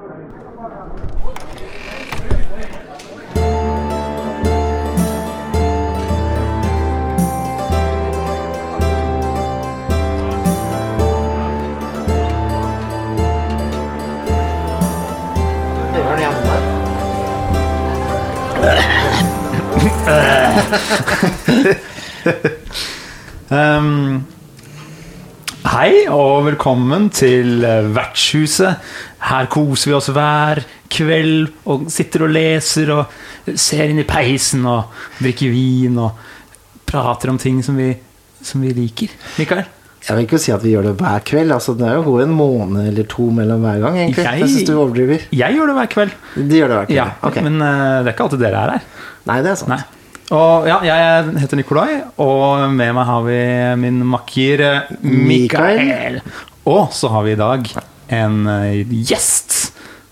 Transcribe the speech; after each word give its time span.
Um, 23.50 24.26
hei 25.80 26.02
og 26.12 26.42
velkommen 26.44 27.06
til 27.14 27.62
eh, 27.64 27.86
Vertshuset. 27.94 28.80
Her 29.24 29.46
koser 29.52 29.90
vi 29.90 29.96
oss 29.96 30.10
hver 30.12 30.60
kveld 30.92 31.48
og 31.70 31.86
sitter 31.92 32.26
og 32.26 32.32
leser 32.34 32.90
og 32.92 33.54
ser 33.56 33.88
inn 33.88 34.02
i 34.02 34.06
peisen 34.08 34.66
og 34.68 34.90
drikker 35.22 35.52
vin 35.54 35.96
og 36.02 36.18
prater 36.90 37.32
om 37.32 37.38
ting 37.40 37.62
som 37.64 37.78
vi, 37.80 37.92
som 38.44 38.60
vi 38.64 38.74
liker. 38.76 39.12
Mikael? 39.40 39.62
Jeg 40.00 40.16
vil 40.16 40.24
ikke 40.26 40.40
si 40.42 40.52
at 40.52 40.62
vi 40.64 40.72
gjør 40.74 40.90
det 40.90 40.94
hver 41.00 41.24
kveld. 41.28 41.52
Altså, 41.54 41.74
det 41.78 41.86
er 41.88 41.98
jo 42.00 42.16
en 42.24 42.32
måned 42.36 42.88
eller 42.90 43.08
to 43.12 43.28
mellom 43.36 43.64
hver 43.64 43.80
gang. 43.84 43.98
egentlig 44.00 44.24
Jeg- 44.24 44.40
Jeg, 44.40 44.48
synes 44.48 44.68
du 44.68 44.74
overdriver. 44.80 45.24
Jeg 45.32 45.54
gjør 45.56 45.66
det 45.72 45.74
hver 45.78 45.90
kveld. 45.94 46.14
De 46.36 46.56
gjør 46.60 46.68
det 46.68 46.76
hver 46.78 46.86
kveld. 46.90 46.96
Ja, 46.96 47.08
Ok. 47.22 47.40
Men 47.44 47.60
uh, 47.60 48.02
det 48.04 48.08
er 48.08 48.12
ikke 48.16 48.26
alltid 48.28 48.40
dere 48.44 48.62
er 48.66 48.70
her. 48.76 48.86
Nei, 49.28 49.40
det 49.44 49.50
er 49.52 49.58
sant. 49.60 49.68
Nei. 49.76 49.80
Og 50.30 50.66
ja, 50.70 50.76
jeg 50.86 51.32
heter 51.42 51.58
Nikolai, 51.58 51.88
og 52.22 52.70
med 52.70 52.92
meg 52.94 53.06
har 53.08 53.24
vi 53.26 53.38
min 53.82 53.98
makker 54.06 54.62
eh, 54.62 54.92
Mikael. 55.02 56.20
Og 56.70 56.92
så 56.94 57.10
har 57.10 57.24
vi 57.26 57.34
i 57.34 57.40
dag 57.40 57.66
en 58.14 58.36
eh, 58.46 58.92
gjest 59.10 59.56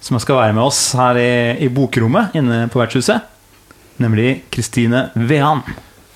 som 0.03 0.19
skal 0.19 0.41
være 0.41 0.57
med 0.57 0.65
oss 0.65 0.81
her 0.99 1.21
i, 1.23 1.31
i 1.63 1.69
bokrommet 1.71 2.35
inne 2.39 2.65
på 2.73 2.81
vertshuset. 2.83 3.31
Nemlig 4.03 4.49
Kristine 4.51 5.09
Vean. 5.15 5.63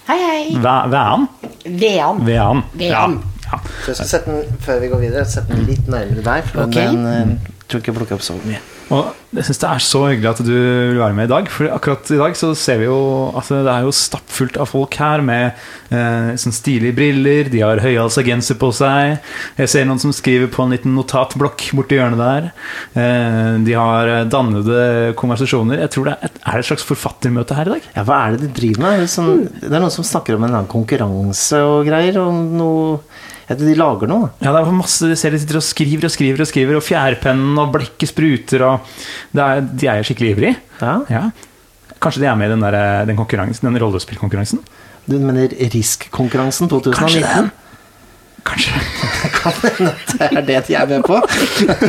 Hei, 0.09 0.19
hei. 0.19 0.43
Vean? 0.59 1.29
Vean. 1.63 2.27
Vean. 2.27 2.67
Vean. 2.75 3.19
Ja. 3.47 3.63
Så 3.85 3.93
jeg 3.93 4.01
skal 4.01 4.13
sette 4.17 4.35
den, 4.35 4.61
før 4.67 4.83
vi 4.83 4.91
går 4.91 5.03
videre, 5.07 5.27
sette 5.31 5.55
den 5.55 5.67
litt 5.69 5.87
nærmere 5.87 6.27
deg. 6.27 6.51
For 6.51 6.67
okay. 6.67 6.91
den 6.91 7.07
uh, 7.07 7.51
tror 7.69 7.83
ikke 7.83 7.93
jeg 7.93 8.01
plukker 8.01 8.19
opp 8.19 8.27
så 8.27 8.39
mye. 8.43 8.59
Og 8.93 9.13
jeg 9.33 9.47
syns 9.47 9.61
det 9.63 9.69
er 9.71 9.85
så 9.85 10.01
hyggelig 10.05 10.29
at 10.29 10.41
du 10.45 10.53
vil 10.53 10.99
være 11.01 11.17
med 11.17 11.29
i 11.29 11.33
dag. 11.33 11.47
For 11.49 11.71
akkurat 11.73 12.11
i 12.13 12.19
dag 12.21 12.35
så 12.37 12.51
ser 12.59 12.83
vi 12.83 12.89
jo 12.89 12.99
at 13.39 13.49
Det 13.49 13.73
er 13.73 13.87
jo 13.87 13.95
stappfullt 13.97 14.59
av 14.61 14.69
folk 14.69 14.97
her 15.01 15.25
med 15.25 15.63
eh, 15.95 16.33
sånn 16.41 16.53
stilige 16.53 16.97
briller. 16.99 17.49
De 17.53 17.63
har 17.65 17.81
høyhalsa 17.81 18.25
genser 18.27 18.59
på 18.61 18.69
seg. 18.77 19.17
Jeg 19.57 19.73
ser 19.73 19.89
noen 19.89 20.03
som 20.03 20.13
skriver 20.13 20.53
på 20.53 20.67
en 20.67 20.77
liten 20.77 20.93
notatblokk 20.99 21.71
borti 21.79 21.97
hjørnet 21.97 22.21
der. 22.21 22.51
Eh, 22.93 23.51
de 23.65 23.77
har 23.79 24.13
dannede 24.33 25.17
konversasjoner. 25.21 25.81
Jeg 25.87 25.95
tror 25.97 26.11
det 26.11 26.17
er 26.19 26.29
et, 26.29 26.41
er 26.45 26.59
det 26.59 26.67
et 26.67 26.71
slags 26.75 26.89
forfattermøte 26.93 27.57
her 27.57 27.73
i 27.73 27.77
dag. 27.79 27.91
Ja, 27.97 28.07
hva 28.09 28.23
er 28.27 28.37
det 28.37 28.49
de 28.49 28.55
driver 28.61 28.85
med? 28.85 28.99
Er 28.99 29.07
det, 29.07 29.13
sånn, 29.17 29.47
det 29.63 29.73
er 29.73 29.81
noen 29.81 29.97
som 29.97 30.09
snakker 30.13 30.37
om 30.37 30.45
en 30.45 30.53
annen 30.53 30.73
konkurranse 30.73 31.65
og 31.65 31.87
greier. 31.89 32.21
Og 32.21 32.57
noe 32.61 32.99
De 33.59 33.75
lager 33.79 34.11
noe. 34.11 34.31
Ja, 34.43 34.53
det 34.55 34.61
er 34.63 34.75
masse, 34.77 35.09
De 35.09 35.17
ser 35.19 35.35
de 35.35 35.41
sitter 35.43 35.59
og 35.61 35.67
skriver 35.67 36.09
og 36.09 36.15
skriver 36.15 36.45
og 36.45 36.51
skriver, 36.51 36.79
og 36.79 36.87
fjærpennen 36.87 37.59
og 37.63 37.73
blekket 37.75 38.13
spruter. 38.13 38.67
og 38.69 38.93
det 39.33 39.47
er, 39.47 39.65
De 39.73 39.91
er 39.93 40.07
skikkelig 40.07 40.35
ivrige. 40.37 40.61
Ja. 40.81 40.99
Ja. 41.13 41.25
Kanskje 42.03 42.25
de 42.25 42.31
er 42.31 42.39
med 42.39 42.51
i 42.51 42.55
den, 42.55 42.65
der, 42.65 43.05
den, 43.07 43.17
den 43.17 43.83
rollespillkonkurransen? 43.83 44.63
Du 45.07 45.19
mener 45.19 45.51
Risk-konkurransen 45.73 46.69
Kanskje 46.71 47.23
2019? 47.23 47.51
det? 47.51 47.51
Kanskje, 48.43 48.73
Kan 49.39 49.53
hende 49.63 49.93
det 50.19 50.27
er 50.27 50.47
det 50.47 50.61
de 50.67 50.75
er 50.75 50.87
med 50.91 51.05
på. 51.07 51.19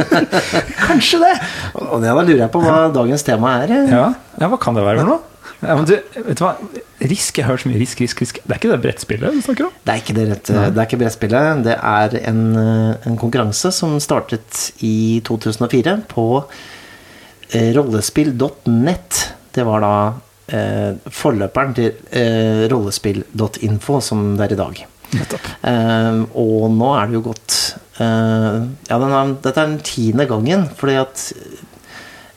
kanskje 0.88 1.20
det! 1.24 1.34
Og 1.74 2.04
ja, 2.06 2.14
da 2.14 2.22
lurer 2.22 2.44
jeg 2.46 2.52
på 2.54 2.62
hva 2.62 2.88
dagens 2.94 3.26
tema 3.26 3.56
er. 3.64 3.74
Ja, 3.90 4.08
ja 4.42 4.50
hva 4.52 4.60
kan 4.62 4.78
det 4.78 4.86
være 4.86 5.02
for 5.02 5.10
noe? 5.16 5.33
Ja, 5.64 5.76
men 5.80 5.86
du, 5.88 5.94
vet 6.28 6.40
du 6.40 6.44
hva? 6.44 6.54
Risk, 7.04 7.38
jeg 7.40 7.46
har 7.46 7.54
hørt 7.54 7.64
så 7.64 7.70
mye 7.72 7.80
risk, 7.82 8.02
risk, 8.04 8.22
risk. 8.24 8.40
Det 8.44 8.52
er 8.52 8.60
ikke 8.60 8.72
det 8.74 8.82
brettspillet 8.84 9.36
du 9.38 9.42
snakker 9.44 9.68
om? 9.70 9.78
Det 9.84 9.94
er 9.94 10.02
ikke 10.04 10.16
det 10.18 10.26
rette. 10.30 10.56
Det 10.76 10.82
er 10.82 10.88
ikke 10.88 11.00
brettspillet. 11.02 11.64
Det 11.68 11.76
er 11.78 12.18
en, 12.30 12.42
eh, 12.60 13.08
en 13.10 13.18
konkurranse 13.20 13.72
som 13.76 13.96
startet 14.04 14.60
i 14.84 15.22
2004 15.28 15.98
på 16.12 16.28
eh, 17.54 17.72
rollespill.net. 17.76 19.22
Det 19.54 19.66
var 19.68 19.84
da 19.84 19.94
eh, 20.56 20.96
forløperen 21.14 21.76
til 21.78 21.92
eh, 22.12 22.66
rollespill.info, 22.72 24.00
som 24.04 24.34
det 24.40 24.48
er 24.50 24.56
i 24.58 24.62
dag. 24.64 24.84
Eh, 25.14 26.24
og 26.42 26.70
nå 26.74 26.88
er 26.98 27.10
det 27.12 27.20
jo 27.20 27.26
gått 27.28 27.58
eh, 28.02 28.56
Ja, 28.90 28.98
den 28.98 29.12
er, 29.14 29.36
dette 29.44 29.54
er 29.62 29.68
den 29.70 29.84
tiende 29.86 30.26
gangen, 30.30 30.66
fordi 30.80 30.96
at 31.04 31.28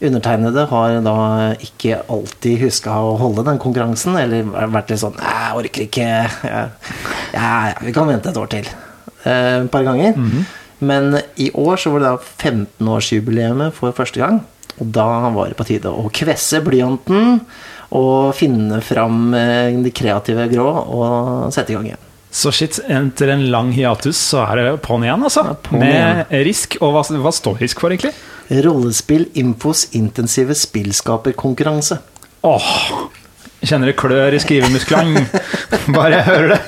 undertegnede 0.05 0.67
har 0.71 0.99
da 1.05 1.17
ikke 1.63 2.03
alltid 2.13 2.61
huska 2.67 2.97
å 3.01 3.15
holde 3.21 3.47
den 3.47 3.61
konkurransen, 3.63 4.17
eller 4.21 4.45
vært 4.73 4.93
litt 4.93 5.03
sånn 5.03 5.17
Jeg 5.21 5.57
orker 5.63 5.87
ikke. 5.87 6.11
Ja, 6.47 6.67
ja, 7.33 7.53
ja, 7.71 7.79
vi 7.81 7.95
kan 7.97 8.11
vente 8.11 8.33
et 8.33 8.41
år 8.41 8.51
til. 8.53 8.69
Eh, 9.25 9.63
et 9.63 9.73
par 9.73 9.87
ganger. 9.87 10.19
Men 10.85 11.17
i 11.41 11.49
år 11.57 11.81
så 11.81 11.95
var 11.95 12.05
det 12.05 12.13
da 12.13 12.51
15-årsjubileet 12.51 13.73
for 13.77 13.97
første 13.97 14.21
gang. 14.21 14.43
Og 14.77 14.91
da 14.93 15.31
var 15.33 15.49
det 15.49 15.57
på 15.57 15.65
tide 15.69 15.89
å 15.89 16.11
kvesse 16.13 16.61
blyanten 16.65 17.41
og 17.97 18.35
finne 18.37 18.83
fram 18.85 19.31
eh, 19.37 19.73
de 19.81 19.93
kreative 19.95 20.49
grå 20.53 20.67
og 20.69 21.55
sette 21.55 21.73
i 21.73 21.79
gang 21.79 21.89
igjen. 21.93 22.03
Så 22.37 22.51
shit, 22.53 22.77
etter 22.93 23.31
en 23.33 23.47
lang 23.49 23.71
hiatus 23.73 24.19
så 24.21 24.43
er 24.45 24.59
det 24.61 24.73
på'n 24.85 25.07
igjen, 25.07 25.23
altså. 25.25 25.55
på'n 25.65 25.81
Med 25.81 26.35
risk. 26.45 26.77
Og 26.85 26.93
hva, 26.93 27.05
hva 27.23 27.33
står 27.33 27.63
risk 27.63 27.81
for, 27.81 27.95
egentlig? 27.95 28.13
Rollespill 28.49 29.27
Infos 29.41 29.89
intensive 29.99 30.55
spillskaperkonkurranse. 30.55 31.99
Åh, 32.47 32.69
kjenner 33.67 33.91
det 33.91 33.97
klør 33.99 34.37
i 34.37 34.41
skrivemusklene. 34.43 35.25
Bare 35.97 36.21
jeg 36.21 36.27
hører 36.29 36.55
det. 36.55 36.61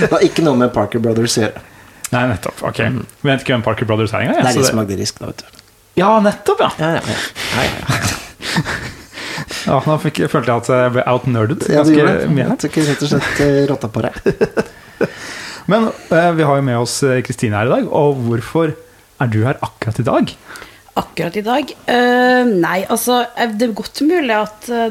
Det 0.00 0.10
har 0.14 0.24
ikke 0.24 0.44
noe 0.46 0.56
med 0.62 0.72
Parker 0.74 1.02
Brothers 1.04 1.36
å 1.38 1.44
gjøre. 1.44 1.64
Nei, 2.10 2.22
nettopp. 2.32 2.62
Ok. 2.66 2.80
Vi 2.80 3.28
vet 3.28 3.44
ikke 3.44 3.54
hvem 3.54 3.66
Parker 3.66 3.86
Brothers 3.86 4.14
er 4.16 4.24
engang. 4.26 4.40
Det 4.42 4.54
er 4.54 4.58
de 4.58 4.66
som 4.66 4.80
lagde 4.80 4.96
Risk, 4.98 5.20
da, 5.20 5.30
vet 5.30 5.44
du. 5.44 5.60
Ja, 6.00 6.14
nettopp, 6.24 6.62
ja. 6.64 6.70
Ja, 6.80 6.90
ja, 6.96 7.02
ja. 7.04 8.64
ja, 9.68 9.78
nå 9.86 9.96
fikk, 10.02 10.22
følte 10.32 10.54
jeg 10.54 10.64
at 10.64 10.70
jeg 10.72 10.94
ble 10.96 11.04
outnerded. 11.10 11.66
ja 11.70 11.84
du 11.86 11.92
gjorde 11.94 12.16
det. 12.22 12.30
Jeg 12.40 12.58
tok 12.64 12.78
rett 12.88 13.04
og 13.04 13.12
slett 13.12 13.42
eh, 13.44 13.58
rotta 13.70 13.90
på 13.92 14.04
deg. 14.06 14.14
Men 15.70 15.90
eh, 15.90 16.30
vi 16.34 16.46
har 16.48 16.58
jo 16.58 16.66
med 16.66 16.78
oss 16.80 16.96
eh, 17.06 17.20
Kristine 17.26 17.60
her 17.60 17.70
i 17.70 17.74
dag, 17.76 17.90
og 17.94 18.22
hvorfor 18.26 18.74
er 19.20 19.30
du 19.32 19.40
her 19.44 19.60
akkurat 19.62 20.00
i 20.00 20.06
dag? 20.06 20.34
Akkurat 21.00 21.38
i 21.38 21.44
dag? 21.46 21.70
Uh, 21.86 22.44
nei, 22.50 22.80
altså 22.90 23.22
eh, 23.36 23.52
Det 23.54 23.68
er 23.68 23.78
godt 23.78 24.02
mulig 24.08 24.34
at 24.34 24.68
uh, 24.74 24.90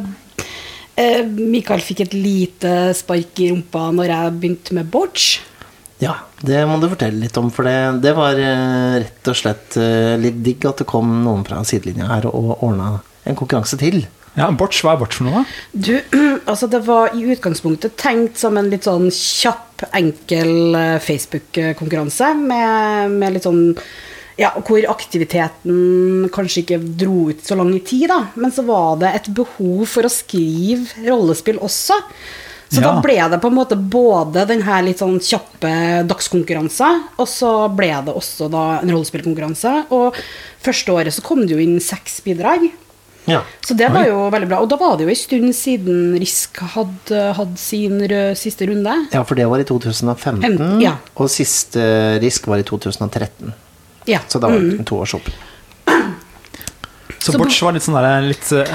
Mikael 1.36 1.84
fikk 1.84 2.06
et 2.06 2.16
lite 2.16 2.74
spark 2.98 3.40
i 3.40 3.52
rumpa 3.52 3.90
når 3.96 4.12
jeg 4.14 4.36
begynte 4.40 4.76
med 4.78 4.90
boccia. 4.92 5.46
Ja, 6.00 6.14
det 6.40 6.62
må 6.64 6.78
du 6.80 6.88
fortelle 6.88 7.20
litt 7.20 7.36
om, 7.40 7.50
for 7.52 7.68
det, 7.68 7.76
det 8.06 8.14
var 8.16 8.38
uh, 8.40 8.96
rett 9.02 9.32
og 9.32 9.36
slett 9.36 9.76
uh, 9.80 10.16
litt 10.20 10.40
digg 10.46 10.64
at 10.70 10.80
det 10.80 10.88
kom 10.88 11.12
noen 11.26 11.44
fra 11.48 11.60
sidelinja 11.68 12.08
her 12.08 12.30
og 12.30 12.64
ordna 12.64 12.94
en 13.28 13.36
konkurranse 13.36 13.80
til. 13.82 14.06
Ja, 14.38 14.48
Borch, 14.56 14.80
hva 14.86 14.94
er 14.94 15.02
Borch 15.02 15.18
for 15.20 15.28
noe? 15.28 15.44
Du, 15.74 15.98
altså 16.52 16.70
det 16.72 16.86
var 16.88 17.12
i 17.18 17.26
utgangspunktet 17.34 17.98
tenkt 18.00 18.40
som 18.40 18.56
en 18.60 18.72
litt 18.72 18.88
sånn 18.88 19.10
kjapp, 19.12 19.84
enkel 19.96 20.78
Facebook-konkurranse 21.04 22.32
med, 22.40 23.18
med 23.20 23.36
litt 23.36 23.48
sånn 23.48 23.74
ja, 24.40 24.52
hvor 24.66 24.86
aktiviteten 24.92 26.30
kanskje 26.34 26.64
ikke 26.64 26.80
dro 27.02 27.30
ut 27.30 27.42
så 27.46 27.58
lang 27.60 27.74
i 27.76 27.82
tid, 27.86 28.08
da. 28.12 28.22
Men 28.40 28.52
så 28.56 28.64
var 28.68 28.98
det 29.02 29.14
et 29.20 29.28
behov 29.36 29.86
for 29.92 30.08
å 30.08 30.12
skrive 30.14 30.88
rollespill 31.08 31.60
også. 31.60 31.98
Så 32.70 32.82
Ja. 32.84 32.92
da 32.94 33.02
ble 33.02 33.16
det 33.32 33.40
på 33.42 33.50
en 33.50 33.56
måte 33.58 33.76
både 33.76 34.44
den 34.48 34.62
her 34.62 34.84
litt 34.86 35.00
sånn 35.02 35.18
kjappe 35.20 36.06
dagskonkurranse, 36.06 36.90
og 37.18 37.28
så 37.28 37.54
ble 37.76 37.90
det 38.06 38.14
også 38.14 38.50
da 38.54 38.80
en 38.84 38.92
rollespillkonkurranse. 38.94 39.88
Og 39.92 40.14
første 40.62 40.94
året 40.94 41.16
så 41.16 41.24
kom 41.26 41.42
det 41.48 41.56
jo 41.56 41.64
inn 41.64 41.80
seks 41.82 42.22
bidrag. 42.22 42.70
Ja. 43.26 43.42
Så 43.66 43.76
det 43.78 43.90
var 43.94 44.06
jo 44.08 44.30
veldig 44.34 44.48
bra. 44.50 44.60
Og 44.62 44.70
da 44.70 44.78
var 44.78 44.96
det 44.98 45.06
jo 45.06 45.10
en 45.10 45.16
stund 45.16 45.54
siden 45.54 46.14
Risk 46.22 46.58
hadde 46.76 47.34
hatt 47.38 47.58
sin 47.62 48.00
siste 48.38 48.66
runde. 48.70 48.94
ja, 49.14 49.24
for 49.24 49.36
det 49.36 49.48
var 49.50 49.60
i 49.60 49.66
2015, 49.66 50.42
15, 50.42 50.82
ja. 50.82 50.96
og 51.18 51.30
siste 51.30 52.20
Risk 52.22 52.48
var 52.48 52.58
i 52.62 52.64
2013. 52.64 53.54
Ja. 54.10 54.24
Så 54.28 54.42
da 54.42 54.50
var 54.50 54.58
mm. 54.58 54.80
det 54.80 54.88
to 54.90 55.00
års 55.04 55.16
opp. 55.20 55.30
Så, 57.20 57.34
Så 57.34 57.40
Borch 57.42 57.58
var 57.66 57.74
litt 57.76 57.84
sånn 57.84 57.98
der, 58.00 58.24
litt 58.30 58.48
eh, 58.56 58.70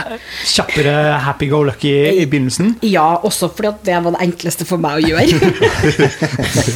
kjappere 0.53 0.93
happy-go-lucky 1.25 1.93
i 2.21 2.27
begynnelsen. 2.29 2.75
Ja, 2.85 3.07
også 3.25 3.49
fordi 3.49 3.71
at 3.71 3.81
det 3.89 4.01
var 4.05 4.13
det 4.13 4.21
enkleste 4.27 4.67
for 4.69 4.83
meg 4.83 5.01
å 5.01 5.15
gjøre. 5.15 5.25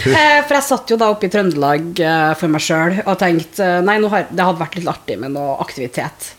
Eh, 0.18 0.40
for 0.46 0.56
jeg 0.56 0.64
satt 0.64 0.90
jo 0.90 0.96
da 0.98 1.10
oppe 1.12 1.28
i 1.28 1.30
Trøndelag 1.32 2.00
eh, 2.00 2.30
for 2.40 2.50
meg 2.50 2.62
sjøl 2.64 2.96
og 3.02 3.18
tenkte 3.20 3.66
eh, 3.66 3.82
nei, 3.84 3.98
nå 4.00 4.08
har, 4.10 4.24
det 4.32 4.46
hadde 4.46 4.62
vært 4.62 4.78
litt 4.78 4.88
artig 4.90 5.18
med 5.20 5.34
noe 5.34 5.58
aktivitet. 5.60 6.30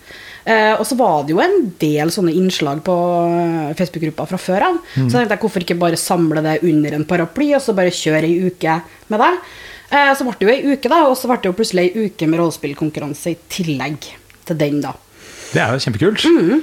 Eh, 0.49 0.73
og 0.73 0.85
så 0.87 0.97
var 0.97 1.27
det 1.27 1.35
jo 1.35 1.41
en 1.43 1.57
del 1.81 2.11
sånne 2.13 2.33
innslag 2.33 2.81
på 2.85 2.95
eh, 3.29 3.71
Facebook-gruppa 3.77 4.25
fra 4.31 4.39
før 4.41 4.65
av. 4.71 4.79
Så 4.95 5.11
tenkte 5.13 5.35
jeg 5.35 5.43
hvorfor 5.43 5.65
ikke 5.65 5.79
bare 5.81 5.99
samle 5.99 6.43
det 6.45 6.59
under 6.65 6.97
en 6.97 7.05
paraply 7.09 7.51
og 7.53 7.61
så 7.63 7.75
bare 7.77 7.93
kjøre 7.93 8.25
ei 8.25 8.49
uke 8.49 8.79
med 9.13 9.21
det. 9.21 9.33
Eh, 9.91 10.11
så 10.15 10.25
ble 10.27 10.35
det 10.39 10.45
jo 10.47 10.53
ei 10.53 10.73
uke, 10.75 10.89
da, 10.91 11.03
og 11.09 11.15
så 11.17 11.29
ble 11.31 11.37
det 11.41 11.49
jo 11.49 11.55
plutselig 11.57 11.87
ei 11.89 12.07
uke 12.09 12.27
med 12.29 12.39
rollespillkonkurranse 12.43 13.31
i 13.33 13.37
tillegg 13.49 14.09
til 14.45 14.57
den, 14.59 14.81
da. 14.83 14.91
Det 15.53 15.61
er 15.63 15.73
jo 15.73 15.81
kjempekult. 15.87 16.25
Mm. 16.29 16.59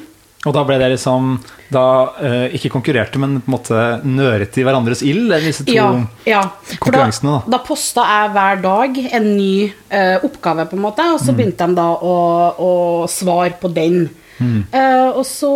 Og 0.47 0.53
da 0.55 0.63
ble 0.63 0.77
det 0.79 0.93
liksom 0.93 1.33
da 1.75 1.83
eh, 2.23 2.53
ikke 2.55 2.71
konkurrerte, 2.71 3.19
men 3.19 3.41
på 3.43 3.49
en 3.51 3.55
måte 3.57 3.79
nøret 4.07 4.55
i 4.61 4.63
hverandres 4.63 5.01
ild, 5.03 5.33
disse 5.43 5.65
to 5.67 5.75
Ja, 5.75 5.89
ja. 6.29 6.43
For 6.69 6.77
da, 6.77 6.79
konkurransene, 6.85 7.33
da. 7.49 7.57
da 7.57 7.59
posta 7.67 8.05
jeg 8.07 8.29
hver 8.37 8.61
dag 8.63 9.01
en 9.19 9.27
ny 9.35 9.73
eh, 9.91 10.23
oppgave, 10.23 10.69
på 10.71 10.79
en 10.79 10.85
måte, 10.85 11.03
og 11.17 11.19
så 11.19 11.33
Mm. 11.35 11.41
begynte 11.41 11.67
de 11.67 11.75
da 11.81 11.89
å, 11.99 12.15
å 12.63 12.71
svare 13.11 13.57
på 13.59 13.73
den. 13.75 14.05
Mm. 14.39 14.61
Eh, 14.71 15.09
og, 15.17 15.25
så, 15.27 15.51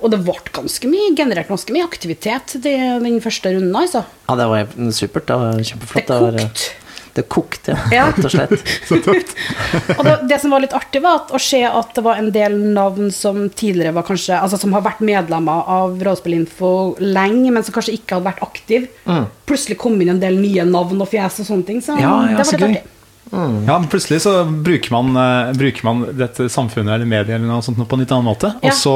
og 0.00 0.10
det 0.10 0.18
ble 0.26 0.34
ganske 0.58 0.88
mye, 0.90 1.12
generert 1.14 1.46
ganske 1.52 1.70
mye 1.76 1.86
aktivitet 1.86 2.56
de, 2.64 2.74
den 3.04 3.20
første 3.22 3.52
runden, 3.54 3.76
altså. 3.78 4.02
Ja, 4.26 4.34
det 4.40 4.48
var 4.50 4.90
supert. 4.90 5.28
Det 5.30 5.38
var 5.38 5.62
kjempeflott. 5.70 6.10
Det 6.10 6.18
var- 6.24 6.40
kokte. 6.42 6.74
Det 7.16 7.22
kokte, 7.32 7.76
ja. 7.94 8.10
Rett 8.10 8.26
og 8.26 8.32
slett. 8.34 8.72
Så 8.88 8.98
tøft. 9.04 9.32
Og 9.96 10.02
det, 10.04 10.16
det 10.28 10.40
som 10.42 10.52
var 10.52 10.60
litt 10.64 10.74
artig, 10.76 11.00
var 11.04 11.22
at, 11.22 11.30
å 11.32 11.40
se 11.40 11.62
at 11.64 11.94
det 11.96 12.04
var 12.04 12.20
en 12.20 12.28
del 12.34 12.58
navn 12.76 13.08
som 13.14 13.46
tidligere 13.48 13.94
var 13.96 14.04
kanskje 14.08 14.36
Altså 14.36 14.58
som 14.60 14.74
har 14.76 14.84
vært 14.84 15.00
medlemmer 15.06 15.64
av 15.72 15.96
Rådspillinfo 16.04 16.72
lenge, 17.00 17.48
men 17.54 17.64
som 17.64 17.76
kanskje 17.76 17.96
ikke 17.96 18.18
hadde 18.18 18.28
vært 18.28 18.44
aktive. 18.44 19.24
Plutselig 19.48 19.78
kom 19.80 19.96
inn 20.02 20.12
en 20.16 20.20
del 20.22 20.36
nye 20.42 20.66
navn 20.68 21.00
og 21.00 21.08
fjes 21.12 21.40
og 21.44 21.48
sånne 21.48 21.66
ting. 21.70 21.80
Så 21.84 21.96
Ja, 21.96 22.12
ja, 22.30 22.36
det 22.36 22.44
så 22.46 22.58
var 22.58 22.66
litt 22.66 22.76
gøy. 22.76 22.82
artig. 22.82 22.92
Ja, 23.66 23.78
men 23.78 23.88
plutselig 23.90 24.20
så 24.22 24.44
bruker 24.44 24.92
man, 24.94 25.16
uh, 25.18 25.52
bruker 25.56 25.82
man 25.88 26.04
dette 26.16 26.46
samfunnet 26.52 26.94
eller 26.94 27.08
mediet 27.10 27.34
eller 27.34 27.48
noe 27.48 27.64
sånt 27.64 27.80
på 27.80 27.96
en 27.96 28.04
litt 28.04 28.12
annen 28.14 28.28
måte. 28.28 28.52
Ja. 28.62 28.70
Og 28.70 28.78
så 28.78 28.94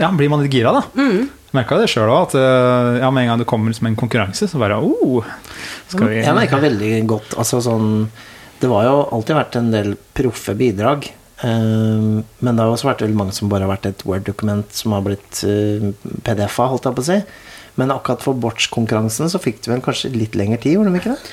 ja, 0.00 0.08
blir 0.16 0.30
man 0.32 0.40
litt 0.44 0.54
gira, 0.56 0.72
da. 0.78 0.86
Mm. 0.96 1.28
Merka 1.56 1.78
det 1.80 1.88
sjøl 1.90 2.10
òg, 2.10 2.28
at 2.28 2.36
eh, 2.38 2.98
ja, 3.02 3.10
med 3.10 3.24
en 3.24 3.32
gang 3.32 3.40
det 3.42 3.48
kommer 3.50 3.72
liksom 3.72 3.88
en 3.90 3.98
konkurranse, 3.98 4.46
så 4.46 4.60
bare 4.60 4.78
oh, 4.78 5.24
skal 5.90 6.12
vi 6.12 6.20
Jeg 6.20 6.36
merka 6.36 6.60
veldig 6.62 6.92
godt 7.10 7.34
altså 7.40 7.58
sånn 7.64 8.04
Det 8.62 8.70
var 8.70 8.86
jo 8.86 9.00
alltid 9.16 9.38
vært 9.38 9.58
en 9.58 9.72
del 9.72 9.94
proffe 10.14 10.54
bidrag. 10.58 11.08
Uh, 11.40 12.20
men 12.44 12.50
det 12.52 12.60
har 12.60 12.68
også 12.68 12.90
vært 12.90 13.00
veldig 13.06 13.16
mange 13.16 13.32
som 13.32 13.48
bare 13.48 13.64
har 13.64 13.72
vært 13.72 13.86
et 13.88 14.02
Word-dokument 14.04 14.74
som 14.76 14.92
har 14.92 15.06
blitt 15.06 15.40
uh, 15.48 15.86
PDF-a, 16.26 16.66
holdt 16.68 16.84
jeg 16.84 16.98
på 16.98 17.04
å 17.06 17.08
si. 17.08 17.16
Men 17.80 17.94
akkurat 17.94 18.20
for 18.20 18.36
Botch-konkurransen 18.36 19.32
så 19.32 19.40
fikk 19.40 19.62
du 19.64 19.70
vel 19.72 19.80
kanskje 19.80 20.12
litt 20.12 20.36
lengre 20.36 20.60
tid, 20.60 20.76
gjorde 20.76 20.92
de 20.92 21.00
ikke 21.00 21.14
det? 21.14 21.32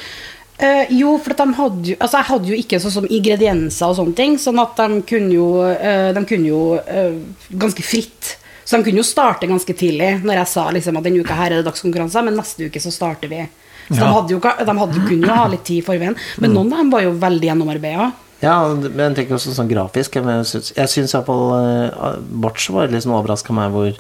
Uh, 0.58 0.90
jo, 0.90 1.12
for 1.22 1.36
at 1.36 1.42
de 1.44 1.54
hadde 1.54 1.92
jo 1.92 1.96
Altså, 2.02 2.18
jeg 2.18 2.28
hadde 2.31 2.50
jo 2.50 2.56
ikke 2.58 2.80
sånn 2.81 2.94
som 2.96 3.06
ingredienser 3.14 3.92
og 3.92 4.00
sånne 4.00 4.18
ting, 4.18 4.40
sånn 4.42 4.58
at 4.64 4.80
de 4.80 5.04
kunne 5.06 5.36
jo, 5.36 5.50
eh, 5.69 6.10
de 6.18 6.24
kunne 6.25 6.50
jo 6.50 6.62
eh, 6.81 7.19
ganske 7.62 7.86
fritt. 7.86 8.31
Så 8.68 8.75
de 8.75 8.84
kunne 8.84 9.00
jo 9.00 9.08
starte 9.08 9.48
ganske 9.48 9.74
tidlig, 9.80 10.10
når 10.28 10.42
jeg 10.42 10.52
sa 10.52 10.66
liksom 10.75 10.98
at 11.00 11.06
denne 11.08 11.24
uka 11.24 11.38
her 11.40 11.54
er 11.54 11.62
det 11.62 11.69
dagskonkurranser, 11.69 12.25
men 12.28 12.36
neste 12.36 12.68
uke 12.68 12.81
så 12.84 12.92
starter 12.92 13.31
vi. 13.31 13.46
Så 13.88 13.96
Ja. 13.96 14.02
de, 14.02 14.08
hadde 14.12 14.34
jo, 14.34 14.40
de 14.44 14.78
hadde, 14.81 15.04
kunne 15.08 15.28
jo 15.30 15.36
ha 15.40 15.46
litt 15.48 15.64
tid 15.64 15.80
i 15.80 15.86
forveien. 15.88 16.18
Men 16.44 16.52
noen 16.52 16.74
av 16.74 16.81
dem 16.81 16.90
var 16.92 17.06
jo 17.06 17.14
veldig 17.16 17.48
gjennomarbeida. 17.48 18.10
Ja, 18.44 18.58
men 18.75 19.16
tenker 19.16 19.38
også 19.38 19.56
sånn 19.56 19.72
grafisk. 19.72 20.19
Jeg 20.19 20.90
syns, 20.92 21.14
iallfall 21.16 21.46
uh, 21.56 22.74
var 22.75 22.92
litt 22.92 23.06
sånn 23.08 23.16
overraska 23.16 23.56
meg 23.56 23.72
hvor, 23.72 23.96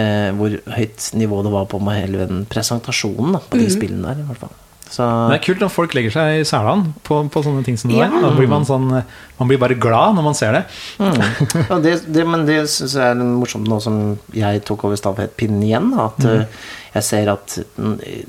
eh, 0.00 0.30
hvor 0.32 0.56
høyt 0.78 1.10
nivå 1.20 1.44
det 1.44 1.52
var 1.52 1.68
på 1.70 1.78
med 1.84 2.00
hele 2.00 2.24
den 2.24 2.46
presentasjonen 2.50 3.36
da, 3.36 3.44
på 3.52 3.60
de 3.60 3.68
spillene 3.70 4.08
der, 4.08 4.24
i 4.24 4.26
hvert 4.30 4.40
fall. 4.46 4.56
Så 4.90 5.04
Det 5.30 5.36
er 5.36 5.44
kult 5.44 5.60
når 5.62 5.70
folk 5.70 5.92
legger 5.94 6.10
seg 6.16 6.40
i 6.40 6.46
selene 6.48 6.90
på, 7.06 7.20
på 7.30 7.42
sånne 7.46 7.62
ting 7.66 7.76
som 7.78 7.92
det 7.92 8.00
Ja. 8.00 8.08
der. 8.10 8.24
Da 8.26 8.30
blir 8.34 8.48
man, 8.50 8.64
sånn, 8.66 8.88
man 9.38 9.50
blir 9.50 9.60
bare 9.62 9.76
glad 9.78 10.16
når 10.18 10.26
man 10.26 10.34
ser 10.34 10.56
det. 10.56 10.64
ja, 10.98 11.78
det, 11.84 11.92
det, 12.10 12.24
Men 12.26 12.42
det 12.48 12.64
syns 12.72 12.96
jeg 12.98 13.06
er 13.14 13.20
morsomt 13.22 13.68
nå 13.70 13.78
som 13.82 14.00
jeg 14.34 14.64
tok 14.66 14.88
over 14.88 14.98
stafettpinnen 14.98 15.62
igjen. 15.62 15.92
da, 15.94 16.08
At 16.10 16.18
mm. 16.26 16.56
jeg 16.96 17.06
ser 17.06 17.30
at 17.30 17.58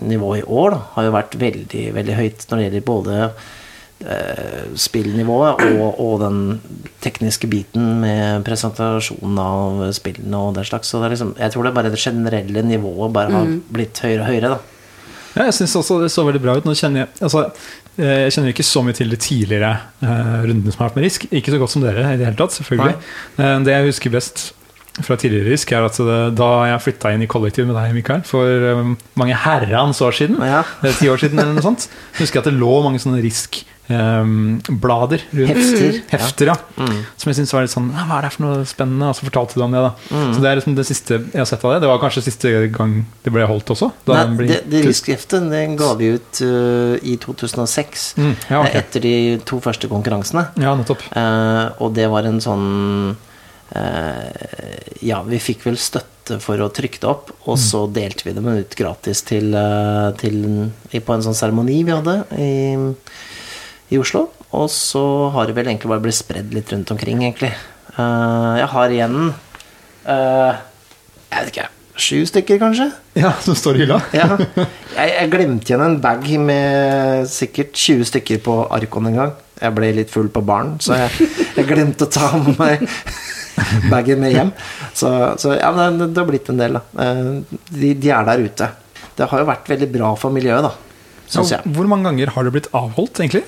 nivået 0.06 0.44
i 0.44 0.46
år 0.46 0.76
da, 0.78 0.84
har 0.98 1.10
jo 1.10 1.16
vært 1.18 1.40
veldig, 1.42 1.88
veldig 1.98 2.20
høyt 2.20 2.46
når 2.52 2.62
det 2.62 2.68
gjelder 2.68 2.86
både 2.92 3.18
eh, 4.06 4.62
spillnivået 4.86 5.64
og, 5.72 6.00
og 6.02 6.14
den 6.22 6.40
tekniske 7.02 7.50
biten 7.50 7.96
med 8.04 8.46
presentasjonen 8.46 9.42
av 9.42 9.82
spillene 9.98 10.38
og 10.46 10.54
den 10.60 10.68
slags. 10.70 10.94
Så 10.94 11.02
det 11.02 11.10
er 11.10 11.16
liksom, 11.16 11.34
jeg 11.42 11.54
tror 11.56 11.66
det 11.66 11.74
er 11.74 11.80
bare 11.80 11.94
det 11.94 12.02
generelle 12.06 12.66
nivået 12.70 13.18
bare 13.18 13.34
har 13.34 13.50
blitt 13.74 14.04
høyere 14.06 14.22
og 14.22 14.30
høyere. 14.30 14.54
da. 14.54 14.78
Ja, 15.36 15.48
jeg 15.48 15.56
syns 15.56 15.76
også 15.80 16.00
det 16.02 16.12
så 16.12 16.26
veldig 16.28 16.42
bra 16.44 16.58
ut. 16.60 16.68
Nå 16.68 16.76
kjenner 16.78 17.06
jeg, 17.06 17.12
altså, 17.24 17.46
eh, 17.98 18.26
jeg 18.26 18.34
kjenner 18.36 18.54
ikke 18.54 18.68
så 18.68 18.84
mye 18.86 18.98
til 18.98 19.14
de 19.14 19.20
tidligere 19.22 19.74
uh, 20.04 20.42
rundene 20.44 20.74
som 20.74 20.84
har 20.84 20.90
vært 20.92 21.00
med 21.00 21.08
Risk. 21.08 21.28
Ikke 21.32 21.54
så 21.54 21.62
godt 21.62 21.76
som 21.76 21.86
dere 21.86 22.10
i 22.10 22.18
det 22.20 22.28
hele 22.28 22.40
tatt, 22.40 22.58
selvfølgelig. 22.58 22.98
Uh, 23.40 23.54
det 23.66 23.78
jeg 23.78 23.88
husker 23.88 24.14
best 24.18 24.50
fra 25.00 25.16
tidligere 25.16 25.54
Risk, 25.54 25.72
er 25.72 25.88
at 25.88 26.00
det, 26.04 26.20
da 26.36 26.50
jeg 26.68 26.84
flytta 26.84 27.14
inn 27.16 27.24
i 27.24 27.30
kollektiv 27.32 27.70
med 27.70 27.78
deg, 27.80 27.94
Mikael, 27.96 28.26
for 28.28 28.68
um, 28.76 28.98
mange 29.20 29.38
herrans 29.46 30.02
år 30.04 30.18
siden, 30.18 30.42
Ja. 30.44 30.66
ti 31.00 31.08
år 31.08 31.22
siden 31.22 31.40
eller 31.40 31.56
noe 31.56 31.64
sånt, 31.64 31.88
husker 32.20 32.42
jeg 32.42 32.44
at 32.44 32.52
det 32.52 32.60
lå 32.60 32.82
mange 32.84 33.00
sånne 33.00 33.24
Risk-blader 33.92 35.22
rundt. 35.32 35.50
Hefter, 35.52 35.94
ja. 35.96 36.02
Hefter, 36.12 36.52
ja. 36.52 36.56
Som 37.20 37.32
jeg 37.32 37.38
syntes 37.40 37.54
var 37.54 37.66
litt 37.66 37.74
sånn 37.74 37.90
Hva 37.92 38.20
er 38.20 38.28
det 38.28 38.32
for 38.36 38.46
noe 38.46 38.66
spennende? 38.70 39.10
Og 39.12 39.18
så 39.18 39.26
fortalte 39.28 39.58
du 39.60 39.64
om 39.66 39.74
det, 39.76 39.82
da. 39.84 39.92
Så 40.32 40.44
det 40.44 40.52
er 40.52 40.60
liksom 40.60 40.76
det 40.78 40.86
siste 40.88 41.18
jeg 41.22 41.42
har 41.42 41.50
sett 41.50 41.66
av 41.68 41.74
det. 41.76 41.82
Det 41.84 41.90
var 41.92 42.02
kanskje 42.04 42.24
siste 42.28 42.54
gang 42.76 42.98
det 43.26 43.34
ble 43.36 43.48
holdt 43.50 43.74
også? 43.74 43.92
Nei, 44.12 44.22
ble 44.38 44.48
det, 44.52 44.60
det. 44.72 44.84
Riskheftet 44.88 45.50
det 45.52 45.64
ga 45.80 45.92
vi 46.00 46.14
ut 46.16 46.42
uh, 46.46 46.96
i 47.02 47.18
2006. 47.22 48.08
Mm, 48.22 48.32
ja, 48.52 48.62
ok. 48.62 48.70
eh, 48.70 48.78
Etter 48.82 49.06
de 49.06 49.16
to 49.48 49.60
første 49.64 49.90
konkurransene. 49.92 50.48
Ja, 50.62 50.76
nettopp. 50.80 51.04
uh, 51.16 51.74
og 51.82 51.94
det 51.98 52.08
var 52.12 52.28
en 52.30 52.40
sånn 52.44 52.66
uh, 53.76 54.24
Ja, 55.04 55.22
vi 55.28 55.42
fikk 55.42 55.66
vel 55.68 55.80
støtte 55.82 56.38
for 56.44 56.62
å 56.62 56.70
trykke 56.72 57.02
det 57.02 57.08
opp, 57.10 57.32
og 57.50 57.58
så 57.60 57.88
delte 57.92 58.28
vi 58.28 58.34
dem 58.38 58.46
ut 58.48 58.76
gratis 58.78 59.24
til, 59.28 59.56
til 60.22 60.38
På 61.04 61.16
en 61.16 61.24
sånn 61.26 61.36
seremoni 61.36 61.80
vi 61.88 61.92
hadde 61.96 62.14
i, 62.38 62.52
i 63.92 64.00
Oslo. 64.02 64.28
Og 64.56 64.70
så 64.72 65.02
har 65.36 65.48
det 65.50 65.56
vel 65.58 65.70
egentlig 65.72 65.92
bare 65.92 66.04
blitt 66.04 66.18
spredd 66.18 66.54
litt 66.56 66.72
rundt 66.74 66.92
omkring, 66.96 67.22
egentlig. 67.24 67.52
Eh, 67.98 68.54
jeg 68.62 68.68
har 68.72 68.94
igjen 68.96 69.16
eh, 70.08 70.60
Jeg 71.32 71.38
vet 71.42 71.50
ikke 71.52 71.66
Sju 72.02 72.22
stykker, 72.26 72.58
kanskje? 72.62 72.86
Ja, 73.20 73.34
som 73.44 73.54
står 73.60 73.76
i 73.78 73.82
hylla? 73.84 73.98
Ja. 74.16 74.30
Jeg, 74.96 75.10
jeg 75.12 75.30
glemte 75.32 75.68
igjen 75.70 75.82
en 75.84 75.98
bag 76.04 76.24
med 76.44 77.28
sikkert 77.30 77.76
20 77.78 78.08
stykker 78.10 78.40
på 78.44 78.56
Arkon 78.74 79.08
en 79.12 79.18
gang. 79.20 79.34
Jeg 79.62 79.76
ble 79.76 79.90
litt 80.00 80.10
full 80.12 80.28
på 80.34 80.42
baren, 80.48 80.74
så 80.84 80.98
jeg, 80.98 81.28
jeg 81.56 81.68
glemte 81.70 82.08
å 82.08 82.12
ta 82.12 82.30
med 82.42 82.58
meg 82.60 82.82
bagen 83.94 84.20
med 84.24 84.34
hjem. 84.34 84.50
Så, 84.98 85.12
så 85.40 85.54
ja, 85.60 85.70
men 85.76 86.00
det, 86.02 86.10
det 86.16 86.24
har 86.24 86.28
blitt 86.32 86.50
en 86.52 86.60
del, 86.64 86.80
da. 86.80 86.84
Eh, 87.06 87.60
De, 87.76 87.92
de 88.04 88.12
er 88.16 88.28
der 88.32 88.44
ute. 88.48 88.68
Det 89.20 89.28
har 89.32 89.44
jo 89.44 89.48
vært 89.52 89.70
veldig 89.72 89.90
bra 89.94 90.12
for 90.20 90.34
miljøet, 90.36 90.66
da. 90.68 90.74
Syns 91.32 91.54
Ja, 91.54 91.60
jeg. 91.62 91.76
Hvor 91.78 91.88
mange 91.92 92.10
ganger 92.10 92.34
har 92.36 92.48
det 92.48 92.56
blitt 92.58 92.72
avholdt, 92.76 93.22
egentlig? 93.24 93.46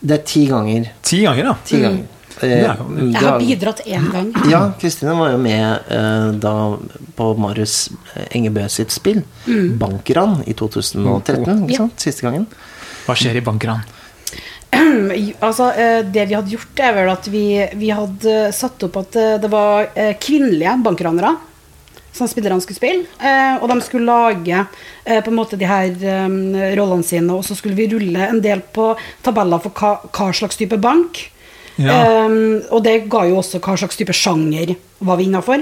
Det 0.00 0.18
er 0.20 0.22
ti 0.28 0.46
ganger. 0.50 0.90
Ti 1.02 1.22
ganger, 1.24 1.44
ja. 1.44 1.54
Ti 1.64 1.80
ganger. 1.80 2.04
Eh, 2.42 2.50
er 2.52 2.76
jo- 2.76 2.88
det 2.92 3.12
Jeg 3.14 3.22
har 3.22 3.38
bidratt 3.40 3.80
én 3.86 4.10
gang. 4.12 4.32
Ja, 4.50 4.60
Kristine 4.78 5.14
var 5.16 5.30
jo 5.32 5.38
med 5.38 5.80
eh, 5.88 6.32
da 6.38 6.76
på 7.16 7.30
Marius 7.38 7.88
Engebø 8.30 8.68
sitt 8.68 8.90
spill, 8.92 9.22
Bankran, 9.46 10.42
i 10.46 10.52
2013. 10.52 11.46
Ja. 11.46 11.54
Ikke 11.66 11.76
sant? 11.76 11.98
Siste 11.98 12.22
gangen. 12.26 12.46
Hva 13.06 13.14
skjer 13.16 13.36
i 13.36 13.40
bankran? 13.40 13.80
Altså, 15.40 15.70
eh, 15.78 16.02
det 16.02 16.26
vi 16.28 16.34
hadde 16.36 16.50
gjort, 16.52 16.80
er 16.82 16.92
vel 16.96 17.08
at 17.12 17.26
vi, 17.32 17.44
vi 17.78 17.88
hadde 17.94 18.52
satt 18.52 18.82
opp 18.84 18.96
at 19.00 19.16
eh, 19.16 19.36
det 19.40 19.50
var 19.52 19.88
eh, 19.94 20.14
kvinnelige 20.20 20.76
bankranere 20.84 21.36
som 22.16 22.28
spillerne 22.30 22.62
skulle 22.64 22.78
spille. 22.78 23.06
eh, 23.20 23.56
Og 23.60 23.68
de 23.70 23.78
skulle 23.84 24.08
lage 24.08 24.64
eh, 25.04 25.20
på 25.22 25.30
en 25.30 25.38
måte 25.38 25.58
de 25.60 25.68
her 25.68 25.92
eh, 25.92 26.76
rollene 26.78 27.06
sine, 27.06 27.32
og 27.32 27.44
så 27.44 27.54
skulle 27.54 27.76
vi 27.78 27.88
rulle 27.92 28.28
en 28.28 28.40
del 28.42 28.60
på 28.60 28.94
tabeller 29.22 29.62
for 29.62 29.76
hva, 29.76 29.92
hva 30.10 30.32
slags 30.32 30.56
type 30.56 30.78
bank. 30.80 31.26
Ja. 31.76 32.24
Um, 32.24 32.62
og 32.72 32.80
det 32.86 33.02
ga 33.12 33.26
jo 33.28 33.36
også 33.42 33.60
hva 33.60 33.74
slags 33.76 33.98
type 34.00 34.14
sjanger 34.16 34.72
var 35.04 35.18
vi 35.18 35.26
innafor. 35.28 35.60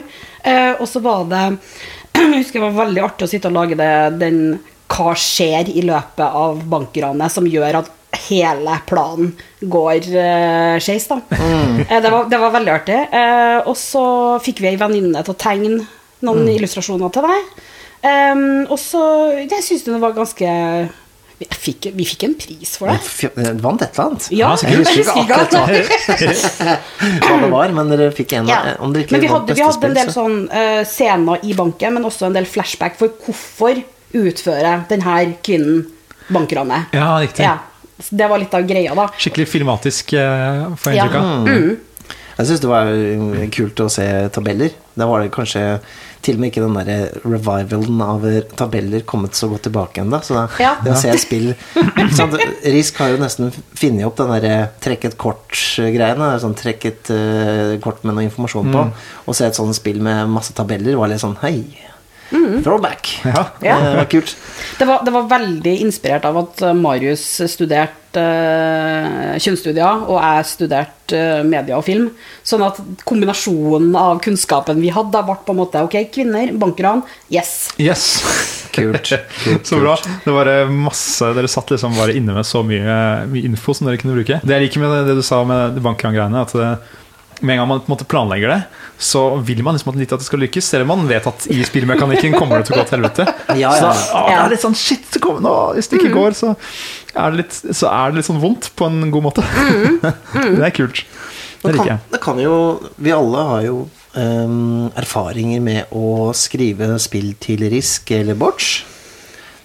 og 0.79 0.85
så 0.87 1.01
var 1.03 1.25
det 1.27 1.43
Jeg 2.15 2.37
husker 2.37 2.61
det 2.61 2.69
var 2.69 2.85
veldig 2.85 3.03
artig 3.03 3.27
å 3.27 3.33
sitte 3.33 3.51
og 3.51 3.57
lage 3.57 3.75
det, 3.75 3.91
den 4.21 4.39
hva 4.95 5.15
skjer 5.19 5.73
i 5.75 5.83
løpet 5.83 6.23
av 6.23 6.63
bankranet 6.71 7.33
som 7.33 7.49
gjør 7.51 7.81
at 7.81 7.91
hele 8.29 8.77
planen 8.87 9.33
går 9.61 10.07
uh, 10.15 10.77
skeis, 10.83 11.09
da. 11.11 11.19
Eh, 11.35 12.01
det, 12.01 12.11
var, 12.11 12.29
det 12.31 12.39
var 12.39 12.55
veldig 12.55 12.73
artig. 12.75 13.01
Uh, 13.11 13.67
og 13.67 13.77
så 13.79 14.05
fikk 14.45 14.63
vi 14.63 14.71
ei 14.71 14.79
venninne 14.81 15.25
til 15.25 15.35
å 15.35 15.41
tegne 15.41 15.87
noen 16.25 16.49
illustrasjoner 16.57 17.13
til 17.15 17.23
deg. 17.29 17.55
Um, 18.05 18.67
og 18.69 18.77
så 18.77 19.01
Jeg 19.49 19.63
syns 19.65 19.85
det 19.87 19.97
var 20.03 20.13
ganske 20.17 20.49
vi 21.35 21.47
fikk, 21.51 21.87
vi 21.99 22.05
fikk 22.07 22.23
en 22.29 22.35
pris 22.39 22.77
for 22.79 22.87
det. 22.93 22.99
F- 23.03 23.33
Vant 23.65 23.81
et 23.83 23.97
eller 23.97 24.05
annet. 24.05 24.27
Ja, 24.31 24.53
Ja, 24.55 24.69
jeg 24.71 24.85
husker 24.85 25.01
ikke 25.03 25.39
akkurat. 25.41 26.45
hva 27.25 27.39
det 27.43 27.49
var, 27.51 27.73
men 27.75 27.91
dere 27.91 28.11
fikk 28.15 28.37
en 28.39 28.47
Ja. 28.49 28.61
om 28.79 28.93
dere 28.95 29.03
ikke 29.05 29.17
Men 29.17 29.21
vi 29.25 29.31
hadde, 29.33 29.57
vi 29.59 29.65
hadde 29.67 29.89
en 29.89 29.97
del 29.99 30.13
sånn 30.15 30.37
uh, 30.53 30.85
scener 30.87 31.43
i 31.43 31.57
banken, 31.59 31.97
men 31.99 32.07
også 32.07 32.29
en 32.29 32.37
del 32.39 32.47
flashback 32.47 32.95
for 33.01 33.09
hvorfor 33.27 33.83
utfører 34.15 34.85
denne 34.89 35.17
kvinnen 35.43 35.83
bankranet. 36.31 36.95
Ja, 36.95 37.17
riktig. 37.21 37.43
Ja, 37.45 37.59
det 38.15 38.29
var 38.31 38.39
litt 38.39 38.55
av 38.55 38.63
greia, 38.71 38.95
da. 38.95 39.09
Skikkelig 39.19 39.49
filmatisk, 39.51 40.15
uh, 40.15 40.71
får 40.79 40.95
jeg 40.95 41.03
Ja. 41.03 41.09
inntrykk 41.09 41.19
av. 41.19 41.77
Jeg 42.39 42.47
syns 42.49 42.61
det 42.63 42.71
var 42.71 42.89
kult 43.55 43.81
å 43.85 43.91
se 43.91 44.07
tabeller. 44.35 44.71
Da 44.99 45.07
var 45.07 45.23
det 45.23 45.31
kanskje 45.35 45.81
til 46.25 46.39
og 46.39 46.43
med 46.43 46.51
ikke 46.51 46.65
den 46.65 46.77
der 46.79 47.15
revivalen 47.25 48.01
av 48.05 48.25
tabeller 48.59 49.05
kommet 49.09 49.37
så 49.37 49.49
godt 49.53 49.67
tilbake 49.69 50.01
ennå. 50.03 50.21
Så 50.25 50.37
da, 50.39 50.47
Ja. 50.63 50.75
det 50.83 50.95
å 50.95 50.99
se 50.99 51.13
spill 51.21 51.51
sånn, 52.17 52.35
Risk 52.77 52.99
har 53.03 53.13
jo 53.13 53.21
nesten 53.23 53.53
funnet 53.77 54.07
opp 54.09 54.17
den 54.23 54.33
derre 54.33 54.55
trekk 54.85 55.05
et 55.11 55.19
kort-greiene. 55.21 56.33
Sånn 56.43 56.57
trekk 56.59 56.87
et 56.91 57.11
uh, 57.15 57.75
kort 57.85 58.05
med 58.05 58.17
noe 58.17 58.27
informasjon 58.29 58.73
på. 58.73 58.87
Og 59.29 59.37
se 59.37 59.47
et 59.49 59.59
sånt 59.59 59.77
spill 59.77 60.01
med 60.05 60.31
masse 60.33 60.57
tabeller 60.57 60.97
var 61.01 61.13
litt 61.13 61.23
sånn 61.23 61.37
hei. 61.45 61.59
Throwback. 62.65 63.21
Ja. 63.25 63.45
Ja. 63.65 63.77
Det 63.81 63.97
var 63.97 64.09
kult. 64.11 64.37
Det 64.79 64.89
var, 64.89 65.05
det 65.05 65.13
var 65.15 65.29
veldig 65.31 65.75
inspirert 65.85 66.25
av 66.29 66.39
at 66.41 66.63
eh, 66.63 66.75
Marius 66.77 67.25
studerte 67.51 68.01
uh, 68.15 69.35
kjønnsstudier, 69.43 70.05
og 70.07 70.19
jeg 70.19 70.49
studerte 70.51 71.21
uh, 71.21 71.45
media 71.47 71.79
og 71.79 71.87
film. 71.87 72.09
Sånn 72.47 72.65
at 72.67 72.81
kombinasjonen 73.07 73.95
av 73.99 74.21
kunnskapen 74.25 74.83
vi 74.83 74.93
hadde, 74.95 75.23
ble 75.27 75.39
på 75.47 75.55
en 75.55 75.61
måte 75.63 75.83
Ok, 75.85 75.97
kvinner, 76.15 76.53
bankran, 76.59 77.05
yes. 77.33 77.73
Yes. 77.83 78.09
Kult. 78.75 79.13
Kult, 79.45 79.67
så 79.69 79.79
bra. 79.79 79.95
Det 80.25 80.35
var 80.35 80.51
masse 80.73 81.29
Dere 81.37 81.51
satt 81.51 81.71
liksom 81.71 81.95
bare 81.99 82.17
inne 82.19 82.35
med 82.35 82.47
så 82.49 82.65
mye, 82.67 82.99
mye 83.31 83.47
info 83.47 83.75
som 83.77 83.89
dere 83.89 84.01
kunne 84.03 84.17
bruke. 84.19 84.41
Det 84.43 84.59
jeg 84.59 84.69
liker 84.69 84.83
med 84.83 84.95
det, 84.95 85.03
det 85.11 85.19
du 85.21 85.27
sa 85.27 85.43
med 85.47 85.79
bankran-greiene, 85.85 86.43
at 86.43 86.55
det, 86.59 86.73
med 87.41 87.55
en 87.55 87.61
gang 87.63 87.69
man 87.71 87.81
på 87.83 87.89
en 87.89 87.95
måte 87.95 88.07
planlegger 88.09 88.53
det, 88.53 88.59
så 88.99 89.23
vil 89.47 89.63
man 89.67 89.77
liksom 89.77 89.93
at 89.95 90.13
det 90.13 90.27
skal 90.27 90.43
lykkes, 90.45 90.69
selv 90.75 90.87
om 90.87 90.93
man 90.95 91.09
vet 91.11 91.27
at 91.29 91.47
i 91.51 91.61
spillmekanikken 91.67 92.37
kommer 92.39 92.61
det 92.61 92.69
til 92.69 92.77
å 92.77 92.83
gå 92.83 92.87
til 92.89 92.99
helvete. 92.99 93.27
Ja, 93.65 93.73
Så 93.75 93.87
ja. 93.87 93.91
da, 93.91 94.21
å, 94.21 94.23
det 94.29 94.37
er 94.39 94.55
litt 94.55 94.65
sånn 94.65 94.79
shit, 94.79 95.19
kommer 95.23 95.45
nå, 95.45 95.55
hvis 95.77 95.91
det 95.91 96.01
ikke 96.01 96.15
går, 96.15 96.37
så 96.39 96.53
er 96.55 97.35
det, 97.35 97.43
litt, 97.43 97.59
så 97.77 97.91
er 97.91 98.13
det 98.13 98.21
litt 98.21 98.29
sånn 98.29 98.43
vondt 98.43 98.71
på 98.79 98.89
en 98.91 99.11
god 99.15 99.29
måte. 99.29 99.45
det 100.59 100.65
er 100.69 100.75
kult. 100.75 101.05
Det 101.65 101.73
liker 101.73 101.81
kan, 101.81 101.93
jeg. 101.95 102.13
det 102.13 102.21
kan 102.21 102.41
jo 102.43 102.57
Vi 103.01 103.13
alle 103.15 103.45
har 103.49 103.63
jo 103.65 103.77
um, 104.21 104.91
erfaringer 105.01 105.63
med 105.65 105.95
å 105.97 106.33
skrive 106.37 106.91
spill 107.01 107.31
til 107.41 107.65
Risk 107.73 108.11
eller 108.15 108.37
Botch. 108.39 108.83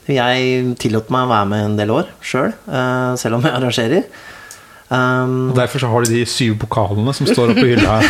Jeg 0.09 0.75
tillot 0.81 1.11
meg 1.13 1.27
å 1.27 1.31
være 1.33 1.49
med 1.51 1.65
en 1.67 1.75
del 1.77 1.91
år 1.93 2.07
sjøl, 2.25 2.55
selv 3.21 3.37
om 3.37 3.43
jeg 3.45 3.53
arrangerer. 3.53 4.07
Um, 4.89 5.51
Og 5.51 5.55
Derfor 5.59 5.79
så 5.83 5.87
har 5.91 6.01
de 6.01 6.15
de 6.15 6.23
syv 6.25 6.55
pokalene 6.63 7.13
som 7.13 7.27
står 7.29 7.51
oppe 7.53 7.61
i 7.67 7.75
hylla 7.75 7.99
her. 7.99 8.07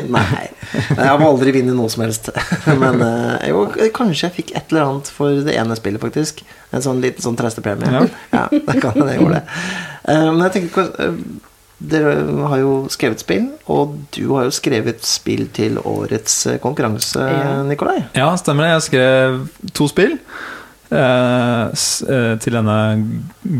nei. 0.16 0.46
Jeg 0.70 1.04
har 1.10 1.24
aldri 1.26 1.52
vunnet 1.58 1.76
noe 1.76 1.90
som 1.92 2.04
helst. 2.06 2.30
Men 2.80 3.02
eh, 3.04 3.50
jo, 3.50 3.66
kanskje 3.96 4.28
jeg 4.28 4.36
fikk 4.38 4.54
et 4.56 4.72
eller 4.72 4.86
annet 4.86 5.10
for 5.12 5.42
det 5.44 5.56
ene 5.60 5.76
spillet, 5.78 6.00
faktisk. 6.02 6.40
En 6.72 6.84
sånn 6.84 7.02
liten 7.04 7.24
sånn 7.24 7.36
trestepremie. 7.38 7.90
Ja. 7.92 8.02
Ja, 8.32 8.44
det 8.52 8.76
kan 8.80 8.94
hende 8.96 9.12
jeg 9.12 9.20
gjorde 9.22 9.40
det. 9.40 9.60
Eh, 10.14 10.26
men 10.30 10.42
jeg 10.46 10.54
tenker 10.58 10.90
eh, 11.04 11.22
Dere 11.80 12.10
har 12.50 12.58
jo 12.60 12.72
skrevet 12.92 13.22
spill, 13.22 13.46
og 13.72 13.94
du 14.12 14.34
har 14.34 14.44
jo 14.44 14.52
skrevet 14.52 15.00
spill 15.08 15.46
til 15.56 15.78
årets 15.80 16.34
konkurranse, 16.60 17.22
Ja. 17.24 17.54
Nikolai. 17.64 18.02
Ja, 18.16 18.26
stemmer 18.36 18.66
det. 18.66 18.74
Jeg 18.74 18.82
skrev 18.90 19.38
to 19.76 19.88
spill 19.88 20.18
til 20.90 22.56
denne 22.56 22.78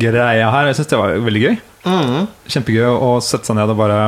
greia 0.02 0.50
her. 0.50 0.66
Jeg 0.70 0.80
syns 0.80 0.90
det 0.90 0.98
var 0.98 1.14
veldig 1.24 1.42
gøy. 1.46 1.56
Mm. 1.86 2.26
Kjempegøy 2.50 2.90
å 2.90 3.14
sette 3.24 3.48
seg 3.48 3.56
ned 3.56 3.70
og 3.72 3.78
bare 3.80 4.00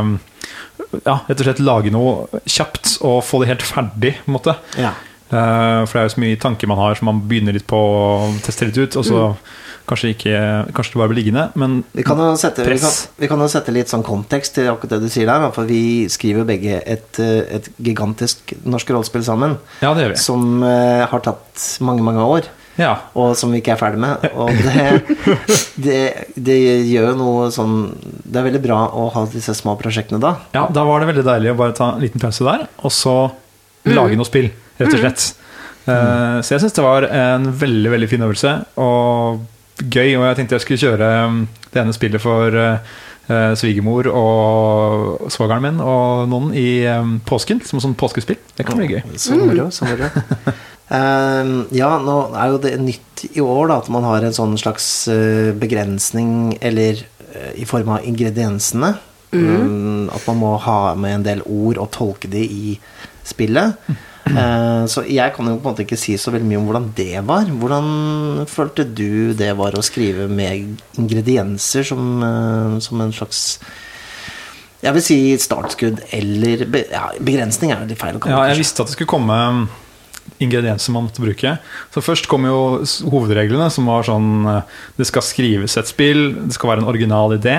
ja, 1.07 1.17
rett 1.29 1.41
og 1.41 1.47
slett 1.47 1.63
lage 1.65 1.93
noe 1.95 2.43
kjapt 2.45 2.99
og 3.07 3.23
få 3.25 3.43
det 3.43 3.53
helt 3.53 3.65
ferdig. 3.65 4.17
på 4.25 4.31
en 4.33 4.39
måte 4.39 4.57
Ja. 4.79 4.93
Eh, 5.33 5.85
For 5.89 5.97
det 5.97 6.01
er 6.03 6.09
jo 6.09 6.15
så 6.17 6.21
mye 6.21 6.41
tanker 6.41 6.69
man 6.69 6.81
har 6.83 6.95
som 6.99 7.07
man 7.09 7.23
begynner 7.29 7.57
litt 7.57 7.67
på 7.67 7.79
å 7.79 8.33
teste 8.45 8.67
litt 8.69 8.77
ut, 8.77 8.97
og 9.01 9.05
så 9.09 9.21
kanskje 9.89 10.11
ikke 10.13 10.35
Kanskje 10.77 10.93
det 10.93 11.01
bare 11.01 11.11
blir 11.11 11.21
liggende, 11.23 11.47
men 11.59 11.79
Vi 11.97 12.05
kan, 12.05 12.19
jo 12.21 12.37
sette, 12.37 12.67
vi, 12.69 12.77
kan, 12.79 12.93
vi 13.19 13.29
kan 13.31 13.41
jo 13.41 13.49
sette 13.51 13.73
litt 13.73 13.89
sånn 13.89 14.05
kontekst 14.05 14.55
til 14.59 14.69
akkurat 14.71 14.99
det 14.99 15.09
du 15.09 15.09
sier 15.09 15.27
der. 15.27 15.49
For 15.57 15.65
vi 15.65 16.07
skriver 16.13 16.45
begge 16.45 16.83
et, 16.85 17.19
eh, 17.19 17.57
et 17.57 17.71
gigantisk 17.81 18.53
norsk 18.65 18.93
rollespill 18.93 19.25
sammen. 19.25 19.57
ja, 19.81 19.95
det 19.95 20.05
gjør 20.05 20.13
vi. 20.15 20.21
Som 20.21 20.63
eh, 20.63 21.07
har 21.09 21.25
tatt 21.25 21.79
mange, 21.81 22.05
mange 22.05 22.21
år. 22.21 22.53
Ja. 22.81 22.93
og 23.19 23.35
som 23.37 23.53
vi 23.53 23.61
ikke 23.61 23.75
er 23.75 23.81
ferdig 23.81 24.01
med. 24.01 24.25
Og 24.33 24.49
det, 24.65 25.19
det, 25.87 26.01
det 26.37 26.59
gjør 26.89 27.19
noe 27.19 27.51
sånn 27.53 27.77
Det 28.25 28.41
er 28.41 28.47
veldig 28.47 28.63
bra 28.65 28.81
å 28.97 29.11
ha 29.13 29.27
disse 29.33 29.55
små 29.59 29.77
prosjektene 29.81 30.23
da. 30.23 30.37
ja, 30.57 30.65
da 30.73 30.87
var 30.89 31.03
det 31.03 31.11
veldig 31.13 31.27
deilig 31.29 31.53
å 31.53 31.59
bare 31.59 31.77
ta 31.77 31.93
en 31.93 32.03
liten 32.03 32.23
pause 32.23 32.47
der, 32.49 32.67
og 32.81 32.95
så 32.95 33.17
lage 33.89 34.17
noe 34.17 34.29
spill, 34.29 34.51
rett 34.79 34.93
og 34.95 35.01
slett. 35.03 35.31
Eh, 35.91 36.37
så 36.43 36.55
jeg 36.55 36.63
syns 36.63 36.77
det 36.77 36.85
var 36.85 37.07
en 37.11 37.49
veldig, 37.59 37.91
veldig 37.97 38.09
fin 38.11 38.23
øvelse, 38.23 38.53
og 38.81 39.43
gøy. 39.83 40.15
Og 40.19 40.27
jeg 40.29 40.39
tenkte 40.39 40.59
jeg 40.59 40.67
skulle 40.67 40.83
kjøre 40.83 41.09
um, 41.27 41.41
det 41.73 41.83
ene 41.83 41.95
spillet 41.97 42.23
for 42.23 42.59
eh, 42.59 43.55
svigermor 43.59 44.09
og 44.11 45.31
svogeren 45.33 45.65
min 45.65 45.81
og 45.83 46.29
noen 46.31 46.53
i 46.59 46.85
um, 46.91 47.17
påsken, 47.27 47.63
som 47.67 47.83
sånn 47.83 47.99
påskespill. 47.99 48.39
Det 48.57 48.67
kan 48.69 48.79
bli 48.79 48.91
gøy. 48.93 49.03
Så 49.17 49.39
moro. 49.39 49.71
Så 49.75 49.89
moro. 49.89 50.11
Eh, 50.89 51.53
ja, 51.79 51.93
nå 52.03 52.19
er 52.35 52.53
jo 52.53 52.61
det 52.63 52.75
nytt 52.83 53.25
i 53.33 53.43
år 53.45 53.71
da, 53.71 53.79
at 53.83 53.91
man 53.93 54.07
har 54.09 54.25
en 54.27 54.37
sånn 54.37 54.59
slags 54.61 55.09
eh, 55.13 55.53
begrensning, 55.55 56.57
eller 56.61 57.05
eh, 57.33 57.53
i 57.63 57.69
form 57.69 57.95
av 57.97 58.07
ingrediensene. 58.09 58.95
Mm, 59.33 60.11
at 60.13 60.27
man 60.29 60.37
må 60.43 60.57
ha 60.61 60.93
med 60.93 61.15
en 61.17 61.23
del 61.25 61.39
ord 61.49 61.79
og 61.81 61.89
tolke 61.95 62.29
de 62.29 62.43
i 62.45 62.75
spillet. 63.25 63.79
Eh, 64.33 64.83
så 64.87 65.03
jeg 65.09 65.33
kan 65.35 65.49
jo 65.49 65.57
på 65.57 65.67
en 65.67 65.73
måte 65.73 65.87
ikke 65.87 65.99
si 65.99 66.15
så 66.21 66.31
veldig 66.35 66.47
mye 66.49 66.61
om 66.61 66.69
hvordan 66.69 66.91
det 66.99 67.23
var. 67.29 67.49
Hvordan 67.63 68.45
følte 68.51 68.85
du 68.87 69.33
det 69.39 69.51
var 69.59 69.75
å 69.75 69.85
skrive 69.85 70.29
med 70.31 70.77
ingredienser 71.01 71.87
som, 71.89 72.23
eh, 72.23 72.77
som 72.85 73.01
en 73.01 73.13
slags 73.13 73.59
jeg 74.83 74.97
vil 74.97 75.05
si 75.07 75.17
startskudd 75.39 76.01
eller 76.11 76.65
be, 76.67 76.81
ja, 76.91 77.13
Begrensning 77.23 77.71
er 77.71 77.85
jo 77.85 77.91
litt 77.93 78.01
feil 78.01 78.17
Ja, 78.27 78.41
jeg 78.51 78.59
visste 78.59 78.83
at 78.83 78.91
det 78.91 78.97
skulle 78.97 79.13
komme 79.13 79.37
ingredienser 80.43 80.93
man 80.95 81.05
måtte 81.07 81.23
bruke. 81.23 81.53
Så 81.95 82.03
først 82.03 82.27
kom 82.31 82.45
jo 82.49 82.57
hovedreglene, 83.13 83.69
som 83.71 83.87
var 83.87 84.03
sånn 84.07 84.47
eh, 84.51 84.63
Det 84.99 85.07
skal 85.07 85.23
skrives 85.23 85.77
et 85.79 85.91
spill, 85.91 86.33
det 86.49 86.57
skal 86.57 86.73
være 86.73 86.83
en 86.85 86.91
original 86.91 87.35
idé, 87.37 87.57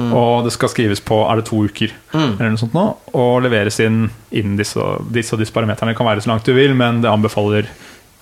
og 0.00 0.44
det 0.46 0.52
skal 0.56 0.72
skrives 0.72 1.02
på 1.04 1.20
er 1.30 1.40
det 1.40 1.46
to 1.50 1.62
uker, 1.64 1.94
Mm. 2.14 2.36
eller 2.38 2.50
noe 2.54 2.60
sånt 2.60 2.74
nå, 2.76 2.84
og 3.18 3.42
leveres 3.42 3.80
inn 3.82 4.04
innen 4.30 4.56
disse, 4.56 4.78
disse 5.10 5.34
og 5.34 5.40
disse 5.42 5.52
parameterne. 5.54 5.90
Det 5.90 5.98
kan 5.98 6.06
være 6.06 6.22
så 6.22 6.30
langt 6.30 6.46
du 6.46 6.52
vil, 6.54 6.74
men 6.78 7.00
det 7.02 7.10
anbefaler 7.10 7.66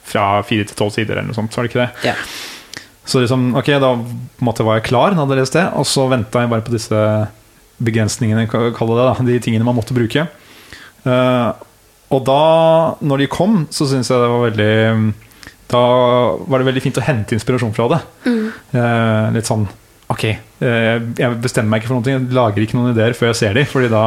fra 0.09 0.43
fire 0.43 0.65
til 0.65 0.77
tolv 0.77 0.93
sider, 0.95 1.19
eller 1.19 1.29
noe 1.29 1.37
sånt. 1.37 1.53
Så 1.53 1.61
var 1.61 1.69
det 1.69 1.73
ikke 1.73 1.85
det? 1.87 2.07
Yeah. 2.09 2.17
Så 3.05 3.21
liksom, 3.21 3.51
ok, 3.59 3.67
da 3.83 3.93
måtte, 4.45 4.65
var 4.65 4.79
jeg 4.79 4.87
klar 4.89 5.17
hadde 5.19 5.37
lest 5.37 5.57
det, 5.59 5.67
og 5.77 5.85
så 5.89 6.09
venta 6.09 6.41
jeg 6.45 6.53
bare 6.53 6.65
på 6.65 6.73
disse 6.75 7.03
begrensningene, 7.83 8.47
kall 8.49 8.71
det 8.73 8.97
det, 8.97 9.07
da, 9.09 9.27
de 9.27 9.39
tingene 9.43 9.67
man 9.67 9.77
måtte 9.77 9.97
bruke. 9.97 10.27
Eh, 11.05 11.53
og 12.13 12.25
da, 12.29 12.41
når 13.01 13.25
de 13.25 13.31
kom, 13.33 13.63
så 13.73 13.89
syns 13.89 14.11
jeg 14.13 14.21
det 14.21 14.33
var 14.33 14.43
veldig 14.49 14.73
Da 15.73 15.85
var 16.45 16.61
det 16.61 16.69
veldig 16.69 16.83
fint 16.85 16.99
å 17.01 17.07
hente 17.07 17.37
inspirasjon 17.37 17.73
fra 17.77 17.89
det. 17.95 18.03
Eh, 18.29 19.31
litt 19.37 19.49
sånn 19.49 19.65
Ok, 20.13 20.25
eh, 20.29 20.99
jeg 21.17 21.37
bestemmer 21.41 21.73
meg 21.73 21.81
ikke 21.81 21.89
for 21.89 22.03
noe, 22.03 22.13
jeg 22.13 22.35
lager 22.37 22.65
ikke 22.65 22.77
noen 22.77 22.93
ideer 22.93 23.15
før 23.17 23.31
jeg 23.31 23.39
ser 23.39 23.57
dem. 23.57 23.69
Fordi 23.71 23.89
da 23.93 24.05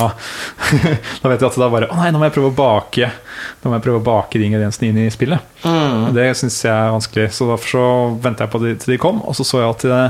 Da 1.24 1.32
vet 1.32 1.42
jeg 1.42 1.48
at 1.50 1.58
det 1.58 1.66
er 1.66 1.74
bare 1.74 1.90
Å 1.90 1.98
nei, 1.98 2.12
nå 2.14 2.22
må 2.22 2.28
jeg 2.28 2.36
prøve 2.36 2.52
å 2.52 2.58
bake 2.58 3.10
Nå 3.10 3.72
må 3.72 3.78
jeg 3.78 3.86
prøve 3.88 4.02
å 4.02 4.06
bake 4.06 4.42
de 4.42 4.50
ingrediensene 4.50 4.92
inn 4.92 5.00
i 5.06 5.12
spillet. 5.14 5.54
Mm. 5.66 6.12
Det 6.16 6.28
syns 6.38 6.60
jeg 6.68 6.74
er 6.74 6.94
vanskelig, 6.94 7.30
så 7.34 7.50
derfor 7.50 7.72
så 7.72 7.86
venta 8.22 8.46
jeg 8.46 8.54
på 8.54 8.62
de, 8.62 8.76
til 8.82 8.94
de 8.94 9.02
kom. 9.02 9.24
Og 9.26 9.38
så 9.38 9.48
så 9.48 9.64
jeg 9.64 9.72
at 9.72 9.88
det, 9.90 10.04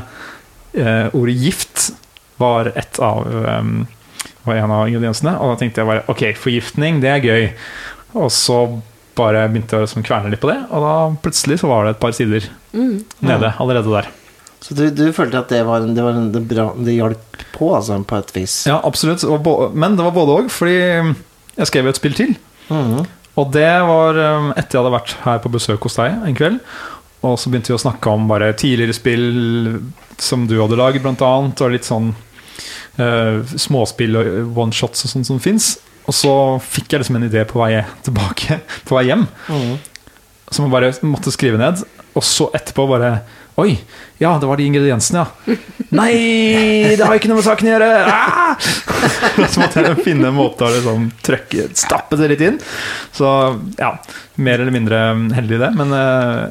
eh, 0.84 1.16
ordet 1.16 1.38
gift 1.40 1.88
var 2.42 2.74
et 2.76 3.00
av 3.00 3.24
um, 3.24 3.86
var 4.48 4.60
en 4.62 4.74
av 4.76 4.90
ingrediensene. 4.90 5.38
Og 5.40 5.54
da 5.54 5.62
tenkte 5.62 5.82
jeg 5.82 5.90
bare 5.90 6.06
ok, 6.12 6.28
forgiftning, 6.40 7.00
det 7.04 7.12
er 7.12 7.26
gøy. 7.26 7.48
Og 8.16 8.30
så 8.34 8.60
bare 9.16 9.46
begynte 9.52 9.76
jeg 9.76 9.84
å 9.84 9.88
liksom 9.88 10.06
kverne 10.06 10.32
litt 10.34 10.44
på 10.44 10.52
det, 10.52 10.58
og 10.76 10.84
da 10.84 10.94
plutselig 11.24 11.62
så 11.62 11.70
var 11.72 11.86
det 11.86 11.96
et 11.96 12.02
par 12.02 12.16
sider 12.16 12.48
nede 12.76 13.52
allerede 13.64 13.92
der. 13.94 14.10
Så 14.66 14.76
du, 14.76 14.88
du 14.92 15.06
følte 15.14 15.40
at 15.40 15.52
det 15.54 15.62
var, 15.68 15.84
det 15.86 16.02
var 16.04 16.18
det 16.34 16.42
bra 16.50 16.66
Det 16.74 16.96
hjalp 16.96 17.44
på, 17.54 17.70
altså, 17.78 18.00
på 18.08 18.18
et 18.18 18.32
vis? 18.34 18.56
Ja, 18.68 18.80
absolutt. 18.84 19.24
Men 19.78 19.96
det 19.96 20.08
var 20.08 20.16
både 20.16 20.40
òg, 20.40 20.50
fordi 20.52 20.76
jeg 20.76 21.70
skrev 21.70 21.86
jo 21.86 21.94
et 21.94 22.00
spill 22.00 22.18
til. 22.18 22.34
Mm. 22.72 23.06
Og 23.36 23.52
det 23.54 23.70
var 23.86 24.18
um, 24.18 24.50
etter 24.56 24.78
jeg 24.78 24.82
hadde 24.82 24.96
vært 24.96 25.16
her 25.26 25.42
på 25.44 25.52
besøk 25.54 25.86
hos 25.86 26.00
deg 26.00 26.16
en 26.26 26.38
kveld. 26.38 26.58
Og 27.26 27.38
så 27.40 27.52
begynte 27.52 27.72
vi 27.72 27.78
å 27.78 27.84
snakke 27.84 28.12
om 28.12 28.28
bare 28.30 28.54
tidligere 28.58 28.96
spill 28.96 29.28
som 30.22 30.48
du 30.50 30.58
hadde 30.60 30.80
laget, 30.80 31.04
blant 31.04 31.24
annet. 31.26 31.62
Og 31.62 31.76
litt 31.76 31.88
sånn 31.88 32.14
småspill 33.66 34.20
og 34.20 34.58
one-shots 34.66 35.06
og 35.06 35.12
sånn 35.12 35.28
som 35.28 35.42
fins. 35.44 35.76
Og 36.06 36.14
så 36.14 36.34
fikk 36.62 36.94
jeg 36.94 37.02
liksom 37.02 37.18
en 37.20 37.28
idé 37.28 37.44
på 37.50 37.60
vei 37.62 37.80
tilbake, 38.06 38.60
på 38.86 38.98
vei 38.98 39.08
hjem, 39.10 39.26
mm. 39.50 39.72
som 40.52 40.68
jeg 40.68 40.74
bare 40.74 40.94
måtte 41.08 41.34
skrive 41.34 41.60
ned. 41.62 41.82
Og 42.16 42.24
så 42.24 42.52
etterpå 42.56 42.86
bare 42.90 43.18
Oi, 43.56 43.72
ja, 44.20 44.34
det 44.36 44.48
var 44.50 44.60
de 44.60 44.66
ingrediensene, 44.68 45.22
ja. 45.22 45.54
Nei, 45.96 46.12
det 47.00 47.06
har 47.08 47.16
ikke 47.16 47.30
noe 47.32 47.38
med 47.40 47.46
saken 47.46 47.70
å 47.70 47.72
gjøre! 47.72 47.88
Ah! 48.12 48.66
Så 49.54 49.62
måtte 49.62 49.86
jeg 49.86 50.04
finne 50.04 50.28
en 50.28 50.36
måte 50.36 50.68
å 50.68 50.74
liksom 50.74 51.06
trykke, 51.24 51.70
stappe 51.80 52.20
det 52.20 52.28
litt 52.34 52.44
inn. 52.44 52.58
Så 53.16 53.30
ja, 53.80 53.94
mer 54.44 54.60
eller 54.60 54.76
mindre 54.76 55.00
heldig 55.38 55.62
det. 55.62 55.72
Men 55.80 55.96
eh, 55.96 56.42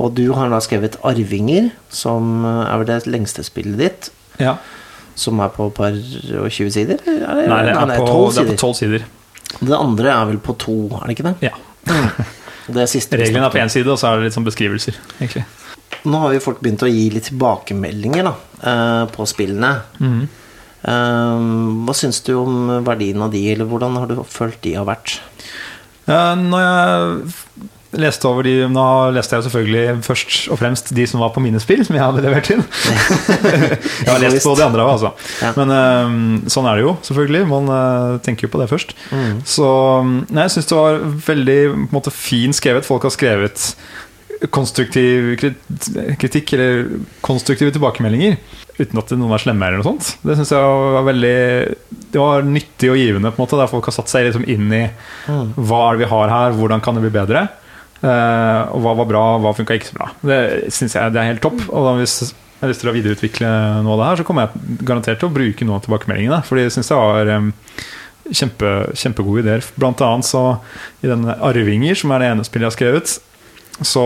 Og 0.00 0.14
du 0.16 0.32
har 0.32 0.48
da 0.48 0.58
skrevet 0.64 0.96
'Arvinger', 1.02 1.70
som 1.90 2.44
er 2.44 2.78
vel 2.78 2.86
det 2.86 3.06
lengste 3.06 3.44
spillet 3.44 3.76
ditt. 3.78 4.10
Ja. 4.40 4.56
Som 5.14 5.40
er 5.40 5.48
på 5.52 5.66
et 5.68 5.74
par 5.74 5.92
og 5.92 6.50
20 6.50 6.70
sider? 6.72 6.94
er 7.04 7.34
det- 7.34 7.48
Nei, 7.48 7.62
det 7.62 7.76
er 7.76 7.86
nei, 7.86 7.98
på 7.98 8.06
12 8.06 8.32
det 8.34 8.38
er 8.38 8.44
på 8.44 8.46
sider. 8.46 8.56
tolv 8.56 8.74
sider. 8.76 9.04
Det 9.60 9.78
andre 9.78 10.08
er 10.08 10.24
vel 10.26 10.38
på 10.38 10.56
to, 10.58 10.86
er 10.96 11.06
det 11.06 11.18
ikke 11.18 11.28
det? 11.28 11.36
Ja. 11.42 11.56
Det 12.72 12.76
er 12.82 12.86
siste 12.86 13.18
Reglene 13.18 13.44
er 13.46 13.50
på 13.50 13.58
én 13.60 13.68
side, 13.70 13.86
og 13.88 13.98
så 13.98 14.08
er 14.12 14.16
det 14.20 14.24
litt 14.24 14.34
sånn 14.34 14.46
beskrivelser, 14.46 14.94
egentlig. 15.20 15.44
Nå 16.06 16.18
har 16.20 16.32
jo 16.32 16.40
folk 16.40 16.60
begynt 16.62 16.82
å 16.82 16.88
gi 16.90 17.10
litt 17.10 17.24
tilbakemeldinger 17.28 18.22
da, 18.24 18.34
eh, 18.62 19.06
på 19.12 19.26
spillene. 19.26 19.82
Eh, 20.00 21.38
Hva 21.84 21.92
syns 21.94 22.22
du 22.24 22.32
om 22.38 22.84
verdien 22.84 23.20
av 23.22 23.30
de, 23.30 23.52
eller 23.52 23.66
hvordan 23.66 23.96
har 23.98 24.06
du 24.06 24.16
følt 24.24 24.60
de 24.62 24.72
har 24.74 24.84
vært? 24.86 25.18
Når 26.08 26.62
jeg 26.64 27.68
leste 28.00 28.28
over 28.28 28.46
de 28.46 28.54
Nå 28.72 28.84
leste 29.16 29.36
jeg 29.36 29.46
selvfølgelig 29.46 30.04
først 30.06 30.36
og 30.52 30.60
fremst 30.60 30.92
de 30.96 31.06
som 31.08 31.20
var 31.22 31.32
på 31.34 31.42
mine 31.44 31.60
spill, 31.62 31.82
som 31.84 31.96
jeg 31.96 32.04
hadde 32.04 32.22
levert 32.24 32.50
inn. 32.54 32.62
jeg 34.04 34.08
har 34.08 34.22
lest 34.22 34.46
på 34.46 34.54
de 34.58 34.64
andre 34.64 34.84
òg, 34.86 34.92
altså. 34.96 35.12
Ja. 35.42 35.52
Men 35.58 35.74
eh, 35.76 36.14
sånn 36.52 36.68
er 36.70 36.78
det 36.78 36.86
jo, 36.86 36.94
selvfølgelig. 37.08 37.42
Man 37.52 37.72
eh, 37.76 38.20
tenker 38.24 38.48
jo 38.48 38.52
på 38.54 38.62
det 38.62 38.70
først. 38.72 38.94
Mm. 39.12 39.42
Så 39.48 39.66
nei, 40.30 40.46
jeg 40.46 40.56
syns 40.56 40.70
det 40.72 40.78
var 40.78 41.02
veldig 41.28 41.58
måte, 41.92 42.14
fin 42.14 42.56
skrevet. 42.56 42.88
Folk 42.88 43.08
har 43.08 43.14
skrevet 43.14 43.72
konstruktiv 44.50 45.36
kritikk 46.18 46.56
eller 46.56 46.88
konstruktive 47.22 47.70
tilbakemeldinger 47.74 48.40
uten 48.80 48.98
at 48.98 49.12
noen 49.14 49.34
er 49.36 49.42
slemme 49.42 49.68
eller 49.68 49.82
noe 49.82 49.86
sånt. 49.86 50.16
Det 50.24 50.34
syns 50.38 50.50
jeg 50.54 50.62
var 50.96 51.04
veldig 51.06 51.36
Det 52.12 52.18
var 52.20 52.42
nyttig 52.46 52.90
og 52.90 52.98
givende, 52.98 53.30
på 53.30 53.38
en 53.38 53.44
måte 53.44 53.60
der 53.60 53.70
folk 53.70 53.86
har 53.86 53.94
satt 53.94 54.10
seg 54.10 54.26
liksom 54.28 54.48
inn 54.50 54.72
i 54.72 54.84
Mm. 55.22 55.52
hva 55.54 55.76
er 55.86 55.92
det 55.94 56.02
vi 56.02 56.10
har 56.10 56.30
her, 56.32 56.54
hvordan 56.58 56.80
kan 56.82 56.96
det 56.96 57.04
bli 57.04 57.12
bedre? 57.14 57.44
Eh, 58.02 58.62
og 58.74 58.82
hva 58.82 58.94
var 58.98 59.06
bra, 59.10 59.24
hva 59.38 59.52
funka 59.54 59.76
ikke 59.78 59.92
så 59.92 59.98
bra. 59.98 60.08
Det 60.26 60.38
syns 60.74 60.96
jeg 60.98 61.14
det 61.14 61.20
er 61.22 61.30
helt 61.32 61.42
topp. 61.44 61.60
Og 61.70 61.86
da 61.86 61.96
hvis 62.00 62.16
jeg 62.24 62.64
har 62.64 62.70
lyst 62.72 62.82
til 62.82 62.90
å 62.92 62.94
videreutvikle 62.96 63.50
noe 63.86 63.94
av 63.94 64.00
det 64.00 64.08
her, 64.10 64.20
så 64.22 64.26
kommer 64.26 64.46
jeg 64.48 64.78
garantert 64.86 65.20
til 65.22 65.30
å 65.30 65.34
bruke 65.34 65.66
noen 65.66 65.78
av 65.80 65.84
tilbakemeldingene. 65.86 66.40
For 66.46 66.58
jeg 66.58 66.74
syns 66.74 66.90
jeg 66.90 66.98
var 66.98 67.30
em, 67.34 67.52
kjempe, 68.30 68.72
kjempegode 68.98 69.44
ideer. 69.44 69.66
Blant 69.78 70.02
annet 70.06 70.26
så 70.28 70.42
i 71.02 71.10
denne 71.10 71.36
'Arvinger', 71.38 71.98
som 71.98 72.10
er 72.14 72.22
det 72.22 72.30
ene 72.32 72.46
spillet 72.46 72.66
jeg 72.66 72.72
har 72.72 72.78
skrevet, 72.78 73.18
så 73.82 74.02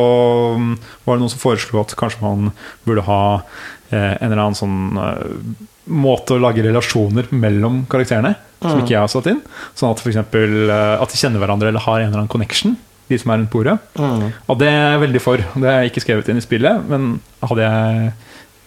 var 1.04 1.16
det 1.16 1.20
noen 1.24 1.32
som 1.32 1.42
foreslo 1.42 1.80
at 1.82 1.96
kanskje 1.98 2.22
man 2.22 2.52
burde 2.86 3.04
ha 3.08 3.42
eh, 3.90 4.14
en 4.20 4.30
eller 4.30 4.42
annen 4.44 4.58
sånn 4.58 4.76
eh, 5.00 5.64
måte 5.86 6.36
å 6.36 6.40
lage 6.42 6.64
relasjoner 6.64 7.28
mellom 7.30 7.84
karakterene, 7.90 8.36
som 8.62 8.76
Mm. 8.78 8.82
ikke 8.82 8.94
jeg 8.94 9.02
har 9.04 9.08
satt 9.12 9.26
inn. 9.30 9.42
Sånn 9.76 9.90
at 9.92 10.00
eh, 10.06 11.02
at 11.02 11.12
de 11.12 11.18
kjenner 11.20 11.38
hverandre 11.42 11.68
eller 11.68 11.80
har 11.84 12.00
en 12.00 12.06
eller 12.08 12.22
annen 12.24 12.32
connection, 12.32 12.76
de 13.08 13.18
som 13.20 13.32
er 13.32 13.40
rundt 13.40 13.52
bordet. 13.52 13.76
Mm. 13.98 14.28
Og 14.50 14.60
det 14.60 14.68
er 14.70 14.92
jeg 14.94 15.02
veldig 15.06 15.22
for. 15.22 15.42
Det 15.54 15.72
er 15.72 15.88
ikke 15.88 16.02
skrevet 16.04 16.30
inn 16.32 16.40
i 16.40 16.44
spillet, 16.44 16.86
men 16.90 17.16
hadde 17.42 17.66
jeg 17.66 18.12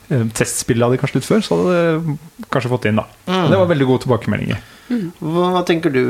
eh, 0.09 0.25
testspillet 0.39 0.85
av 0.85 0.93
det 0.93 1.01
kanskje 1.01 1.19
litt 1.19 1.29
før, 1.29 1.45
så 1.45 1.59
hadde 1.59 1.77
det 1.79 2.49
kanskje 2.53 2.73
fått 2.73 2.87
det 2.87 2.93
inn, 2.93 3.01
da. 3.01 3.07
Mm. 3.29 3.47
Det 3.51 3.61
var 3.61 3.71
veldig 3.73 3.89
gode 3.89 4.05
tilbakemeldinger. 4.05 4.65
Hva, 4.89 5.49
hva 5.53 5.61
tenker 5.67 5.93
du 5.93 6.01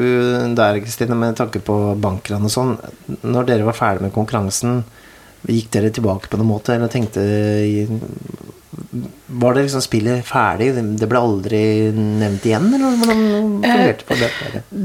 der, 0.56 0.80
Kristine, 0.84 1.18
med 1.20 1.36
tanke 1.40 1.62
på 1.64 1.78
bankran 2.00 2.48
og 2.48 2.54
sånn? 2.54 2.78
Når 3.26 3.50
dere 3.50 3.68
var 3.68 3.78
ferdig 3.78 4.06
med 4.08 4.16
konkurransen, 4.16 4.84
gikk 5.48 5.70
dere 5.72 5.90
tilbake 5.96 6.28
på 6.30 6.38
noen 6.40 6.50
måte, 6.52 6.74
eller 6.76 6.92
tenkte 6.92 7.22
Var 9.30 9.54
det 9.56 9.64
liksom 9.66 9.82
spillet 9.84 10.26
ferdig? 10.28 10.70
Det 11.00 11.08
ble 11.10 11.20
aldri 11.22 11.62
nevnt 11.96 12.46
igjen, 12.48 12.68
eller 12.76 12.98
hvordan 13.00 13.24
fungerte 13.64 14.08
på 14.10 14.18
det? 14.20 14.30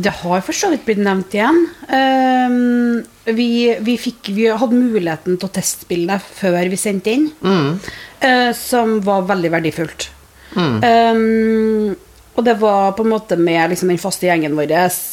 Det 0.04 0.12
har 0.22 0.40
for 0.46 0.56
så 0.56 0.70
vidt 0.72 0.84
blitt 0.86 1.00
nevnt 1.04 1.34
igjen. 1.36 1.60
Ehm, 1.88 3.04
vi, 3.36 3.48
vi, 3.86 3.96
fikk, 4.00 4.30
vi 4.36 4.48
hadde 4.52 4.76
muligheten 4.78 5.38
til 5.38 5.48
å 5.48 5.54
testspille 5.58 6.16
det 6.18 6.20
før 6.40 6.60
vi 6.72 6.80
sendte 6.80 7.14
inn, 7.16 7.28
Mm. 7.44 7.78
eh, 8.20 8.52
som 8.56 8.98
var 9.04 9.22
veldig 9.30 9.50
verdifullt. 9.58 10.08
Mm. 10.54 10.76
Ehm, 10.86 11.96
og 12.34 12.44
det 12.46 12.56
var 12.60 12.92
på 12.98 13.04
en 13.04 13.12
måte 13.12 13.38
med 13.38 13.70
liksom, 13.70 13.90
den 13.92 14.00
faste 14.02 14.26
gjengen 14.26 14.56
vår, 14.58 14.72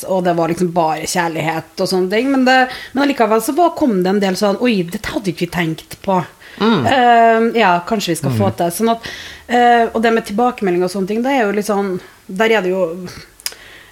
og 0.09 0.23
det 0.25 0.35
var 0.37 0.51
liksom 0.51 0.71
bare 0.73 1.07
kjærlighet 1.09 1.83
og 1.83 1.89
sånne 1.89 2.09
ting. 2.13 2.29
Men, 2.33 2.45
det, 2.47 2.57
men 2.93 3.05
allikevel 3.05 3.43
så 3.45 3.55
var, 3.57 3.75
kom 3.77 3.99
det 4.01 4.15
en 4.15 4.21
del 4.23 4.37
sånn 4.39 4.61
Oi, 4.61 4.79
dette 4.89 5.13
hadde 5.13 5.33
ikke 5.33 5.45
vi 5.45 5.51
tenkt 5.53 5.99
på. 6.05 6.21
Ehm, 6.61 7.51
ja, 7.55 7.75
kanskje 7.87 8.13
vi 8.15 8.21
skal 8.21 8.37
få 8.37 8.51
til. 8.57 8.71
Sånn 8.75 8.93
at, 8.93 9.11
uh, 9.51 9.85
og 9.91 10.01
det 10.03 10.13
med 10.15 10.27
tilbakemelding 10.27 10.85
og 10.85 10.93
sånne 10.93 11.11
ting, 11.11 11.21
det 11.25 11.35
er 11.35 11.45
jo 11.45 11.53
litt 11.55 11.69
sånn 11.69 11.93
Der 12.31 12.51
er 12.57 12.63
det 12.63 12.71
jo 12.71 12.83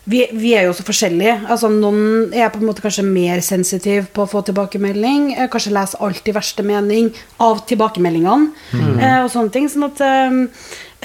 vi, 0.09 0.23
vi 0.33 0.53
er 0.57 0.65
jo 0.65 0.73
så 0.73 0.83
forskjellige. 0.87 1.35
Altså, 1.51 1.69
noen 1.69 2.31
er 2.33 2.49
på 2.49 2.61
en 2.61 2.69
måte 2.69 2.81
kanskje 2.81 3.05
mer 3.05 3.43
sensitiv 3.45 4.07
på 4.15 4.23
å 4.23 4.29
få 4.31 4.41
tilbakemelding. 4.47 5.33
eh, 5.35 5.49
Kanskje 5.51 5.73
leser 5.75 6.01
alt 6.01 6.25
i 6.25 6.33
verste 6.33 6.65
mening 6.65 7.11
av 7.45 7.61
tilbakemeldingene. 7.69 8.49
Eh, 8.73 9.19
og 9.21 9.29
sånne 9.29 9.53
ting. 9.53 9.67
Sånn 9.69 9.85
at, 9.85 10.01
eh, 10.01 10.39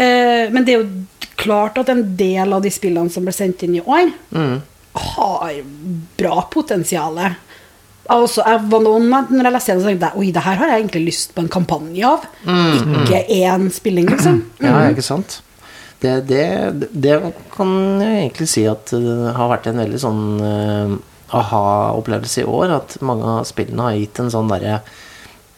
eh, 0.01 0.49
men 0.55 0.65
det 0.65 0.73
er 0.75 0.81
jo 0.81 0.89
klart 1.41 1.79
at 1.83 1.89
en 1.93 2.05
del 2.17 2.53
av 2.53 2.63
de 2.65 2.71
spillene 2.73 3.11
som 3.11 3.25
ble 3.27 3.33
sendt 3.35 3.63
inn 3.67 3.77
i 3.79 3.83
år, 3.85 4.13
Mm. 4.35 4.61
har 4.95 5.55
bra 6.19 6.43
potensial. 6.51 7.19
Altså, 8.11 8.43
jeg 8.47 8.61
var 8.71 8.81
noen, 8.85 9.09
når 9.11 9.43
jeg 9.49 9.53
leste 9.55 9.75
det, 9.75 9.83
så 9.83 9.89
tenkte 9.89 10.11
jeg 10.13 10.21
oi, 10.21 10.31
det 10.37 10.43
her 10.45 10.57
har 10.61 10.69
jeg 10.69 10.83
egentlig 10.85 11.05
lyst 11.07 11.33
på 11.35 11.41
en 11.43 11.49
kampanje 11.49 12.05
av. 12.05 12.27
Ikke 12.45 13.23
én 13.33 13.71
spilling, 13.73 14.07
liksom. 14.13 14.43
Ja, 14.63 14.77
ikke 14.91 15.03
sant? 15.03 15.41
Det, 16.05 16.27
det, 16.29 16.91
det 16.93 17.15
kan 17.55 17.71
jeg 18.03 18.27
egentlig 18.29 18.49
si 18.53 18.67
at 18.69 18.93
det 18.93 19.33
har 19.39 19.49
vært 19.49 19.71
en 19.71 19.81
veldig 19.81 20.01
sånn 20.03 20.23
uh, 20.45 20.95
aha-opplevelse 21.33 22.43
i 22.43 22.49
år. 22.51 22.75
At 22.77 22.99
mange 23.01 23.25
av 23.41 23.47
spillene 23.49 23.87
har 23.89 23.97
gitt 23.97 24.21
en 24.21 24.31
sånn 24.35 24.51
derre 24.53 24.83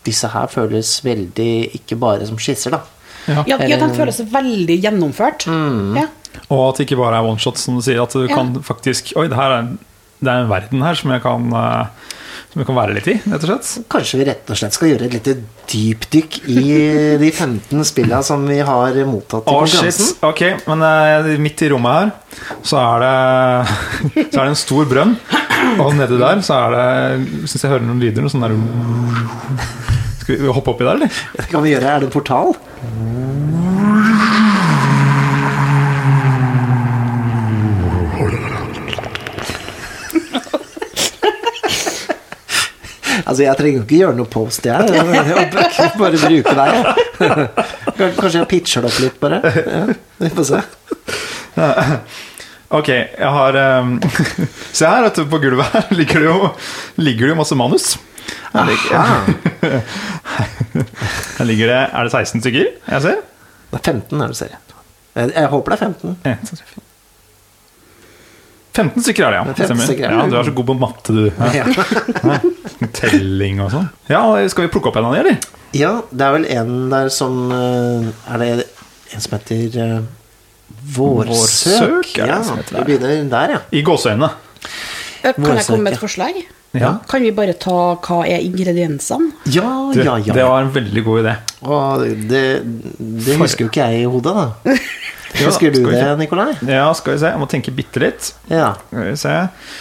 Disse 0.07 0.29
her 0.31 0.47
føles 0.47 1.01
veldig 1.03 1.51
ikke 1.81 1.97
bare 1.99 2.29
som 2.29 2.39
skisser, 2.39 2.71
da. 2.77 2.79
Ja. 3.27 3.43
Ja, 3.51 3.59
ja, 3.67 3.77
den 3.81 3.95
føles 3.97 4.21
veldig 4.33 4.79
gjennomført. 4.85 5.47
Ja. 5.99 6.07
Og 6.53 6.63
at 6.71 6.79
det 6.79 6.87
ikke 6.87 6.99
bare 7.01 7.19
er 7.19 7.27
one 7.27 7.41
shot, 7.43 7.59
som 7.59 7.79
du 7.79 7.83
sier. 7.83 8.03
At 8.03 8.13
du 8.13 8.27
Ja. 8.27 8.35
kan 8.35 8.55
faktisk 8.63 9.15
Oi, 9.17 9.27
det 9.29 9.37
her 9.39 9.51
er, 9.61 9.71
det 10.21 10.29
er 10.31 10.43
en 10.45 10.51
verden 10.53 10.83
her 10.85 10.95
som 10.95 11.11
jeg 11.11 11.23
kan 11.25 11.47
eh, 11.53 11.87
Som 12.53 12.61
jeg 12.63 12.67
kan 12.69 12.77
være 12.77 12.95
litt 12.97 13.09
i, 13.11 13.15
rett 13.29 13.43
og 13.45 13.49
slett. 13.51 13.89
Kanskje 13.93 14.19
vi 14.21 14.27
rett 14.29 14.51
og 14.53 14.57
slett 14.61 14.73
skal 14.77 14.89
gjøre 14.93 15.09
et 15.09 15.17
lite 15.17 15.35
dypdykk 15.73 16.37
i 16.49 16.63
de 17.21 17.31
15 17.33 17.83
spillene 17.89 18.23
som 18.25 18.47
vi 18.49 18.61
har 18.65 18.95
mottatt 19.11 19.43
i 19.45 19.51
konkurransen. 19.51 19.93
shit. 19.93 20.23
Ok, 20.25 20.43
men 20.69 20.85
uh, 20.87 21.33
midt 21.43 21.65
i 21.67 21.69
rommet 21.73 21.99
her 21.99 22.57
så 22.63 22.79
er 22.85 23.05
det 23.05 24.25
Så 24.33 24.39
er 24.41 24.45
det 24.45 24.53
en 24.55 24.61
stor 24.63 24.85
brønn. 24.89 25.17
Og 25.83 25.93
nedi 25.99 26.17
der 26.21 26.41
så 26.47 26.61
er 26.69 26.77
det 26.77 27.49
Syns 27.51 27.65
jeg 27.67 27.73
hører 27.75 27.85
noen 27.89 28.01
lyder. 28.01 28.23
Noe 28.25 28.33
sånn 28.33 28.47
der 28.47 28.57
Skal 30.27 30.41
vi 30.43 30.49
hoppe 30.51 30.73
oppi 30.73 30.83
der, 30.83 30.97
eller? 30.97 31.19
Det 31.37 31.45
kan 31.47 31.63
vi 31.63 31.71
gjøre. 31.71 31.87
Er 31.87 32.01
det 32.03 32.09
en 32.09 32.11
portal? 32.11 32.49
Altså, 43.27 43.45
jeg 43.45 43.55
trenger 43.59 43.79
jo 43.79 43.85
ikke 43.85 44.01
gjøre 44.01 44.17
noe 44.19 44.31
post, 44.31 44.67
jeg. 44.67 44.91
Jeg 44.91 45.87
Bare 46.03 46.19
bruke 46.25 46.57
deg. 46.59 46.75
Kanskje 48.19 48.41
jeg 48.41 48.51
pitcher 48.51 48.83
det 48.83 48.91
opp 48.91 48.99
litt, 49.05 49.17
bare. 49.23 49.39
Ja, 49.47 49.85
vi 50.25 50.33
får 50.41 50.49
se. 50.51 50.61
Ok, 52.75 52.91
jeg 52.91 53.31
har 53.39 53.57
um, 53.79 53.95
Se 54.77 54.91
her, 54.91 55.07
vet 55.07 55.23
du, 55.23 55.25
på 55.31 55.39
gulvet 55.39 55.71
her 55.71 55.87
ligger 55.95 56.19
det 56.19 56.27
jo, 56.33 56.53
ligger 56.99 57.29
det 57.29 57.37
jo 57.37 57.41
masse 57.45 57.63
manus. 57.63 57.93
Her 58.53 58.65
ligger, 58.69 59.01
her 61.39 61.45
ligger 61.49 61.67
det 61.73 61.79
Er 61.93 62.03
det 62.09 62.13
16 62.13 62.41
stykker 62.41 62.67
jeg 62.89 63.03
ser? 63.03 63.23
Det 63.71 63.79
er 63.81 63.85
15 63.93 64.21
er 64.21 64.27
det, 64.33 64.37
ser 64.39 64.53
jeg. 64.55 64.61
Jeg, 65.17 65.47
håper 65.53 65.73
det 65.73 65.77
er 65.77 65.85
15. 65.87 66.17
1, 66.25 66.39
2, 66.51 66.57
3, 66.57 66.67
4. 66.75 66.83
15 68.77 69.03
stykker 69.07 69.25
er 69.25 69.31
det, 69.33 69.39
ja. 69.39 69.45
15 69.67 69.85
stykker, 69.87 70.13
ja. 70.13 70.25
Du 70.29 70.37
er 70.37 70.45
så 70.45 70.53
god 70.57 70.67
på 70.69 70.75
matte, 70.77 71.15
du. 71.17 71.25
Ja. 71.57 71.65
Ja. 71.65 72.89
Telling 72.99 73.63
og 73.65 73.71
sånn. 73.73 73.87
Ja, 74.13 74.21
Skal 74.53 74.67
vi 74.67 74.73
plukke 74.75 74.91
opp 74.93 74.99
en 75.01 75.09
av 75.09 75.17
de, 75.17 75.23
eller? 75.25 75.39
ja, 75.77 75.93
det 76.11 76.25
er 76.27 76.35
vel 76.37 76.45
en 76.55 76.75
der 76.93 77.09
som 77.13 77.51
eh, 77.53 78.07
Er 78.33 78.41
det 78.41 78.49
en 79.13 79.21
som 79.25 79.35
heter 79.37 79.79
eh, 79.83 79.97
Vårsøk? 80.97 81.33
Vårsøk, 81.33 82.13
er 82.19 82.29
det 82.29 82.29
ja, 82.31 82.39
som 82.47 82.61
heter 82.61 82.79
vi 82.79 82.85
begynner 82.93 83.33
der, 83.33 83.55
ja. 83.57 83.63
I 83.73 83.83
gåseøynene. 83.87 84.31
Kan 85.23 85.51
jeg 85.57 85.67
komme 85.67 85.83
med 85.89 85.97
et 85.97 86.03
forslag? 86.03 86.39
Ja. 86.81 86.93
Kan 87.09 87.25
vi 87.25 87.33
bare 87.37 87.55
ta 87.61 87.77
hva 88.03 88.21
er 88.29 88.45
ingrediensene? 88.45 89.33
Ja, 89.53 89.69
ja, 89.97 90.17
ja. 90.21 90.35
Det 90.37 90.45
var 90.45 90.63
en 90.67 90.73
veldig 90.75 91.05
god 91.07 91.23
idé. 91.25 91.35
Og 91.67 92.05
det, 92.31 92.45
det 92.99 93.37
husker 93.41 93.67
jo 93.67 93.71
ikke 93.73 93.89
jeg 93.91 94.05
i 94.05 94.11
hodet, 94.11 94.35
da. 94.37 94.77
Husker 95.45 95.73
du 95.75 95.81
det. 95.91 96.03
Nikolai? 96.19 96.55
Ja, 96.67 96.87
skal 96.97 97.15
vi 97.15 97.19
se. 97.23 97.31
Jeg 97.33 97.41
må 97.43 97.47
tenke 97.51 97.73
bitte 97.77 98.01
litt. 98.03 98.31
Ja. 98.51 98.73
Skal 98.89 99.05
vi 99.11 99.15
se. 99.21 99.35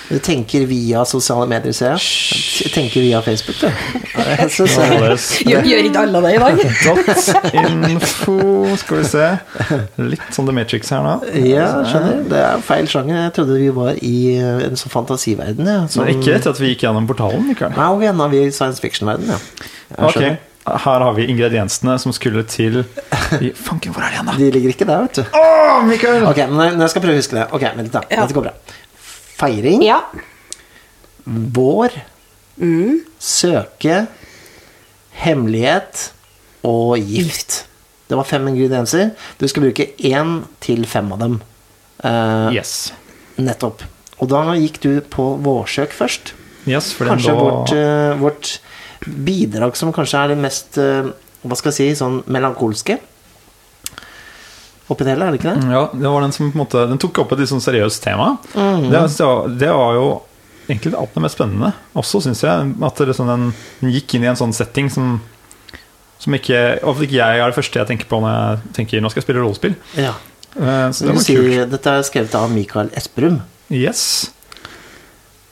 Du 0.10 0.20
tenker 0.26 0.66
via 0.70 1.04
sosiale 1.08 1.48
medier, 1.50 1.74
ser 1.76 1.96
jeg. 1.96 2.02
Du 2.66 2.70
tenker 2.76 3.02
via 3.06 3.22
Facebook, 3.26 3.60
du. 3.62 3.68
Ja, 4.16 4.48
så. 4.56 4.68
synes. 4.68 5.28
Gjør, 5.46 5.68
gjør 5.72 5.90
ikke 5.90 6.04
alle 6.06 6.22
det 6.26 6.34
i 6.36 6.42
dag? 6.44 6.64
Dot 6.86 7.90
info 7.92 8.38
Skal 8.82 9.02
vi 9.02 9.06
se. 9.12 9.28
Litt 10.16 10.28
sånn 10.36 10.50
The 10.50 10.56
Matrix 10.60 10.92
her 10.94 11.06
nå. 11.06 11.16
Ja, 11.46 11.70
skjønner. 11.90 12.24
Det 12.32 12.42
er 12.48 12.66
feil 12.66 12.90
sjanger. 12.92 13.22
Jeg 13.28 13.36
trodde 13.40 13.60
vi 13.62 13.70
var 13.76 14.02
i 14.02 14.16
eh, 14.40 14.66
en 14.70 14.80
sånn 14.80 14.94
fantasiverden. 14.94 15.70
Ja, 15.70 15.86
som- 15.92 16.10
ikke 16.12 16.36
etter 16.38 16.54
at 16.56 16.60
vi 16.62 16.74
gikk 16.74 16.86
gjennom 16.88 17.08
portalen, 17.10 17.46
Mikael. 17.50 17.74
Nei, 17.78 17.88
og 17.96 18.04
gjennom 18.06 18.26
er 18.28 18.36
vi 18.36 18.44
i 18.48 18.52
science 18.56 18.84
fiction-verden, 18.84 19.32
ja. 19.36 19.40
Jeg 19.40 19.96
skjønner. 19.96 20.12
skjønner. 20.20 20.44
Her 20.66 21.00
har 21.06 21.14
vi 21.14 21.28
ingrediensene 21.30 21.94
som 22.02 22.14
skulle 22.16 22.42
til 22.50 22.80
i 23.40 23.52
Fanken, 23.54 23.94
hvor 23.94 24.02
er 24.02 24.10
de 24.10 24.16
igjen, 24.18 24.26
da? 24.32 24.34
De 24.40 24.48
ligger 24.56 24.72
ikke 24.74 24.88
der, 24.90 25.04
vet 25.06 25.20
du. 25.20 25.38
Å, 25.38 25.84
Mikael! 25.86 26.26
Ok, 26.26 26.40
men 26.50 26.80
jeg 26.82 26.90
skal 26.94 27.04
prøve 27.04 27.14
å 27.14 27.22
huske 27.22 27.38
det. 27.38 27.44
Ok, 27.54 27.62
vent 27.68 27.84
litt, 27.86 27.94
da. 27.94 28.02
Ja. 28.10 28.24
dette 28.26 28.34
går 28.38 28.48
bra. 28.48 28.54
Feiring, 29.38 29.84
Ja. 29.86 30.00
vår, 31.26 31.92
Mm. 32.58 33.02
søke, 33.20 34.08
hemmelighet 35.22 36.12
og 36.64 36.98
gift. 37.00 37.66
Det 38.08 38.16
var 38.18 38.24
fem 38.30 38.48
ingredienser. 38.48 39.12
Du 39.38 39.48
skal 39.48 39.64
bruke 39.66 39.90
én 40.08 40.46
til 40.64 40.86
fem 40.88 41.12
av 41.12 41.20
dem. 41.20 41.42
Uh, 42.04 42.50
Yes. 42.54 42.92
Nettopp. 43.38 43.84
Og 44.22 44.30
da 44.32 44.44
gikk 44.56 44.80
du 44.82 45.02
på 45.02 45.36
vårsøk 45.44 45.92
først. 45.92 46.34
yes 46.66 46.92
for 46.94 47.06
den 47.06 47.18
Kanskje 47.18 47.34
da 47.34 47.44
vårt, 47.44 47.72
uh, 47.76 48.16
vårt 48.22 48.60
bidrag 49.04 49.76
som 49.78 49.92
kanskje 49.96 50.22
er 50.24 50.34
det 50.34 50.38
mest 50.42 50.78
eh, 50.82 51.12
Hva 51.46 51.58
skal 51.60 51.72
jeg 51.72 51.78
si 51.78 52.00
sånn 52.00 52.22
melankolske 52.32 52.98
oppi 54.88 55.06
det 55.06 55.16
hele, 55.16 55.26
er 55.28 55.34
det 55.34 55.40
ikke 55.42 55.54
det? 55.56 55.70
Ja, 55.74 55.84
det 55.94 56.10
var 56.14 56.22
den 56.22 56.34
som 56.36 56.52
på 56.52 56.58
en 56.60 56.62
måte 56.62 56.84
Den 56.90 57.00
tok 57.02 57.18
opp 57.24 57.32
et 57.34 57.40
litt 57.42 57.50
sånn 57.50 57.64
seriøst 57.64 58.04
tema. 58.06 58.36
Mm. 58.54 58.90
det, 58.92 59.00
det, 59.18 59.26
var, 59.26 59.48
det 59.64 59.72
var 59.74 59.96
jo 59.98 60.08
egentlig 60.68 60.92
det 60.94 61.00
aller 61.00 61.24
mest 61.26 61.38
spennende 61.40 61.72
også, 61.98 62.22
syns 62.26 62.44
jeg. 62.46 62.68
At 62.86 63.02
det 63.02 63.16
sånn, 63.18 63.32
den, 63.32 63.48
den 63.82 63.94
gikk 63.96 64.16
inn 64.18 64.26
i 64.28 64.30
en 64.32 64.38
sånn 64.40 64.54
setting 64.56 64.92
som 64.94 65.16
som 66.22 66.32
ikke, 66.38 66.56
Iallfall 66.80 67.06
ikke 67.06 67.18
jeg 67.20 67.42
er 67.44 67.52
det 67.52 67.58
første 67.58 67.80
jeg 67.82 67.88
tenker 67.90 68.08
på 68.10 68.18
når 68.24 68.32
jeg 68.34 68.74
tenker 68.78 69.02
nå 69.04 69.10
skal 69.12 69.20
jeg 69.20 69.26
spille 69.28 69.42
rollespill. 69.44 69.74
Ja. 70.00 70.14
Eh, 70.56 70.88
Så 70.96 71.06
Det 71.06 71.12
var 71.18 71.22
si, 71.26 71.36
kult. 71.36 71.70
dette 71.74 71.92
er 71.92 72.06
skrevet 72.08 72.38
av 72.40 72.54
Mikael 72.54 72.90
Esperum. 72.96 73.42
Yes. 73.70 74.32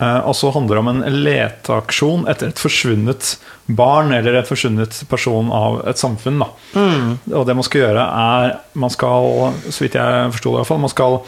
Eh, 0.04 0.20
Og 0.28 0.36
så 0.36 0.52
handler 0.52 0.76
det 0.76 0.84
om 0.84 0.92
en 0.92 1.24
leteaksjon 1.24 2.28
etter 2.32 2.52
et 2.52 2.60
forsvunnet 2.62 3.34
barn 3.66 4.12
eller 4.12 4.36
et 4.36 4.50
forsvunnet 4.50 4.98
person 5.10 5.52
av 5.56 5.80
et 5.88 6.00
samfunn. 6.00 6.42
Mm. 6.76 7.10
Og 7.32 7.46
det 7.48 7.56
man 7.56 7.64
skal 7.64 7.86
gjøre, 7.86 8.04
er 8.04 8.60
Man 8.76 8.92
skal, 8.92 9.54
så 9.70 9.86
vidt 9.86 9.96
jeg 9.96 10.32
forsto 10.34 10.50
det, 10.50 10.56
i 10.58 10.60
hvert 10.60 10.72
fall, 10.72 10.82
man 10.84 10.92
skal 10.92 11.20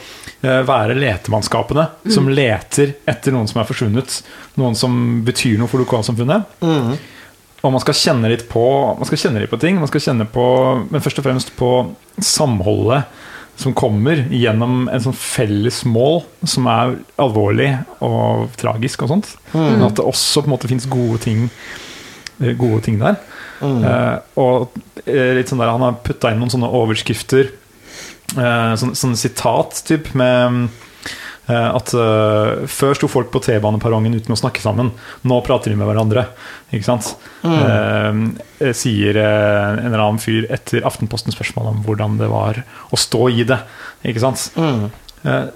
eh, 0.42 0.62
være 0.68 0.98
letemannskapene 0.98 1.86
som 2.12 2.28
leter 2.28 2.96
etter 3.08 3.32
noen 3.34 3.48
som 3.48 3.62
er 3.62 3.68
forsvunnet. 3.68 4.20
Noen 4.60 4.76
som 4.76 5.22
betyr 5.24 5.60
noe 5.60 5.70
for 5.70 5.82
lokalsamfunnet. 5.84 6.58
Mm. 6.60 6.96
Og 7.64 7.72
man 7.72 7.82
skal 7.82 7.96
kjenne 7.98 8.28
litt 8.30 8.44
på 8.50 8.62
Man 8.98 9.08
skal 9.08 9.18
kjenne 9.24 9.40
litt 9.42 9.50
på 9.50 9.60
ting. 9.62 9.80
Man 9.80 9.90
skal 9.90 10.04
kjenne 10.04 10.26
på, 10.28 10.44
men 10.90 11.02
først 11.02 11.22
og 11.22 11.26
fremst 11.26 11.54
på 11.56 11.70
samholdet 12.22 13.06
som 13.56 13.74
kommer 13.76 14.26
gjennom 14.32 14.86
en 14.92 15.02
sånn 15.02 15.16
felles 15.16 15.80
mål 15.88 16.20
som 16.44 16.68
er 16.68 16.96
alvorlig 17.20 17.70
og 18.04 18.52
tragisk 18.60 19.06
og 19.06 19.14
sånt. 19.14 19.30
Men 19.54 19.84
at 19.86 19.96
det 19.96 20.04
også 20.04 20.42
på 20.42 20.50
en 20.50 20.56
måte 20.56 20.70
fins 20.70 20.88
gode 20.90 21.22
ting 21.24 21.46
eh, 21.46 22.52
Gode 22.58 22.82
ting 22.84 23.00
der. 23.00 23.16
Eh, 23.64 24.16
og 24.42 24.76
eh, 25.06 25.32
litt 25.38 25.48
sånn 25.48 25.62
der 25.62 25.72
han 25.72 25.84
har 25.86 26.00
putta 26.04 26.32
inn 26.32 26.42
noen 26.42 26.52
sånne 26.52 26.68
overskrifter, 26.76 27.48
uh, 28.36 28.74
sånn, 28.76 28.92
sånn 28.98 29.16
sitat 29.16 29.80
typ 29.88 30.10
med 30.18 30.66
at 31.54 31.92
uh, 31.94 32.66
før 32.66 32.96
sto 32.98 33.08
folk 33.10 33.28
på 33.30 33.42
T-baneperrongen 33.44 34.16
uten 34.18 34.34
å 34.34 34.38
snakke 34.38 34.62
sammen. 34.64 34.90
Nå 35.22 35.40
prater 35.46 35.70
de 35.70 35.78
med 35.78 35.86
hverandre. 35.86 36.26
Ikke 36.74 36.88
sant? 36.88 37.12
Eh, 37.46 38.72
sier 38.74 39.20
uh, 39.20 39.76
en 39.76 39.86
eller 39.86 40.02
annen 40.02 40.22
fyr 40.22 40.48
etter 40.50 40.86
Aftenpostens 40.88 41.36
spørsmål 41.38 41.70
om 41.70 41.84
hvordan 41.86 42.18
det 42.18 42.30
var 42.32 42.62
å 42.90 42.98
stå 42.98 43.28
i 43.30 43.46
det. 43.46 43.60
Ikke 44.06 44.24
sant? 44.24 44.48
Mm. 44.58 44.88
Eh, 45.26 45.46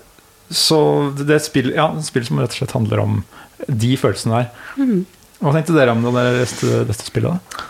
så 0.50 0.80
det 1.16 1.28
er 1.28 1.38
et 1.38 1.46
spill, 1.46 1.72
ja, 1.76 1.90
et 1.94 2.06
spill 2.06 2.26
som 2.26 2.40
rett 2.42 2.54
og 2.54 2.62
slett 2.62 2.76
handler 2.76 3.02
om 3.02 3.20
de 3.66 3.94
følelsene 3.98 4.40
der. 4.40 5.02
Hva 5.40 5.54
tenkte 5.54 5.76
dere 5.76 5.94
om 5.94 6.02
det 6.04 6.14
dere 6.16 6.40
leste 6.40 6.82
dette 6.88 7.06
spillet? 7.06 7.38
da? 7.38 7.66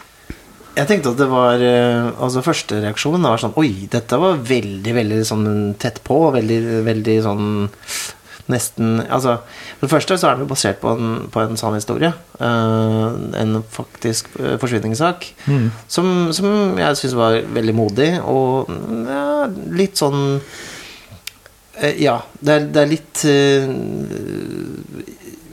Jeg 0.76 0.86
tenkte 0.86 1.10
at 1.12 1.18
det 1.18 1.28
var 1.30 1.62
eh, 1.64 2.08
Altså 2.22 2.44
Første 2.46 2.78
reaksjonen 2.84 3.26
var 3.26 3.42
sånn 3.42 3.56
Oi, 3.60 3.88
dette 3.90 4.18
var 4.20 4.40
veldig, 4.46 4.94
veldig 4.96 5.20
sånn 5.26 5.46
tett 5.80 6.00
på. 6.06 6.22
Veldig, 6.36 6.60
veldig 6.86 7.16
sånn 7.26 7.46
Nesten 8.50 9.00
Altså 9.06 9.36
For 9.46 9.86
det 9.86 9.92
første 9.92 10.18
så 10.20 10.30
er 10.30 10.38
den 10.38 10.46
jo 10.46 10.50
basert 10.52 10.80
på 10.82 10.94
en, 10.94 11.12
på 11.32 11.42
en 11.42 11.58
sann 11.60 11.76
historie. 11.78 12.12
Uh, 12.40 13.32
en 13.38 13.60
faktisk 13.72 14.28
eh, 14.40 14.56
forsvinningssak. 14.60 15.26
Mm. 15.46 15.70
Som, 15.88 16.10
som 16.36 16.78
jeg 16.80 16.98
syns 17.00 17.16
var 17.18 17.38
veldig 17.54 17.74
modig, 17.76 18.10
og 18.20 18.68
ja, 19.08 19.46
litt 19.72 20.00
sånn 20.00 20.20
uh, 20.36 21.94
Ja, 21.96 22.18
det 22.40 22.56
er, 22.56 22.68
det 22.74 22.82
er 22.82 22.90
litt 22.90 23.24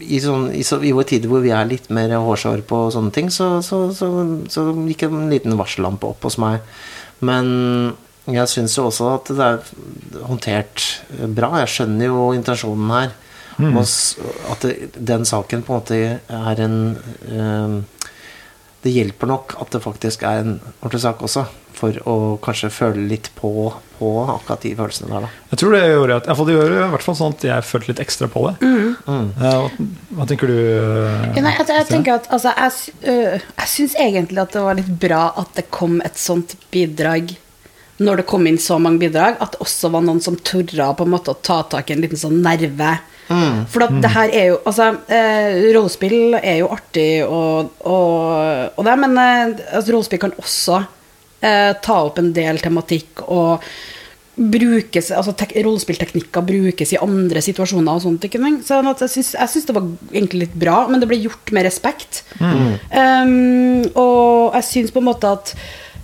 i, 0.08 0.20
sånn, 0.24 0.50
i, 0.56 0.64
så, 0.66 0.80
I 0.82 0.94
vår 0.96 1.08
tider 1.12 1.32
hvor 1.32 1.44
vi 1.44 1.54
er 1.56 1.68
litt 1.70 1.90
mer 1.94 2.16
hårsår 2.24 2.64
på 2.68 2.82
sånne 2.96 3.14
ting, 3.16 3.32
så, 3.34 3.58
så, 3.66 3.88
så, 3.96 4.10
så 4.52 4.66
gikk 4.88 5.08
en 5.08 5.28
liten 5.32 5.58
varsellampe 5.60 6.10
opp 6.10 6.28
hos 6.28 6.40
meg. 6.42 6.64
Men 7.26 7.48
jeg 8.28 8.52
syns 8.52 8.76
jo 8.78 8.88
også 8.90 9.12
at 9.14 9.32
det 9.36 9.46
er 9.46 10.26
håndtert 10.28 10.84
bra. 11.36 11.54
Jeg 11.64 11.74
skjønner 11.76 12.12
jo 12.12 12.32
intensjonen 12.36 12.92
her. 12.96 13.16
Mm. 13.58 13.78
At 13.82 14.66
det, 14.66 14.74
den 14.94 15.26
saken 15.26 15.64
på 15.66 15.74
en 15.74 15.80
måte 15.80 16.00
er 16.22 16.60
en 16.62 16.82
eh, 17.26 17.78
Det 18.88 18.94
hjelper 18.96 19.28
nok 19.36 19.58
at 19.60 19.74
det 19.76 19.84
faktisk 19.84 20.24
er 20.24 20.44
en 20.46 20.54
ordentlig 20.80 21.04
sak 21.04 21.24
også, 21.28 21.44
for 21.78 21.98
å 22.10 22.14
kanskje 22.42 22.72
føle 22.74 23.04
litt 23.12 23.28
på, 23.38 23.50
på 24.00 24.08
akkurat 24.34 24.64
de 24.66 24.72
følelsene 24.80 25.12
der, 25.12 25.26
da. 25.28 25.42
Jeg 25.52 25.60
tror 25.62 25.76
det 25.76 25.82
gjorde 25.84 26.16
at, 26.22 26.30
Iallfall 26.30 26.48
det 26.50 26.56
gjør 26.56 26.72
i 26.74 26.88
hvert 26.94 27.06
fall 27.06 27.18
sånn 27.20 27.36
at 27.36 27.44
jeg 27.46 27.66
følte 27.70 27.92
litt 27.92 28.02
ekstra 28.02 28.30
på 28.34 28.46
det. 28.48 28.54
Mm. 28.66 28.94
Eh, 29.12 29.44
hva, 29.44 29.90
hva 30.18 30.28
tenker 30.32 30.50
du? 30.50 30.56
eh, 30.58 31.28
Ja, 31.36 31.44
nei, 31.46 31.54
altså, 31.54 31.76
jeg 31.78 31.90
tenker 31.92 32.16
at 32.16 32.32
altså, 32.34 32.54
Jeg, 32.58 32.96
øh, 33.12 33.36
jeg 33.60 33.74
syns 33.76 33.98
egentlig 34.08 34.42
at 34.42 34.56
det 34.58 34.64
var 34.66 34.80
litt 34.80 34.90
bra 35.04 35.22
at 35.44 35.54
det 35.60 35.68
kom 35.78 36.00
et 36.08 36.18
sånt 36.18 36.56
bidrag 36.74 37.36
når 38.02 38.20
det 38.22 38.28
kom 38.30 38.44
inn 38.46 38.60
så 38.62 38.76
mange 38.82 39.02
bidrag, 39.02 39.40
at 39.42 39.56
det 39.56 39.62
også 39.64 39.90
var 39.94 40.04
noen 40.06 40.20
som 40.22 40.36
torde 40.46 40.86
på 40.98 41.06
en 41.06 41.14
måte 41.14 41.34
å 41.34 41.40
ta 41.42 41.64
tak 41.66 41.90
i 41.90 41.96
en 41.96 42.04
liten 42.04 42.20
sånn 42.22 42.40
nerve. 42.46 42.92
For 43.28 43.84
at 43.84 43.98
det 44.04 44.14
her 44.14 44.32
er 44.32 44.46
jo 44.54 44.58
Altså, 44.68 44.88
eh, 45.12 45.58
rollespill 45.76 46.38
er 46.40 46.62
jo 46.62 46.72
artig 46.72 47.10
og, 47.26 47.74
og, 47.84 48.72
og 48.78 48.88
det, 48.88 48.96
men 49.04 49.20
eh, 49.20 49.44
altså, 49.76 49.92
rollespill 49.94 50.22
kan 50.24 50.36
også 50.40 50.82
eh, 51.44 51.74
ta 51.84 52.02
opp 52.08 52.22
en 52.22 52.34
del 52.36 52.62
tematikk 52.64 53.26
og 53.28 53.66
brukes, 54.38 55.10
altså 55.18 55.34
tek, 55.34 55.56
rollespillteknikker 55.66 56.46
brukes 56.46 56.92
i 56.94 57.00
andre 57.02 57.42
situasjoner 57.42 57.98
og 57.98 58.04
sånt. 58.04 58.28
Ikke? 58.28 58.42
Så 58.66 58.78
at 58.78 59.02
jeg 59.08 59.14
syns, 59.16 59.32
jeg 59.34 59.52
syns 59.54 59.66
det 59.66 59.76
var 59.76 59.88
egentlig 60.12 60.42
litt 60.46 60.58
bra, 60.62 60.76
men 60.92 61.02
det 61.02 61.10
ble 61.10 61.18
gjort 61.24 61.54
med 61.56 61.66
respekt. 61.66 62.22
Um, 62.38 63.82
og 63.98 64.54
jeg 64.60 64.68
syns 64.70 64.94
på 64.94 65.02
en 65.02 65.10
måte 65.10 65.32
at 65.40 65.56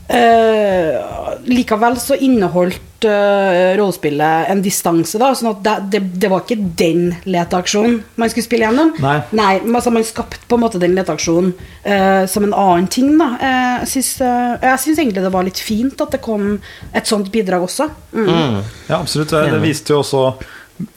eh, 0.08 0.98
likevel 1.46 1.98
så 2.00 2.16
inneholdt 2.16 3.06
uh, 3.06 3.78
rollespillet 3.78 4.50
en 4.52 4.62
distanse, 4.64 5.20
da. 5.20 5.32
Sånn 5.36 5.52
at 5.52 5.62
det, 5.66 5.74
det, 5.92 6.02
det 6.24 6.30
var 6.32 6.44
ikke 6.44 6.70
den 6.80 7.10
leteaksjonen 7.28 8.00
man 8.20 8.32
skulle 8.32 8.48
spille 8.48 8.68
gjennom. 8.68 8.94
Nei. 9.04 9.18
Nei 9.36 9.52
altså, 9.62 9.94
man 9.94 10.08
skapte 10.08 10.48
på 10.48 10.60
en 10.60 10.64
måte 10.64 10.82
den 10.82 10.96
leteaksjonen 10.98 11.54
uh, 11.54 12.24
som 12.32 12.48
en 12.48 12.56
annen 12.56 12.90
ting, 12.92 13.14
da. 13.20 13.34
Eh, 13.44 13.84
jeg 13.84 14.80
syns 14.80 15.00
egentlig 15.00 15.24
det 15.24 15.34
var 15.34 15.46
litt 15.48 15.62
fint 15.62 16.00
at 16.04 16.16
det 16.16 16.24
kom 16.24 16.58
et 16.96 17.10
sånt 17.10 17.32
bidrag 17.34 17.66
også. 17.68 17.90
Mm. 18.14 18.62
Ja, 18.88 19.00
absolutt. 19.00 19.34
Det, 19.34 19.48
det 19.54 19.64
viste 19.64 19.96
jo 19.96 20.02
også 20.04 20.28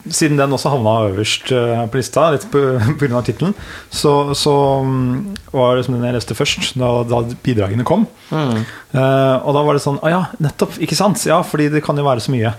Siden 0.09 0.39
den 0.39 0.55
også 0.55 0.71
havna 0.73 0.93
øverst 1.11 1.51
eh, 1.53 1.83
på 1.91 1.99
lista, 1.99 2.31
litt 2.33 2.47
pga. 2.49 3.21
tittelen, 3.23 3.53
så, 3.93 4.33
så 4.35 4.53
mm, 4.83 5.35
var 5.53 5.77
det 5.77 5.85
som 5.85 5.95
den 5.95 6.07
jeg 6.07 6.17
leste 6.17 6.37
først, 6.37 6.73
da, 6.81 6.89
da 7.07 7.21
bidragene 7.45 7.85
kom. 7.87 8.07
Mm. 8.31 8.63
Uh, 8.91 9.37
og 9.45 9.53
da 9.55 9.61
var 9.63 9.77
det 9.77 9.81
sånn 9.83 9.99
Å 10.01 10.09
ja, 10.11 10.19
nettopp! 10.43 10.79
Ikke 10.83 10.97
sant? 10.97 11.21
Ja, 11.29 11.37
fordi 11.45 11.69
det 11.71 11.83
kan 11.85 11.99
jo 11.99 12.07
være 12.07 12.23
så 12.23 12.33
mye 12.33 12.55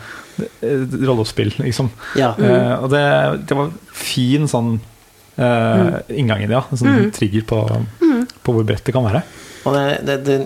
rolleoppspill, 0.63 1.55
liksom. 1.59 1.91
Ja. 2.19 2.35
Eh, 2.39 2.75
og 2.79 2.91
det, 2.93 3.05
det 3.49 3.57
var 3.59 3.73
fin 3.95 4.47
sånn 4.51 4.77
eh, 5.37 5.99
inngang 6.15 6.45
i 6.45 6.49
det, 6.49 6.55
ja. 6.55 6.65
En 6.71 6.81
sånn 6.81 7.11
trigger 7.15 7.47
på, 7.49 7.63
på 8.45 8.55
hvor 8.55 8.67
bredt 8.69 8.87
det 8.87 8.95
kan 8.97 9.07
være. 9.07 9.25
Og 9.67 9.75
det, 9.75 9.87
det, 10.07 10.19
det, 10.27 10.39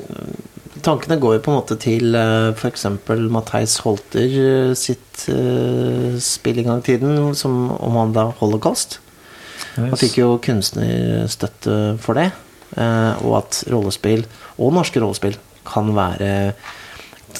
tankene 0.84 1.16
går 1.22 1.36
jo 1.36 1.42
på 1.44 1.52
en 1.52 1.58
måte 1.60 1.76
til 1.80 2.14
uh, 2.16 2.50
f.eks. 2.52 2.84
Matheis 3.32 3.78
Holter 3.84 4.34
eh, 4.42 4.72
sitt 4.78 5.24
eh, 5.32 6.18
spill 6.22 6.60
i 6.62 6.64
gang 6.66 6.82
tiden 6.84 7.34
som 7.38 7.70
omhandla 7.78 8.32
holocaust. 8.40 8.98
Han 9.76 9.96
fikk 9.96 10.18
jo 10.20 10.36
kunstnerstøtte 10.44 11.96
for 12.02 12.18
det. 12.18 12.30
eh, 12.76 13.24
Og 13.24 13.36
at 13.38 13.62
rollespill, 13.72 14.24
og 14.58 14.72
norske 14.76 15.00
rollespill, 15.00 15.38
kan 15.64 15.92
være 15.94 16.54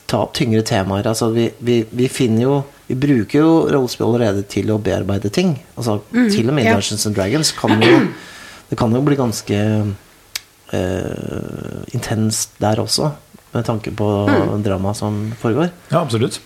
Ta 0.09 0.23
opp 0.25 0.33
tyngre 0.33 0.63
temaer. 0.65 1.05
Altså, 1.11 1.29
vi, 1.35 1.51
vi, 1.61 1.83
vi 1.91 2.07
finner 2.09 2.43
jo 2.47 2.55
Vi 2.89 2.95
bruker 2.97 3.39
jo 3.43 3.51
rollespill 3.69 4.07
allerede 4.07 4.43
til 4.49 4.71
å 4.73 4.79
bearbeide 4.81 5.29
ting. 5.29 5.57
Altså, 5.77 5.99
til 6.13 6.49
og 6.49 6.57
med 6.57 6.65
ja. 6.65 6.77
Dungeons 6.79 7.05
and 7.07 7.17
Dragons 7.19 7.53
kan 7.59 7.77
jo 7.83 7.99
Det 8.71 8.79
kan 8.81 8.95
jo 8.97 9.03
bli 9.05 9.19
ganske 9.21 9.59
uh, 10.73 11.85
intenst 11.93 12.55
der 12.63 12.81
også, 12.81 13.11
med 13.53 13.67
tanke 13.69 13.93
på 13.97 14.09
dramaet 14.65 14.97
som 14.99 15.21
foregår. 15.41 15.71
Ja, 15.91 16.01
absolutt. 16.03 16.41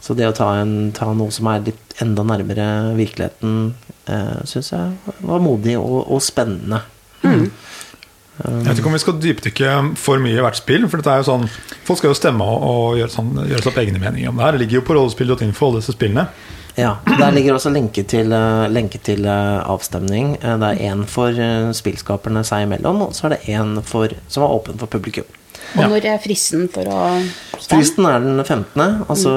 Så 0.00 0.14
det 0.14 0.28
å 0.28 0.34
ta, 0.36 0.50
en, 0.60 0.92
ta 0.94 1.08
noe 1.16 1.32
som 1.34 1.48
er 1.50 1.64
litt 1.66 1.96
enda 2.04 2.22
nærmere 2.26 2.66
virkeligheten, 2.98 3.74
eh, 4.12 4.42
syns 4.44 4.72
jeg 4.74 5.16
var 5.24 5.40
modig 5.42 5.78
og, 5.80 6.02
og 6.12 6.20
spennende. 6.22 6.82
Jeg 7.24 8.66
vet 8.66 8.76
ikke 8.82 8.90
om 8.90 8.96
vi 8.96 9.00
skal 9.00 9.16
dypdykke 9.22 9.70
for 9.96 10.20
mye 10.20 10.36
i 10.36 10.42
hvert 10.44 10.58
spill. 10.58 10.84
For 10.92 11.00
dette 11.00 11.14
er 11.14 11.22
jo 11.22 11.28
sånn 11.30 11.46
Folk 11.86 12.02
skal 12.02 12.12
jo 12.12 12.18
stemme 12.18 12.44
og, 12.44 12.66
og 12.68 12.98
gjøre, 13.00 13.12
sånn, 13.14 13.32
gjøre 13.48 13.62
seg 13.62 13.70
opp 13.72 13.80
egne 13.80 14.02
meninger 14.02 14.28
om 14.28 14.36
det 14.36 14.44
her. 14.44 14.56
Det 14.56 14.62
ligger 14.64 14.80
jo 14.80 14.84
på 14.84 14.96
rollespill.info, 14.98 15.70
alle 15.70 15.80
disse 15.80 15.94
spillene. 15.96 16.26
Ja, 16.76 16.98
Der 17.08 17.32
ligger 17.32 17.56
også 17.56 17.72
lenke 17.72 18.04
til, 18.04 18.34
eh, 18.36 18.66
lenke 18.68 19.00
til 19.00 19.24
eh, 19.24 19.62
avstemning. 19.64 20.34
Eh, 20.42 20.58
Det 20.60 20.68
er 20.74 20.82
én 20.92 21.06
for 21.08 21.32
spillskaperne 21.72 22.44
seg 22.44 22.66
imellom, 22.66 23.00
og 23.06 23.16
så 23.16 23.30
er 23.30 23.36
det 23.38 23.56
én 23.56 23.72
som 24.28 24.44
er 24.44 24.52
åpen 24.52 24.76
for 24.76 24.92
publikum. 24.92 25.24
Og 25.74 25.82
Ja. 25.82 25.88
når 25.88 26.04
er 26.06 26.18
fristen 26.22 26.68
for 26.72 26.84
å 26.88 27.00
stemme? 27.58 27.80
Fristen 27.82 28.06
er 28.06 28.20
den 28.20 28.44
15., 28.44 29.06
altså 29.08 29.32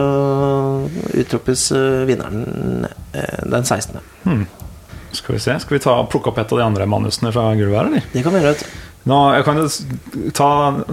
utropes 1.19 1.71
eh, 1.75 2.05
vinneren 2.09 2.85
eh, 3.13 3.41
den 3.49 3.65
16. 3.65 3.99
Skal 5.11 5.35
vi 5.35 5.41
se, 5.41 5.55
skal 5.63 5.77
vi 5.77 5.81
ta 5.83 5.95
plukke 6.05 6.29
opp 6.29 6.37
et 6.37 6.51
av 6.53 6.59
de 6.61 6.65
andre 6.67 6.85
manusene 6.89 7.31
fra 7.33 7.47
gulvet 7.57 7.79
her, 7.79 7.89
eller? 7.89 8.05
Det 8.13 8.23
kan 8.23 8.35
vi 8.35 8.39
gjøre. 8.43 8.53
vet. 8.53 8.65
Nå, 9.09 9.17
jeg 9.33 9.45
kan 9.47 9.57
jo 9.57 10.31
ta 10.35 10.49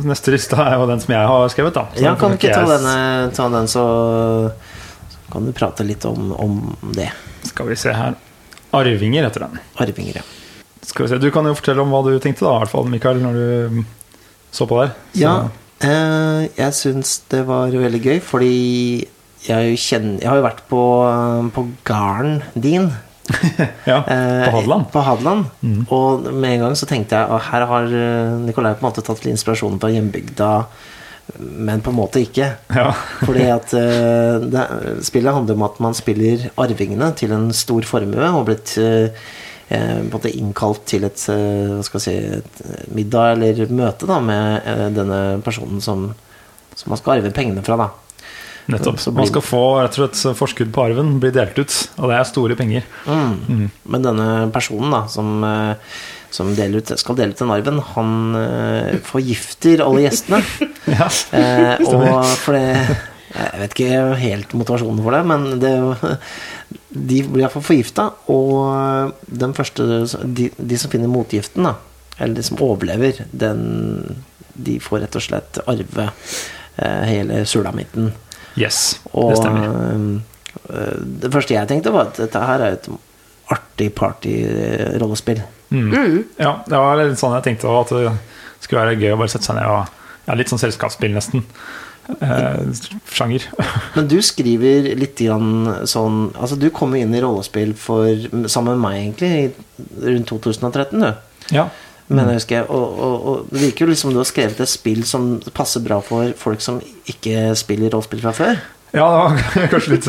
Neste 0.07 0.33
liste 0.33 0.57
er 0.63 0.77
jo 0.79 0.87
den 0.89 1.01
som 1.03 1.13
jeg 1.13 1.27
har 1.29 1.49
skrevet, 1.53 1.75
da. 1.77 1.83
Så 1.93 2.01
Ja, 2.07 2.15
kan 2.17 2.31
du 2.33 2.37
ikke 2.39 2.55
ta, 2.55 2.63
jeg- 2.65 2.71
denne, 2.79 3.33
ta 3.37 3.49
den, 3.53 3.67
så 3.69 3.85
så 5.11 5.33
kan 5.33 5.45
du 5.45 5.53
prate 5.53 5.85
litt 5.85 6.05
om, 6.07 6.33
om 6.33 6.77
det. 6.95 7.11
Skal 7.45 7.67
vi 7.67 7.75
se 7.77 7.93
her. 7.93 8.15
Arvinger 8.73 9.25
heter 9.27 9.41
den. 9.41 9.59
Arvinger, 9.83 10.17
ja. 10.17 10.23
Skal 10.87 11.05
vi 11.07 11.11
se, 11.13 11.19
Du 11.19 11.31
kan 11.35 11.45
jo 11.45 11.53
fortelle 11.55 11.83
om 11.83 11.91
hva 11.91 12.05
du 12.07 12.19
tenkte, 12.21 12.47
da, 12.47 12.55
i 12.57 12.61
hvert 12.63 12.71
fall, 12.71 12.85
Mikael, 12.89 13.19
når 13.21 13.35
du 13.35 13.85
så 14.57 14.67
på 14.71 14.81
der. 14.83 14.95
Så- 15.13 15.21
Ja, 15.21 15.35
eh, 15.85 16.49
jeg 16.57 16.73
syns 16.79 17.19
det 17.31 17.45
var 17.49 17.71
veldig 17.75 18.03
gøy, 18.03 18.21
fordi 18.25 18.55
jeg, 19.47 19.77
kjenner, 19.79 20.21
jeg 20.23 20.29
har 20.31 20.41
jo 20.41 20.47
vært 20.47 20.63
på, 20.71 20.83
på 21.55 21.67
gården 21.87 22.41
din. 22.55 22.89
ja 23.91 24.01
eh, 24.07 24.45
på 24.47 24.53
Hadeland. 24.55 24.85
På 24.95 25.03
Hadeland. 25.03 25.47
Og 25.91 26.29
med 26.33 26.53
en 26.57 26.61
gang 26.67 26.77
så 26.79 26.87
tenkte 26.87 27.19
jeg 27.19 27.31
at 27.37 27.49
her 27.51 27.67
har 27.67 27.87
eh, 27.91 28.37
Nikolai 28.47 28.75
på 28.77 28.85
en 28.85 28.89
måte 28.91 29.03
tatt 29.07 29.25
litt 29.25 29.35
inspirasjon 29.35 29.81
fra 29.83 29.91
hjembygda, 29.95 30.51
men 31.41 31.83
på 31.83 31.91
en 31.91 31.99
måte 31.99 32.23
ikke. 32.23 32.53
Ja. 32.75 32.93
Fordi 33.27 33.49
at 33.51 33.75
eh, 33.75 34.47
det, 34.47 34.67
spillet 35.07 35.35
handler 35.35 35.59
om 35.59 35.67
at 35.67 35.81
man 35.83 35.99
spiller 35.99 36.49
arvingene 36.63 37.11
til 37.19 37.35
en 37.35 37.51
stor 37.57 37.87
formue 37.89 38.31
og 38.31 38.47
blitt 38.51 38.77
eh, 38.83 39.11
eh, 39.11 39.35
måte 40.13 40.31
innkalt 40.31 40.85
til 40.87 41.05
et, 41.09 41.19
eh, 41.33 41.81
si, 41.99 42.13
et 42.39 42.61
middag 42.95 43.33
eller 43.35 43.67
møte 43.75 44.07
da, 44.07 44.21
med 44.23 44.63
eh, 44.65 44.89
denne 44.95 45.21
personen 45.43 45.81
som, 45.83 46.09
som 46.77 46.93
man 46.93 47.01
skal 47.01 47.17
arve 47.19 47.33
pengene 47.35 47.65
fra. 47.67 47.77
da. 47.81 47.89
Nettopp. 48.71 48.99
Blir- 48.99 49.15
Man 49.21 49.27
skal 49.31 49.43
få 49.47 49.63
rett 49.83 49.95
og 49.99 50.11
slett 50.15 50.37
forskudd 50.39 50.73
på 50.75 50.85
arven 50.89 51.17
bli 51.23 51.31
delt 51.35 51.59
ut, 51.59 51.75
og 51.99 52.11
det 52.11 52.17
er 52.19 52.25
store 52.31 52.57
penger. 52.59 52.87
Mm. 53.07 53.67
Men 53.95 54.03
denne 54.07 54.29
personen 54.55 54.91
da, 54.95 55.05
som, 55.11 55.37
eh, 55.47 55.75
som 56.35 56.51
deler 56.55 56.83
ut, 56.83 56.91
skal 56.99 57.15
dele 57.19 57.31
ut 57.35 57.39
den 57.43 57.53
arven, 57.55 57.79
han 57.95 58.15
eh, 58.41 58.97
forgifter 59.07 59.83
alle 59.87 60.07
gjestene. 60.07 60.43
Ja. 60.87 61.09
Eh, 61.35 61.81
og 61.91 62.21
for 62.39 62.55
det 62.55 62.69
Jeg 63.37 63.59
vet 63.59 63.73
ikke 63.75 64.03
helt 64.21 64.53
motivasjonen 64.55 65.01
for 65.03 65.13
det, 65.17 65.23
men 65.27 65.47
det, 65.61 65.73
de 66.95 67.19
blir 67.27 67.43
iallfall 67.43 67.65
forgifta. 67.67 68.05
Og 68.33 69.13
den 69.27 69.53
første 69.55 69.85
de, 70.25 70.49
de 70.57 70.79
som 70.81 70.91
finner 70.91 71.11
motgiften, 71.11 71.67
da, 71.69 71.75
eller 72.19 72.35
de 72.39 72.43
som 72.47 72.59
overlever, 72.65 73.21
den, 73.31 73.61
de 74.57 74.79
får 74.83 75.05
rett 75.05 75.19
og 75.19 75.23
slett 75.27 75.61
arve 75.69 76.09
eh, 76.09 77.03
hele 77.07 77.43
sulamitten. 77.47 78.13
Yes, 78.57 78.99
Og 79.13 79.31
det 79.35 79.39
stemmer. 79.43 79.77
eh, 80.71 80.95
det 81.23 81.33
første 81.35 81.55
jeg 81.55 81.69
tenkte, 81.71 81.93
var 81.95 82.09
at 82.11 82.19
dette 82.25 82.41
her 82.51 82.65
er 82.67 82.79
et 82.79 82.89
artig 83.53 83.91
party-rollespill. 83.95 85.43
Mm. 85.71 85.91
Ja, 86.39 86.57
det 86.67 86.79
var 86.79 86.99
litt 86.99 87.19
sånn 87.21 87.35
jeg 87.37 87.45
tenkte 87.51 87.71
at 87.71 87.93
det 87.95 88.11
skulle 88.65 88.83
være 88.87 88.99
gøy 88.99 89.13
å 89.15 89.19
bare 89.21 89.31
sette 89.31 89.47
seg 89.51 89.59
ned 89.59 89.69
og 89.71 89.93
ja, 90.27 90.35
Litt 90.35 90.51
sånn 90.51 90.59
selskapsspill, 90.59 91.13
nesten. 91.15 91.45
Eh, 92.07 92.61
sjanger. 93.11 93.49
Men 93.97 94.07
du 94.11 94.19
skriver 94.23 94.93
litt 94.95 95.19
grann 95.19 95.87
sånn 95.91 96.29
Altså, 96.37 96.59
du 96.59 96.69
kom 96.75 96.95
inn 96.95 97.15
i 97.17 97.23
rollespill 97.25 97.75
for, 97.79 98.29
sammen 98.51 98.77
med 98.77 98.85
meg, 98.85 99.01
egentlig, 99.01 99.67
rundt 100.05 100.31
2013, 100.31 101.03
du. 101.03 101.11
ja. 101.57 101.69
Men 102.07 102.29
jeg 102.31 102.39
husker, 102.39 102.69
og, 102.71 102.99
og, 103.03 103.15
og 103.27 103.49
det 103.51 103.65
virker 103.65 103.83
jo 103.83 103.91
liksom 103.91 104.13
du 104.15 104.21
har 104.21 104.29
skrevet 104.29 104.61
et 104.63 104.71
spill 104.71 105.01
som 105.11 105.41
passer 105.57 105.83
bra 105.83 105.97
for 106.07 106.31
folk 106.39 106.63
som 106.63 106.79
ikke 107.11 107.49
spiller 107.59 107.91
rollespill 107.91 108.23
fra 108.23 108.31
før. 108.37 108.61
ja, 108.95 109.09
det 109.11 109.17
var 109.59 109.67
kanskje 109.73 109.97
litt, 109.97 110.07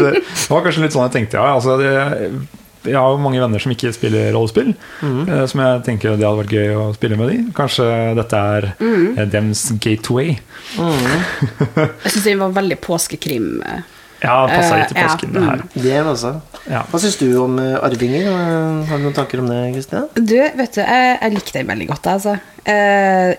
var 0.52 0.62
kanskje 0.68 0.84
litt 0.84 0.94
sånn 0.94 1.08
jeg 1.08 1.16
tenkte, 1.16 1.42
ja. 1.42 1.56
Altså, 1.58 1.80
det, 1.82 2.44
jeg 2.88 2.98
har 2.98 3.12
jo 3.14 3.20
mange 3.22 3.42
venner 3.44 3.62
som 3.64 3.74
ikke 3.74 3.92
spiller 3.96 4.32
rollespill, 4.36 4.74
eh, 5.04 5.44
som 5.52 5.64
jeg 5.64 5.84
tenker 5.88 6.16
det 6.16 6.26
hadde 6.26 6.42
vært 6.42 6.56
gøy 6.58 6.74
å 6.78 6.88
spille 6.96 7.20
med 7.20 7.34
de. 7.34 7.38
Kanskje 7.58 7.90
dette 8.18 8.42
er 8.56 8.72
mm. 8.80 9.22
dems 9.34 9.68
gateway. 9.84 10.38
Jeg 10.78 12.16
syns 12.16 12.26
den 12.26 12.42
var 12.42 12.58
veldig 12.58 12.82
påskekrim. 12.84 13.54
eh. 13.68 13.86
Ja, 14.24 14.48
passer 14.50 14.80
litt 14.80 14.90
til 14.90 14.98
Eh, 14.98 15.04
ja, 15.04 15.10
påsken, 15.12 15.34
det 15.34 15.44
her. 15.46 15.64
Det 15.74 15.92
er 15.94 16.08
også. 16.10 16.32
Ja. 16.66 16.82
Hva 16.90 17.02
syns 17.02 17.20
du 17.20 17.28
om 17.42 17.60
eh, 17.62 17.76
arvinger? 17.86 18.26
Eh, 18.26 18.88
Har 18.90 18.98
du 18.98 19.06
noen 19.06 19.18
tanker 19.18 19.44
om 19.44 19.50
det, 19.52 19.60
Kristian? 19.76 20.08
Du, 20.16 20.34
vet 20.34 20.74
du, 20.74 20.82
jeg, 20.82 21.12
jeg 21.22 21.36
likte 21.36 21.60
den 21.60 21.70
veldig 21.70 21.90
godt, 21.92 22.10
altså. 22.16 22.38
Uh, 22.68 23.36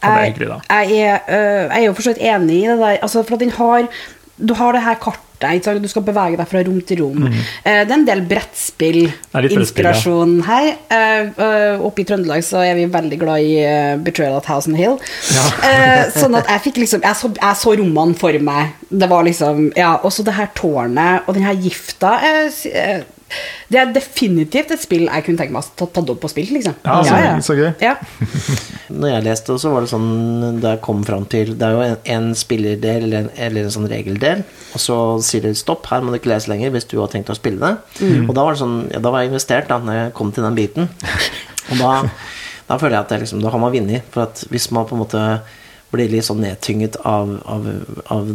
jeg, 0.00 0.36
jeg, 0.40 0.60
er, 0.70 1.18
øh, 1.28 1.66
jeg 1.66 1.76
er 1.76 1.82
jo 1.84 1.92
for 1.92 2.06
så 2.06 2.14
vidt 2.14 2.22
enig 2.24 2.62
i 2.62 2.68
det 2.70 2.78
der. 2.80 2.94
Altså, 3.04 3.24
for 3.26 3.36
at 3.36 3.42
den 3.42 3.50
har 3.52 3.90
Du 4.40 4.54
har 4.56 4.72
det 4.72 4.80
her 4.86 4.94
kartet. 5.02 5.26
Sant? 5.40 5.82
Du 5.82 5.88
skal 5.88 6.02
bevege 6.02 6.36
deg 6.36 6.48
fra 6.50 6.62
rom 6.66 6.80
til 6.86 7.00
rom. 7.02 7.26
Eh, 7.64 7.84
det 7.84 7.90
er 7.90 7.94
en 7.96 8.04
del 8.06 8.20
brettspill, 8.28 9.00
Mm. 9.10 9.38
er 9.38 9.42
litt 9.46 9.52
ja. 9.56 9.60
inspirasjon 9.60 10.34
her. 10.44 10.68
Eh, 10.90 11.30
øh, 11.38 11.84
oppe 11.86 12.02
i 12.02 12.04
Trøndelag 12.04 12.42
så 12.44 12.60
er 12.64 12.74
vi 12.74 12.84
veldig 12.92 13.18
glad 13.18 13.40
i 13.40 13.54
Betrayal 14.04 14.36
at 14.36 14.44
Thousand 14.44 14.76
Hill. 14.76 14.98
Eh, 15.64 16.10
sånn 16.14 16.36
at 16.36 16.46
jeg 16.52 16.60
fikk 16.68 16.76
liksom 16.82 17.02
Jeg 17.02 17.16
så, 17.16 17.30
jeg 17.36 17.56
så 17.56 17.76
rommene 17.78 18.16
for 18.18 18.32
meg. 18.38 18.74
Det 18.90 19.08
var 19.10 19.24
liksom 19.24 19.72
Ja, 19.76 19.96
også 20.02 20.24
det 20.26 20.34
her 20.34 20.50
tårnet 20.54 21.22
og 21.26 21.34
den 21.34 21.44
her 21.46 21.54
gifta. 21.54 22.18
eh, 22.24 22.50
eh, 22.72 23.02
det 23.70 23.78
er 23.78 23.92
definitivt 23.94 24.72
et 24.74 24.80
spill 24.82 25.04
jeg 25.06 25.24
kunne 25.26 25.38
tenke 25.38 25.54
meg 25.54 25.62
å 25.62 25.72
ta 25.78 25.86
tatt 25.86 26.10
opp 26.10 26.20
på 26.24 26.30
spill, 26.32 26.48
liksom. 26.56 26.74
Ja, 26.84 26.96
så- 27.06 27.46
så 27.50 27.56
gøy. 27.58 27.68
Ja. 27.80 27.94
Når 28.90 29.08
jeg 29.12 29.24
leste, 29.28 29.54
så 29.62 29.70
var 29.70 29.84
det 29.84 29.90
sånn 29.92 30.58
Da 30.60 30.72
jeg 30.74 30.80
kom 30.82 31.04
fram 31.06 31.22
til 31.30 31.52
Det 31.54 31.62
er 31.62 31.76
jo 31.76 31.82
en, 31.84 31.96
en 32.10 32.24
spillerdel 32.34 33.04
eller 33.06 33.18
en, 33.20 33.28
eller 33.36 33.68
en 33.68 33.70
sånn 33.76 33.86
regeldel, 33.88 34.42
og 34.74 34.80
så 34.82 34.96
sier 35.22 35.44
de 35.46 35.52
stopp, 35.54 35.86
her 35.92 36.02
må 36.02 36.10
du 36.10 36.18
ikke 36.18 36.32
lese 36.32 36.50
lenger 36.50 36.72
hvis 36.74 36.88
du 36.90 36.96
har 36.98 37.06
tenkt 37.12 37.30
å 37.30 37.36
spille 37.38 37.60
det. 37.62 38.02
Og 38.28 38.34
da 38.34 38.42
var 38.48 38.56
det 38.56 38.60
sånn 38.64 38.76
ja, 38.90 38.98
Da 38.98 39.10
var 39.14 39.22
jeg 39.22 39.30
investert, 39.30 39.68
da 39.70 39.78
når 39.78 39.94
jeg 40.00 40.14
kom 40.18 40.32
til 40.34 40.42
den 40.48 40.58
biten. 40.58 40.88
Og 41.70 41.78
da, 41.78 41.92
da 42.66 42.78
føler 42.82 42.96
jeg 42.98 43.04
at 43.06 43.14
jeg 43.14 43.20
liksom, 43.26 43.42
da 43.44 43.50
har 43.54 43.62
man 43.62 43.72
vunnet. 43.74 44.02
For 44.10 44.26
at 44.26 44.42
hvis 44.50 44.66
man 44.74 44.86
på 44.90 44.96
en 44.98 45.02
måte 45.04 45.22
blir 45.94 46.10
litt 46.10 46.26
sånn 46.26 46.42
nedtynget 46.42 46.98
av, 47.06 47.30
av, 47.46 47.64
av 48.10 48.28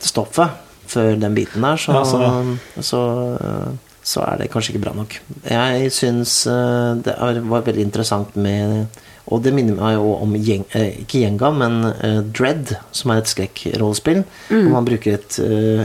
stoffet 0.00 0.56
før 0.88 1.18
den 1.20 1.34
biten 1.36 1.60
der, 1.64 1.76
så, 1.76 1.92
Ja, 1.92 2.02
så, 2.08 2.18
så, 2.80 3.00
så 4.08 4.24
er 4.24 4.40
det 4.40 4.48
kanskje 4.52 4.74
ikke 4.74 4.86
bra 4.86 4.94
nok. 4.96 5.18
Jeg 5.44 5.92
syns 5.92 6.40
eh, 6.48 6.96
det 7.04 7.14
var 7.20 7.66
veldig 7.66 7.84
interessant 7.84 8.36
med 8.40 9.00
Og 9.28 9.42
det 9.44 9.52
minner 9.52 9.76
meg 9.76 9.98
jo 9.98 10.14
om 10.16 10.32
gjeng, 10.32 10.64
eh, 10.72 11.02
ikke 11.02 11.20
Gjenga, 11.20 11.50
men 11.52 11.74
eh, 11.90 12.20
Dread, 12.32 12.72
som 12.96 13.12
er 13.12 13.20
et 13.20 13.28
skrekkrollespill. 13.28 14.22
Hvor 14.48 14.72
man 14.72 14.88
bruker 14.88 15.18
et 15.18 15.36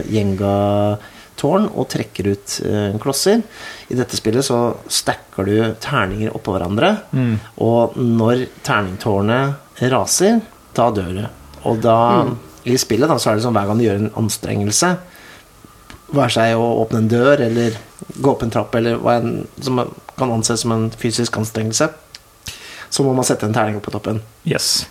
Gjenga-tårn 0.08 1.68
og 1.68 1.90
trekker 1.92 2.30
ut 2.32 2.56
klosser. 3.04 3.44
I 3.92 3.98
dette 4.00 4.16
spillet 4.16 4.48
så 4.48 4.62
stacker 4.88 5.44
du 5.44 5.56
terninger 5.84 6.32
oppå 6.32 6.56
hverandre. 6.56 6.94
Og 7.60 7.98
når 8.00 8.46
terningtårnet 8.64 9.84
raser, 9.92 10.40
da 10.72 10.88
dør 10.96 11.12
du. 11.18 11.24
Og 11.68 11.84
da 11.84 11.98
I 12.64 12.80
spillet 12.80 13.10
da, 13.10 13.20
så 13.20 13.34
er 13.34 13.36
det 13.36 13.44
sånn 13.44 13.52
hver 13.52 13.68
gang 13.68 13.76
du 13.76 13.84
gjør 13.84 14.00
en 14.00 14.14
anstrengelse 14.24 14.94
være 16.16 16.34
seg 16.36 16.54
å 16.56 16.64
åpne 16.84 17.02
en 17.04 17.10
dør 17.12 17.42
eller 17.46 17.76
gå 18.20 18.30
opp 18.32 18.42
en 18.46 18.50
trapp, 18.54 18.74
eller 18.78 18.96
hva 19.02 19.18
en, 19.20 19.44
som 19.64 19.80
kan 20.18 20.32
anses 20.34 20.60
som 20.64 20.72
en 20.74 20.88
fysisk 20.90 21.36
anstrengelse, 21.40 21.90
så 22.90 23.02
må 23.06 23.14
man 23.16 23.26
sette 23.26 23.46
en 23.48 23.54
terning 23.56 23.78
opp 23.80 23.86
på 23.88 23.94
toppen. 23.94 24.20
Yes. 24.46 24.86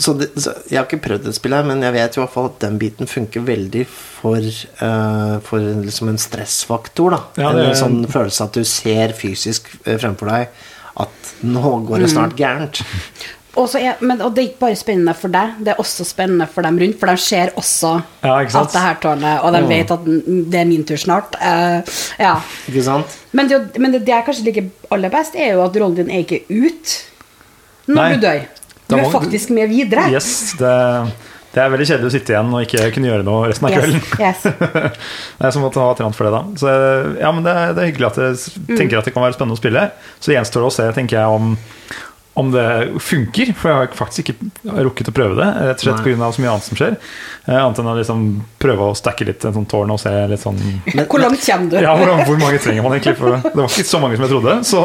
Så, 0.00 0.14
det, 0.16 0.30
så 0.40 0.54
Jeg 0.70 0.78
har 0.78 0.86
ikke 0.86 1.02
prøvd 1.04 1.26
det 1.28 1.34
spillet, 1.36 1.60
her, 1.60 1.66
men 1.68 1.82
jeg 1.84 1.92
vet 1.92 2.14
i 2.16 2.20
hvert 2.22 2.32
fall 2.32 2.46
at 2.48 2.60
den 2.64 2.78
biten 2.80 3.08
funker 3.10 3.44
veldig 3.44 3.82
for, 3.90 4.40
uh, 4.80 5.34
for 5.44 5.60
liksom 5.84 6.08
en 6.08 6.20
stressfaktor. 6.20 7.12
da 7.12 7.20
Ja, 7.42 7.50
en, 7.50 7.58
det 7.60 7.66
er- 7.70 7.80
sånn 7.82 7.98
følelse 8.08 8.46
at 8.48 8.56
du 8.56 8.64
ser 8.64 9.12
fysisk 9.18 9.68
eh, 9.84 9.98
fremfor 10.00 10.32
deg 10.32 10.48
at 11.02 11.32
nå 11.44 11.74
går 11.88 12.00
det 12.04 12.10
snart 12.12 12.36
gærent. 12.36 12.80
Er, 13.54 13.98
men, 14.00 14.20
og 14.24 14.32
det 14.34 14.42
er 14.42 14.46
ikke 14.48 14.62
bare 14.62 14.76
spennende 14.80 15.12
for 15.18 15.28
deg, 15.34 15.58
det 15.60 15.74
er 15.74 15.80
også 15.82 16.06
spennende 16.08 16.46
for 16.48 16.64
dem 16.64 16.78
rundt, 16.80 16.98
for 17.00 17.10
de 17.12 17.16
ser 17.20 17.50
også 17.60 17.90
Ja, 18.24 18.38
at 18.40 18.72
det 18.72 18.80
her 18.84 18.94
tårnet, 19.02 19.42
og 19.44 19.52
de 19.52 19.60
vet 19.68 19.90
at 19.92 20.06
det 20.06 20.60
er 20.62 20.64
min 20.70 20.84
tur 20.88 20.96
snart. 20.96 21.36
Uh, 21.36 21.82
ja. 22.18 22.36
Ikke 22.70 22.84
sant? 22.86 23.18
Men, 23.36 23.48
det, 23.50 23.60
men 23.78 23.92
det, 23.92 24.04
det 24.06 24.14
jeg 24.14 24.24
kanskje 24.30 24.46
liker 24.48 24.70
aller 24.96 25.12
best, 25.12 25.36
er 25.36 25.52
jo 25.58 25.66
at 25.66 25.76
rollen 25.76 25.98
din 26.00 26.10
er 26.10 26.24
ikke 26.24 26.42
ut 26.48 26.96
når 27.92 27.98
Nei. 28.00 28.08
du 28.16 28.24
dør. 28.24 28.40
Du 28.88 28.96
er 29.00 29.10
faktisk 29.12 29.50
med 29.56 29.68
videre. 29.72 30.06
Yes, 30.12 30.30
det, 30.60 30.72
det 31.52 31.60
er 31.62 31.70
veldig 31.72 31.86
kjedelig 31.88 32.08
å 32.08 32.12
sitte 32.14 32.32
igjen 32.34 32.52
og 32.56 32.62
ikke 32.64 32.88
kunne 32.94 33.08
gjøre 33.10 33.24
noe 33.26 33.48
resten 33.50 33.68
av 33.68 33.72
Yes, 33.72 33.82
kvelden. 33.82 34.02
yes. 34.20 34.42
Det 35.42 35.48
er 35.48 35.54
som 35.56 35.64
å 35.66 35.70
ha 35.76 35.92
trent 35.98 36.16
for 36.16 36.28
det, 36.28 36.32
da. 36.32 36.42
Så 36.60 36.72
ja, 37.20 37.32
men 37.36 37.44
det, 37.44 37.52
er- 37.52 37.74
det 37.76 37.86
hyggelig 37.90 38.08
at 38.12 38.20
jeg 38.22 38.40
Mm. 38.62 38.76
tenker 38.78 38.98
at 39.00 39.08
det 39.08 39.12
kan 39.16 39.24
være 39.24 39.36
spennende 39.36 39.56
å 39.56 39.60
spille. 39.60 39.84
Så 40.20 40.30
det 40.32 40.36
gjenstår 40.38 40.64
å 40.68 40.72
se, 40.72 40.88
tenker 40.96 41.18
jeg, 41.18 41.26
om, 41.40 41.56
om 42.34 42.48
det 42.52 42.64
funker. 43.04 43.50
For 43.58 43.68
jeg 43.68 43.76
har 43.76 43.88
faktisk 43.98 44.30
ikke 44.32 44.76
rukket 44.86 45.10
å 45.10 45.14
prøve 45.14 45.34
det, 45.36 45.48
rett 45.68 45.82
og 45.82 45.84
slett 45.84 46.02
pga. 46.04 46.28
så 46.32 46.40
mye 46.44 46.50
annet 46.54 46.64
som 46.68 46.78
skjer. 46.78 46.96
Eh, 47.44 47.58
Annet 47.58 47.78
enn 47.82 47.90
å 47.90 47.96
liksom 47.98 48.22
prøve 48.62 48.86
å 48.88 48.94
stacke 48.96 49.26
litt 49.28 49.44
en 49.44 49.52
sånn 49.56 49.66
tårn 49.68 49.90
og 49.92 49.98
se 50.00 50.12
litt 50.30 50.40
sånn 50.40 50.56
Hvor 50.94 51.18
langt 51.20 51.42
kommer 51.44 51.70
du? 51.70 51.76
Ja, 51.82 51.92
hvor, 51.98 52.12
hvor 52.24 52.38
mange 52.40 52.58
trenger 52.62 52.82
man 52.86 52.92
egentlig? 52.96 53.16
For 53.18 53.36
det 53.42 53.52
var 53.58 53.68
ikke 53.68 53.84
så 53.90 54.00
mange 54.00 54.16
som 54.16 54.24
jeg 54.24 54.32
trodde, 54.32 54.54
så 54.64 54.84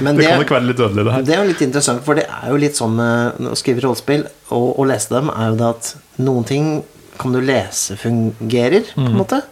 Men 0.00 0.14
det, 0.16 0.22
det- 0.22 0.30
kan 0.30 0.40
nok 0.44 0.54
være 0.56 0.68
litt 0.70 0.78
dødelig, 0.80 1.04
det 1.04 1.12
her. 1.16 1.22
Det 1.28 1.34
er 1.34 1.42
jo 1.44 1.48
litt 1.50 1.64
interessant, 1.68 2.04
for 2.06 2.14
det 2.20 2.24
er 2.30 2.48
jo 2.54 2.56
litt 2.62 2.78
sånn 2.78 2.94
med 2.96 3.50
å 3.50 3.56
skrive 3.58 3.82
rollespill 3.84 4.24
og, 4.50 4.68
og 4.78 4.86
lese 4.88 5.10
dem, 5.12 5.28
er 5.34 5.50
jo 5.52 5.58
det 5.60 5.68
at 5.74 5.94
noen 6.22 6.46
ting 6.48 6.70
kan 7.20 7.32
du 7.34 7.40
lese 7.44 7.98
fungerer, 8.00 8.86
på 8.94 9.04
en 9.10 9.18
måte. 9.20 9.42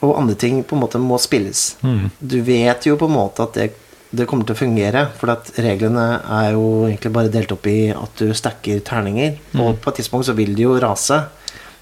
Og 0.00 0.14
andre 0.18 0.34
ting 0.38 0.62
på 0.64 0.76
en 0.76 0.82
måte 0.82 0.98
må 1.02 1.18
spilles. 1.22 1.76
Du 2.18 2.40
vet 2.46 2.86
jo 2.86 2.96
på 2.98 3.06
en 3.06 3.14
måte 3.14 3.42
at 3.46 3.54
det, 3.58 3.68
det 4.10 4.24
kommer 4.26 4.46
til 4.48 4.54
å 4.56 4.58
fungere, 4.62 5.02
for 5.20 5.30
at 5.34 5.50
reglene 5.60 6.04
er 6.24 6.52
jo 6.54 6.86
egentlig 6.88 7.12
bare 7.12 7.28
delt 7.32 7.50
opp 7.52 7.66
i 7.68 7.90
at 7.92 8.22
du 8.22 8.30
stacker 8.36 8.80
terninger, 8.86 9.34
og 9.60 9.80
på 9.84 9.90
et 9.92 9.98
tidspunkt 10.00 10.24
så 10.30 10.34
vil 10.38 10.54
de 10.56 10.62
jo 10.64 10.78
rase. 10.80 11.18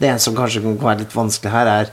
Det 0.00 0.08
eneste 0.10 0.30
som 0.30 0.34
kanskje 0.36 0.62
kan 0.64 0.74
være 0.82 1.04
litt 1.04 1.14
vanskelig 1.14 1.52
her, 1.54 1.70
er 1.84 1.92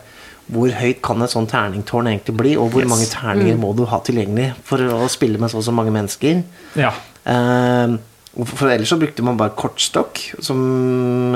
hvor 0.54 0.74
høyt 0.76 1.00
kan 1.06 1.22
et 1.24 1.32
sånt 1.32 1.52
terningtårn 1.54 2.10
egentlig 2.10 2.34
bli, 2.36 2.56
og 2.60 2.72
hvor 2.74 2.82
Yes. 2.84 2.90
mange 2.90 3.06
terninger 3.08 3.58
må 3.62 3.76
du 3.78 3.86
ha 3.86 4.00
tilgjengelig 4.04 4.50
for 4.68 4.78
å 4.82 5.06
spille 5.10 5.38
med 5.40 5.50
så 5.54 5.58
og 5.62 5.64
så 5.64 5.72
mange 5.72 5.94
mennesker? 5.96 6.42
Ja. 6.76 6.90
Eh, 7.26 7.94
for 8.44 8.68
ellers 8.74 8.90
så 8.90 8.98
brukte 9.00 9.24
man 9.24 9.38
bare 9.38 9.54
kortstokk 9.56 10.20
som, 10.42 10.60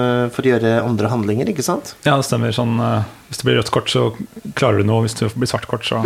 eh, 0.02 0.28
for 0.34 0.42
å 0.42 0.52
gjøre 0.58 0.84
andre 0.84 1.08
handlinger, 1.14 1.48
ikke 1.54 1.64
sant? 1.64 1.94
ja, 2.04 2.18
det 2.18 2.26
stemmer. 2.26 2.50
Sånn, 2.52 2.76
eh, 2.82 3.04
hvis 3.30 3.38
det 3.38 3.46
blir 3.46 3.62
rødt 3.62 3.72
kort, 3.72 3.88
så 3.88 4.12
klarer 4.56 4.80
du 4.80 4.84
noe. 4.84 5.04
Hvis 5.06 5.16
det 5.20 5.32
blir 5.38 5.48
svart 5.48 5.68
kort, 5.68 5.86
så 5.86 6.02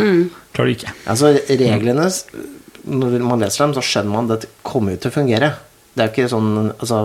klarer 0.53 0.67
du 0.67 0.75
ikke. 0.75 0.91
Altså 1.07 1.33
reglene 1.47 2.11
Når 2.85 3.19
man 3.27 3.39
leser 3.43 3.65
dem, 3.65 3.73
så 3.77 3.83
skjønner 3.85 4.11
man 4.15 4.31
at 4.31 4.41
det 4.45 4.49
kommer 4.65 4.95
jo 4.95 5.01
til 5.03 5.11
å 5.11 5.17
fungere. 5.19 5.51
Det 5.93 6.01
er 6.03 6.07
jo 6.09 6.13
ikke 6.15 6.31
sånn 6.31 6.51
Altså, 6.79 7.01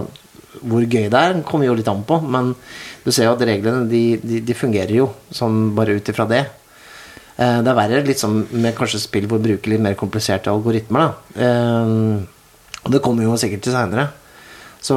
hvor 0.63 0.81
gøy 0.89 1.09
det 1.13 1.21
er, 1.21 1.41
kommer 1.45 1.67
jo 1.69 1.75
litt 1.77 1.89
an 1.93 2.05
på, 2.09 2.17
men 2.25 2.55
du 3.05 3.11
ser 3.13 3.27
jo 3.29 3.35
at 3.37 3.43
reglene 3.45 3.85
de, 3.91 4.17
de, 4.23 4.39
de 4.41 4.55
fungerer 4.57 4.95
jo 4.97 5.11
sånn 5.37 5.75
bare 5.77 5.99
ut 5.99 6.09
ifra 6.09 6.25
det. 6.31 6.45
Eh, 7.37 7.59
Det 7.61 7.69
er 7.69 7.77
verre 7.77 8.01
litt 8.07 8.23
sånn 8.23 8.39
med 8.57 8.73
kanskje 8.79 9.03
spill 9.03 9.27
hvor 9.29 9.39
du 9.43 9.51
bruker 9.51 9.75
litt 9.75 9.83
mer 9.85 9.99
kompliserte 10.01 10.49
algoritmer, 10.51 11.11
da. 11.11 11.43
Eh, 11.45 12.25
Og 12.87 12.93
det 12.95 13.03
kommer 13.05 13.27
jo 13.27 13.37
sikkert 13.37 13.63
til 13.67 13.75
seinere. 13.77 14.09
Så 14.81 14.97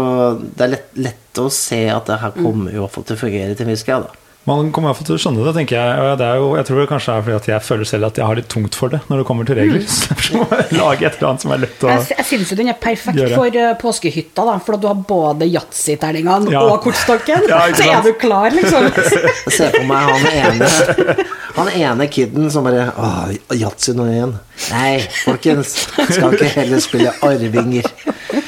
det 0.56 0.62
er 0.64 0.72
lett, 0.78 0.90
lett 0.96 1.40
å 1.42 1.48
se 1.52 1.82
at 1.90 2.06
det 2.06 2.20
her 2.22 2.32
kommer 2.38 2.72
jo 2.76 2.86
til 2.94 3.16
å 3.16 3.20
fungere 3.20 3.56
til 3.58 3.66
en 3.66 3.74
viss 3.74 3.84
grad, 3.88 4.06
da. 4.08 4.12
Man 4.48 4.72
kommer 4.74 4.88
i 4.88 4.90
hvert 4.94 4.98
fall 5.02 5.08
til 5.10 5.18
å 5.18 5.22
skjønne 5.22 5.44
det, 5.46 5.52
tenker 5.60 5.76
jeg. 5.78 5.98
Og 6.00 6.14
det 6.18 6.26
er 6.26 6.38
jo, 6.40 6.46
jeg 6.58 6.66
tror 6.70 6.80
det 6.80 6.86
kanskje 6.90 7.14
er 7.20 7.26
fordi 7.26 7.36
at 7.38 7.48
jeg 7.52 7.64
føler 7.68 7.90
selv 7.90 8.08
at 8.08 8.20
jeg 8.22 8.26
har 8.26 8.38
litt 8.40 8.48
tungt 8.50 8.78
for 8.80 8.94
det 8.94 9.02
når 9.10 9.20
det 9.22 9.26
kommer 9.28 9.46
til 9.50 9.60
regler. 9.60 9.84
Så 9.92 10.16
jeg 10.16 10.40
må 10.40 10.48
lage 10.80 11.06
et 11.06 11.18
eller 11.20 11.28
annet 11.30 11.44
som 11.44 11.54
er 11.54 11.62
lett 11.66 11.84
å 11.86 11.92
Jeg, 11.92 12.06
jeg 12.16 12.28
syns 12.32 12.54
jo 12.54 12.58
den 12.62 12.72
er 12.72 12.80
perfekt 12.82 13.20
Gjøre. 13.20 13.36
for 13.36 13.60
eh, 13.62 13.74
påskehytta, 13.84 14.46
da, 14.50 14.56
for 14.66 14.78
at 14.78 14.84
du 14.86 14.88
har 14.90 15.04
både 15.12 15.50
yatzyterningene 15.52 16.54
Ja. 16.56 16.64
og 16.72 16.80
kortstokken. 16.88 17.46
Ja, 17.52 17.62
så 17.76 17.90
er 17.92 18.08
du 18.08 18.14
klar, 18.22 18.50
liksom. 18.56 18.90
Se 19.60 19.70
på 19.76 19.84
for 19.84 19.90
meg 19.92 20.10
han 20.10 20.28
ene 20.32 21.26
Han 21.60 21.70
ene 21.76 22.08
kiden 22.12 22.50
som 22.54 22.66
bare 22.66 22.88
Åh, 22.96 23.34
yatzy 23.60 23.94
nå 23.98 24.08
igjen. 24.10 24.34
Nei, 24.72 25.00
folkens. 25.26 25.76
Skal 26.10 26.36
ikke 26.38 26.50
heller 26.56 26.82
spille 26.84 27.14
arvinger. 27.26 27.86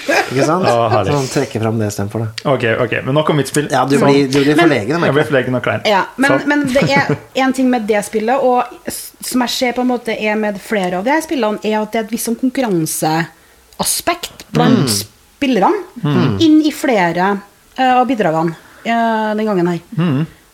Ikke 0.07 0.45
sant? 0.47 0.65
Ja, 0.65 1.03
så 1.05 1.13
han 1.13 1.27
trekker 1.29 1.61
fram 1.61 1.77
det 1.79 1.87
istedenfor 1.91 2.19
da. 2.23 2.27
Ok, 2.53 2.63
ok, 2.85 2.93
men 3.05 3.13
nok 3.15 3.29
om 3.29 3.37
mitt 3.37 3.47
spill. 3.51 3.67
Ja, 3.71 3.83
du 3.85 3.97
blir, 3.99 4.27
du 4.31 4.39
blir 4.41 4.55
forlegen. 4.57 5.03
Jeg 5.05 5.13
blir 5.17 5.27
forlegen 5.27 5.55
og 5.59 5.63
klein. 5.65 5.81
Ja, 5.85 6.03
men, 6.17 6.39
men 6.49 6.63
det 6.73 6.83
er 6.89 7.11
en 7.45 7.53
ting 7.53 7.69
med 7.69 7.85
det 7.89 8.01
spillet, 8.07 8.37
og 8.41 8.63
som 8.91 9.41
jeg 9.45 9.49
ser 9.57 9.71
på 9.77 9.81
en 9.85 9.91
måte 9.91 10.15
er 10.15 10.35
med 10.39 10.57
flere 10.63 10.97
av 11.01 11.05
de 11.05 11.13
her 11.13 11.21
spillene, 11.25 11.59
er 11.63 11.77
at 11.81 11.91
det 11.93 11.99
er 12.01 12.05
et 12.07 12.13
visst 12.15 12.29
sånn 12.31 12.39
konkurranseaspekt 12.41 14.47
blant 14.55 14.89
spillerne 14.89 16.37
inn 16.43 16.59
i 16.65 16.71
flere 16.75 17.29
eh, 17.77 17.93
av 17.97 18.05
bidragene 18.09 18.53
uh, 18.85 19.31
den 19.37 19.45
gangen 19.47 19.67
her. 19.71 19.79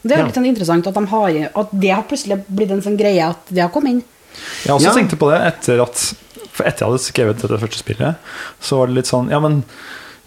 Det 0.08 0.14
er 0.14 0.20
jo 0.20 0.24
Ja. 0.24 0.28
litt 0.30 0.38
sånn 0.38 0.46
interessant 0.48 0.88
at, 0.88 0.96
de 0.96 1.08
har, 1.12 1.30
at 1.64 1.70
det 1.76 1.90
har 1.92 2.04
plutselig 2.08 2.38
blitt 2.48 2.72
en 2.72 2.84
sånn 2.86 2.96
greie 3.00 3.24
at 3.28 3.50
det 3.50 3.62
har 3.66 3.72
kommet 3.74 3.92
inn. 3.98 4.04
Jeg 4.64 4.72
også 4.76 4.92
Ja. 4.92 4.96
tenkte 4.96 5.18
på 5.20 5.32
det 5.34 5.40
etter 5.50 5.82
at 5.84 6.04
For 6.58 6.68
etter 6.68 6.86
jeg 6.86 6.92
hadde 6.92 7.06
skrevet 7.06 7.44
dette 7.44 7.62
første 7.62 7.84
spillet, 7.84 8.28
så 8.64 8.82
var 8.82 8.90
det 8.90 9.00
litt 9.00 9.10
sånn 9.12 9.32
Ja, 9.34 9.42
men 9.44 9.62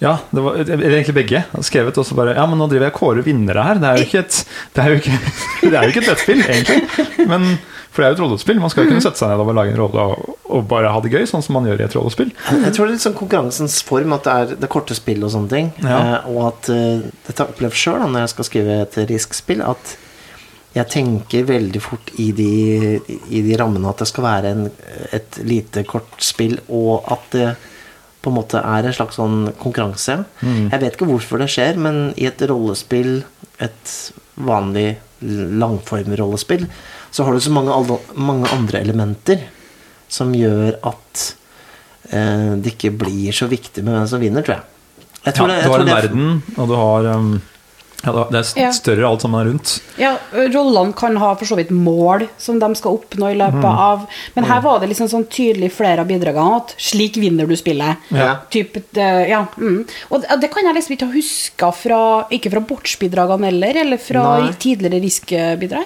ja, 0.01 0.14
det 0.33 0.40
var 0.40 0.57
egentlig 0.57 1.12
begge. 1.12 1.43
Skrevet 1.61 1.99
og 1.99 2.07
også 2.07 2.16
bare 2.16 2.33
Ja, 2.38 2.47
men 2.49 2.57
nå 2.61 2.71
driver 2.71 2.88
jeg 2.88 2.95
og 2.95 3.01
kårer 3.03 3.27
vinnere 3.27 3.66
her. 3.66 3.81
Det 3.83 3.90
er 3.90 3.99
jo 4.01 4.07
ikke 4.09 4.23
et 4.23 4.38
Det 4.73 4.83
er 4.85 4.88
jo 4.95 5.01
ikke, 5.03 5.19
det 5.66 5.75
er 5.75 5.83
jo 5.83 5.93
ikke 5.93 6.01
et 6.01 6.09
nettspill, 6.09 6.40
egentlig. 6.47 7.27
Men, 7.29 7.45
for 7.90 8.01
det 8.01 8.07
er 8.07 8.14
jo 8.14 8.16
et 8.16 8.23
rollespill. 8.25 8.62
Man 8.62 8.73
skal 8.73 8.87
jo 8.87 8.95
kunne 8.95 9.05
sette 9.05 9.21
seg 9.21 9.29
ned 9.29 9.43
og 9.45 9.53
lage 9.59 9.75
en 9.75 9.81
rolle 9.83 10.07
og, 10.14 10.38
og 10.49 10.64
bare 10.71 10.93
ha 10.95 11.03
det 11.05 11.12
gøy, 11.12 11.27
sånn 11.29 11.45
som 11.45 11.59
man 11.59 11.69
gjør 11.69 11.83
i 11.83 11.87
et 11.90 11.97
rollespill. 11.99 12.33
Jeg 12.33 12.73
tror 12.73 12.87
det 12.87 12.88
er 12.88 12.97
litt 12.97 13.05
sånn 13.05 13.19
konkurransens 13.19 13.81
form, 13.85 14.14
at 14.16 14.25
det 14.25 14.37
er 14.38 14.61
det 14.64 14.73
korte 14.73 14.97
spill 14.97 15.27
og 15.27 15.35
sånne 15.35 15.53
ting. 15.53 15.73
Ja. 15.85 15.99
Eh, 15.99 16.31
og 16.33 16.47
at 16.49 16.73
eh, 16.73 17.03
dette 17.27 17.37
har 17.37 17.51
jeg 17.51 17.59
opplevd 17.59 17.81
sjøl 17.83 18.07
når 18.07 18.25
jeg 18.25 18.33
skal 18.33 18.49
skrive 18.49 18.79
et 18.87 19.03
riskspill, 19.11 19.61
at 19.69 19.99
jeg 20.76 20.87
tenker 20.92 21.48
veldig 21.48 21.80
fort 21.83 22.12
i 22.22 22.28
de, 22.37 22.50
i 23.30 23.42
de 23.42 23.59
rammene 23.59 23.90
at 23.90 24.02
det 24.04 24.09
skal 24.11 24.26
være 24.26 24.54
en, 24.54 24.64
et 25.16 25.40
lite 25.42 25.83
kortspill, 25.88 26.61
og 26.68 27.11
at 27.11 27.35
det 27.35 27.48
på 28.20 28.30
en 28.30 28.37
måte 28.37 28.61
er 28.61 28.85
en 28.85 28.94
slags 28.94 29.16
sånn 29.16 29.48
konkurranse. 29.59 30.18
Jeg 30.44 30.83
vet 30.83 30.96
ikke 30.96 31.09
hvorfor 31.09 31.40
det 31.40 31.48
skjer, 31.50 31.78
men 31.80 32.11
i 32.20 32.26
et 32.28 32.42
rollespill, 32.50 33.22
et 33.64 33.94
vanlig 34.37 34.98
langformrollespill, 35.20 36.66
så 37.11 37.24
har 37.24 37.35
du 37.35 37.40
så 37.40 37.52
mange, 37.54 37.98
mange 38.14 38.50
andre 38.54 38.83
elementer 38.85 39.46
som 40.11 40.35
gjør 40.35 40.76
at 40.87 41.24
eh, 42.11 42.52
det 42.61 42.74
ikke 42.74 42.92
blir 43.02 43.35
så 43.37 43.48
viktig 43.50 43.85
med 43.87 43.96
hvem 43.96 44.11
som 44.11 44.22
vinner, 44.22 44.44
tror 44.46 44.59
jeg. 44.59 45.16
jeg 45.24 45.37
tror 45.37 45.48
Ja, 45.48 45.54
det, 45.54 45.59
jeg 45.62 45.66
du 45.66 45.72
har 45.72 45.85
en 45.85 45.92
verden, 45.94 46.30
og 46.56 46.70
du 46.70 46.76
har 46.78 47.11
um, 47.16 47.33
ja, 48.04 48.12
det 48.32 48.40
er 48.56 48.72
større 48.72 49.04
alt 49.08 49.20
sammen 49.26 49.44
rundt. 49.46 49.74
Ja, 50.00 50.14
Rollene 50.32 50.94
kan 50.96 51.16
ha 51.20 51.34
for 51.36 51.44
så 51.50 51.56
vidt 51.58 51.70
mål 51.74 52.28
som 52.40 52.58
de 52.62 52.70
skal 52.78 52.96
oppnå 52.96 53.28
i 53.32 53.36
løpet 53.36 53.60
Mm. 53.60 53.78
av 53.78 54.06
Men 54.36 54.44
her 54.48 54.60
var 54.64 54.80
det 54.80 54.88
liksom 54.88 55.08
sånn 55.12 55.26
tydelig 55.28 55.72
flere 55.72 56.00
av 56.00 56.06
bidragene 56.08 56.56
at 56.56 56.74
slik 56.78 57.16
vinner 57.20 57.46
du 57.46 57.56
spillet. 57.56 57.96
Ja. 58.08 58.36
Typ, 58.50 58.78
ja, 58.96 59.42
mm. 59.58 59.86
Og 60.10 60.22
det, 60.22 60.40
det 60.40 60.50
kan 60.54 60.64
jeg 60.64 60.74
liksom 60.78 60.96
ikke 60.96 61.06
ha 61.10 61.12
huska 61.18 61.72
fra 61.76 62.00
Ikke 62.30 62.50
fra 62.50 62.60
bortsbidragene 62.60 63.44
heller, 63.50 63.76
eller 63.84 63.98
fra 64.00 64.24
Nei. 64.40 64.52
tidligere 64.58 65.00
riskbidrag. 65.04 65.84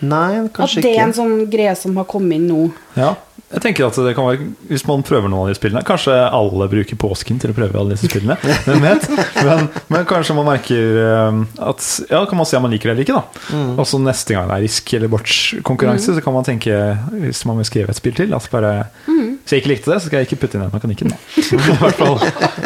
Nei, 0.00 0.48
kanskje 0.54 0.78
ikke. 0.78 0.78
At 0.78 0.82
det 0.84 0.92
er 0.98 1.02
en 1.08 1.16
sånn 1.16 1.50
greie 1.50 1.74
som 1.76 1.96
har 1.98 2.04
kommet 2.06 2.36
inn 2.38 2.46
nå. 2.50 2.68
Ja, 2.96 3.14
jeg 3.48 3.62
tenker 3.64 3.86
at 3.86 3.96
det 4.04 4.12
kan 4.12 4.26
være 4.28 4.46
Hvis 4.68 4.82
man 4.84 5.02
prøver 5.06 5.30
noen 5.30 5.46
av 5.46 5.48
de 5.48 5.56
spillene 5.56 5.80
Kanskje 5.86 6.12
alle 6.12 6.66
bruker 6.68 6.98
påsken 7.00 7.38
til 7.40 7.54
å 7.54 7.56
prøve 7.56 7.80
alle 7.80 7.96
disse 7.96 8.10
spillene. 8.10 8.36
Men, 8.82 9.68
men 9.88 10.04
kanskje 10.08 10.36
man 10.36 10.48
merker 10.50 10.98
eh, 11.00 11.38
at 11.70 11.86
Ja, 12.10 12.20
kan 12.28 12.40
man 12.40 12.48
si 12.48 12.58
om 12.58 12.66
man 12.66 12.74
liker 12.74 12.90
det 12.90 12.94
eller 12.96 13.06
ikke, 13.06 13.16
da. 13.16 13.46
Mm. 13.56 13.72
Og 13.78 13.88
så 13.88 14.00
neste 14.02 14.36
gang 14.36 14.50
det 14.50 14.58
er 14.58 14.64
risk 14.66 14.92
eller 14.98 15.12
bortskonkurranse, 15.12 16.16
så 16.18 16.24
kan 16.24 16.36
man 16.36 16.46
tenke, 16.46 16.76
hvis 17.14 17.44
man 17.48 17.60
vil 17.60 17.68
skrive 17.70 17.94
et 17.94 18.00
spill 18.00 18.16
til 18.18 18.36
at 18.36 18.48
bare 18.52 18.74
Hvis 19.06 19.54
jeg 19.54 19.62
ikke 19.62 19.72
likte 19.72 19.94
det, 19.94 20.00
så 20.02 20.10
skal 20.10 20.20
jeg 20.20 20.28
ikke 20.28 20.40
putte 20.44 20.58
inn 20.58 20.66
den 20.66 20.74
mekanikken. 20.74 21.16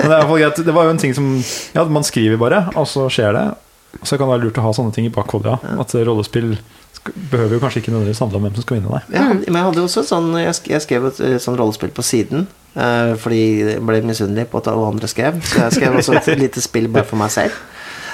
Det, 0.02 0.64
det 0.66 0.74
var 0.74 0.86
jo 0.86 0.92
en 0.92 1.00
ting 1.00 1.12
som 1.14 1.26
Ja, 1.76 1.84
man 1.86 2.04
skriver 2.06 2.40
bare, 2.40 2.64
og 2.74 2.88
så 2.90 3.06
skjer 3.12 3.36
det. 3.36 3.44
Så 4.02 4.16
kan 4.16 4.26
det 4.26 4.34
være 4.34 4.46
lurt 4.46 4.58
å 4.58 4.64
ha 4.64 4.72
sånne 4.74 4.94
ting 4.94 5.06
i 5.06 5.12
bakhodet, 5.12 5.52
ja. 5.52 5.76
At 5.82 5.94
rollespill 5.94 6.56
behøver 7.04 7.56
jo 7.56 7.60
kanskje 7.62 7.82
ikke 7.82 7.92
nødvendigvis 7.92 8.22
handle 8.22 8.38
om 8.38 8.46
hvem 8.46 8.56
som 8.56 8.64
skal 8.64 8.78
vinne, 8.78 8.90
nei. 8.92 9.02
Ja, 9.14 9.28
men 9.34 9.58
jeg 9.58 9.66
hadde 9.66 9.80
jo 9.80 9.86
også 9.88 10.02
et 10.04 10.10
sånn 10.10 10.28
Jeg, 10.38 10.54
sk 10.58 10.68
jeg 10.70 10.84
skrev 10.84 11.06
et 11.08 11.20
eh, 11.26 11.38
sånn 11.42 11.58
rollespill 11.58 11.92
på 11.94 12.04
siden. 12.06 12.46
Uh, 12.72 13.12
fordi 13.20 13.42
jeg 13.60 13.82
ble 13.84 13.98
misunnelig 14.06 14.46
på 14.52 14.62
at 14.62 14.70
alle 14.72 14.92
andre 14.94 15.10
skrev. 15.10 15.40
Så 15.44 15.64
jeg 15.64 15.76
skrev 15.78 15.98
også 15.98 16.16
et 16.20 16.30
lite 16.40 16.62
spill 16.64 16.88
bare 16.92 17.08
for 17.08 17.20
meg 17.20 17.32
selv. 17.34 17.58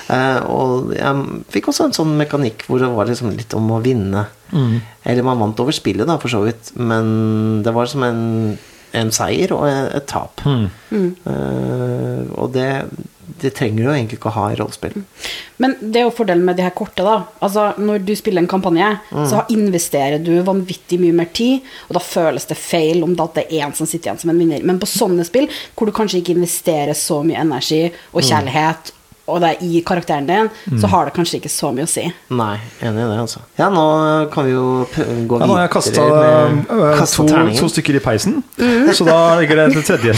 Uh, 0.08 0.40
og 0.48 0.94
jeg 0.96 1.42
fikk 1.52 1.68
også 1.68 1.88
en 1.88 1.96
sånn 1.98 2.14
mekanikk 2.16 2.64
hvor 2.66 2.80
det 2.80 2.88
var 2.94 3.10
liksom 3.10 3.34
litt 3.36 3.54
om 3.58 3.68
å 3.76 3.82
vinne. 3.84 4.24
Eller 5.04 5.26
man 5.26 5.40
vant 5.42 5.60
over 5.60 5.76
spillet, 5.76 6.08
da, 6.08 6.16
for 6.22 6.32
så 6.32 6.40
vidt. 6.46 6.72
Men 6.80 7.60
det 7.66 7.74
var 7.76 7.90
som 7.92 8.06
en, 8.08 8.22
en 8.96 9.12
seier 9.14 9.52
og 9.54 9.68
et 9.68 10.08
tap. 10.08 10.40
Mm. 10.48 10.66
Uh, 11.28 12.24
og 12.40 12.56
det, 12.56 12.70
det 13.42 13.54
trenger 13.56 13.82
du 13.82 13.86
jo 13.88 13.94
egentlig 13.94 14.18
ikke 14.18 14.30
å 14.30 14.36
ha 14.36 14.46
i 14.52 14.58
rollespill. 14.58 14.96
Men 15.62 15.74
det 15.80 16.00
er 16.00 16.06
jo 16.06 16.14
fordelen 16.14 16.46
med 16.46 16.58
de 16.58 16.64
her 16.66 16.74
korte, 16.76 17.04
da. 17.06 17.16
Altså, 17.44 17.70
når 17.78 18.04
du 18.06 18.12
spiller 18.18 18.44
en 18.44 18.50
kampanje, 18.50 18.90
så 19.30 19.42
investerer 19.54 20.22
du 20.22 20.32
vanvittig 20.46 21.00
mye 21.02 21.16
mer 21.18 21.30
tid, 21.34 21.66
og 21.88 21.98
da 21.98 22.04
føles 22.04 22.46
det 22.50 22.58
feil 22.60 23.02
om 23.06 23.16
det 23.16 23.24
at 23.24 23.40
det 23.40 23.46
er 23.48 23.66
én 23.66 23.74
som 23.76 23.88
sitter 23.88 24.10
igjen 24.10 24.22
som 24.22 24.34
en 24.34 24.38
vinner. 24.38 24.62
Men 24.66 24.78
på 24.82 24.90
sånne 24.90 25.26
spill, 25.26 25.50
hvor 25.74 25.88
du 25.88 25.94
kanskje 25.96 26.22
ikke 26.22 26.36
investerer 26.36 26.94
så 26.98 27.22
mye 27.26 27.42
energi 27.42 27.84
og 27.88 28.22
kjærlighet 28.22 28.94
og 29.28 29.42
det 29.44 29.50
er 29.52 29.64
i 29.64 29.82
karakteren 29.86 30.26
din, 30.28 30.48
så 30.80 30.90
har 30.92 31.08
det 31.08 31.14
kanskje 31.16 31.38
ikke 31.42 31.52
så 31.52 31.70
mye 31.76 31.86
å 31.86 31.90
si. 31.90 32.04
Nei, 32.34 32.54
enig 32.80 33.04
i 33.04 33.08
det, 33.10 33.18
altså. 33.22 33.42
Ja, 33.60 33.68
nå 33.72 33.84
kan 34.32 34.48
vi 34.48 34.54
jo 34.54 34.66
gå 34.88 35.28
gå 35.28 35.40
Ja, 35.42 35.48
nå 35.48 35.58
har 35.58 35.66
jeg 35.66 35.74
kasta 35.76 36.06
med 36.08 37.52
to, 37.54 37.60
to 37.60 37.70
stykker 37.74 38.00
i 38.00 38.02
peisen, 38.04 38.40
så 38.96 39.08
da 39.08 39.18
ligger 39.40 39.62
det 39.62 39.68
til 39.76 39.86
tredje. 39.92 40.16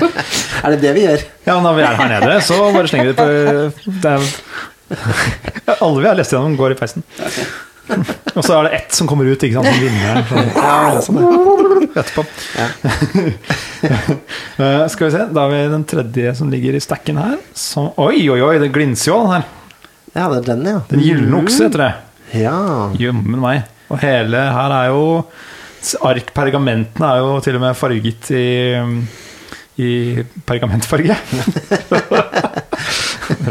Er 0.62 0.76
det 0.76 0.82
det 0.84 0.92
vi 0.94 1.06
gjør? 1.08 1.24
Ja, 1.48 1.56
når 1.64 1.74
vi 1.74 1.82
er 1.82 1.96
her 1.98 2.12
nede, 2.12 2.36
så 2.46 2.60
bare 2.70 2.90
slenger 2.90 3.10
vi 3.10 3.14
det 3.16 3.18
på 3.18 3.90
det 4.04 4.12
er, 4.12 4.30
Alle 5.82 6.00
vi 6.00 6.08
har 6.08 6.18
lest 6.18 6.34
gjennom, 6.34 6.56
går 6.60 6.74
i 6.74 6.78
peisen. 6.78 7.04
Og 8.36 8.44
så 8.44 8.56
er 8.56 8.68
det 8.68 8.78
ett 8.78 8.96
som 8.96 9.08
kommer 9.10 9.28
ut, 9.28 9.42
ikke 9.42 9.58
sant, 9.58 9.68
som 9.68 9.82
vinner 9.82 10.22
sånn, 10.28 11.00
sånn, 11.06 11.88
etterpå. 11.92 12.26
Eh, 14.62 14.82
skal 14.92 15.08
vi 15.08 15.12
se, 15.14 15.22
da 15.34 15.42
har 15.42 15.50
vi 15.50 15.58
den 15.72 15.84
tredje 15.88 16.34
som 16.38 16.50
ligger 16.52 16.76
i 16.76 16.80
stacken 16.84 17.16
her. 17.18 17.38
Som, 17.56 17.88
oi, 17.98 18.20
oi, 18.30 18.38
oi, 18.44 18.52
det 18.62 18.68
glinser 18.74 19.10
jo 19.10 19.16
den 19.24 19.32
her. 19.32 19.46
Ja, 20.12 20.26
det 20.28 20.38
er 20.42 20.46
den, 20.52 20.66
ja. 20.68 20.82
Den 20.90 21.02
gylne 21.02 21.40
okse 21.40 21.66
heter 21.66 21.82
det. 21.82 21.88
Ja. 22.44 22.58
Jømmen 23.00 23.40
meg. 23.42 23.64
Og 23.90 23.98
hele 24.04 24.44
her 24.54 24.76
er 24.76 24.92
jo 24.92 25.02
Ark 26.06 26.30
pergamentene 26.36 27.08
er 27.08 27.24
jo 27.24 27.40
til 27.42 27.58
og 27.58 27.64
med 27.64 27.74
farget 27.74 28.30
i 28.38 28.44
I 29.82 29.90
pergamentfarge. 30.46 31.16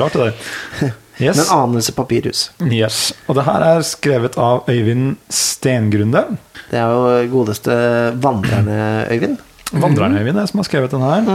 Rart 0.02 0.18
det 0.18 0.28
der. 0.28 0.98
Yes. 1.22 1.38
Men 1.38 1.52
anelse 1.54 1.94
papirhus. 1.94 2.40
yes. 2.66 3.12
Og 3.30 3.36
det 3.38 3.44
her 3.46 3.62
er 3.62 3.84
skrevet 3.86 4.38
av 4.42 4.64
Øyvind 4.72 5.20
Stengrunde. 5.30 6.24
Det 6.72 6.80
er 6.82 6.90
jo 6.96 7.28
godeste 7.30 7.76
vandrerne, 8.24 8.78
Øyvind. 9.12 9.38
Vandrerne-Øyvind 9.72 10.40
det, 10.40 10.48
som 10.50 10.60
har 10.60 10.68
skrevet 10.68 10.92
den 10.92 11.04
her. 11.06 11.28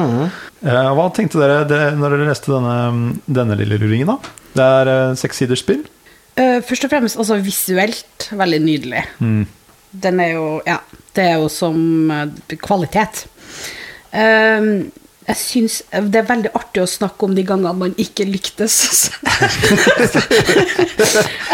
Eh, 0.66 0.88
hva 0.98 1.06
tenkte 1.14 1.38
dere 1.40 1.62
det, 1.68 1.82
når 2.00 2.16
dere 2.16 2.26
leste 2.28 2.52
denne, 2.52 3.14
denne 3.38 3.56
lille 3.60 3.78
luringen? 3.80 4.10
da? 4.10 4.34
Det 4.56 4.66
er 4.80 4.90
uh, 4.90 5.14
seks 5.16 5.40
siders 5.40 5.62
spill. 5.64 5.86
Uh, 6.36 6.58
først 6.66 6.84
og 6.84 6.92
fremst 6.92 7.20
altså 7.22 7.38
visuelt 7.40 8.28
veldig 8.36 8.60
nydelig. 8.64 9.06
Den 9.96 10.20
er 10.20 10.34
jo 10.34 10.46
Ja, 10.66 10.80
det 11.16 11.24
er 11.24 11.38
jo 11.40 11.48
som 11.48 12.10
eh, 12.12 12.56
kvalitet. 12.60 13.22
Eh, 14.12 14.66
jeg 15.27 15.39
syns 15.41 15.81
det 15.91 16.20
er 16.20 16.29
veldig 16.29 16.53
artig 16.55 16.85
å 16.85 16.89
snakke 16.91 17.27
om 17.27 17.35
de 17.35 17.43
gangene 17.47 17.74
man 17.74 17.97
ikke 18.01 18.29
lyktes. 18.29 19.11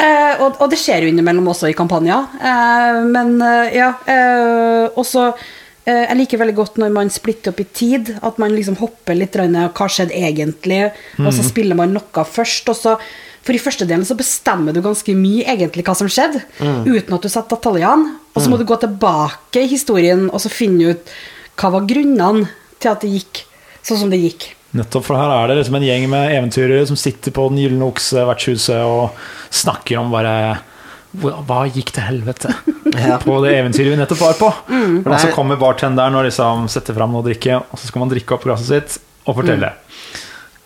Eh, 0.03 0.41
og, 0.43 0.57
og 0.63 0.71
det 0.73 0.79
skjer 0.81 1.05
jo 1.05 1.11
innimellom 1.13 1.47
også 1.53 1.69
i 1.71 1.75
kampanjer. 1.77 2.25
Eh, 2.43 3.01
men 3.13 3.35
eh, 3.45 3.75
ja. 3.77 3.91
eh, 4.09 4.87
også 4.99 5.27
eh, 5.29 6.09
jeg 6.09 6.17
liker 6.19 6.41
veldig 6.41 6.55
godt 6.57 6.81
når 6.81 6.95
man 6.95 7.13
splitter 7.13 7.53
opp 7.53 7.61
i 7.63 7.67
tid. 7.69 8.11
At 8.25 8.41
man 8.43 8.55
liksom 8.57 8.79
hopper 8.81 9.19
litt. 9.19 9.37
Hva 9.37 9.89
skjedde 9.93 10.17
egentlig? 10.17 10.81
Og 11.21 11.31
så 11.37 11.45
spiller 11.47 11.79
man 11.79 11.95
noe 11.95 12.25
først. 12.27 12.73
Og 12.73 12.79
så, 12.79 12.97
for 13.45 13.55
i 13.55 13.63
første 13.63 13.87
delen 13.87 14.07
så 14.09 14.17
bestemmer 14.19 14.75
du 14.75 14.83
ganske 14.83 15.15
mye 15.19 15.47
egentlig 15.53 15.87
hva 15.87 15.95
som 15.99 16.11
skjedde, 16.11 16.43
uten 16.89 17.19
at 17.19 17.23
du 17.23 17.31
setter 17.31 17.55
detaljene. 17.55 18.17
Og 18.33 18.43
så 18.43 18.51
må 18.51 18.59
du 18.59 18.67
gå 18.67 18.81
tilbake 18.83 19.63
i 19.63 19.71
historien 19.71 20.27
og 20.33 20.43
så 20.43 20.51
finne 20.53 20.97
ut 20.97 21.17
hva 21.61 21.75
var 21.77 21.87
grunnene 21.87 22.49
til 22.83 22.95
at 22.95 23.05
det 23.05 23.15
gikk 23.21 23.47
sånn 23.83 23.99
som 24.05 24.11
det 24.13 24.19
gikk. 24.23 24.51
Nettopp, 24.73 25.05
for 25.05 25.19
her 25.21 25.31
er 25.37 25.49
det 25.53 25.59
liksom 25.61 25.75
en 25.77 25.85
gjeng 25.85 26.07
med 26.09 26.33
eventyrere 26.33 26.87
som 26.89 26.97
sitter 26.97 27.31
på 27.37 27.49
Den 27.51 27.59
gylne 27.61 27.85
okse, 27.91 28.23
vertshuset, 28.25 28.81
og 28.89 29.11
snakker 29.53 29.99
om 30.01 30.11
bare 30.15 30.61
hva 31.13 31.59
gikk 31.69 31.91
til 31.93 32.07
helvete 32.07 32.49
Ja. 32.97 33.19
på 33.21 33.35
det 33.45 33.51
eventyret 33.59 33.93
vi 33.93 33.99
nettopp 34.01 34.23
var 34.23 34.39
på? 34.39 34.49
Mm. 34.73 34.95
Og 35.05 35.13
så 35.21 35.29
er- 35.29 35.35
kommer 35.37 35.59
bartenderen 35.61 36.17
og 36.17 36.25
liksom 36.25 36.69
setter 36.73 36.97
fram 36.97 37.13
noe 37.13 37.21
å 37.21 37.27
drikke, 37.27 37.59
og 37.69 37.77
så 37.79 37.91
skal 37.91 38.01
man 38.07 38.13
drikke 38.15 38.33
opp 38.39 38.47
glasset 38.49 38.71
sitt 38.73 38.97
og 39.29 39.37
fortelle. 39.43 39.75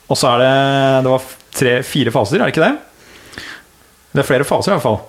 Og 0.07 0.17
så 0.17 0.31
er 0.37 0.39
det 0.45 1.05
Det 1.05 1.11
var 1.17 1.23
tre, 1.57 1.73
fire 1.83 2.13
faser, 2.15 2.39
er 2.39 2.47
det 2.47 2.55
ikke 2.55 2.69
det? 2.69 2.77
Det 4.15 4.23
er 4.23 4.29
flere 4.31 4.47
faser, 4.49 4.71
i 4.71 4.77
hvert 4.79 4.87
fall. 4.87 5.01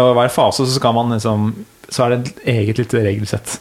Og 0.00 0.14
hver 0.16 0.32
fase 0.32 0.64
så 0.66 0.78
skal 0.80 0.94
man 0.96 1.12
liksom 1.12 1.50
Så 1.92 2.02
er 2.06 2.16
det 2.16 2.32
et 2.32 2.48
eget 2.56 2.78
lite 2.80 3.04
regelsett. 3.04 3.58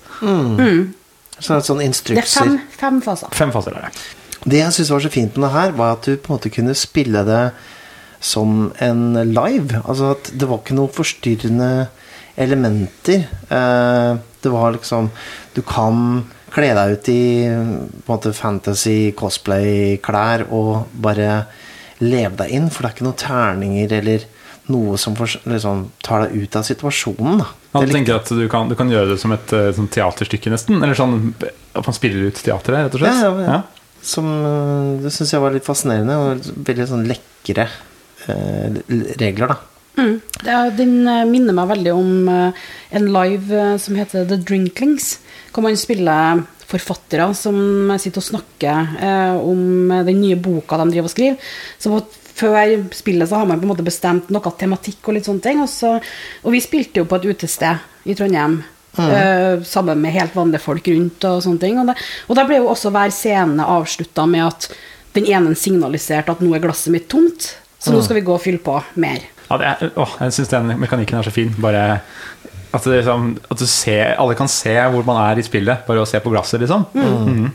Sånn, 1.39 1.61
sånn 1.61 1.77
Det 1.81 1.85
er 1.85 1.89
instrukser. 1.91 2.43
fem, 2.45 2.59
fem 2.79 3.01
faser. 3.01 3.27
Fem 3.35 3.51
faser 3.51 3.75
er 3.75 3.87
det. 3.89 4.03
Det 4.45 4.59
jeg 4.61 4.71
syns 4.75 4.91
var 4.93 4.99
så 5.03 5.09
fint 5.11 5.35
med 5.37 5.47
det 5.49 5.53
her, 5.55 5.71
var 5.71 5.93
at 5.97 6.03
du 6.07 6.15
på 6.17 6.29
en 6.31 6.37
måte 6.37 6.51
kunne 6.53 6.75
spille 6.77 7.23
det 7.25 7.51
som 8.21 8.71
en 8.79 9.13
live. 9.33 9.81
Altså 9.85 10.11
at 10.15 10.31
det 10.37 10.47
var 10.47 10.61
ikke 10.61 10.77
noen 10.77 10.93
forstyrrende 10.95 11.87
elementer. 12.37 13.27
Eh, 13.49 14.17
Det 14.45 14.51
var 14.51 14.73
liksom 14.75 15.09
Du 15.55 15.61
kan 15.63 16.25
kle 16.53 16.67
deg 16.75 16.91
ut 16.93 17.07
i 17.09 17.47
på 17.49 17.51
en 17.51 17.89
måte 18.07 18.33
fantasy 18.33 19.11
cosplay-klær 19.17 20.45
og 20.51 20.85
bare 20.93 21.45
leve 21.99 22.35
deg 22.37 22.51
inn, 22.51 22.69
for 22.69 22.83
det 22.83 22.91
er 22.91 22.95
ikke 22.95 23.07
noen 23.07 23.17
terninger 23.17 23.91
eller 23.99 24.25
noe 24.71 24.97
som 24.97 25.15
for, 25.17 25.29
liksom 25.45 25.85
tar 26.05 26.25
deg 26.25 26.45
ut 26.45 26.57
av 26.57 26.65
situasjonen. 26.67 27.41
Da. 27.41 27.49
Ja, 27.75 27.83
du 27.85 27.93
tenker 27.93 28.17
at 28.17 28.31
du 28.31 28.45
kan, 28.51 28.69
du 28.71 28.75
kan 28.79 28.89
gjøre 28.91 29.13
det 29.13 29.19
som 29.21 29.33
et 29.35 29.53
eh, 29.55 29.71
sånn 29.75 29.91
teaterstykke, 29.93 30.53
nesten? 30.53 30.81
Eller 30.81 30.97
sånn 30.97 31.33
at 31.41 31.83
man 31.85 31.97
spiller 31.97 32.29
ut 32.29 32.39
teatret, 32.39 32.87
rett 32.87 32.97
og 32.97 33.03
slett? 33.03 33.21
Ja, 33.21 33.31
ja, 33.41 33.59
ja. 33.59 33.61
Som 34.05 34.27
øh, 34.29 34.89
Det 35.01 35.11
syns 35.13 35.33
jeg 35.33 35.41
var 35.41 35.53
litt 35.55 35.65
fascinerende, 35.65 36.17
og 36.17 36.65
veldig 36.67 36.89
sånn 36.91 37.07
lekre 37.09 37.69
eh, 38.29 38.81
regler, 39.21 39.55
da. 39.55 39.61
Mm. 39.95 40.17
Det 40.41 40.57
den 40.79 40.97
eh, 41.07 41.23
minner 41.29 41.55
meg 41.55 41.71
veldig 41.71 41.93
om 41.95 42.11
eh, 42.31 42.65
en 42.97 43.07
live 43.15 43.61
eh, 43.61 43.77
som 43.81 43.97
heter 43.99 44.27
The 44.29 44.41
Drinklings. 44.41 45.15
Hvor 45.55 45.63
man 45.63 45.77
spiller 45.79 46.43
forfattere 46.65 47.29
som 47.37 47.93
sitter 48.01 48.21
og 48.21 48.27
snakker 48.27 48.95
eh, 48.99 49.35
om 49.37 49.91
den 50.07 50.21
nye 50.23 50.37
boka 50.39 50.79
de 50.81 50.89
driver 50.91 51.09
og 51.09 51.13
skriver. 51.13 51.51
Så 51.79 51.93
på, 51.93 52.01
før 52.35 52.87
spillet 52.95 53.29
så 53.29 53.39
har 53.39 53.49
man 53.49 53.59
på 53.61 53.67
en 53.67 53.71
måte 53.73 53.85
bestemt 53.85 54.31
noe 54.33 54.53
tematikk 54.59 55.07
og 55.07 55.17
litt 55.17 55.27
sånne 55.29 55.43
ting. 55.45 55.61
Og, 55.63 55.69
så, 55.71 55.95
og 56.43 56.55
vi 56.55 56.63
spilte 56.63 57.01
jo 57.01 57.09
på 57.09 57.19
et 57.19 57.29
utested 57.31 58.09
i 58.11 58.15
Trondheim. 58.17 58.61
eh, 59.11 59.61
sammen 59.67 59.99
med 59.99 60.13
helt 60.15 60.35
vanlige 60.35 60.63
folk 60.63 60.87
rundt 60.87 61.25
og 61.27 61.41
sånne 61.43 61.59
ting. 61.59 61.79
Og, 61.81 61.89
det, 61.89 61.97
og 62.29 62.37
da 62.39 62.45
ble 62.47 62.61
jo 62.61 62.69
også 62.71 62.91
hver 62.95 63.11
scene 63.11 63.65
avslutta 63.75 64.27
med 64.29 64.45
at 64.47 64.69
den 65.15 65.27
ene 65.31 65.55
signaliserte 65.55 66.31
at 66.31 66.43
nå 66.43 66.53
er 66.55 66.63
glasset 66.63 66.91
mitt 66.95 67.09
tomt, 67.11 67.53
så 67.79 67.93
nå 67.93 68.01
skal 68.03 68.19
vi 68.19 68.25
gå 68.27 68.35
og 68.35 68.41
fylle 68.43 68.59
på 68.63 68.77
mer. 68.99 69.23
Ja, 69.45 69.57
det 69.61 69.67
er, 69.69 69.91
å, 70.01 70.07
jeg 70.23 70.33
syns 70.33 70.51
den 70.51 70.71
mekanikken 70.81 71.19
er 71.19 71.27
så 71.27 71.33
fin. 71.33 71.51
Bare 71.61 71.99
at, 72.75 72.85
det, 72.85 72.99
liksom, 72.99 73.31
at 73.49 73.61
du 73.61 73.65
ser, 73.69 74.13
alle 74.21 74.35
kan 74.37 74.49
se 74.51 74.73
hvor 74.93 75.05
man 75.07 75.21
er 75.23 75.39
i 75.39 75.45
spillet, 75.45 75.85
bare 75.87 76.03
å 76.03 76.09
se 76.09 76.21
på 76.21 76.33
glasset, 76.33 76.61
liksom. 76.63 76.87
Mhm. 76.93 77.49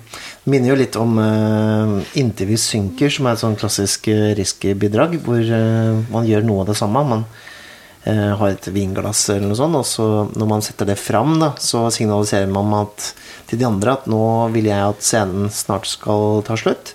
Minner 0.51 0.73
jo 0.73 0.79
litt 0.81 0.97
om 0.97 1.19
uh, 1.21 1.99
Inntil 2.19 2.49
vi 2.49 2.57
synker, 2.59 3.13
som 3.13 3.29
er 3.29 3.37
et 3.37 3.43
sånn 3.43 3.59
klassisk 3.61 4.09
uh, 4.09 4.31
risky-bidrag, 4.39 5.19
hvor 5.27 5.41
uh, 5.45 6.01
man 6.11 6.27
gjør 6.27 6.47
noe 6.49 6.65
av 6.65 6.71
det 6.71 6.79
samme. 6.81 7.03
Man 7.07 7.27
uh, 8.07 8.33
har 8.41 8.47
et 8.49 8.71
vinglass 8.73 9.27
eller 9.35 9.51
noe 9.51 9.59
sånt, 9.61 9.77
og 9.77 9.85
så 9.87 10.07
når 10.33 10.51
man 10.55 10.65
setter 10.65 10.89
det 10.89 10.97
fram, 10.99 11.37
da, 11.43 11.53
så 11.61 11.85
signaliserer 11.93 12.49
man 12.51 12.73
at, 12.81 13.11
til 13.51 13.61
de 13.61 13.69
andre 13.69 13.99
at 13.99 14.09
nå 14.11 14.25
vil 14.57 14.71
jeg 14.73 14.95
at 14.95 15.05
scenen 15.05 15.53
snart 15.53 15.91
skal 15.93 16.41
ta 16.49 16.57
slutt. 16.59 16.95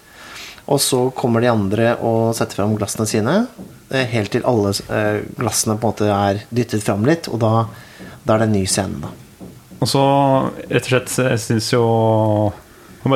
Og 0.65 0.81
så 0.81 1.03
kommer 1.13 1.43
de 1.43 1.51
andre 1.51 1.93
og 2.01 2.33
setter 2.37 2.57
fram 2.57 2.73
glassene 2.77 3.05
sine, 3.09 3.35
eh, 3.45 3.74
helt 3.89 4.33
til 4.33 4.45
alle 4.47 4.71
eh, 4.89 5.21
glassene 5.37 5.77
på 5.77 5.87
en 5.87 5.93
måte 5.93 6.09
er 6.09 6.41
dyttet 6.49 6.83
fram 6.85 7.05
litt, 7.05 7.29
og 7.29 7.39
da, 7.43 7.67
da 8.25 8.35
er 8.35 8.43
det 8.43 8.49
en 8.49 8.57
ny 8.57 8.65
scene, 8.69 9.03
da. 9.03 9.13
Og 9.83 9.89
så 9.91 10.03
rett 10.69 10.87
og 10.87 10.89
slett 10.89 11.15
jeg 11.19 11.41
syns 11.43 11.67
jo 11.73 11.83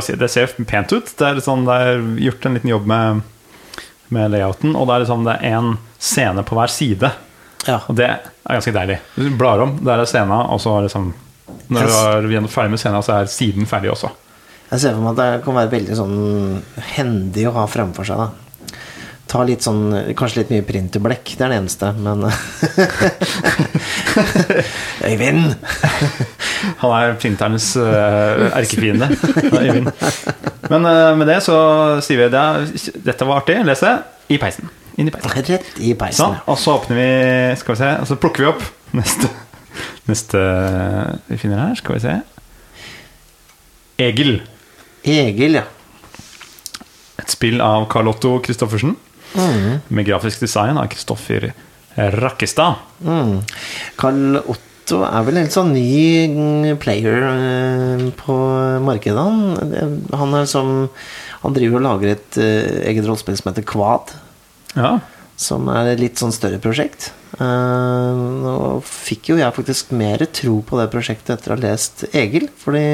si, 0.03 0.15
Det 0.19 0.27
ser 0.29 0.51
pent 0.67 0.91
ut. 0.93 1.07
Det 1.17 1.25
er, 1.25 1.39
sånn, 1.41 1.63
det 1.65 1.77
er 1.81 2.03
gjort 2.27 2.45
en 2.45 2.57
liten 2.59 2.69
jobb 2.69 2.89
med, 2.91 3.23
med 4.13 4.35
layouten, 4.35 4.75
og 4.75 4.85
det 4.85 4.95
er 4.95 5.05
liksom 5.05 5.25
det 5.25 5.37
er 5.39 5.57
én 5.57 5.71
scene 5.97 6.43
på 6.45 6.57
hver 6.59 6.73
side. 6.73 7.09
Ja. 7.67 7.79
Og 7.87 7.97
det 7.97 8.09
er 8.11 8.59
ganske 8.59 8.75
deilig. 8.75 8.99
Du 9.15 9.29
blar 9.39 9.63
om, 9.65 9.79
der 9.83 10.03
er 10.03 10.09
scena, 10.09 10.43
og 10.53 10.61
så 10.63 10.77
liksom 10.85 11.11
Når 11.73 11.89
du 12.23 12.29
er 12.37 12.47
ferdig 12.51 12.75
med 12.75 12.81
scena, 12.81 13.01
så 13.01 13.17
er 13.17 13.31
siden 13.31 13.65
ferdig 13.69 13.91
også. 13.95 14.11
Jeg 14.69 14.83
ser 14.83 14.93
for 14.93 15.01
meg 15.01 15.15
at 15.15 15.19
det 15.19 15.43
kan 15.47 15.57
være 15.57 15.71
veldig 15.71 15.95
sånn 15.97 16.17
hendig 16.93 17.47
å 17.49 17.55
ha 17.55 17.65
fremfor 17.69 18.05
seg, 18.05 18.21
da. 18.21 18.48
Ta 19.29 19.43
litt 19.45 19.61
sånn 19.61 20.13
Kanskje 20.17 20.41
litt 20.41 20.53
mye 20.53 20.65
printerblekk, 20.65 21.35
det 21.37 21.45
er 21.45 21.51
det 21.53 21.59
eneste, 21.61 21.91
men 22.01 22.25
Øyvind! 25.09 25.53
Han 26.81 26.93
er 26.95 27.13
printernes 27.19 27.71
uh, 27.79 28.49
erkefiende. 28.57 29.07
Øyvind. 29.53 29.91
Men 30.69 30.85
uh, 30.85 31.15
med 31.17 31.29
det 31.29 31.39
så 31.45 31.57
sier 32.03 32.25
vi 32.25 32.29
det 32.33 32.45
dette 33.05 33.27
var 33.27 33.43
artig. 33.43 33.59
Les 33.67 33.83
det 33.85 33.93
i 34.33 34.39
peisen. 34.41 34.69
Inn 34.99 35.07
i 35.07 35.13
peisen. 35.13 35.31
Rett 35.37 35.79
i 35.79 35.93
peisen. 35.97 36.19
Sånn, 36.19 36.37
og 36.49 36.59
så 36.59 36.75
åpner 36.79 36.99
vi 36.99 37.09
Skal 37.61 37.75
vi 37.75 37.81
se, 37.81 37.91
og 38.01 38.09
så 38.09 38.19
plukker 38.19 38.43
vi 38.43 38.51
opp 38.51 38.65
neste 38.97 39.29
Neste 40.09 40.39
vi 41.29 41.37
finner 41.37 41.61
her. 41.61 41.75
Skal 41.77 41.99
vi 41.99 42.01
se. 42.03 42.15
Egil. 44.01 44.39
Egil, 45.05 45.59
ja. 45.59 45.67
Et 47.19 47.29
spill 47.29 47.61
av 47.61 47.85
Carl 47.91 48.09
Otto 48.09 48.39
Christoffersen. 48.43 48.95
Med 49.35 50.07
grafisk 50.07 50.41
design 50.41 50.77
av 50.79 50.87
Kristoffer 50.91 51.51
Rakkestad. 51.95 52.79
Mm. 53.03 53.41
Otto 53.99 55.03
er 55.05 55.25
vel 55.27 55.37
en 55.41 55.51
sånn 55.53 55.73
ny 55.75 56.29
mm, 56.31 56.79
player 56.81 57.25
eh, 57.27 58.05
på 58.17 58.35
markedet. 58.85 59.21
Han, 59.21 59.99
han 60.09 60.47
som 60.49 60.89
Han 61.43 61.55
driver 61.55 61.79
og 61.79 61.85
lager 61.85 62.15
et 62.15 62.39
eh, 62.41 62.89
eget 62.89 63.05
rollespill 63.05 63.37
som 63.39 63.51
heter 63.51 63.67
Quad. 63.69 64.15
Ja. 64.75 64.97
Som 65.39 65.69
er 65.71 65.93
et 65.93 66.01
litt 66.01 66.19
sånn 66.19 66.33
større 66.35 66.59
prosjekt. 66.59 67.11
Eh, 67.37 68.23
Nå 68.43 68.55
fikk 68.83 69.31
jo 69.31 69.37
jeg 69.39 69.55
faktisk 69.55 69.93
mer 69.95 70.25
tro 70.35 70.59
på 70.65 70.79
det 70.81 70.89
prosjektet 70.91 71.37
etter 71.37 71.53
å 71.53 71.59
ha 71.59 71.63
lest 71.67 72.07
Egil. 72.11 72.49
Fordi 72.59 72.87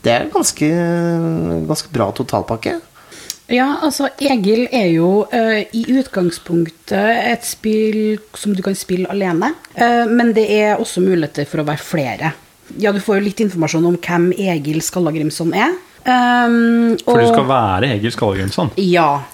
det 0.00 0.14
er 0.14 0.30
ganske, 0.32 0.70
ganske 1.68 1.92
bra 1.92 2.08
totalpakke. 2.16 2.78
Ja, 3.50 3.66
altså 3.82 4.06
Egil 4.22 4.68
er 4.70 4.92
jo 4.92 5.24
uh, 5.32 5.58
i 5.74 5.82
utgangspunktet 5.98 7.22
et 7.32 7.46
spill 7.46 8.20
som 8.38 8.54
du 8.54 8.62
kan 8.62 8.76
spille 8.78 9.10
alene. 9.10 9.52
Uh, 9.74 10.06
men 10.06 10.30
det 10.36 10.46
er 10.54 10.78
også 10.78 11.02
muligheter 11.02 11.48
for 11.50 11.62
å 11.62 11.66
være 11.66 11.82
flere. 11.82 12.32
Ja, 12.78 12.92
du 12.94 13.00
får 13.02 13.18
jo 13.18 13.24
litt 13.26 13.40
informasjon 13.42 13.88
om 13.88 13.96
hvem 13.98 14.30
Egil 14.38 14.78
Skallagrimson 14.86 15.50
er. 15.58 15.74
Um, 16.06 16.94
For 17.02 17.18
du 17.18 17.26
skal 17.26 17.48
være 17.48 17.88
Egil 17.96 18.14
Skallagrimson. 18.14 18.70
Ja. 18.86 19.24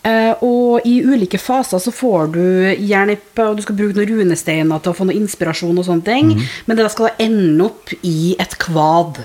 Uh, 0.00 0.32
og 0.46 0.86
i 0.88 1.02
ulike 1.04 1.36
faser 1.42 1.82
så 1.82 1.92
får 1.92 2.30
du 2.38 2.44
hjelp, 2.72 3.42
og 3.44 3.58
du 3.58 3.66
skal 3.66 3.76
bruke 3.76 3.98
noen 3.98 4.22
runesteiner 4.22 4.80
til 4.80 4.94
å 4.94 4.96
få 4.96 5.10
noe 5.10 5.18
inspirasjon 5.18 5.76
og 5.76 5.84
sånne 5.90 6.06
ting. 6.06 6.32
Men 6.64 6.78
det 6.78 6.88
skal 6.94 7.10
da 7.10 7.26
ende 7.26 7.68
opp 7.68 7.92
i 8.00 8.32
et 8.40 8.56
kvad. 8.64 9.20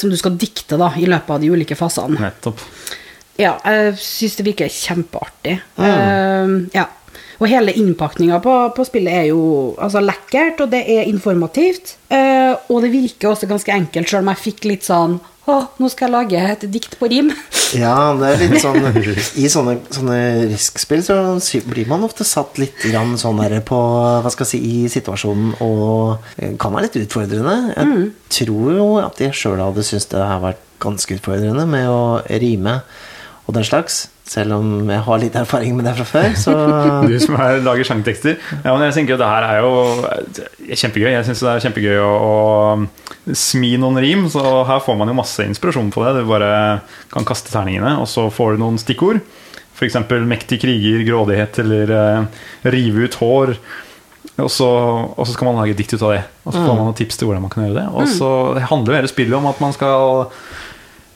som 0.00 0.08
du 0.08 0.16
skal 0.16 0.38
dikte 0.40 0.78
da, 0.80 0.86
i 0.96 1.04
løpet 1.04 1.28
av 1.34 1.42
de 1.42 1.50
ulike 1.52 1.76
fasene. 1.76 2.16
Nettopp. 2.16 2.62
Ja, 3.38 3.54
jeg 3.62 3.98
syns 4.02 4.38
det 4.38 4.48
virker 4.48 4.72
kjempeartig. 4.72 5.58
Eh, 5.78 6.54
ja. 6.74 6.88
Og 7.38 7.46
hele 7.46 7.74
innpakninga 7.78 8.40
på, 8.42 8.52
på 8.74 8.84
spillet 8.86 9.14
er 9.14 9.26
jo 9.30 9.40
altså, 9.78 10.02
lekkert, 10.02 10.64
og 10.64 10.72
det 10.74 10.82
er 10.90 11.06
informativt. 11.06 11.94
Uh, 12.10 12.58
og 12.72 12.82
det 12.82 12.90
virker 12.90 13.30
også 13.30 13.46
ganske 13.50 13.74
enkelt, 13.74 14.10
sjøl 14.10 14.24
om 14.24 14.30
jeg 14.32 14.40
fikk 14.46 14.64
litt 14.64 14.86
sånn 14.86 15.18
Å, 15.48 15.54
nå 15.80 15.88
skal 15.92 16.08
jeg 16.08 16.12
lage 16.14 16.40
et 16.54 16.64
dikt 16.72 16.98
på 17.00 17.10
rim. 17.12 17.30
Ja, 17.76 18.14
det 18.16 18.30
er 18.30 18.38
litt 18.40 18.62
sånn 18.62 18.80
I 19.42 19.48
sånne, 19.52 19.74
sånne 19.92 20.16
riskspill 20.48 21.02
så 21.04 21.18
blir 21.68 21.90
man 21.90 22.06
ofte 22.06 22.24
satt 22.24 22.56
litt 22.56 22.80
grann 22.80 23.12
sånn 23.20 23.42
der 23.42 23.60
på 23.60 23.76
Hva 24.24 24.32
skal 24.32 24.48
jeg 24.48 24.54
si 24.54 24.60
i 24.80 24.88
situasjonen 24.88 25.52
og 25.60 26.30
eh, 26.40 26.54
kan 26.56 26.72
være 26.72 26.88
litt 26.88 26.96
utfordrende. 27.02 27.58
Jeg 27.76 28.08
tror 28.38 28.72
jo 28.72 28.88
at 29.02 29.20
jeg 29.20 29.36
sjøl 29.36 29.60
hadde 29.60 29.84
syntes 29.84 30.08
det 30.14 30.24
her 30.24 30.40
vært 30.46 30.64
ganske 30.80 31.20
utfordrende 31.20 31.68
med 31.68 31.92
å 31.92 32.00
rime 32.40 32.78
og 33.48 33.56
den 33.56 33.64
slags. 33.64 34.02
Selv 34.28 34.58
om 34.58 34.90
jeg 34.92 35.00
har 35.06 35.20
litt 35.22 35.36
erfaring 35.40 35.72
med 35.78 35.86
det 35.88 35.94
fra 35.96 36.04
før, 36.04 36.34
så 36.36 36.52
Du 37.08 37.14
som 37.22 37.38
er, 37.40 37.62
lager 37.64 37.88
sangtekster. 37.88 38.36
Ja, 38.60 38.74
men 38.74 38.84
jeg 38.84 38.98
tenker 38.98 39.14
jo 39.14 39.20
det 39.22 39.30
her 39.30 39.46
er 39.48 39.62
jo 39.64 39.70
kjempegøy. 40.68 41.08
Jeg 41.14 41.24
syns 41.24 41.44
det 41.46 41.54
er 41.54 41.64
kjempegøy 41.64 42.02
å, 42.04 42.12
å 42.28 43.32
smi 43.32 43.72
noen 43.80 44.02
rim, 44.04 44.28
så 44.28 44.44
her 44.68 44.84
får 44.84 45.00
man 45.00 45.08
jo 45.08 45.16
masse 45.16 45.48
inspirasjon 45.48 45.88
på 45.94 46.04
det. 46.04 46.12
Du 46.20 46.28
bare 46.28 46.52
kan 47.14 47.28
kaste 47.28 47.52
terningene, 47.54 47.96
og 48.02 48.08
så 48.12 48.28
får 48.28 48.54
du 48.56 48.64
noen 48.66 48.80
stikkord. 48.82 49.24
F.eks. 49.78 49.96
mektig 50.28 50.60
kriger, 50.60 51.00
grådighet 51.06 51.60
eller 51.62 51.92
uh, 51.94 52.46
rive 52.68 53.08
ut 53.08 53.20
hår. 53.22 53.56
Og 54.38 54.50
så, 54.52 54.68
og 54.68 55.24
så 55.24 55.32
skal 55.32 55.48
man 55.48 55.62
lage 55.62 55.74
dikt 55.78 55.96
ut 55.96 56.02
av 56.04 56.12
det. 56.14 56.22
Og 56.44 56.52
så 56.52 56.60
får 56.60 56.74
man 56.74 56.84
noen 56.84 56.98
tips 56.98 57.16
til 57.18 57.30
hvordan 57.30 57.46
man 57.46 57.52
kan 57.54 57.64
gjøre 57.64 57.80
det. 57.80 57.86
Og 57.96 58.10
så 58.12 58.30
handler 58.70 58.92
jo 58.92 59.00
hele 59.00 59.10
spillet 59.10 59.38
om 59.38 59.48
at 59.50 59.62
man 59.62 59.72
skal 59.74 60.28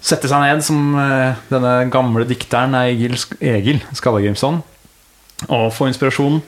sette 0.03 0.31
seg 0.31 0.43
ned 0.43 0.65
som 0.67 0.97
eh, 0.99 1.39
denne 1.53 1.77
gamle 1.93 2.27
dikteren 2.29 2.75
Egil, 2.83 3.15
Egil 3.39 3.83
Skallagrimson 3.95 4.61
og 5.49 5.71
få 5.75 5.89
inspirasjon. 5.91 6.43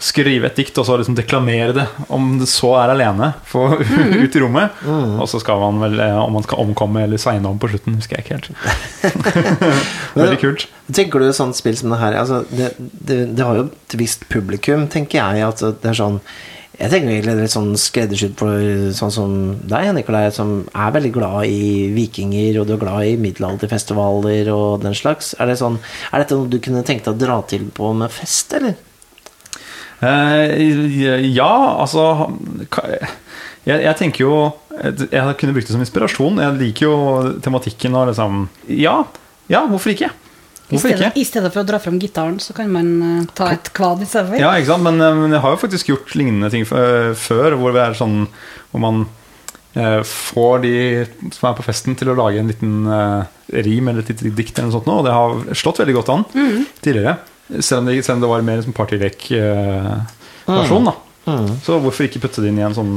Skrive 0.00 0.48
et 0.48 0.56
dikt 0.56 0.78
og 0.80 0.86
så 0.88 0.94
liksom 0.96 1.16
deklamere 1.18 1.74
det, 1.76 1.84
om 2.08 2.38
det 2.40 2.46
så 2.48 2.70
er 2.80 2.94
alene, 2.94 3.34
få 3.44 3.66
ut 4.22 4.36
i 4.36 4.40
rommet. 4.40 4.78
Og 5.20 5.26
så 5.28 5.40
skal 5.42 5.60
man 5.60 5.80
vel, 5.82 5.98
eh, 6.00 6.16
om 6.16 6.32
man 6.38 6.46
skal 6.46 6.62
omkomme 6.62 7.02
eller 7.04 7.20
segne 7.20 7.50
om 7.50 7.58
på 7.60 7.68
slutten, 7.72 7.98
husker 8.00 8.16
jeg 8.16 8.24
ikke 8.24 8.38
helt. 8.38 9.26
Veldig 10.22 10.40
kult. 10.40 10.68
Tenker 10.96 11.20
du 11.20 11.28
sånt 11.36 11.58
spill 11.58 11.76
som 11.76 11.92
det 11.92 12.00
her 12.00 12.16
altså, 12.22 12.42
det, 12.48 12.72
det, 12.78 13.20
det 13.36 13.44
har 13.44 13.60
jo 13.60 13.68
et 13.68 13.98
visst 14.00 14.24
publikum, 14.32 14.88
tenker 14.92 15.20
jeg. 15.20 15.44
At 15.50 15.82
det 15.82 15.92
er 15.92 16.00
sånn 16.00 16.20
Jeg 16.80 16.88
tenker 16.88 17.12
egentlig 17.12 17.34
litt 17.36 17.52
sånn 17.52 17.74
skreddersydd 17.76 18.38
for 18.40 18.68
sånn 18.96 19.12
som 19.12 19.32
deg, 19.68 19.90
Nikolai, 19.92 20.30
som 20.32 20.62
er 20.72 20.94
veldig 20.94 21.10
glad 21.12 21.50
i 21.52 21.90
vikinger, 21.92 22.62
og 22.62 22.70
du 22.70 22.72
er 22.72 22.80
glad 22.80 23.04
i 23.04 23.18
middelalderfestivaler 23.20 24.48
og 24.54 24.86
den 24.86 24.96
slags. 24.96 25.34
Er, 25.36 25.50
det 25.50 25.58
sånn, 25.60 25.76
er 26.08 26.24
dette 26.24 26.38
noe 26.38 26.48
du 26.48 26.56
kunne 26.64 26.84
tenkt 26.88 27.04
deg 27.04 27.18
å 27.18 27.20
dra 27.20 27.36
til 27.50 27.66
på 27.76 27.92
med 28.00 28.08
fest, 28.14 28.56
eller? 28.56 28.78
Eh, 30.00 31.28
ja, 31.28 31.52
altså 31.76 32.30
jeg, 33.66 33.82
jeg 33.84 33.96
tenker 33.98 34.22
jo 34.22 34.36
Jeg 34.72 35.34
kunne 35.36 35.52
brukt 35.52 35.68
det 35.68 35.74
som 35.74 35.82
inspirasjon. 35.84 36.40
Jeg 36.40 36.56
liker 36.56 36.86
jo 36.86 36.94
tematikken 37.44 37.98
og 38.00 38.08
liksom 38.08 38.46
Ja, 38.72 39.02
ja 39.52 39.66
hvorfor 39.68 39.92
ikke? 39.92 40.08
Hvorfor 40.70 40.92
ikke? 40.94 41.10
I 41.18 41.24
stedet 41.26 41.50
for 41.52 41.62
å 41.62 41.66
dra 41.66 41.78
fram 41.82 41.98
gitaren, 42.02 42.38
så 42.42 42.54
kan 42.56 42.70
man 42.72 42.90
eh, 43.02 43.24
ta 43.36 43.50
et 43.54 43.70
kvad 43.76 44.02
i 44.04 44.08
stedet 44.08 44.30
for. 44.30 44.40
Ja, 44.40 44.52
ikke 44.58 44.72
sant? 44.72 44.86
Men, 44.86 45.00
eh, 45.02 45.16
men 45.18 45.34
jeg 45.34 45.42
har 45.44 45.56
jo 45.56 45.62
faktisk 45.64 45.90
gjort 45.90 46.14
lignende 46.18 46.50
ting 46.52 46.66
eh, 46.66 47.10
før, 47.18 47.56
hvor 47.60 47.74
det 47.74 47.82
er 47.82 47.98
sånn 47.98 48.20
Hvor 48.70 48.80
man 48.84 49.00
eh, 49.74 50.00
får 50.06 50.62
de 50.62 50.74
som 51.34 51.50
er 51.50 51.58
på 51.58 51.66
festen, 51.66 51.96
til 51.98 52.12
å 52.12 52.18
lage 52.18 52.42
en 52.42 52.50
liten 52.52 52.72
eh, 52.86 53.22
rim 53.66 53.90
eller 53.90 54.04
et 54.04 54.12
lite 54.14 54.30
dikt 54.38 54.58
eller 54.58 54.70
noe 54.70 54.78
sånt, 54.78 54.90
og 54.94 55.04
det 55.08 55.16
har 55.16 55.58
slått 55.58 55.82
veldig 55.82 55.96
godt 55.98 56.12
an 56.14 56.26
tidligere. 56.84 57.16
Selv 57.58 57.82
om 57.82 57.90
det, 57.90 57.98
selv 58.06 58.20
om 58.20 58.22
det 58.22 58.30
var 58.30 58.46
mer 58.46 58.62
en 58.62 58.76
partylek-versjon. 58.76 60.86
da 60.86 60.94
Så 61.66 61.80
hvorfor 61.82 62.06
ikke 62.06 62.22
putte 62.22 62.42
det 62.44 62.52
inn 62.52 62.60
i 62.60 62.66
en 62.66 62.76
sånn 62.76 62.92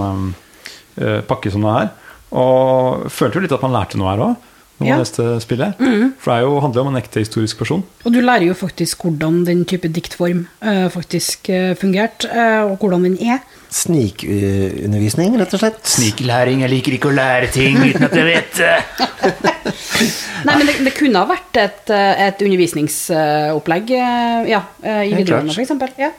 eh, 1.02 1.22
pakke 1.26 1.50
som 1.54 1.66
det 1.66 1.74
her? 1.74 1.90
Og 2.38 3.08
følte 3.14 3.40
jo 3.40 3.44
litt 3.46 3.56
at 3.58 3.66
man 3.66 3.74
lærte 3.76 3.98
noe 3.98 4.12
her 4.14 4.22
òg. 4.28 4.50
Når 4.84 4.92
Ja. 4.92 5.00
leste 5.00 5.26
spillet 5.44 5.80
For 6.20 6.32
det 6.32 6.36
er 6.36 6.46
jo, 6.46 6.60
handler 6.64 6.82
jo 6.82 6.86
om 6.88 6.92
en 6.94 7.00
ekte 7.00 7.24
historisk 7.24 7.58
person. 7.64 7.84
Og 8.04 8.14
du 8.14 8.20
lærer 8.20 8.48
jo 8.50 8.56
faktisk 8.58 9.04
hvordan 9.06 9.44
den 9.48 9.64
type 9.70 9.88
diktform 9.88 10.46
uh, 10.62 10.88
faktisk 10.92 11.50
uh, 11.50 11.74
fungerte, 11.80 12.28
uh, 12.30 12.72
og 12.72 12.78
hvordan 12.84 13.08
den 13.08 13.18
er. 13.24 13.40
Snikundervisning, 13.74 15.34
rett 15.40 15.54
og 15.56 15.64
slett? 15.64 15.80
Sniklæring. 15.90 16.62
Jeg 16.62 16.70
liker 16.70 16.98
ikke 16.98 17.10
å 17.10 17.16
lære 17.16 17.50
ting 17.54 17.80
uten 17.82 18.06
at 18.06 18.14
jeg 18.14 18.28
vet 18.28 18.60
det. 18.60 18.76
Nei, 20.48 20.58
men 20.60 20.68
det, 20.68 20.76
det 20.86 20.94
kunne 20.94 21.24
ha 21.24 21.30
vært 21.32 21.58
et, 21.58 21.90
et 21.90 22.44
undervisningsopplegg 22.46 23.96
ja, 23.96 24.60
i 24.84 25.16
videregående, 25.16 25.56
f.eks. 25.56 25.98
Ja. 25.98 26.12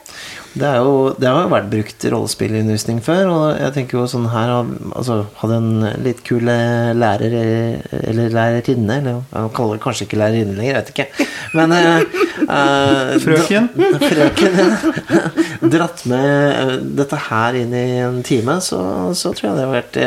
Det, 0.54 0.66
er 0.68 0.76
jo, 0.86 1.08
det 1.18 1.26
har 1.26 1.42
jo 1.42 1.50
vært 1.50 1.70
brukt 1.72 2.04
rollespillundervisning 2.12 3.00
før, 3.02 3.30
og 3.32 3.44
jeg 3.58 3.74
tenker 3.74 3.98
jo 3.98 4.04
sånn 4.10 4.28
her 4.30 4.52
altså, 4.54 5.16
Hadde 5.40 5.56
en 5.58 5.86
litt 6.04 6.20
kul 6.26 6.46
eh, 6.50 6.92
lærer 6.94 7.34
eh, 7.40 7.96
eller 8.04 8.30
lærerinne 8.30 8.98
eller 9.00 9.24
Han 9.32 9.50
kaller 9.56 9.80
det 9.80 9.82
kanskje 9.82 10.06
ikke 10.06 10.20
lærerinne 10.20 10.54
lenger, 10.54 10.70
jeg 10.70 10.78
vet 10.78 10.92
ikke. 10.94 11.26
Men 11.58 11.74
eh, 11.74 12.20
eh, 12.44 13.16
Frøken. 13.24 13.68
Da, 13.74 13.90
Frøken. 14.06 15.74
Dratt 15.74 16.06
med 16.12 16.86
dette 17.02 17.20
her 17.26 17.58
inn 17.58 17.74
i 17.74 17.84
en 18.04 18.22
time, 18.26 18.60
så, 18.62 18.80
så 19.10 19.34
tror 19.34 19.50
jeg 19.50 19.58
det, 19.58 19.66
hadde 19.66 19.74
vært, 19.74 20.00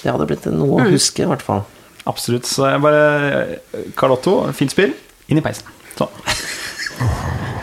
det 0.00 0.14
hadde 0.14 0.30
blitt 0.32 0.48
noe 0.54 0.80
å 0.80 0.90
huske, 0.94 1.26
i 1.26 1.28
hvert 1.28 1.44
fall. 1.44 1.66
Absolutt. 2.08 2.48
Så 2.48 2.70
jeg 2.72 2.80
bare 2.80 3.60
Carl 4.00 4.16
Otto, 4.16 4.40
fint 4.56 4.72
spill. 4.72 4.96
Inn 5.28 5.42
i 5.42 5.44
peisen. 5.44 5.68
Sånn. 6.00 6.08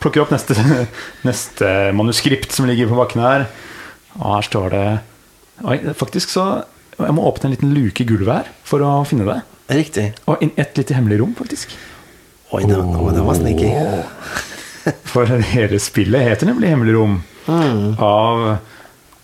Plukker 0.00 0.22
opp 0.24 0.30
neste, 0.32 0.54
neste 1.28 1.70
manuskript 1.96 2.52
som 2.56 2.68
ligger 2.70 2.88
på 2.90 2.98
bakken 3.00 3.20
her. 3.24 3.46
Og 4.18 4.26
her 4.36 4.46
står 4.48 4.70
det 4.74 4.84
Oi, 5.60 5.76
faktisk 5.94 6.30
så 6.32 6.44
Jeg 6.96 7.12
må 7.14 7.26
åpne 7.28 7.50
en 7.50 7.52
liten 7.54 7.74
luke 7.76 8.00
i 8.02 8.06
gulvet 8.08 8.32
her 8.32 8.48
for 8.66 8.80
å 8.84 8.94
finne 9.08 9.26
det. 9.28 9.38
Riktig. 9.70 10.06
Og 10.26 10.40
et 10.48 10.76
lite 10.80 10.96
hemmelig 10.96 11.20
rom, 11.20 11.34
faktisk. 11.38 11.72
Oi, 12.50 12.64
det, 12.66 12.74
var- 12.80 13.12
det 13.14 13.22
var 13.28 13.36
sneaky. 13.38 13.68
For 15.12 15.28
hele 15.52 15.78
spillet 15.80 16.24
heter 16.26 16.48
nemlig 16.48 16.72
Hemmelig 16.72 16.94
rom. 16.96 17.18
Av 18.00 18.56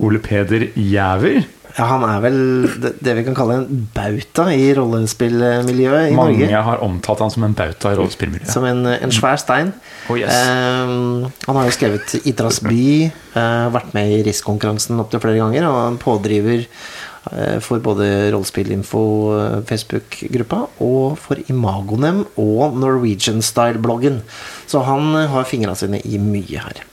Ole 0.04 0.20
Peder 0.22 0.68
Jæver. 0.76 1.46
Ja, 1.76 1.84
han 1.90 2.04
er 2.08 2.22
vel 2.24 2.36
det, 2.80 3.12
vi 3.18 3.22
kan 3.26 3.34
kalle 3.36 3.58
en 3.60 3.82
bauta 3.92 4.46
i 4.54 4.70
rollespillmiljøet 4.78 6.08
i 6.08 6.14
Mange 6.16 6.38
Norge. 6.38 6.62
har 6.70 6.84
omtalt 6.84 7.20
han 7.20 7.32
som 7.34 7.44
en 7.44 7.56
bauta 7.56 7.92
i 7.92 7.98
rollespillmiljøet. 7.98 8.48
Som 8.52 8.64
en, 8.64 8.80
en 8.94 9.12
svær 9.12 9.36
stein. 9.40 9.74
Oh, 10.08 10.16
yes. 10.16 10.32
um, 10.32 11.26
han 11.44 11.58
har 11.60 11.68
jo 11.68 11.74
skrevet 11.76 12.16
'Idras 12.22 12.62
by', 12.64 13.10
uh, 13.36 13.68
vært 13.76 13.92
med 13.92 14.14
i 14.14 14.22
RIS-konkurransen 14.24 15.04
opptil 15.04 15.20
flere 15.20 15.42
ganger, 15.42 15.68
og 15.68 15.76
han 15.82 16.00
pådriver 16.00 16.64
eh, 16.64 17.58
for 17.60 17.84
både 17.84 18.30
Rollespillinfo 18.32 19.04
eh, 19.36 19.60
Facebook-gruppa 19.68 20.62
og 20.80 21.18
for 21.20 21.44
Imagonem 21.52 22.24
og 22.40 22.76
Norwegian 22.80 23.42
Style-bloggen. 23.44 24.22
Så 24.64 24.80
han 24.86 25.12
eh, 25.12 25.28
har 25.28 25.48
fingra 25.48 25.76
sine 25.76 26.00
i 26.08 26.16
mye 26.22 26.62
her. 26.62 26.84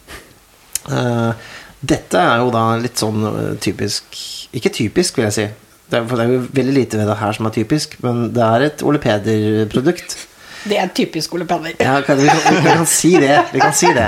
Eh, 0.91 1.51
dette 1.83 2.19
er 2.19 2.39
jo 2.43 2.51
da 2.53 2.69
litt 2.79 2.99
sånn 2.99 3.23
eh, 3.27 3.53
typisk 3.63 4.17
Ikke 4.53 4.71
typisk, 4.73 5.17
vil 5.17 5.27
jeg 5.29 5.35
si. 5.37 5.47
Det 5.89 5.99
er, 5.99 6.05
for 6.07 6.17
det 6.17 6.25
er 6.25 6.35
jo 6.35 6.45
veldig 6.55 6.75
lite 6.75 6.99
ved 6.99 7.09
det 7.09 7.17
her 7.19 7.35
som 7.35 7.49
er 7.49 7.55
typisk, 7.55 7.97
men 8.05 8.29
det 8.33 8.45
er 8.45 8.67
et 8.67 8.85
Ole 8.87 9.01
Peder-produkt. 9.01 10.15
Det 10.69 10.77
er 10.79 10.93
typisk 10.95 11.35
Ole 11.35 11.45
Peder. 11.49 11.75
Ja, 11.79 11.99
kan, 12.05 12.21
vi, 12.21 12.29
kan, 12.29 12.61
vi 12.61 12.69
kan 12.69 12.87
si 12.99 13.11
det. 13.19 13.35
Vi 13.51 13.61
kan 13.61 13.75
si 13.75 13.91
det. 13.93 14.07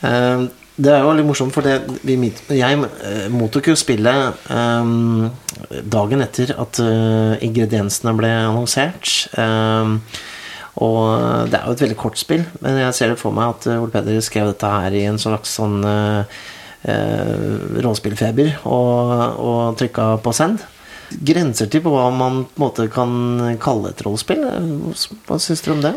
Um, 0.00 0.48
det 0.80 0.94
er 0.94 1.04
jo 1.04 1.12
litt 1.12 1.28
morsomt, 1.28 1.52
for 1.52 1.66
det, 1.66 1.76
vi, 2.08 2.30
jeg 2.56 2.78
eh, 2.80 3.26
mottok 3.28 3.68
jo 3.68 3.76
spillet 3.76 4.46
um, 4.48 5.26
dagen 5.92 6.24
etter 6.24 6.54
at 6.56 6.80
uh, 6.80 7.34
ingrediensene 7.44 8.14
ble 8.16 8.30
annonsert. 8.46 9.12
Um, 9.36 9.98
og 10.80 11.50
det 11.50 11.58
er 11.58 11.66
jo 11.66 11.74
et 11.74 11.82
veldig 11.84 11.98
kort 11.98 12.20
spill, 12.20 12.46
men 12.62 12.78
jeg 12.80 12.96
ser 12.96 13.12
det 13.12 13.20
for 13.20 13.34
meg 13.36 13.56
at 13.56 13.66
eh, 13.68 13.82
Ole 13.82 13.92
Peder 13.92 14.22
skrev 14.24 14.52
dette 14.52 14.70
her 14.70 14.94
i 14.96 15.04
en 15.10 15.18
slags 15.20 15.56
sånn 15.58 15.82
eh, 15.84 16.40
eh, 16.82 17.80
rollespillfeber 17.80 18.60
og, 18.64 19.16
og 19.40 19.80
trykka 19.80 20.12
på 20.24 20.34
send. 20.36 20.62
Grenser 21.10 21.66
til 21.70 21.82
på 21.82 21.90
hva 21.90 22.06
man 22.14 22.44
på 22.46 22.60
en 22.60 22.66
måte 22.66 22.86
kan 22.92 23.58
kalle 23.62 23.90
et 23.90 24.04
rollespill. 24.06 24.46
Hva 25.26 25.40
syns 25.42 25.64
dere 25.64 25.76
om 25.76 25.84
det? 25.88 25.96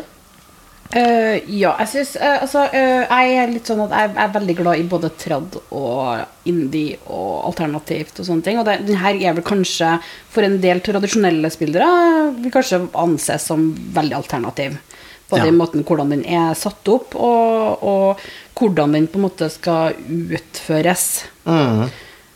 Uh, 0.94 1.40
ja, 1.50 1.72
jeg 1.80 1.88
syns 1.90 2.10
Altså, 2.20 2.66
uh, 2.70 3.02
jeg 3.08 3.30
er 3.40 3.48
litt 3.50 3.66
sånn 3.66 3.80
at 3.82 3.94
jeg 3.96 4.10
er 4.20 4.34
veldig 4.34 4.54
glad 4.60 4.78
i 4.78 4.84
både 4.86 5.08
trad 5.18 5.56
og 5.74 6.46
indie 6.46 6.98
og 7.08 7.48
alternativt 7.48 8.20
og 8.20 8.28
sånne 8.28 8.46
ting. 8.46 8.60
Og 8.60 8.68
det, 8.68 8.76
den 8.86 9.00
her 9.00 9.16
er 9.16 9.34
vel 9.38 9.46
kanskje 9.46 9.96
for 10.30 10.46
en 10.46 10.60
del 10.62 10.82
tradisjonelle 10.84 11.50
spillere 11.50 11.88
vil 12.36 12.54
kanskje 12.54 12.84
anses 13.00 13.48
som 13.50 13.72
veldig 13.96 14.18
alternativ. 14.20 14.76
Både 15.30 15.46
Ja. 15.48 15.52
måten 15.56 15.84
hvordan 15.84 16.10
den 16.12 16.24
er 16.28 16.54
satt 16.54 16.86
opp, 16.92 17.14
og, 17.16 17.82
og 17.82 18.24
hvordan 18.58 18.92
den 18.92 19.06
på 19.08 19.16
en 19.18 19.24
måte 19.24 19.48
skal 19.50 19.94
utføres. 20.06 21.24
Mm. 21.48 21.86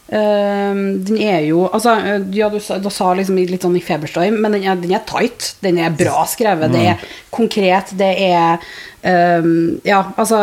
Uh, 0.09 0.79
den 1.05 1.19
er 1.21 1.43
jo 1.45 1.67
Altså, 1.69 1.93
ja, 2.33 2.47
du, 2.49 2.57
sa- 2.65 2.79
du 2.81 2.89
sa 2.89 3.11
liksom 3.13 3.37
litt 3.37 3.61
sånn 3.67 3.77
i 3.77 3.83
feberstorm, 3.85 4.39
men 4.41 4.57
den 4.57 4.65
er, 4.65 4.79
den 4.81 4.95
er 4.97 5.03
tight. 5.05 5.51
Den 5.61 5.77
er 5.85 5.91
bra 5.93 6.25
skrevet. 6.25 6.73
Det 6.73 6.87
er 6.95 7.03
konkret. 7.31 7.93
Det 7.93 8.09
er 8.17 8.57
eh, 9.05 9.51
Ja, 9.85 10.01
altså 10.17 10.39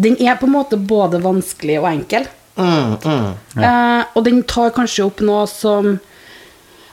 Den 0.00 0.16
er 0.24 0.38
på 0.40 0.48
en 0.48 0.54
måte 0.56 0.76
både 0.80 1.20
vanskelig 1.22 1.76
og 1.82 1.90
enkel. 1.92 2.24
Mm, 2.56 2.96
mm. 3.04 3.60
Eh, 3.60 4.04
og 4.14 4.24
den 4.24 4.40
tar 4.48 4.70
kanskje 4.74 5.04
opp 5.04 5.20
noe 5.26 5.44
som 5.50 5.96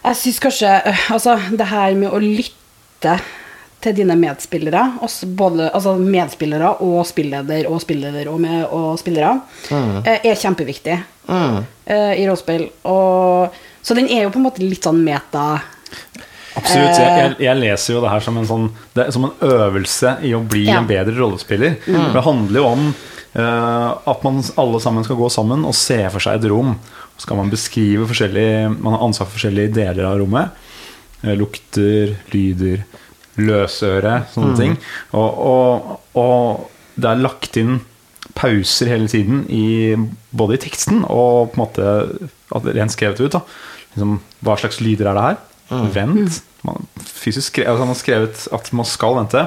Jeg 0.03 0.17
syns 0.17 0.39
kanskje 0.41 0.71
uh, 0.87 1.01
Altså, 1.13 1.35
det 1.53 1.67
her 1.69 1.93
med 1.95 2.09
å 2.11 2.19
lytte 2.19 3.19
til 3.81 3.95
dine 3.97 4.15
medspillere, 4.19 4.81
også 5.01 5.27
både, 5.37 5.69
altså 5.73 5.95
medspillere 5.97 6.75
og 6.85 7.01
spilleder 7.09 7.65
og 7.69 7.81
spilleder 7.81 8.27
og, 8.29 8.39
med, 8.43 8.65
og 8.69 8.99
spillere, 9.01 9.33
eh, 9.71 10.19
er 10.23 10.35
kjempeviktig 10.37 10.99
Mm. 11.31 11.59
eh, 11.85 12.13
i 12.19 12.23
rollespill. 12.27 12.65
Så 13.81 13.95
den 13.95 14.07
er 14.09 14.23
jo 14.25 14.31
på 14.33 14.39
en 14.41 14.45
måte 14.47 14.63
litt 14.65 14.83
sånn 14.83 15.03
meta 15.05 15.61
Absolutt. 16.57 16.97
Jeg, 16.99 17.11
jeg, 17.15 17.35
jeg 17.45 17.59
leser 17.61 17.93
jo 17.95 18.01
det 18.03 18.09
her 18.11 18.23
som 18.25 18.37
en, 18.41 18.47
sånn, 18.49 18.65
det, 18.97 19.05
som 19.15 19.23
en 19.29 19.45
øvelse 19.47 20.17
i 20.27 20.33
å 20.35 20.41
bli 20.43 20.65
Ja. 20.67 20.81
en 20.81 20.87
bedre 20.89 21.13
rollespiller. 21.15 21.77
Mm. 21.87 22.09
Det 22.13 22.23
handler 22.25 22.59
jo 22.59 22.65
om 22.67 22.89
uh, 22.91 24.09
at 24.11 24.25
man 24.27 24.41
alle 24.59 24.81
sammen 24.83 25.05
skal 25.07 25.15
gå 25.21 25.29
sammen 25.31 25.63
og 25.65 25.73
se 25.79 26.01
for 26.11 26.19
seg 26.19 26.41
et 26.41 26.49
rom. 26.51 26.73
Så 27.15 27.23
skal 27.27 27.39
man 27.39 27.53
beskrive 27.53 28.07
forskjellige 28.09 28.73
Man 28.81 28.97
har 28.97 29.05
ansvar 29.07 29.29
for 29.29 29.37
forskjellige 29.39 29.73
deler 29.77 30.09
av 30.09 30.19
rommet. 30.19 30.51
Eh, 31.23 31.35
lukter, 31.39 32.17
lyder, 32.33 32.83
løsøre, 33.39 34.25
sånne 34.33 34.57
ting. 34.59 34.75
Og, 35.15 35.39
og, 35.51 35.95
og 36.19 36.99
det 36.99 37.09
er 37.11 37.23
lagt 37.23 37.57
inn 37.59 37.79
pauser 38.37 38.89
hele 38.91 39.09
tiden, 39.11 39.45
i, 39.51 39.95
både 40.35 40.55
i 40.57 40.61
teksten 40.63 41.03
og 41.03 41.51
på 41.51 41.57
en 41.57 41.63
måte 41.63 41.87
at 42.51 42.65
det 42.65 42.75
rent 42.77 42.93
skrevet 42.93 43.21
ut. 43.23 43.39
Liksom, 43.93 44.17
hva 44.45 44.57
slags 44.59 44.79
lyder 44.83 45.11
er 45.11 45.17
det 45.17 45.27
her? 45.27 45.41
Vent. 45.95 46.41
Man, 46.67 46.85
fysisk 47.01 47.57
altså 47.63 47.81
man 47.81 47.93
har 47.93 47.99
skrevet 47.99 48.43
at 48.53 48.71
man 48.77 48.87
skal 48.87 49.17
vente. 49.17 49.45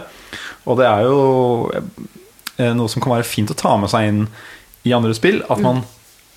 Og 0.65 0.81
det 0.81 0.89
er 0.89 1.05
jo 1.07 1.19
eh, 2.59 2.73
noe 2.75 2.91
som 2.91 3.05
kan 3.05 3.15
være 3.15 3.29
fint 3.29 3.53
å 3.53 3.59
ta 3.59 3.77
med 3.81 3.93
seg 3.93 4.09
inn 4.11 4.25
i 4.89 4.95
andre 4.97 5.15
spill. 5.17 5.43
At 5.53 5.63
man 5.63 5.85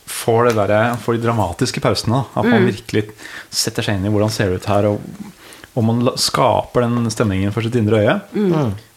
får, 0.08 0.52
det 0.52 0.68
der, 0.70 0.94
får 1.02 1.18
de 1.18 1.24
dramatiske 1.26 1.84
pausene. 1.84 2.26
At 2.36 2.48
man 2.48 2.68
virkelig 2.68 3.08
setter 3.50 3.86
seg 3.86 3.98
inn 3.98 4.08
i 4.08 4.14
hvordan 4.14 4.34
ser 4.34 4.52
det 4.52 4.62
ut 4.62 4.70
her. 4.72 4.92
Og, 4.92 5.34
og 5.78 5.86
man 5.86 6.04
skaper 6.18 6.88
den 6.88 7.08
stemningen 7.14 7.54
for 7.54 7.66
sitt 7.66 7.78
indre 7.78 8.02
øye. 8.02 8.18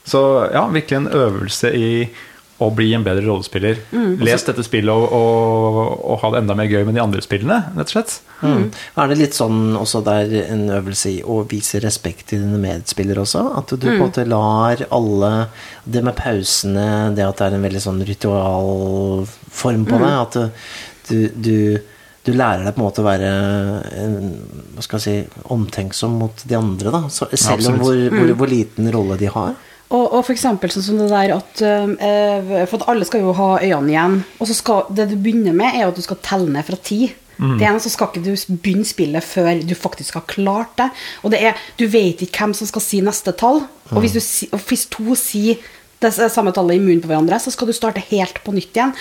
Så 0.09 0.20
ja, 0.49 0.64
virkelig 0.72 1.03
en 1.03 1.12
øvelse 1.12 1.70
i 1.76 1.91
å 2.61 2.68
bli 2.76 2.91
en 2.93 3.05
bedre 3.05 3.24
rollespiller. 3.24 3.78
Les 4.20 4.43
dette 4.45 4.64
spillet 4.66 4.93
og, 4.93 5.07
og, 5.16 5.78
og 6.12 6.18
ha 6.20 6.31
det 6.33 6.43
enda 6.43 6.57
mer 6.59 6.68
gøy 6.68 6.85
med 6.85 6.97
de 6.99 7.01
andre 7.01 7.22
spillene, 7.24 7.57
rett 7.72 7.89
og 7.89 7.95
slett. 7.95 8.16
Mm. 8.45 8.66
Er 9.01 9.09
det 9.09 9.16
litt 9.20 9.37
sånn 9.37 9.78
også 9.81 10.03
der 10.05 10.35
en 10.43 10.66
øvelse 10.76 11.14
i 11.14 11.22
å 11.24 11.41
vise 11.49 11.81
respekt 11.81 12.28
til 12.33 12.45
dine 12.45 12.61
medspillere 12.61 13.24
også? 13.24 13.47
At 13.62 13.72
du 13.72 13.87
på 13.87 13.95
en 13.95 14.03
måte 14.05 14.26
lar 14.28 14.85
alle 14.93 15.33
Det 15.85 16.05
med 16.05 16.16
pausene, 16.18 17.14
det 17.16 17.24
at 17.24 17.41
det 17.41 17.49
er 17.49 17.57
en 17.57 17.64
veldig 17.64 17.85
sånn 17.87 18.05
ritualform 18.09 19.89
på 19.89 20.01
det, 20.05 20.12
at 20.20 20.39
du, 21.11 21.18
du, 21.35 21.57
du 22.26 22.34
lærer 22.34 22.66
deg 22.66 22.76
på 22.76 22.82
en 22.82 22.84
måte 22.84 23.02
å 23.02 23.06
være 23.06 23.30
hva 24.74 24.84
skal 24.84 25.00
jeg 25.00 25.04
si, 25.04 25.42
omtenksom 25.54 26.18
mot 26.20 26.44
de 26.44 26.56
andre, 26.58 26.92
da. 26.92 27.02
Så, 27.12 27.30
selv 27.32 27.70
om 27.72 27.80
hvor, 27.80 27.96
hvor, 28.12 28.34
hvor 28.42 28.50
liten 28.50 28.90
rolle 28.92 29.16
de 29.20 29.30
har. 29.32 29.54
Og, 29.90 30.04
og 30.04 30.20
for 30.22 30.34
eksempel 30.36 30.70
sånn 30.70 30.84
som 30.86 31.00
det 31.00 31.08
der 31.10 31.32
at 31.34 31.62
øh, 31.66 32.50
For 32.70 32.76
at 32.78 32.84
alle 32.92 33.06
skal 33.08 33.24
jo 33.24 33.32
ha 33.34 33.48
øynene 33.58 33.90
igjen. 33.90 34.20
Og 34.38 34.46
så 34.46 34.54
skal 34.54 34.92
det 34.94 35.08
du 35.10 35.16
begynner 35.16 35.56
med, 35.56 35.74
er 35.74 35.88
at 35.88 35.98
du 35.98 36.04
skal 36.04 36.20
telle 36.22 36.52
ned 36.52 36.68
fra 36.68 36.78
ti. 36.78 37.08
Det 37.40 37.64
ene 37.64 37.80
så 37.80 37.88
skal 37.88 38.10
ikke 38.10 38.20
du 38.20 38.58
begynne 38.60 38.84
spillet 38.84 39.24
før 39.24 39.62
du 39.64 39.72
faktisk 39.72 40.18
har 40.18 40.26
klart 40.28 40.74
det. 40.76 40.90
Og 41.24 41.32
det 41.32 41.40
er, 41.40 41.60
du 41.80 41.86
vet 41.88 42.20
ikke 42.20 42.44
hvem 42.44 42.52
som 42.58 42.68
skal 42.68 42.84
si 42.84 43.00
neste 43.00 43.32
tall. 43.32 43.62
Og 43.90 44.04
hvis, 44.04 44.12
du, 44.12 44.50
og 44.52 44.60
hvis 44.68 44.84
to 44.92 45.16
sier 45.16 45.56
det 46.00 46.12
samme 46.32 46.52
tallet 46.56 46.76
i 46.76 46.82
munnen 46.82 47.00
på 47.00 47.08
hverandre, 47.08 47.40
så 47.40 47.52
skal 47.52 47.68
du 47.68 47.76
starte 47.76 48.04
helt 48.12 48.42
på 48.44 48.52
nytt 48.52 48.76
igjen. 48.76 48.92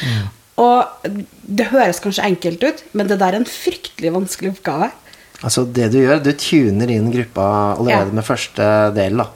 Og 0.59 1.11
det 1.47 1.69
høres 1.71 2.01
kanskje 2.03 2.25
enkelt 2.27 2.63
ut, 2.67 2.81
men 2.93 3.07
det 3.07 3.19
der 3.21 3.33
er 3.37 3.39
en 3.39 3.47
fryktelig 3.47 4.11
vanskelig 4.15 4.51
oppgave. 4.57 4.89
Altså 5.39 5.63
det 5.71 5.85
du 5.93 6.01
gjør, 6.01 6.19
du 6.19 6.33
tuner 6.35 6.89
inn 6.91 7.05
gruppa 7.13 7.43
allerede 7.77 8.09
Ja. 8.11 8.15
med 8.17 8.25
første 8.27 8.65
del. 8.93 9.15
da 9.21 9.27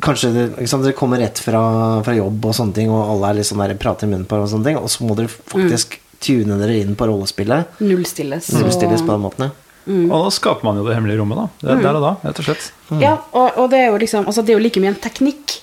Kanskje 0.00 0.30
det, 0.36 0.44
ikke 0.62 0.82
dere 0.84 0.92
kommer 0.94 1.18
rett 1.18 1.40
fra, 1.42 1.62
fra 2.06 2.14
jobb, 2.14 2.44
og 2.46 2.54
sånne 2.54 2.74
ting 2.76 2.92
og 2.94 3.00
alle 3.16 3.30
er 3.32 3.34
litt 3.40 3.48
sånn 3.50 3.58
der, 3.58 3.74
prater 3.74 4.06
i 4.06 4.10
munnen 4.12 4.24
på 4.30 4.36
hverandre, 4.38 4.46
og 4.46 4.52
sånne 4.54 4.68
ting, 4.70 4.78
og 4.78 4.88
så 4.94 5.02
må 5.08 5.16
dere 5.18 5.26
faktisk 5.28 5.98
tune 6.22 6.58
dere 6.60 6.78
inn 6.78 6.94
på 6.94 7.08
rollespillet. 7.10 7.66
Nullstilles. 7.82 8.52
Nullstilles 8.54 9.02
på 9.02 9.10
den 9.16 9.24
måten. 9.26 9.48
ja. 9.50 9.50
Og 9.90 10.28
da 10.28 10.30
skaper 10.30 10.62
man 10.62 10.76
jo 10.78 10.84
det 10.86 10.94
hemmelige 10.94 11.18
rommet, 11.18 11.40
da. 11.42 11.74
Det, 11.74 11.82
Der 11.82 11.96
og 11.98 12.02
da, 12.06 12.12
rett 12.28 12.38
og 12.38 12.44
slett. 12.46 12.70
Ja, 13.02 13.16
og, 13.34 13.58
og 13.58 13.70
det 13.72 13.80
er 13.80 13.88
jo 13.90 13.98
liksom 13.98 14.26
Altså, 14.30 14.44
det 14.46 14.54
er 14.54 14.60
jo 14.60 14.62
like 14.62 14.78
mye 14.78 14.92
en 14.94 15.00
teknikk 15.02 15.56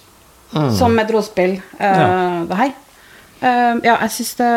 som 0.75 0.99
et 0.99 1.07
rollespill, 1.13 1.61
uh, 1.79 1.85
Ja. 1.85 2.43
det 2.49 2.57
her. 2.57 2.73
Eh, 3.39 3.75
ja, 3.87 3.95
jeg 4.03 4.11
syns 4.17 4.33
det 4.35 4.47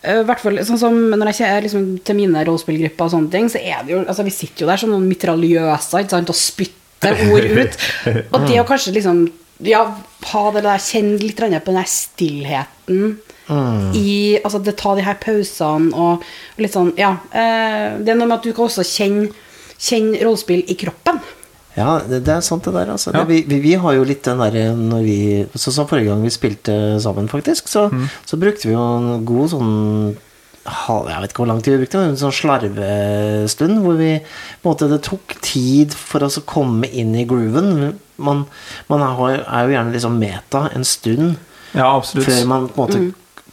uh, 0.00 0.20
hvert 0.24 0.40
fall 0.40 0.60
sånn 0.64 0.80
som 0.80 0.94
når 1.12 1.28
jeg 1.28 1.42
kjenner 1.42 1.64
liksom, 1.66 1.88
til 2.08 2.16
mine 2.16 2.44
rollespillgrupper 2.48 3.08
og 3.08 3.12
sånne 3.12 3.32
ting, 3.34 3.50
så 3.52 3.60
er 3.60 3.82
det 3.84 3.92
jo 3.92 3.98
Altså, 4.06 4.24
vi 4.24 4.32
sitter 4.32 4.64
jo 4.64 4.70
der 4.70 4.80
som 4.80 4.92
noen 4.94 5.08
mitraljøser 5.10 6.04
ikke 6.04 6.14
sant, 6.16 6.32
og 6.32 6.38
spytter 6.38 7.20
ord 7.28 7.46
ut. 7.56 7.76
Og 8.32 8.46
det 8.48 8.60
å 8.60 8.68
kanskje 8.68 8.96
liksom 8.96 9.26
Ja, 9.64 9.82
ha 10.32 10.42
det 10.54 10.64
der, 10.64 10.80
kjenne 10.80 11.20
litt 11.20 11.36
på 11.36 11.48
den 11.48 11.80
der 11.80 11.90
stillheten 11.90 13.18
i 13.50 14.38
Altså, 14.44 14.60
det 14.62 14.76
ta 14.78 14.94
de 14.96 15.04
her 15.04 15.18
pausene 15.20 15.90
og 15.96 16.24
litt 16.60 16.76
sånn 16.76 16.92
Ja. 17.00 17.16
eh, 17.32 17.98
det 18.00 18.12
er 18.12 18.18
noe 18.18 18.28
med 18.28 18.38
at 18.38 18.46
du 18.46 18.52
kan 18.54 18.68
også 18.68 18.84
kjenne, 18.86 19.30
kjenne 19.80 20.20
rollespill 20.22 20.62
i 20.68 20.76
kroppen. 20.78 21.20
Ja, 21.76 22.00
det, 22.02 22.24
det 22.26 22.32
er 22.34 22.40
sant 22.42 22.64
det 22.66 22.72
der. 22.74 22.88
Altså. 22.96 23.12
Ja. 23.14 23.20
Det, 23.22 23.28
vi, 23.30 23.42
vi, 23.46 23.60
vi 23.62 23.74
har 23.78 23.94
jo 23.94 24.06
litt 24.08 24.24
den 24.26 24.40
derre 24.42 24.64
når 24.76 25.04
vi 25.06 25.18
Sånn 25.54 25.76
som 25.76 25.86
forrige 25.90 26.10
gang 26.10 26.24
vi 26.26 26.32
spilte 26.34 26.74
sammen, 27.00 27.28
faktisk, 27.30 27.68
så, 27.70 27.86
så 28.26 28.38
brukte 28.40 28.66
vi 28.68 28.74
jo 28.74 28.82
en 28.96 29.24
god 29.28 29.52
sånn 29.54 29.70
halv- 30.70 31.08
jeg 31.08 31.22
vet 31.22 31.32
ikke 31.32 31.40
hvor 31.44 31.48
lang 31.48 31.62
tid 31.64 31.72
vi 31.76 31.84
brukte, 31.84 32.00
men 32.02 32.10
en 32.12 32.18
sånn 32.20 32.34
slarvestund 32.36 33.80
hvor 33.84 33.96
vi 33.98 34.10
på 34.20 34.68
en 34.68 34.72
måte, 34.74 34.88
Det 34.90 35.00
tok 35.06 35.36
tid 35.42 35.94
for 35.96 36.22
oss 36.26 36.38
å 36.38 36.44
komme 36.46 36.86
inn 36.90 37.14
i 37.16 37.24
grooven. 37.28 37.94
Man, 38.20 38.44
man 38.90 39.00
er, 39.06 39.40
er 39.46 39.64
jo 39.68 39.74
gjerne 39.76 39.94
liksom 39.94 40.18
meta 40.20 40.66
en 40.76 40.84
stund 40.84 41.36
Ja, 41.72 41.94
før 42.02 42.44
man 42.50 42.68
på 42.68 42.84
en 42.84 42.90
måte 42.90 43.00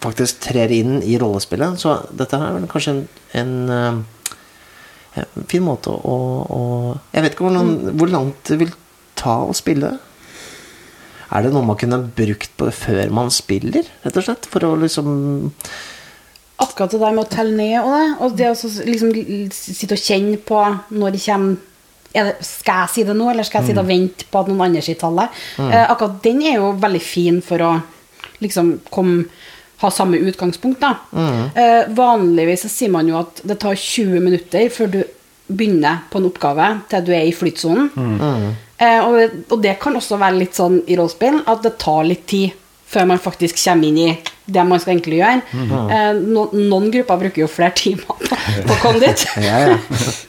faktisk 0.04 0.42
trer 0.50 0.70
inn 0.74 1.00
i 1.02 1.16
rollespillet. 1.18 1.80
Så 1.82 1.96
dette 2.14 2.38
her 2.38 2.50
er 2.52 2.58
vel 2.60 2.68
kanskje 2.70 2.92
en, 2.94 3.02
en, 3.34 3.54
eh, 3.70 3.88
en 3.88 4.04
fin 5.52 5.64
måte 5.66 5.92
å, 5.92 6.18
å 6.44 6.62
Jeg 7.14 7.26
vet 7.26 7.36
ikke 7.36 7.48
hvor, 7.48 7.56
noen, 7.56 7.98
hvor 7.98 8.12
langt 8.12 8.52
det 8.52 8.60
vil 8.62 8.74
ta 9.18 9.40
å 9.48 9.56
spille. 9.58 9.96
Er 11.28 11.44
det 11.44 11.52
noe 11.52 11.68
man 11.68 11.80
kunne 11.80 12.00
brukt 12.18 12.54
på 12.60 12.70
før 12.72 13.12
man 13.14 13.32
spiller, 13.34 13.88
rett 14.06 14.20
og 14.20 14.28
slett? 14.28 14.50
For 14.52 14.68
å 14.68 14.76
liksom 14.80 15.08
Akkurat 16.58 16.90
det 16.90 16.98
der 17.04 17.14
med 17.14 17.22
å 17.22 17.30
telle 17.30 17.54
ned 17.54 17.76
og 17.84 17.92
det, 17.94 18.06
og 18.18 18.38
det 18.40 18.48
å 18.50 18.70
liksom 18.88 19.12
sitte 19.54 19.94
og 19.94 20.02
kjenne 20.02 20.40
på 20.42 20.62
når 20.90 21.14
det 21.14 21.22
kommer 21.28 21.58
er 22.18 22.32
det, 22.32 22.46
Skal 22.48 22.80
jeg 22.82 22.94
si 22.94 23.04
det 23.06 23.16
nå, 23.18 23.28
eller 23.30 23.46
skal 23.46 23.62
jeg 23.62 23.72
sitte 23.72 23.84
og 23.84 23.92
vente 23.92 24.26
på 24.32 24.40
at 24.42 24.50
noen 24.50 24.64
andre 24.70 24.82
sier 24.82 24.98
tallet? 24.98 25.34
Eh, 25.62 25.84
akkurat 25.84 26.18
den 26.24 26.42
er 26.48 26.58
jo 26.58 26.72
veldig 26.82 27.02
fin 27.04 27.42
for 27.46 27.62
å 27.62 27.72
liksom 28.42 28.72
komme 28.94 29.28
ha 29.82 29.92
samme 29.94 30.18
utgangspunkt, 30.18 30.82
da. 30.82 30.96
Eh, 31.54 31.84
vanligvis 31.94 32.66
så 32.66 32.72
sier 32.72 32.90
man 32.94 33.08
jo 33.10 33.20
at 33.20 33.42
det 33.46 33.60
tar 33.62 33.76
20 33.78 34.24
minutter 34.26 34.70
før 34.74 34.90
du 34.96 35.02
begynner 35.48 36.02
på 36.12 36.20
en 36.20 36.28
oppgave 36.28 36.70
til 36.92 37.06
du 37.08 37.12
er 37.16 37.28
i 37.30 37.36
flytsonen. 37.36 37.92
Eh, 38.78 39.00
og, 39.06 39.44
og 39.54 39.62
det 39.64 39.78
kan 39.82 39.96
også 39.98 40.18
være 40.22 40.42
litt 40.42 40.58
sånn 40.58 40.82
i 40.88 40.98
rollespill 40.98 41.44
at 41.50 41.62
det 41.66 41.78
tar 41.82 42.04
litt 42.10 42.26
tid 42.30 42.58
før 42.88 43.08
man 43.10 43.20
faktisk 43.20 43.58
kommer 43.60 43.90
inn 43.90 43.98
i 44.00 44.12
det 44.48 44.64
man 44.64 44.80
skal 44.80 44.94
egentlig 44.96 45.18
gjøre. 45.20 45.42
Eh, 45.92 46.20
no, 46.24 46.46
noen 46.56 46.92
grupper 46.94 47.20
bruker 47.20 47.44
jo 47.44 47.50
flere 47.52 47.76
timer 47.76 48.06
på, 48.08 48.16
på 48.24 48.76
å 48.76 48.80
komme 48.84 49.02
dit. 49.04 49.26
Ja, 49.44 49.58
ja. 49.66 49.80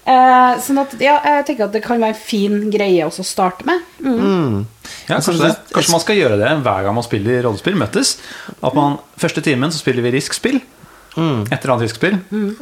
Eh, 0.08 0.58
sånn 0.64 0.80
at 0.82 0.96
ja, 1.02 1.18
jeg 1.22 1.46
tenker 1.46 1.68
at 1.68 1.76
det 1.76 1.84
kan 1.84 2.00
være 2.02 2.16
en 2.16 2.18
fin 2.18 2.56
greie 2.72 3.06
også 3.06 3.22
å 3.22 3.28
starte 3.28 3.68
med. 3.68 3.84
Mm. 4.02 4.64
Ja, 5.08 5.18
kanskje, 5.18 5.38
det. 5.40 5.72
kanskje 5.72 5.94
man 5.94 6.02
skal 6.04 6.18
gjøre 6.20 6.36
det 6.40 6.50
hver 6.64 6.82
gang 6.84 6.96
man 6.98 7.06
spiller 7.06 7.42
rollespill, 7.46 7.78
møtes. 7.80 8.16
At 8.60 8.76
man, 8.76 8.98
Første 9.18 9.42
timen 9.44 9.72
så 9.72 9.80
spiller 9.80 10.04
vi 10.04 10.12
risk-spill. 10.18 10.60
Et 11.18 11.54
eller 11.56 11.72
annet 11.74 11.88
risk-spill. 11.88 12.18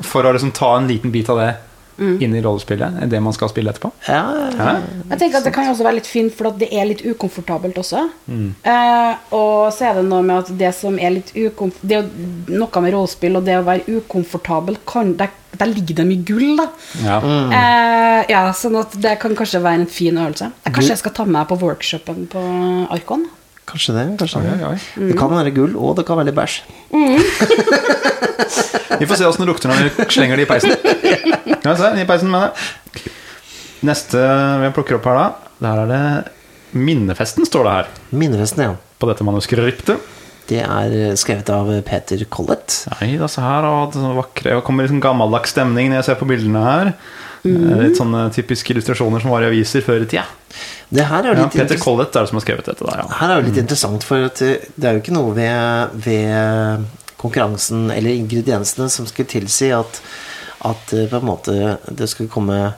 For 0.06 0.24
å 0.24 0.32
liksom 0.32 0.54
ta 0.56 0.76
en 0.78 0.86
liten 0.88 1.12
bit 1.12 1.28
av 1.32 1.42
det 1.42 1.50
inn 1.98 2.34
i 2.36 2.42
rollespillet. 2.44 2.98
Det 3.10 3.20
man 3.22 3.32
skal 3.36 3.50
spille 3.52 3.72
etterpå. 3.72 3.90
Ja, 4.08 4.22
ja. 4.36 4.50
Ja. 4.56 4.74
Jeg 5.10 5.18
tenker 5.20 5.38
at 5.38 5.46
Det 5.46 5.52
kan 5.54 5.64
jo 5.68 5.72
også 5.74 5.86
være 5.86 5.98
litt 6.00 6.10
fint, 6.10 6.34
for 6.36 6.50
det 6.60 6.68
er 6.72 6.88
litt 6.90 7.02
ukomfortabelt 7.06 7.78
også. 7.80 8.02
Eh, 8.28 9.14
og 9.36 9.72
så 9.72 9.90
er 9.90 10.00
det 10.00 10.04
noe 10.10 10.22
med 10.26 10.44
at 10.44 10.52
det 10.58 10.72
som 10.76 10.98
er 10.98 11.16
litt 11.18 11.32
ukomfortabelt 11.34 11.88
Det 11.88 11.96
er 11.96 12.04
jo 12.04 12.60
noe 12.60 12.82
med 12.84 12.94
rollespill 12.94 13.38
og 13.38 13.46
det 13.46 13.56
å 13.58 13.64
være 13.66 13.98
ukomfortabel 14.00 14.78
kan, 14.88 15.14
der, 15.16 15.32
der 15.56 15.72
ligger 15.72 16.00
det 16.02 16.06
mye 16.10 16.26
gull, 16.28 16.56
da. 16.60 16.68
Ja. 17.04 17.18
Eh, 17.60 18.20
ja, 18.32 18.42
sånn 18.56 18.76
at 18.80 18.96
det 19.00 19.16
kan 19.22 19.36
kanskje 19.38 19.62
være 19.64 19.82
en 19.84 19.90
fin 19.90 20.18
øvelse. 20.18 20.50
Jeg, 20.64 20.76
kanskje 20.76 20.94
jeg 20.94 21.02
skal 21.04 21.16
ta 21.16 21.26
med 21.28 21.38
meg 21.38 21.50
på 21.50 21.60
workshopen 21.62 22.26
på 22.32 22.44
Arkon. 22.94 23.26
Kanskje 23.66 23.92
det. 23.96 24.04
kanskje 24.20 24.38
Oi, 24.40 24.44
det. 24.46 24.52
oi. 24.68 24.78
Det 25.10 25.16
kan 25.18 25.30
være 25.34 25.50
gull, 25.56 25.72
og 25.76 25.96
det 25.98 26.04
kan 26.06 26.16
være 26.20 26.28
litt 26.30 26.38
bæsj. 26.38 26.54
Vi 29.00 29.06
får 29.08 29.16
se 29.18 29.26
åssen 29.28 29.42
det 29.44 29.50
lukter 29.50 29.68
når 29.68 29.76
vi 29.82 29.88
slenger 30.14 30.36
det 30.38 30.44
i 30.46 30.48
peisen. 30.48 30.72
Vi 30.72 30.78
se, 31.76 31.88
i 32.00 32.06
peisen 32.08 32.30
med 32.32 32.40
det. 32.46 32.50
Neste 33.86 34.18
vi 34.62 34.68
plukker 34.76 34.94
opp 34.96 35.06
her, 35.10 35.16
da. 35.18 35.26
Der 35.66 35.76
er 35.82 35.86
det 35.90 36.02
Minnefesten, 36.76 37.44
står 37.48 37.62
det 37.66 37.72
her. 37.74 37.86
Minnefesten, 38.16 38.60
ja. 38.64 38.72
På 39.00 39.04
dette 39.10 39.24
manuskriptet. 39.26 39.96
Det 40.48 40.60
er 40.62 41.14
skrevet 41.18 41.48
av 41.52 41.66
Peter 41.86 42.18
Collett. 42.30 42.70
Nei, 42.94 43.08
da 43.20 43.26
se 43.30 43.40
her, 43.42 43.62
og 43.66 43.92
det 43.96 44.12
vakre 44.16 44.56
Og 44.56 44.64
kommer 44.66 44.82
liksom 44.86 45.00
gammeldags 45.02 45.50
stemning 45.56 45.86
når 45.90 45.96
jeg 46.00 46.06
ser 46.12 46.18
på 46.20 46.28
bildene 46.30 46.60
her. 46.62 46.86
Litt 47.82 47.98
sånne 48.00 48.26
typiske 48.34 48.74
illustrasjoner 48.74 49.22
som 49.22 49.32
var 49.34 49.46
i 49.46 49.50
aviser 49.50 49.84
før 49.86 50.04
i 50.04 50.10
tida. 50.10 50.26
Det 50.88 51.02
er 51.02 51.30
Ja, 51.32 51.48
Peter 51.50 51.78
Collett 51.82 52.14
er 52.14 52.24
det 52.24 52.30
som 52.30 52.38
har 52.38 52.44
skrevet 52.44 52.68
dette 52.68 52.86
der, 52.86 53.00
ja. 53.02 53.06
her 53.18 53.32
er 53.32 53.40
jo 53.40 53.48
litt 53.48 53.58
interessant, 53.58 54.06
for 54.06 54.28
at 54.28 54.38
det 54.38 54.52
det 54.76 54.88
er 54.88 54.96
jo 54.96 55.02
ikke 55.02 55.16
noe 55.16 55.34
ved, 55.34 55.96
ved 56.06 56.86
konkurransen 57.18 57.90
eller 57.90 58.14
ingrediensene 58.14 58.88
som 58.92 59.08
skulle 59.08 59.28
tilsi 59.28 59.72
at, 59.74 60.00
at 60.68 60.92
eh, 60.94 61.08
på 61.10 61.18
en 61.18 61.26
måte 61.26 61.76
det 61.90 62.10
skulle 62.12 62.32
komme 62.32 62.74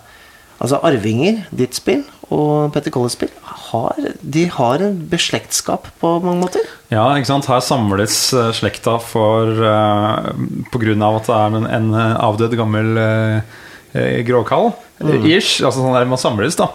Altså 0.59 0.81
Arvinger, 0.83 1.45
ditt 1.55 1.77
spill, 1.79 2.01
og 2.35 2.73
Peter 2.75 2.91
Colletts 2.91 3.14
spill, 3.14 3.31
har, 3.71 3.95
de 4.21 4.43
har 4.51 4.83
en 4.83 4.97
beslektskap 5.11 5.87
på 6.01 6.11
mange 6.25 6.43
måter. 6.43 6.66
Ja, 6.91 7.05
ikke 7.14 7.31
sant? 7.31 7.47
Her 7.47 7.62
samles 7.62 8.16
eh, 8.35 8.51
slekta 8.57 8.97
for 9.03 9.53
uh, 9.62 10.33
På 10.73 10.81
grunn 10.83 11.05
av 11.05 11.21
at 11.21 11.31
det 11.31 11.37
er 11.37 11.57
en, 11.61 11.69
en 11.79 11.89
eh, 11.95 12.16
avdød 12.27 12.57
gammel 12.59 12.99
uh, 12.99 13.59
gråkall. 14.27 14.73
Mm. 14.99 15.27
Ish. 15.31 15.61
Altså 15.63 15.83
sånn 15.83 15.95
der 15.95 16.09
man 16.11 16.21
samles, 16.21 16.57
da. 16.59 16.71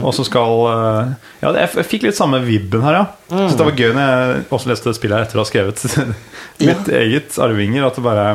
Og 0.00 0.12
så 0.16 0.24
skal 0.26 0.62
eh, 0.70 1.10
Ja, 1.42 1.52
jeg, 1.60 1.86
fikk 1.88 2.06
litt 2.06 2.18
samme 2.18 2.40
vibben 2.44 2.84
her, 2.86 3.00
ja. 3.00 3.06
Så 3.28 3.58
det 3.58 3.66
var 3.68 3.76
gøy 3.76 3.92
når 3.96 4.06
jeg 4.06 4.44
også 4.48 4.72
leste 4.72 4.94
spillet 4.96 5.18
her 5.18 5.26
etter 5.26 5.40
å 5.40 5.44
ha 5.44 5.50
skrevet 5.50 5.84
mitt 6.68 6.92
eget 7.02 7.38
Arvinger. 7.42 7.88
At 7.88 7.98
det 7.98 8.06
bare 8.06 8.28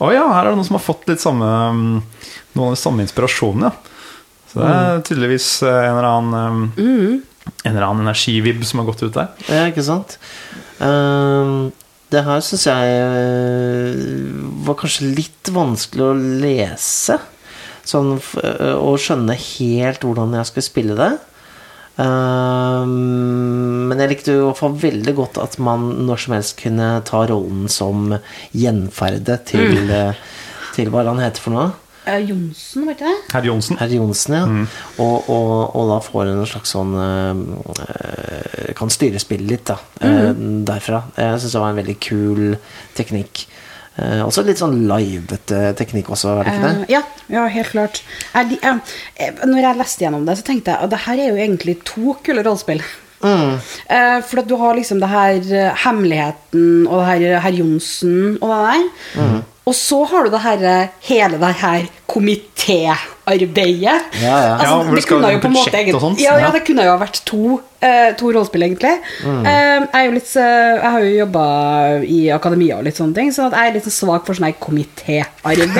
Å 0.00 0.12
ja, 0.14 0.24
her 0.32 0.46
er 0.46 0.52
det 0.52 0.60
noen 0.60 0.68
som 0.70 0.78
har 0.78 0.86
fått 0.86 1.08
litt 1.10 1.22
samme 1.22 1.50
mm, 1.76 1.98
Noen 2.56 2.70
av 2.70 2.78
de 2.78 2.80
samme 2.80 3.06
inspirasjonene, 3.06 3.70
ja. 3.70 3.86
Så 4.50 4.58
det 4.58 4.70
er 4.74 5.02
tydeligvis 5.06 5.48
eh, 5.62 5.76
en 5.86 5.92
eller 6.00 6.08
annen 6.08 6.62
eh, 6.74 7.20
En 7.62 7.70
eller 7.70 7.84
annen 7.86 8.08
energivibb 8.08 8.64
som 8.66 8.80
har 8.80 8.88
gått 8.88 9.04
ut 9.04 9.14
der. 9.14 9.30
Ja, 9.46 9.68
ikke 9.70 9.86
sant? 9.86 10.18
Um 10.80 11.70
det 12.10 12.24
her 12.26 12.40
syns 12.42 12.66
jeg 12.66 12.94
eh, 12.98 13.98
var 14.66 14.78
kanskje 14.80 15.12
litt 15.14 15.50
vanskelig 15.54 16.08
å 16.08 16.16
lese. 16.42 17.20
Sånn 17.90 18.14
eh, 18.42 18.76
å 18.76 18.94
skjønne 19.00 19.34
helt 19.34 20.06
hvordan 20.06 20.36
jeg 20.38 20.50
skulle 20.50 20.68
spille 20.68 20.98
det. 20.98 21.10
Ehm, 22.00 23.90
men 23.90 24.00
jeg 24.00 24.12
likte 24.14 24.34
jo 24.36 24.44
i 24.44 24.48
hvert 24.48 24.60
fall 24.60 24.78
veldig 24.84 25.14
godt 25.18 25.40
at 25.42 25.58
man 25.62 25.90
når 26.06 26.24
som 26.24 26.36
helst 26.36 26.56
kunne 26.60 26.92
ta 27.08 27.24
rollen 27.28 27.68
som 27.72 28.14
gjenferde 28.56 29.40
til, 29.50 29.76
mm. 29.90 30.26
til 30.76 30.90
hva 30.92 31.02
er 31.02 31.08
det 31.08 31.14
han 31.16 31.24
heter 31.26 31.44
for 31.44 31.56
noe? 31.56 31.70
Eh, 32.08 32.22
Johnsen, 32.30 32.86
vet 32.88 33.02
du 33.02 33.04
det? 33.04 33.16
Herr 33.34 33.44
Johnsen. 33.44 33.76
Herr 33.78 33.92
Johnsen, 33.92 34.36
ja. 34.38 34.44
Og, 35.02 35.28
og, 35.28 35.52
og 35.76 35.90
da 35.90 35.98
får 36.04 36.30
en 36.30 36.46
slags 36.48 36.72
sånn 36.72 36.94
eh, 36.96 38.70
Kan 38.78 38.92
styre 38.92 39.20
spillet 39.20 39.50
litt, 39.50 39.66
da. 39.68 39.76
Mm. 40.00 40.62
derfra. 40.68 41.02
Jeg 41.18 41.42
syns 41.42 41.56
det 41.56 41.62
var 41.62 41.74
en 41.74 41.82
veldig 41.82 41.98
kul 42.00 42.44
teknikk. 42.96 43.44
Eh, 43.98 44.20
også 44.24 44.44
litt 44.46 44.60
sånn 44.60 44.76
livete 44.88 45.74
teknikk 45.76 46.08
også, 46.14 46.36
er 46.40 46.44
det 46.46 46.52
ikke 46.54 46.68
det? 46.68 46.76
Uh, 46.78 46.90
ja, 46.94 47.00
ja, 47.28 47.46
helt 47.50 47.72
klart. 47.74 48.02
Jeg, 48.34 48.48
de- 48.52 48.60
eh, 48.62 48.78
eh, 49.26 49.32
når 49.50 49.60
jeg 49.64 49.76
leste 49.80 50.04
gjennom 50.06 50.24
det, 50.26 50.38
så 50.38 50.46
tenkte 50.46 50.70
jeg 50.72 50.84
at 50.86 50.90
det 50.94 51.00
her 51.06 51.18
er 51.18 51.28
jo 51.32 51.40
egentlig 51.42 51.74
to 51.84 52.14
kule 52.24 52.42
rollespill. 52.46 52.82
Eh, 53.20 54.20
for 54.24 54.40
at 54.40 54.48
du 54.48 54.54
har 54.56 54.74
liksom 54.78 55.00
det 55.02 55.08
her 55.12 55.34
eh, 55.52 55.74
Hemmeligheten 55.84 56.86
og 56.88 57.02
det 57.02 57.08
her 57.10 57.40
herr 57.44 57.52
Johnsen 57.58 58.38
og 58.40 58.48
det 58.48 58.60
der. 58.70 59.42
Og 59.70 59.74
så 59.78 60.00
har 60.10 60.24
du 60.26 60.30
det 60.34 60.40
her, 60.42 60.62
eh, 60.66 60.88
hele 61.06 61.38
det 61.38 61.50
her 61.60 61.84
komitéarbeidet. 62.10 64.00
Ja, 64.18 64.36
ja. 64.42 64.54
Altså, 64.56 64.76
Ja, 64.88 64.94
det 64.96 65.04
kunne 65.06 65.30
jo 65.30 65.38
på 65.38 65.46
en 65.46 65.52
måte 65.54 65.76
egentlig- 65.78 66.00
sånt. 66.02 66.18
Ja, 66.20 66.32
ja, 66.38 66.46
Ja. 66.46 66.50
det 66.50 66.64
kunne 66.66 66.82
jo 66.84 66.90
ha 66.90 66.98
vært 66.98 67.20
to, 67.24 67.60
eh, 67.80 68.12
to 68.18 68.32
rollespill, 68.32 68.62
egentlig. 68.62 68.98
Eh, 69.22 69.44
jeg, 69.46 69.88
er 69.94 70.04
jo 70.06 70.10
litt, 70.10 70.36
eh, 70.36 70.74
jeg 70.82 70.90
har 70.90 71.00
jo 71.00 71.26
jobba 71.26 72.02
i 72.02 72.30
akademia 72.34 72.78
og 72.78 72.84
litt 72.84 72.96
sånne 72.96 73.14
ting, 73.14 73.30
så 73.30 73.46
at 73.46 73.52
jeg 73.52 73.68
er 73.68 73.72
litt 73.74 73.84
sånn 73.84 73.98
svak 74.08 74.26
for 74.26 74.34
sånn 74.34 74.46
her 74.46 74.58
komitéarbeid. 74.60 75.70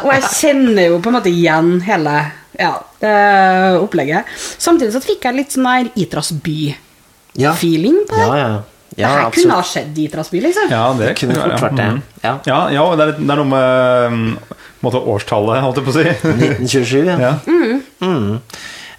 og 0.04 0.10
jeg 0.12 0.22
kjenner 0.22 0.88
jo 0.88 0.98
på 0.98 1.06
en 1.06 1.14
måte 1.20 1.30
igjen 1.30 1.80
hele 1.82 2.32
ja, 2.58 2.74
det 3.00 3.80
opplegget. 3.80 4.24
Samtidig 4.58 4.92
så 4.92 5.00
fikk 5.02 5.22
jeg 5.22 5.34
litt 5.36 5.50
sånn 5.52 5.66
her 5.66 5.90
Itras 5.96 6.32
by-feeling 6.32 7.94
Ja. 7.94 8.06
på 8.08 8.16
det. 8.16 8.26
Ja, 8.26 8.36
ja. 8.36 8.62
Det 8.96 9.06
her 9.06 9.22
absolutt. 9.26 9.38
kunne 9.46 9.54
ha 9.60 9.62
skjedd 9.72 9.98
i 9.98 10.08
Trasby, 10.12 10.40
liksom. 10.44 10.68
Ja, 10.70 10.82
det, 10.98 11.06
Det 11.12 11.16
kunne 11.22 11.38
fort 11.40 11.64
vært 11.66 11.78
det. 11.80 11.88
Mm. 11.92 12.02
Ja. 12.24 12.34
Ja, 12.46 12.60
ja, 12.76 12.82
og 12.84 12.98
det 13.00 13.06
er, 13.08 13.16
det 13.18 13.30
er 13.32 13.40
noe 13.42 13.48
med 13.52 14.18
mm, 14.18 14.36
på 14.52 14.58
en 14.58 14.86
måte 14.90 15.02
årstallet, 15.14 15.62
holdt 15.64 15.80
jeg 15.80 15.88
på 15.88 15.94
å 15.94 15.98
si. 15.98 16.06
1927, 16.28 17.02
ja. 17.08 17.18
Ja. 17.26 17.34
Mm. 18.02 18.40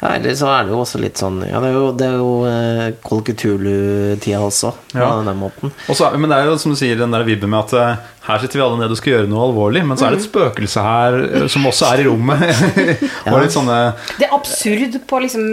Ja, 0.03 0.09
eller 0.17 0.33
så 0.35 0.49
er 0.51 0.65
det 0.67 0.73
jo 0.73 0.81
også 0.83 0.99
litt 0.99 1.15
sånn 1.15 1.37
Ja, 1.47 1.61
det 1.63 1.69
er 1.69 1.75
jo, 1.77 1.83
det 1.95 2.07
er 2.09 2.15
jo 2.19 2.31
eh, 2.43 2.89
Cthulhu-tida 3.07 4.41
også, 4.43 4.73
på 4.91 4.99
Ja. 4.99 5.21
den 5.23 5.37
måten. 5.39 5.71
Også, 5.87 6.09
men 6.19 6.29
det 6.29 6.39
er 6.41 6.49
jo 6.49 6.57
som 6.59 6.73
du 6.73 6.77
sier, 6.79 6.97
den 6.99 7.13
der 7.13 7.23
vibben 7.23 7.49
med 7.53 7.59
at 7.61 7.73
uh, 7.73 8.09
her 8.27 8.39
sitter 8.43 8.59
vi 8.59 8.65
alle 8.65 8.81
nede 8.81 8.91
og 8.91 8.99
skal 8.99 9.13
gjøre 9.13 9.29
noe 9.31 9.45
alvorlig, 9.47 9.85
men 9.87 9.95
så 9.99 10.07
er 10.09 10.15
det 10.17 10.19
et 10.23 10.27
spøkelse 10.27 10.83
her 10.83 11.17
eh, 11.23 11.47
som 11.51 11.63
også 11.69 11.87
er 11.93 12.03
i 12.03 12.07
rommet. 12.09 12.43
og 13.31 13.39
litt 13.45 13.55
sånne 13.55 13.79
Det 14.19 14.27
er 14.27 14.35
absurd 14.35 14.99
på 15.07 15.23
liksom 15.23 15.47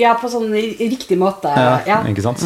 Ja, 0.00 0.14
på 0.20 0.28
sånn 0.32 0.52
riktig 0.52 1.16
måte. 1.20 1.52
ja, 1.56 1.78
Ja. 1.88 2.02
Ikke 2.12 2.24
sant? 2.28 2.44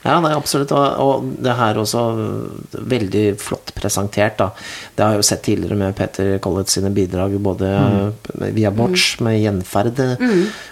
Ja, 0.00 0.16
det 0.16 0.30
er 0.30 0.38
absolutt. 0.38 0.72
Og, 0.72 1.02
og 1.04 1.26
det 1.44 1.56
her 1.58 1.78
også 1.80 2.04
øh, 2.16 2.78
veldig 2.88 3.24
flott 3.40 3.74
presentert, 3.76 4.38
da. 4.38 4.48
Det 4.96 5.04
har 5.04 5.14
jeg 5.14 5.20
jo 5.20 5.28
sett 5.28 5.44
tidligere 5.44 5.76
med 5.82 5.96
Peter 5.98 6.32
Collett 6.42 6.72
sine 6.72 6.92
bidrag, 6.94 7.36
både 7.42 7.68
mm. 7.68 8.46
via 8.56 8.72
Botch 8.72 9.20
med 9.24 9.36
gjenferd, 9.42 10.00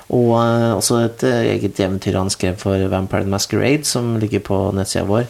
og 0.08 0.32
uh, 0.32 0.72
også 0.78 1.02
et 1.04 1.26
øh, 1.28 1.38
eget 1.52 1.80
eventyr 1.84 2.16
han 2.16 2.32
skrev 2.32 2.56
for 2.60 2.88
Vampire 2.88 3.26
and 3.26 3.34
Masquerade, 3.34 3.84
som 3.84 4.16
ligger 4.20 4.40
på 4.44 4.62
nettsida 4.76 5.04
vår. 5.08 5.28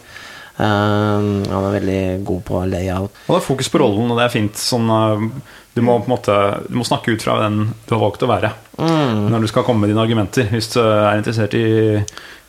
Um, 0.59 1.45
han 1.47 1.65
er 1.65 1.75
veldig 1.75 2.03
god 2.27 2.41
på 2.47 2.63
layout. 2.71 3.19
Og 3.27 3.35
det 3.35 3.41
er 3.41 3.47
fokus 3.47 3.71
på 3.71 3.83
rollen, 3.83 4.11
og 4.11 4.19
det 4.19 4.29
er 4.29 4.35
fint. 4.35 4.59
Sånn, 4.59 4.87
uh, 4.91 5.59
du 5.75 5.83
må 5.87 5.99
på 6.01 6.09
en 6.09 6.15
måte 6.17 6.37
Du 6.67 6.75
må 6.79 6.87
snakke 6.87 7.13
ut 7.15 7.23
fra 7.23 7.37
den 7.45 7.69
du 7.87 7.93
har 7.95 8.03
valgt 8.03 8.25
å 8.27 8.31
være. 8.31 8.51
Når 8.79 9.43
du 9.43 9.51
skal 9.51 9.65
komme 9.67 9.85
med 9.85 9.93
dine 9.93 10.03
argumenter. 10.03 10.47
Hvis 10.51 10.73
du 10.75 10.81
er 10.83 11.19
interessert 11.19 11.55
i 11.59 11.67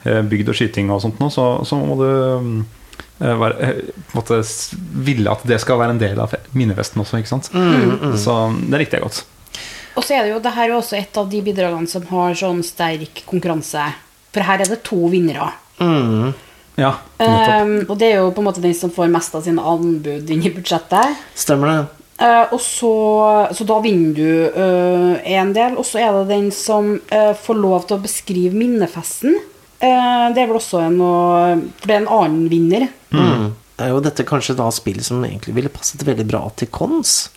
bygd 0.03 0.49
og 0.49 0.55
skyting 0.55 0.91
og 0.93 1.01
sånt, 1.03 1.19
nå, 1.19 1.27
så, 1.33 1.47
så 1.67 1.75
må 1.79 1.97
du 1.99 2.05
mm, 2.43 2.59
eh, 3.21 3.35
være, 3.41 3.71
eh, 4.15 4.39
s- 4.43 4.73
ville 5.05 5.31
at 5.31 5.43
det 5.47 5.59
skal 5.61 5.79
være 5.81 5.95
en 5.97 6.01
del 6.01 6.19
av 6.23 6.31
fe- 6.31 6.41
minnefesten 6.55 7.01
også. 7.03 7.19
Ikke 7.19 7.33
sant? 7.33 7.49
Så 8.19 8.37
det 8.69 8.79
likte 8.85 8.97
jeg 8.99 9.03
godt. 9.07 9.23
Og 9.99 10.05
så 10.05 10.15
er 10.15 10.23
det 10.23 10.31
jo 10.35 10.39
det 10.39 10.53
her 10.55 10.69
er 10.69 10.77
også 10.77 10.95
et 10.99 11.17
av 11.19 11.27
de 11.29 11.41
bidragene 11.43 11.89
som 11.91 12.05
har 12.13 12.37
sånn 12.39 12.61
sterk 12.63 13.23
konkurranse. 13.27 13.89
For 14.31 14.45
her 14.45 14.61
er 14.63 14.69
det 14.69 14.83
to 14.87 14.99
vinnere. 15.11 15.49
Mm. 15.81 16.29
Ja. 16.79 16.93
Um, 17.19 17.73
og 17.89 17.97
det 17.99 18.13
er 18.13 18.21
jo 18.21 18.29
på 18.31 18.39
en 18.39 18.45
måte 18.47 18.61
den 18.63 18.75
som 18.77 18.91
får 18.95 19.09
mest 19.11 19.33
av 19.35 19.43
sine 19.43 19.59
anbud 19.67 20.29
inn 20.31 20.45
i 20.47 20.51
budsjettet. 20.55 21.17
Stemmer 21.35 21.73
det? 21.73 21.79
Uh, 22.19 22.53
og 22.55 22.59
så, 22.63 22.91
så 23.57 23.65
da 23.67 23.79
vinner 23.83 24.15
du 24.15 24.55
uh, 24.55 25.19
en 25.23 25.51
del, 25.55 25.75
og 25.79 25.83
så 25.87 25.99
er 26.05 26.15
det 26.21 26.29
den 26.31 26.47
som 26.55 26.93
uh, 27.11 27.33
får 27.35 27.59
lov 27.59 27.85
til 27.89 27.97
å 27.97 28.03
beskrive 28.05 28.55
minnefesten. 28.55 29.35
Eh, 29.79 30.25
det 30.35 30.41
er 30.43 30.47
vel 30.49 30.57
også 30.59 30.81
en 30.83 30.97
For 30.99 31.87
det 31.87 31.93
er 31.95 32.01
en 32.01 32.09
annen 32.11 32.49
vinner. 32.51 32.87
Mm. 33.15 33.45
Er 33.79 33.93
jo 33.93 34.01
dette 34.03 34.25
kanskje 34.27 34.57
da 34.59 34.65
spillet 34.75 35.05
som 35.07 35.21
egentlig 35.23 35.53
ville 35.55 35.71
passet 35.71 36.01
veldig 36.03 36.25
bra 36.27 36.41
til 36.59 36.67
cons, 36.67 37.29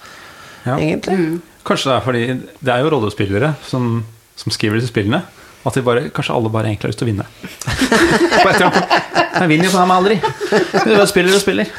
Ja. 0.66 0.74
egentlig? 0.76 1.14
Mm. 1.18 1.36
Kanskje 1.64 1.90
det 1.93 1.95
er 1.95 2.03
fordi 2.03 2.22
det 2.66 2.72
er 2.74 2.82
jo 2.82 2.90
rollespillere 2.97 3.53
som, 3.68 4.05
som 4.34 4.51
skriver 4.51 4.80
disse 4.80 4.90
spillene. 4.90 5.22
At 5.62 5.76
de 5.78 5.82
bare, 5.86 6.09
kanskje 6.11 6.34
alle 6.34 6.51
bare 6.51 6.66
egentlig 6.72 6.88
har 6.88 6.90
lyst 6.90 6.99
til 6.99 7.07
å 7.07 7.12
vinne. 7.12 7.26
På 8.43 8.49
et 8.51 8.57
eller 8.57 8.66
annet 8.66 8.78
punkt. 8.80 8.99
Jeg 9.32 9.49
vinner 9.49 9.68
jo 9.68 9.70
faen 9.76 9.88
meg 9.88 9.97
aldri. 10.03 10.16
Du 10.82 10.90
bare 10.97 11.07
spiller 11.11 11.38
og 11.38 11.43
spiller. 11.45 11.70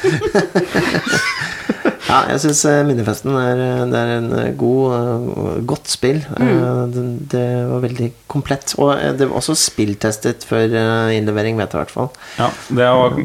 Ja, 2.14 2.20
jeg 2.30 2.42
syns 2.44 2.62
Minnefesten 2.86 3.34
er, 3.38 3.60
det 3.90 3.98
er 4.00 4.10
en 4.18 4.28
eh, 4.38 4.50
god, 4.58 4.92
eh, 4.94 5.54
godt 5.66 5.90
spill. 5.90 6.20
Mm. 6.38 6.92
Det, 6.94 7.04
det 7.32 7.46
var 7.70 7.82
veldig 7.82 8.10
komplett. 8.30 8.74
Og 8.78 8.92
eh, 8.94 9.14
det 9.18 9.26
var 9.30 9.40
også 9.40 9.56
spilltestet 9.58 10.46
før 10.46 10.68
eh, 10.68 11.14
innlevering, 11.16 11.58
vet 11.58 11.74
jeg 11.74 11.80
i 11.80 11.82
hvert 11.82 11.94
fall. 11.94 12.10
Ja, 12.38 12.50
det 12.78 12.90
var 13.00 13.18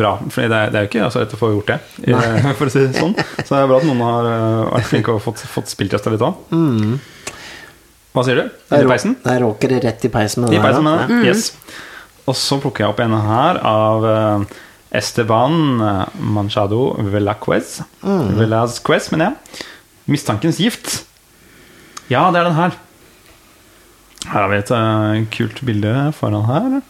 bra. 0.00 0.12
For 0.34 0.50
det 0.50 0.58
er, 0.58 0.72
det 0.74 0.80
er 0.80 0.86
jo 0.86 0.90
ikke 0.90 1.10
så 1.14 1.22
lett 1.22 1.36
å 1.36 1.40
få 1.40 1.52
gjort 1.54 1.70
det, 1.70 1.78
Nei. 2.10 2.54
for 2.58 2.66
å 2.66 2.74
si 2.74 2.82
det 2.82 2.98
sånn. 2.98 3.14
Så 3.38 3.48
det 3.52 3.60
er 3.60 3.70
bra 3.70 3.78
at 3.78 3.88
noen 3.88 4.04
har 4.08 4.30
vært 4.74 4.90
flinke 4.90 5.14
og 5.14 5.22
fått, 5.24 5.44
fått 5.54 5.70
spilltesta 5.70 6.12
litt 6.14 6.24
òg. 6.26 6.48
Hva 8.16 8.24
sier 8.26 8.40
du? 8.40 8.56
I 8.74 8.82
peisen? 8.88 9.14
Der 9.22 9.44
råker 9.44 9.76
det 9.76 9.84
rett 9.84 10.08
i 10.08 10.10
peisen 10.10 10.42
med 10.42 10.56
I 10.56 10.58
den 10.58 10.64
her, 10.64 11.04
peisen 11.06 11.20
med? 11.22 11.28
Yes. 11.28 11.52
Og 12.28 12.34
så 12.36 12.58
plukker 12.60 12.84
jeg 12.84 12.92
opp 12.92 13.04
en 13.04 13.14
her 13.14 13.60
av 13.62 14.08
Esteban 14.90 15.80
øh, 15.84 16.20
Manchado 16.20 16.96
Velazquez. 17.12 17.80
Velazquez, 18.02 19.10
mener 19.12 19.30
jeg. 19.30 19.64
'Mistankens 20.08 20.56
gift'. 20.56 21.04
Ja, 22.08 22.30
det 22.32 22.40
er 22.40 22.44
den 22.44 22.56
her. 22.56 22.70
Her 24.28 24.40
har 24.40 24.48
vi 24.48 24.56
et 24.56 24.70
uh, 24.72 25.26
kult 25.30 25.60
bilde 25.64 25.92
foran 26.16 26.46
her 26.48 26.80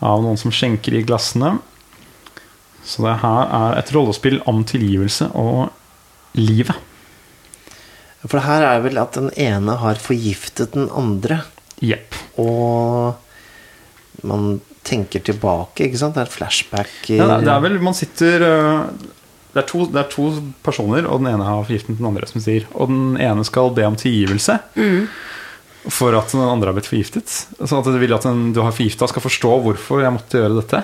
av 0.00 0.22
noen 0.22 0.38
som 0.40 0.52
skjenker 0.54 0.94
i 0.96 1.02
glassene. 1.04 1.58
Så 2.86 3.02
det 3.04 3.18
her 3.22 3.50
er 3.58 3.80
et 3.80 3.90
rollespill 3.94 4.38
om 4.48 4.62
tilgivelse 4.64 5.28
og 5.36 5.68
livet. 6.38 6.78
For 8.22 8.38
det 8.38 8.46
her 8.46 8.66
er 8.68 8.82
vel 8.84 9.00
at 9.00 9.18
den 9.18 9.30
ene 9.40 9.76
har 9.80 10.00
forgiftet 10.00 10.74
den 10.76 10.88
andre. 10.96 11.42
Jepp. 11.82 12.16
Og 12.40 13.16
man 14.22 14.60
tenker 14.84 15.20
tilbake, 15.22 15.84
ikke 15.86 15.98
sant? 16.00 16.14
Det 16.14 16.22
er 16.24 16.28
et 16.30 16.36
flashback. 16.38 16.90
i- 17.10 17.16
Ja, 17.20 17.38
det 17.40 17.48
er- 17.48 17.60
vel 17.60 17.78
Man 17.80 17.94
sitter 17.94 18.40
øh, 18.40 18.84
det 19.52 19.64
er, 19.64 19.66
to, 19.66 19.84
det 19.86 19.96
er 19.96 20.08
to 20.10 20.30
personer, 20.62 21.06
og 21.10 21.20
den 21.20 21.26
ene 21.34 21.44
har 21.44 21.64
forgiftet 21.64 21.98
den 21.98 22.06
andre. 22.06 22.26
som 22.26 22.40
sier 22.40 22.64
Og 22.74 22.88
den 22.88 23.16
ene 23.20 23.44
skal 23.44 23.70
be 23.74 23.82
om 23.84 23.96
tilgivelse 23.96 24.58
for 25.88 26.14
at 26.16 26.28
den 26.32 26.40
andre 26.44 26.66
har 26.68 26.76
blitt 26.76 26.86
forgiftet. 26.90 27.26
Sånn 27.58 27.78
at 27.80 27.84
du 27.88 27.96
vil 27.98 28.12
at 28.14 28.22
den 28.22 28.52
du 28.52 28.60
har 28.62 28.72
forgifta, 28.72 29.08
skal 29.08 29.22
forstå 29.24 29.52
hvorfor 29.64 30.02
jeg 30.04 30.12
måtte 30.12 30.38
gjøre 30.42 30.60
dette. 30.60 30.82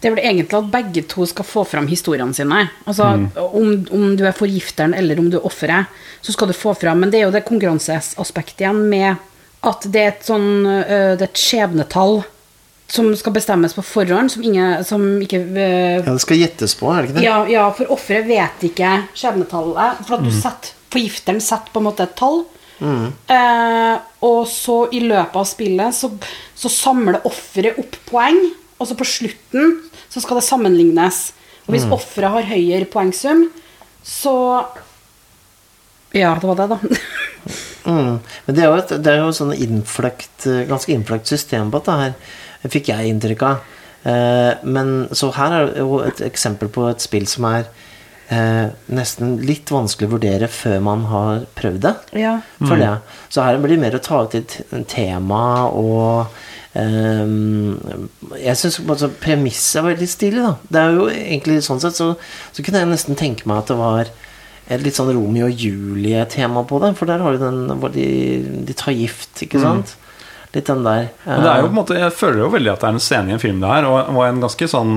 Det 0.00 0.08
er 0.08 0.14
vel 0.14 0.24
egentlig 0.24 0.56
at 0.56 0.70
begge 0.72 1.02
to 1.06 1.26
skal 1.28 1.44
få 1.44 1.66
fram 1.68 1.86
historiene 1.86 2.32
sine. 2.34 2.62
Altså, 2.88 3.04
om, 3.36 3.86
om 3.92 4.16
du 4.16 4.24
er 4.24 4.32
forgifteren 4.32 4.94
eller 4.96 5.18
om 5.20 5.28
du 5.30 5.36
er 5.36 5.44
offeret, 5.44 5.86
så 6.24 6.32
skal 6.32 6.48
du 6.48 6.54
få 6.56 6.72
fram 6.74 7.00
Men 7.04 7.10
det 7.12 7.20
er 7.20 7.26
jo 7.28 7.34
det 7.34 7.44
konkurranseaspektet 7.44 8.64
igjen 8.64 8.88
med 8.88 9.16
at 9.64 9.84
det 9.92 10.00
er 10.02 10.08
et 10.14 10.24
sånn 10.26 10.66
øh, 10.66 11.16
Det 11.16 11.22
er 11.22 11.30
et 11.30 11.40
skjebnetall 11.40 12.22
som 12.94 13.10
skal 13.18 13.34
bestemmes 13.34 13.74
på 13.74 13.82
forhånd, 13.82 14.30
som, 14.30 14.44
ingen, 14.46 14.84
som 14.86 15.02
ikke 15.24 15.40
uh, 15.42 15.98
Ja, 15.98 16.12
det 16.12 16.22
skal 16.22 16.38
gjettes 16.40 16.76
på, 16.78 16.88
er 16.92 17.02
det 17.02 17.10
ikke 17.10 17.18
det? 17.18 17.26
ja, 17.26 17.38
ja, 17.50 17.68
for 17.74 17.90
offeret 17.96 18.28
vet 18.30 18.66
ikke 18.70 18.92
skjebnetallet. 19.18 20.04
For 20.06 20.18
at 20.18 20.26
du 20.26 20.30
setter, 20.34 20.74
forgifteren 20.94 21.42
setter 21.42 21.74
på 21.74 21.82
en 21.82 21.88
måte 21.88 22.06
et 22.06 22.14
tall. 22.18 22.44
Eh, 22.84 23.96
og 24.26 24.40
så 24.50 24.76
i 24.92 25.00
løpet 25.04 25.36
av 25.40 25.46
spillet 25.48 25.96
så, 25.96 26.10
så 26.58 26.70
samler 26.72 27.22
offeret 27.28 27.78
opp 27.80 27.96
poeng, 28.10 28.40
og 28.78 28.88
så 28.88 28.96
på 28.98 29.06
slutten 29.08 29.76
så 30.10 30.22
skal 30.22 30.38
det 30.40 30.46
sammenlignes. 30.46 31.20
Og 31.64 31.74
hvis 31.74 31.86
offeret 31.88 32.34
har 32.34 32.50
høyere 32.54 32.88
poengsum, 32.90 33.48
så 34.04 34.36
Ja, 36.14 36.36
det 36.38 36.46
var 36.46 36.62
det, 36.62 36.70
da. 36.76 36.78
Mm. 37.84 38.14
Men 38.46 38.56
det 38.56 38.62
er 38.64 38.70
jo 38.70 38.76
et 38.80 38.92
det 39.04 39.10
er 39.12 39.18
jo 39.20 39.32
sånn 39.36 39.50
innfløkt, 39.52 40.46
eh, 40.48 40.62
ganske 40.70 40.88
innfløkt 40.94 41.28
system 41.28 41.68
på 41.68 41.82
dette 41.82 41.96
her, 42.00 42.14
fikk 42.72 42.88
jeg 42.92 43.10
inntrykk 43.14 43.42
av. 43.48 43.64
Eh, 44.04 44.54
Men 44.64 45.08
så 45.12 45.30
her 45.36 45.52
er 45.58 45.74
jo 45.80 46.00
et 46.04 46.20
eksempel 46.26 46.68
på 46.72 46.88
et 46.90 47.00
spill 47.04 47.26
som 47.30 47.44
er 47.48 47.66
eh, 48.30 48.68
nesten 48.92 49.38
litt 49.44 49.70
vanskelig 49.72 50.08
å 50.08 50.14
vurdere 50.16 50.48
før 50.48 50.80
man 50.84 51.04
har 51.10 51.46
prøvd 51.56 51.80
det. 51.86 51.94
ja. 52.24 52.38
For 52.64 52.76
det. 52.80 52.90
Så 53.28 53.42
her 53.44 53.58
blir 53.62 53.76
det 53.76 53.82
mer 53.84 53.96
å 53.98 54.02
ta 54.04 54.22
ut 54.24 54.34
et 54.34 54.58
tema 54.88 55.68
og 55.72 56.26
eh, 56.74 57.24
Jeg 58.44 58.56
syns 58.60 58.78
premisset 59.22 59.82
var 59.82 59.92
veldig 59.94 60.08
stilig, 60.10 60.42
da. 60.44 60.54
Det 60.68 60.80
er 60.84 60.98
jo 60.98 61.08
egentlig 61.12 61.58
sånn 61.66 61.80
sett 61.82 61.96
så, 61.98 62.12
så 62.52 62.62
kunne 62.64 62.84
jeg 62.84 62.92
nesten 62.92 63.18
tenke 63.18 63.48
meg 63.48 63.62
at 63.64 63.72
det 63.72 63.80
var 63.80 64.12
et 64.64 64.80
litt 64.80 64.96
sånn 64.96 65.10
Romeo 65.12 65.50
og 65.50 65.58
Julie-tema 65.60 66.62
på 66.64 66.78
det. 66.80 66.94
For 66.96 67.08
der 67.10 67.20
har 67.20 67.34
du 67.36 67.42
den 67.42 67.66
hvor 67.80 67.92
de, 67.92 68.06
de 68.64 68.76
tar 68.76 68.94
gift, 68.96 69.32
ikke 69.44 69.60
sant? 69.60 69.96
Litt 70.54 70.68
den 70.70 70.84
der. 70.86 71.08
Men 71.26 71.42
det 71.42 71.50
er 71.50 71.60
jo 71.60 71.68
på 71.68 71.72
en 71.72 71.78
måte 71.80 71.98
Jeg 71.98 72.14
føler 72.14 72.44
jo 72.44 72.50
veldig 72.54 72.72
at 72.72 72.82
det 72.84 72.88
er 72.88 72.96
en 72.98 73.02
scene 73.02 73.32
i 73.32 73.36
en 73.36 73.42
film 73.42 73.62
det 73.62 73.70
her, 73.72 73.88
og, 73.90 74.12
og 74.14 74.20
en 74.26 74.42
ganske 74.44 74.68
sånn 74.70 74.92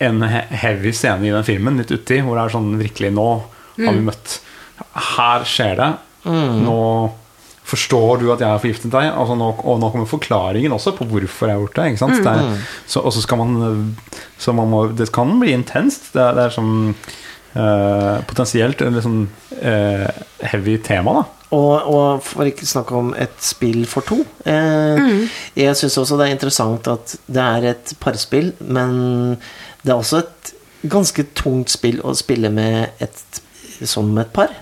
En 0.00 0.22
heavy 0.24 0.92
scene 0.96 1.26
i 1.28 1.32
den 1.34 1.44
filmen, 1.44 1.80
litt 1.80 1.90
uti, 1.92 2.20
hvor 2.24 2.38
det 2.38 2.44
er 2.46 2.54
sånn 2.54 2.70
virkelig 2.80 3.10
Nå 3.16 3.26
har 3.80 3.96
vi 3.96 4.04
møtt 4.06 4.36
Her 5.16 5.44
skjer 5.48 5.74
det. 5.80 5.90
Nå 6.64 6.78
forstår 7.70 8.18
du 8.18 8.24
at 8.32 8.40
jeg 8.42 8.50
har 8.50 8.58
forgiftet 8.62 8.90
deg, 8.90 9.10
altså 9.14 9.36
nå, 9.38 9.50
og 9.62 9.76
nå 9.78 9.90
kommer 9.92 10.08
forklaringen 10.10 10.72
også 10.74 10.90
på 10.96 11.06
hvorfor 11.06 11.46
jeg 11.50 11.54
har 11.54 11.60
gjort 11.62 11.76
det. 11.78 11.84
Ikke 11.92 12.00
sant? 12.02 12.16
det 12.24 12.32
er, 12.32 12.64
så, 12.90 13.02
og 13.06 13.14
så 13.14 13.22
skal 13.22 13.38
man 13.38 13.52
Så 14.40 14.54
man 14.56 14.70
må 14.72 14.80
Det 14.96 15.06
kan 15.14 15.36
bli 15.38 15.52
intenst. 15.54 16.10
Det 16.14 16.22
er, 16.24 16.34
det 16.38 16.46
er 16.48 16.56
sånn 16.56 16.72
eh, 16.90 18.16
potensielt 18.26 18.82
en 18.82 18.96
litt 18.96 19.06
sånn 19.06 19.20
eh, 19.60 20.08
heavy 20.50 20.78
tema, 20.82 21.20
da. 21.20 21.24
Og, 21.50 21.72
og 21.90 22.20
for 22.22 22.46
ikke 22.46 22.66
snakke 22.68 22.94
om 22.94 23.08
et 23.18 23.34
spill 23.42 23.82
for 23.90 24.06
to. 24.06 24.20
Eh, 24.46 25.26
Jeg 25.58 25.74
syns 25.80 25.96
også 25.98 26.18
det 26.20 26.28
er 26.28 26.36
interessant 26.36 26.86
at 26.92 27.16
det 27.26 27.42
er 27.42 27.64
et 27.72 27.92
parspill, 27.98 28.52
men 28.62 29.36
det 29.82 29.90
er 29.90 29.96
også 29.98 30.20
et 30.22 30.52
ganske 30.90 31.24
tungt 31.36 31.72
spill 31.74 31.98
å 32.06 32.14
spille 32.16 32.48
med 32.54 33.02
et, 33.02 33.40
som 33.82 34.12
et 34.22 34.30
par. 34.32 34.54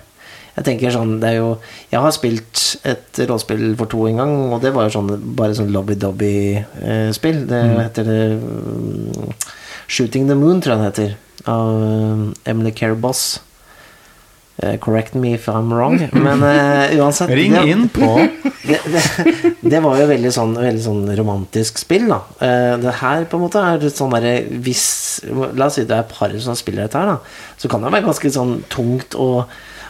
Jeg 0.56 0.64
tenker 0.66 0.90
sånn, 0.90 1.20
det 1.22 1.28
er 1.28 1.36
jo 1.36 1.50
Jeg 1.92 2.00
har 2.02 2.10
spilt 2.16 2.62
et 2.88 3.20
rollespill 3.28 3.76
for 3.78 3.86
to 3.92 4.06
en 4.08 4.16
gang, 4.18 4.32
og 4.56 4.64
det 4.64 4.72
var 4.74 4.88
jo 4.88 4.96
sånn, 4.96 5.12
bare 5.38 5.54
sånn 5.54 5.70
lobby-dobby-spill. 5.76 7.44
Det 7.52 7.60
heter 7.84 8.08
det 8.08 8.22
mm, 8.40 9.28
Shooting 9.88 10.26
the 10.28 10.34
Moon, 10.34 10.60
tror 10.64 10.74
jeg 10.74 10.80
det 10.80 10.88
heter. 10.90 11.14
Av 11.52 11.84
eh, 11.84 12.50
Emily 12.50 12.72
Care 12.74 12.96
Boss. 12.98 13.38
Eh, 14.58 14.74
correct 14.82 15.14
me 15.14 15.34
if 15.36 15.44
I'm 15.48 15.70
wrong, 15.70 16.00
men 16.12 16.42
eh, 16.42 16.96
uansett 16.98 17.30
Ring 17.30 17.52
det- 17.54 17.68
inn 17.70 17.84
på 17.94 18.08
det, 18.66 18.80
det, 18.90 19.02
det 19.62 19.80
var 19.84 20.00
jo 20.00 20.08
veldig 20.10 20.32
sånn, 20.34 20.56
veldig 20.58 20.82
sånn 20.82 21.04
romantisk 21.20 21.78
spill, 21.78 22.08
da. 22.10 22.18
Eh, 22.42 22.74
det 22.82 22.96
her 22.98 23.22
på 23.30 23.38
en 23.38 23.44
måte 23.44 23.62
er 23.62 23.78
litt 23.84 23.94
sånn 24.00 24.10
derre 24.16 24.32
Hvis 24.50 24.82
La 25.54 25.68
oss 25.68 25.78
si 25.78 25.84
det 25.86 25.94
er 25.94 26.08
par 26.10 26.34
som 26.42 26.58
spiller 26.58 26.88
dette 26.88 26.98
her, 26.98 27.12
da. 27.12 27.54
Så 27.54 27.70
kan 27.70 27.86
det 27.86 27.92
være 27.94 28.08
ganske 28.08 28.32
sånn 28.34 28.56
tungt 28.74 29.14
å, 29.14 29.44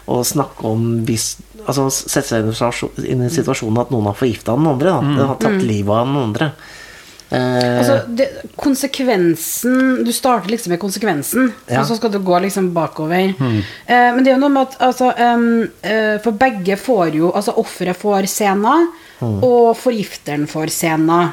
å 0.05 0.21
snakke 0.35 0.69
om 0.69 0.85
hvis 1.09 1.31
Altså 1.69 1.89
sette 1.93 2.29
seg 2.29 2.45
inn 2.45 2.53
i 2.53 3.13
inn 3.13 3.25
i 3.27 3.33
situasjonen 3.33 3.81
at 3.83 3.91
noen 3.93 4.07
har 4.09 4.17
forgifta 4.17 4.55
den 4.57 4.69
andre. 4.71 4.93
da 4.93 5.01
Den 5.01 5.27
har 5.33 5.41
tatt 5.43 5.65
livet 5.65 5.93
av 5.93 6.07
den 6.07 6.21
andre. 6.23 6.53
Eh, 7.31 7.79
Altså, 7.79 7.99
det, 8.09 8.29
konsekvensen 8.57 10.05
Du 10.05 10.13
starter 10.13 10.49
liksom 10.49 10.71
med 10.73 10.81
konsekvensen, 10.81 11.53
Ja. 11.69 11.81
og 11.81 11.87
så 11.87 11.97
skal 11.97 12.11
du 12.11 12.19
gå 12.25 12.39
liksom 12.41 12.71
bakover. 12.73 13.35
Eh, 13.87 14.15
men 14.15 14.25
det 14.25 14.33
er 14.33 14.39
jo 14.39 14.41
noe 14.47 14.55
med 14.55 14.63
at 14.69 14.79
altså, 14.81 15.13
um, 15.19 15.69
uh, 15.85 16.17
For 16.25 16.33
begge 16.33 16.77
får 16.81 17.15
jo 17.19 17.33
Altså, 17.35 17.53
offeret 17.61 17.97
får 17.97 18.27
scenen, 18.27 18.89
og 19.21 19.77
forgifteren 19.77 20.47
får 20.47 20.71
scenen. 20.71 21.33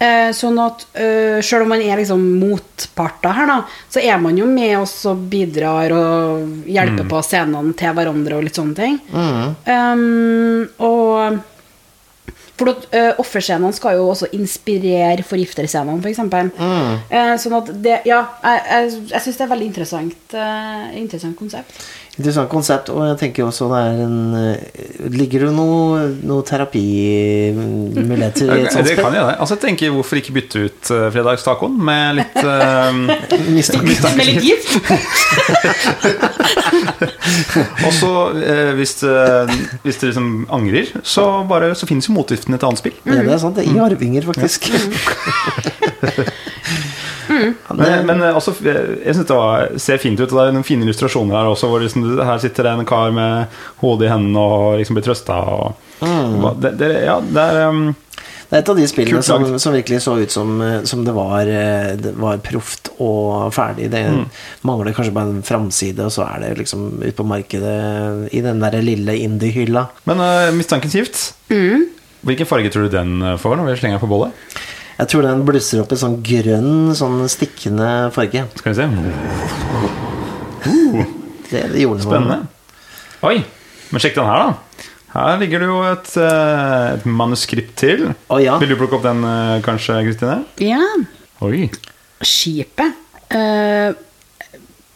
Eh, 0.00 0.30
sånn 0.32 0.58
at 0.64 0.86
uh, 0.96 1.38
sjøl 1.44 1.66
om 1.66 1.68
man 1.74 1.82
er 1.84 2.00
liksom 2.00 2.22
motparter 2.40 3.34
her, 3.36 3.46
da, 3.50 3.58
så 3.92 4.00
er 4.00 4.18
man 4.18 4.38
jo 4.38 4.46
med 4.48 4.78
og 4.80 5.26
bidrar 5.28 5.92
og 5.92 6.64
hjelper 6.66 7.04
på 7.10 7.20
scenene 7.22 7.74
til 7.76 7.92
hverandre 7.92 8.38
og 8.38 8.46
litt 8.46 8.56
sånne 8.56 8.74
ting. 8.74 8.96
Um, 9.12 10.68
og 10.80 11.42
for 12.62 12.72
uh, 12.94 13.20
offerscenene 13.22 13.72
skal 13.76 13.98
jo 13.98 14.08
også 14.12 14.30
inspirere 14.36 15.24
forgifterscenene, 15.26 16.00
f.eks. 16.02 16.22
Mm. 16.22 17.00
Uh, 17.10 17.34
sånn 17.40 17.58
at 17.58 17.72
det 17.84 17.98
Ja, 18.08 18.22
jeg, 18.44 18.62
jeg, 18.68 19.02
jeg 19.12 19.24
syns 19.24 19.38
det 19.38 19.44
er 19.44 19.48
et 19.48 19.54
veldig 19.54 19.68
interessant, 19.72 20.36
uh, 20.36 20.86
interessant 20.98 21.38
konsept. 21.38 21.82
Interessant 22.12 22.44
konsept, 22.52 22.90
og 22.92 23.06
jeg 23.08 23.16
tenker 23.22 23.46
også 23.46 23.70
det 23.72 23.78
er 23.80 24.00
en 24.04 24.18
eh, 24.36 24.60
Ligger 25.14 25.46
det 25.46 25.54
noe, 25.56 26.12
noe 26.28 26.42
terapimuligheter 26.44 28.52
i 28.52 28.66
et 28.66 28.72
sånt 28.74 28.84
Det 28.90 28.96
kan 28.98 29.14
jeg 29.16 29.24
det. 29.24 29.36
Altså, 29.38 29.54
jeg 29.56 29.62
tenker 29.64 29.94
Hvorfor 29.96 30.16
ikke 30.20 30.36
bytte 30.36 30.56
ut 30.66 30.82
uh, 30.92 31.08
fredagstacoen 31.14 31.74
med 31.88 32.06
litt 32.20 32.36
uh, 32.46 32.48
Mistanke. 33.48 33.96
Med 34.18 34.26
litt 34.28 34.44
gift? 34.44 34.70
Og 37.86 37.92
så, 37.94 38.10
eh, 38.38 38.72
hvis, 38.78 38.94
eh, 39.02 39.52
hvis 39.82 39.96
dere 40.00 40.12
liksom 40.12 40.28
angrer, 40.52 40.86
så, 41.02 41.26
bare, 41.48 41.74
så 41.78 41.86
finnes 41.88 42.08
jo 42.08 42.14
motgiften 42.16 42.54
i 42.54 42.58
et 42.58 42.66
annet 42.66 42.82
spill. 42.82 42.96
Ja, 43.06 43.22
det 43.22 43.34
er 43.34 43.42
sant. 43.42 43.56
Det 43.56 43.62
er 43.66 43.74
i 43.74 43.82
arvinger, 43.82 44.22
faktisk. 44.28 44.60
Ja, 47.42 47.76
det- 47.76 47.88
Men, 47.90 48.06
men 48.06 48.22
eh, 48.28 48.34
også, 48.38 48.54
eh, 48.66 48.96
jeg 49.06 49.14
synes 49.16 49.26
det 49.28 49.36
var, 49.36 49.68
ser 49.78 49.98
fint 50.02 50.20
ut, 50.20 50.30
og 50.32 50.38
det 50.38 50.46
er 50.48 50.52
noen 50.56 50.64
fine 50.68 50.86
illustrasjoner 50.86 51.36
her 51.38 51.50
også. 51.52 51.68
Hvor 51.72 51.80
liksom, 51.84 52.06
her 52.22 52.38
sitter 52.42 52.62
det 52.68 52.72
en 52.78 52.86
kar 52.88 53.10
med 53.12 53.46
hodet 53.82 54.08
i 54.08 54.12
hendene 54.12 54.38
og 54.38 54.78
liksom 54.80 54.96
blir 54.98 55.04
trøsta. 55.06 55.40
Mm. 56.02 56.60
Det, 56.60 56.72
det, 56.80 56.92
ja, 57.06 57.20
det 57.20 57.42
er 57.52 57.68
um, 57.68 57.84
Det 58.52 58.58
er 58.58 58.62
et 58.66 58.68
av 58.68 58.76
de 58.76 58.86
spillene 58.90 59.22
som, 59.24 59.44
som 59.62 59.72
virkelig 59.72 60.00
så 60.04 60.12
ut 60.20 60.30
som, 60.34 60.50
som 60.84 61.04
det 61.06 61.12
var, 61.16 61.46
det 61.46 62.10
var 62.20 62.36
proft 62.44 62.90
og 63.00 63.48
ferdig. 63.56 63.86
Det 63.94 64.02
Mm. 64.12 64.26
mangler 64.68 64.92
kanskje 64.92 65.14
bare 65.16 65.30
en 65.32 65.42
framside, 65.46 66.04
og 66.04 66.12
så 66.12 66.26
er 66.26 66.40
det 66.44 66.58
liksom 66.58 66.98
ute 67.00 67.14
på 67.16 67.24
markedet 67.24 68.28
i 68.34 68.42
den 68.44 68.60
der 68.60 68.76
lille 68.84 69.14
indie-hylla. 69.24 69.86
Men 70.04 70.20
uh, 70.20 70.50
mistanken 70.52 70.90
gift. 70.92 71.32
Hvilken 71.48 72.46
farge 72.46 72.68
tror 72.70 72.84
du 72.90 72.92
den 72.98 73.16
får 73.40 73.56
når 73.56 73.70
vi 73.72 73.78
slenger 73.80 73.96
den 73.98 74.04
på 74.04 74.10
bollet? 74.12 74.32
Jeg 75.02 75.08
tror 75.10 75.24
den 75.26 75.40
blusser 75.42 75.80
opp 75.82 75.90
i 75.90 75.96
sånn 75.98 76.20
grønn, 76.22 76.92
sånn 76.94 77.24
stikkende 77.26 77.86
farge. 78.14 78.44
Skal 78.60 78.70
vi 78.70 78.76
se. 78.78 78.84
Det, 81.50 81.62
det 81.72 81.80
gjorde. 81.82 82.04
Spennende. 82.04 82.36
Oi, 83.26 83.40
men 83.90 84.04
sjekk 84.04 84.20
den 84.20 84.30
her, 84.30 84.44
da. 84.44 84.86
Her 85.16 85.42
ligger 85.42 85.64
det 85.64 85.68
jo 85.72 85.80
et, 85.88 86.12
uh, 86.22 86.94
et 86.94 87.10
manuskript 87.18 87.74
til. 87.82 88.06
Å 88.30 88.38
ja. 88.44 88.54
Vil 88.62 88.70
du 88.70 88.78
plukke 88.78 89.00
opp 89.00 89.02
den, 89.08 89.26
uh, 89.26 89.58
kanskje, 89.66 89.98
Kristine? 90.06 90.38
Ja. 90.62 90.78
Oi. 91.42 91.66
Skipet. 92.22 92.94
Uh, 93.34 93.90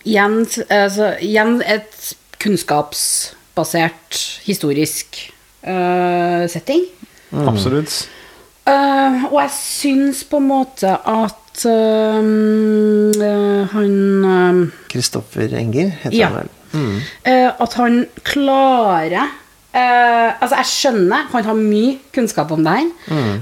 igjen, 0.07 0.44
altså, 0.70 1.16
igjen 1.18 1.59
et 1.66 2.14
kunnskapsbasert, 2.46 4.22
historisk 4.46 5.18
uh, 5.66 6.46
setting. 6.46 6.86
Absolutt. 7.42 8.07
Eh, 8.67 9.25
og 9.31 9.37
jeg 9.45 9.53
syns 9.55 10.25
på 10.27 10.41
en 10.43 10.49
måte 10.49 10.91
at 10.91 11.67
uh, 11.71 12.19
uh, 12.19 13.62
han 13.73 14.64
Kristoffer 14.91 15.55
Enger 15.57 15.93
heter 16.03 16.17
Ja. 16.19 16.31
han 16.33 16.41
vel. 16.43 16.51
Mm. 16.77 16.97
At 17.62 17.77
han 17.79 18.01
klarer 18.27 19.35
Altså, 19.77 20.57
jeg 20.57 20.69
skjønner, 20.71 21.27
han 21.35 21.45
har 21.45 21.57
mye 21.59 21.99
kunnskap 22.17 22.49
om 22.55 22.62
det 22.64 22.73
her, 22.79 22.87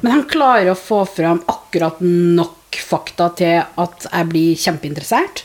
men 0.03 0.09
han 0.11 0.25
klarer 0.27 0.73
å 0.73 0.75
få 0.75 1.05
fram 1.07 1.39
akkurat 1.47 2.01
nok 2.03 2.57
fakta 2.83 3.29
til 3.39 3.61
at 3.61 4.07
jeg 4.09 4.29
blir 4.31 4.61
kjempeinteressert, 4.61 5.45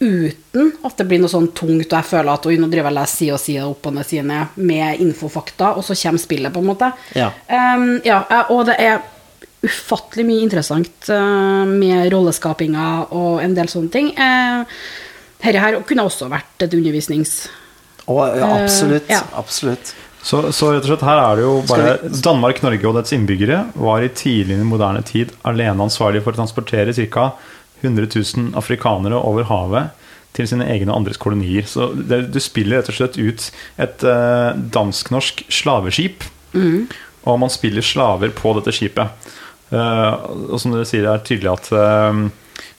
uten 0.00 0.72
at 0.86 0.98
det 0.98 1.06
blir 1.08 1.22
noe 1.22 1.32
sånn 1.32 1.50
tungt, 1.56 1.88
og 1.88 1.96
jeg 1.96 2.08
føler 2.10 2.32
at 2.32 2.48
oi, 2.50 2.56
nå 2.60 2.68
driver 2.70 2.90
jeg 2.90 2.94
og 2.94 2.98
leser 3.00 3.16
side 3.16 3.36
og 3.36 3.42
side 3.42 3.68
opp 3.68 3.88
og 3.90 3.96
ned 3.96 4.08
sine 4.08 4.40
med 4.60 5.04
infofakta, 5.04 5.72
og 5.76 5.86
så 5.86 5.96
kommer 6.02 6.22
spillet, 6.22 6.52
på 6.54 6.62
en 6.62 6.70
måte. 6.70 6.90
Ja. 7.18 7.30
Um, 7.48 7.88
ja, 8.06 8.22
eh, 8.30 8.52
og 8.54 8.66
det 8.70 8.76
er 8.82 9.00
ufattelig 9.60 10.24
mye 10.24 10.44
interessant 10.46 11.10
uh, 11.12 11.64
med 11.68 12.08
rolleskapinga 12.14 12.90
og 13.16 13.42
en 13.44 13.56
del 13.56 13.68
sånne 13.72 13.92
ting. 13.92 14.12
Uh, 14.16 14.64
dette 15.40 15.60
her 15.60 15.80
kunne 15.88 16.06
også 16.08 16.30
vært 16.32 16.66
et 16.66 16.76
undervisnings... 16.76 17.42
Oh, 18.10 18.24
ja, 18.26 18.48
absolutt. 18.62 19.06
Uh, 19.10 19.16
ja. 19.18 19.24
Absolutt. 19.38 19.92
Så, 20.22 20.42
så 20.52 20.74
rett 20.74 20.84
og 20.84 20.90
slett 20.90 21.06
her 21.06 21.18
er 21.22 21.38
det 21.38 21.44
jo 21.46 21.52
bare 21.68 21.94
Danmark, 22.24 22.60
Norge 22.64 22.88
og 22.88 22.98
dets 22.98 23.14
innbyggere 23.16 23.62
var 23.80 24.04
i 24.04 24.10
tidlig 24.12 24.58
moderne 24.68 25.00
tid 25.06 25.32
alene 25.48 25.86
ansvarlig 25.86 26.20
for 26.24 26.34
å 26.34 26.40
transportere 26.42 26.92
ca. 27.08 27.30
100 27.80 28.10
000 28.12 28.50
afrikanere 28.60 29.16
over 29.16 29.48
havet 29.48 29.96
til 30.36 30.46
sine 30.50 30.66
egne 30.68 30.92
og 30.92 31.00
andres 31.00 31.18
kolonier. 31.20 31.64
Så 31.66 31.90
det, 31.96 32.26
du 32.34 32.38
spiller 32.42 32.80
rett 32.80 32.90
og 32.92 32.98
slett 32.98 33.16
ut 33.18 33.46
et 33.80 34.04
uh, 34.04 34.52
dansk-norsk 34.76 35.46
slaveskip. 35.50 36.26
Og 37.24 37.40
man 37.40 37.52
spiller 37.52 37.84
slaver 37.84 38.32
på 38.36 38.52
dette 38.58 38.74
skipet. 38.76 39.32
Uh, 39.72 40.52
og 40.52 40.60
som 40.60 40.74
dere 40.74 40.86
sier, 40.88 41.06
det 41.06 41.14
er 41.14 41.26
tydelig 41.26 41.52
at 41.54 41.72
uh, 41.72 42.20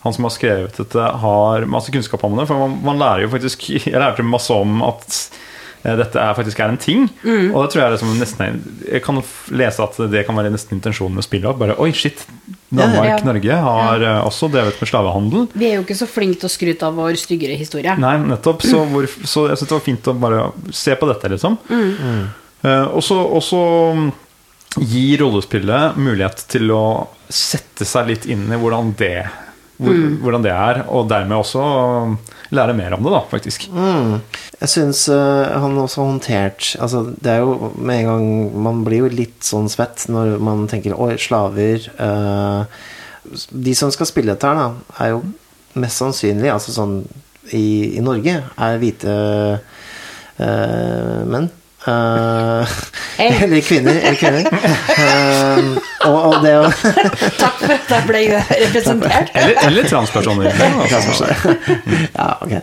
han 0.06 0.16
som 0.16 0.28
har 0.28 0.34
skrevet 0.34 0.80
dette, 0.80 1.10
har 1.24 1.68
masse 1.70 1.94
kunnskap 1.94 2.24
om 2.28 2.38
det. 2.40 2.48
For 2.50 2.62
man, 2.62 2.78
man 2.86 3.02
lærer 3.02 3.26
jo 3.26 3.34
faktisk 3.36 3.68
Jeg 3.74 3.98
lærte 3.98 4.26
masse 4.26 4.54
om 4.54 4.82
at 4.86 5.18
dette 5.82 6.20
er 6.22 6.36
faktisk 6.38 6.60
er 6.62 6.70
en 6.70 6.78
ting. 6.78 7.08
Og 7.26 7.58
det 7.64 7.72
tror 7.74 7.80
jeg 7.82 7.86
er 7.88 7.94
liksom 7.96 8.12
nesten 8.20 8.60
Jeg 8.86 9.02
kan 9.02 9.18
lese 9.58 9.82
at 9.82 9.96
det 10.12 10.26
kan 10.28 10.38
være 10.38 10.52
nesten 10.54 10.78
intensjonen 10.78 11.18
med 11.18 11.26
spillet. 11.26 11.58
Bare 11.58 11.78
oi, 11.82 11.92
shit. 11.96 12.26
Danmark, 12.72 13.10
Ja. 13.10 13.18
Norge 13.26 13.56
har 13.66 14.04
ja. 14.06 14.12
også 14.24 14.48
drevet 14.52 14.78
med 14.80 14.88
slavehandel. 14.88 15.48
Vi 15.54 15.68
er 15.68 15.80
jo 15.80 15.84
ikke 15.84 15.98
så 16.00 16.08
flinke 16.08 16.40
til 16.40 16.48
å 16.48 16.54
skryte 16.54 16.88
av 16.88 16.96
vår 16.96 17.18
styggere 17.20 17.58
historie. 17.60 17.96
Nei, 18.00 18.14
nettopp. 18.30 18.64
Så, 18.64 18.84
hvor, 18.94 19.08
så 19.10 19.48
jeg 19.50 19.60
syns 19.60 19.72
det 19.72 19.76
var 19.76 19.88
fint 19.90 20.08
å 20.08 20.16
bare 20.22 20.44
se 20.72 20.96
på 20.96 21.10
dette, 21.10 21.34
liksom. 21.34 21.58
Mm. 21.68 21.90
Mm. 22.02 22.28
og 22.94 23.42
så 23.44 23.62
gi 24.80 25.18
rollespillet 25.20 25.98
mulighet 26.00 26.46
til 26.52 26.72
å 26.72 26.84
sette 27.28 27.88
seg 27.88 28.08
litt 28.08 28.28
inn 28.32 28.46
i 28.48 28.60
hvordan 28.60 28.94
det, 29.00 29.26
hvor, 29.82 29.98
hvordan 30.24 30.46
det 30.46 30.54
er, 30.54 30.84
og 30.88 31.10
dermed 31.12 31.42
også 31.42 31.66
lære 32.52 32.76
mer 32.78 32.96
om 32.96 33.06
det, 33.06 33.12
da, 33.14 33.22
faktisk. 33.32 33.68
Mm. 33.72 34.18
Jeg 34.60 34.72
syns 34.74 35.06
eh, 35.12 35.52
han 35.64 35.78
også 35.80 36.02
har 36.02 36.10
håndtert 36.12 36.72
Altså, 36.84 37.04
det 37.24 37.32
er 37.32 37.46
jo 37.46 37.72
med 37.76 38.02
en 38.02 38.10
gang 38.10 38.26
Man 38.68 38.84
blir 38.86 39.06
jo 39.06 39.12
litt 39.12 39.46
sånn 39.48 39.70
svett 39.72 40.06
når 40.12 40.36
man 40.44 40.68
tenker 40.72 40.98
Oi, 41.00 41.16
slaver 41.22 41.88
uh, 41.98 42.68
De 43.50 43.76
som 43.78 43.94
skal 43.94 44.10
spille 44.10 44.36
dette 44.36 44.48
her, 44.48 44.60
da, 44.60 44.98
er 45.06 45.16
jo 45.16 45.24
mest 45.80 46.02
sannsynlig, 46.02 46.50
altså 46.52 46.74
sånn 46.76 46.98
i, 47.56 47.98
i 47.98 48.02
Norge, 48.04 48.34
er 48.44 48.80
hvite 48.82 49.14
uh, 50.42 51.22
menn. 51.32 51.48
Uh, 51.88 52.68
eller 53.18 53.64
kvinner. 53.66 53.98
Eller 53.98 54.20
kvinner. 54.20 54.46
Eh, 55.02 55.91
og, 56.08 56.18
og 56.18 56.36
det 56.44 56.54
å 56.58 56.66
Takk 57.42 57.60
for 57.60 57.74
at 57.76 57.92
jeg 57.92 58.08
ble 58.08 58.22
representert. 58.38 59.32
Eller, 59.38 59.58
eller 59.68 59.90
transpersoner. 59.90 60.62
Altså. 60.82 61.28
ja, 62.16 62.28
ok. 62.42 62.56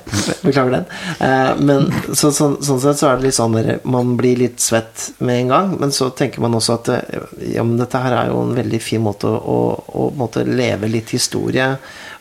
Beklager 0.43 0.75
den. 0.79 0.89
Eh, 1.25 1.53
men 1.63 1.89
så, 2.13 2.33
sånn, 2.35 2.59
sånn 2.65 2.83
sett 2.83 3.01
så 3.01 3.11
er 3.11 3.21
det 3.21 3.29
litt 3.29 3.39
sånn 3.39 3.57
der, 3.57 3.71
Man 3.89 4.17
blir 4.19 4.41
litt 4.43 4.63
svett 4.63 5.09
med 5.19 5.45
en 5.45 5.55
gang, 5.55 5.73
men 5.83 5.95
så 5.95 6.11
tenker 6.17 6.45
man 6.45 6.57
også 6.59 6.79
at 6.81 6.93
eh, 6.95 7.31
ja, 7.55 7.65
men 7.67 7.79
dette 7.81 8.03
her 8.03 8.17
er 8.17 8.33
jo 8.33 8.43
en 8.45 8.57
veldig 8.59 8.83
fin 8.83 9.03
måte 9.05 9.31
å, 9.31 9.39
å, 9.39 9.61
å 10.03 10.11
måte 10.19 10.45
leve 10.49 10.91
litt 10.91 11.15
historie. 11.15 11.73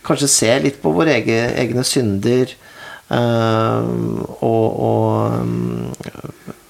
Kanskje 0.08 0.32
se 0.32 0.54
litt 0.64 0.82
på 0.84 0.94
våre 0.96 1.18
egne, 1.18 1.52
egne 1.58 1.86
synder. 1.88 2.56
Uh, 3.08 3.88
og, 4.44 4.66
og 4.84 5.36
um, 5.40 5.92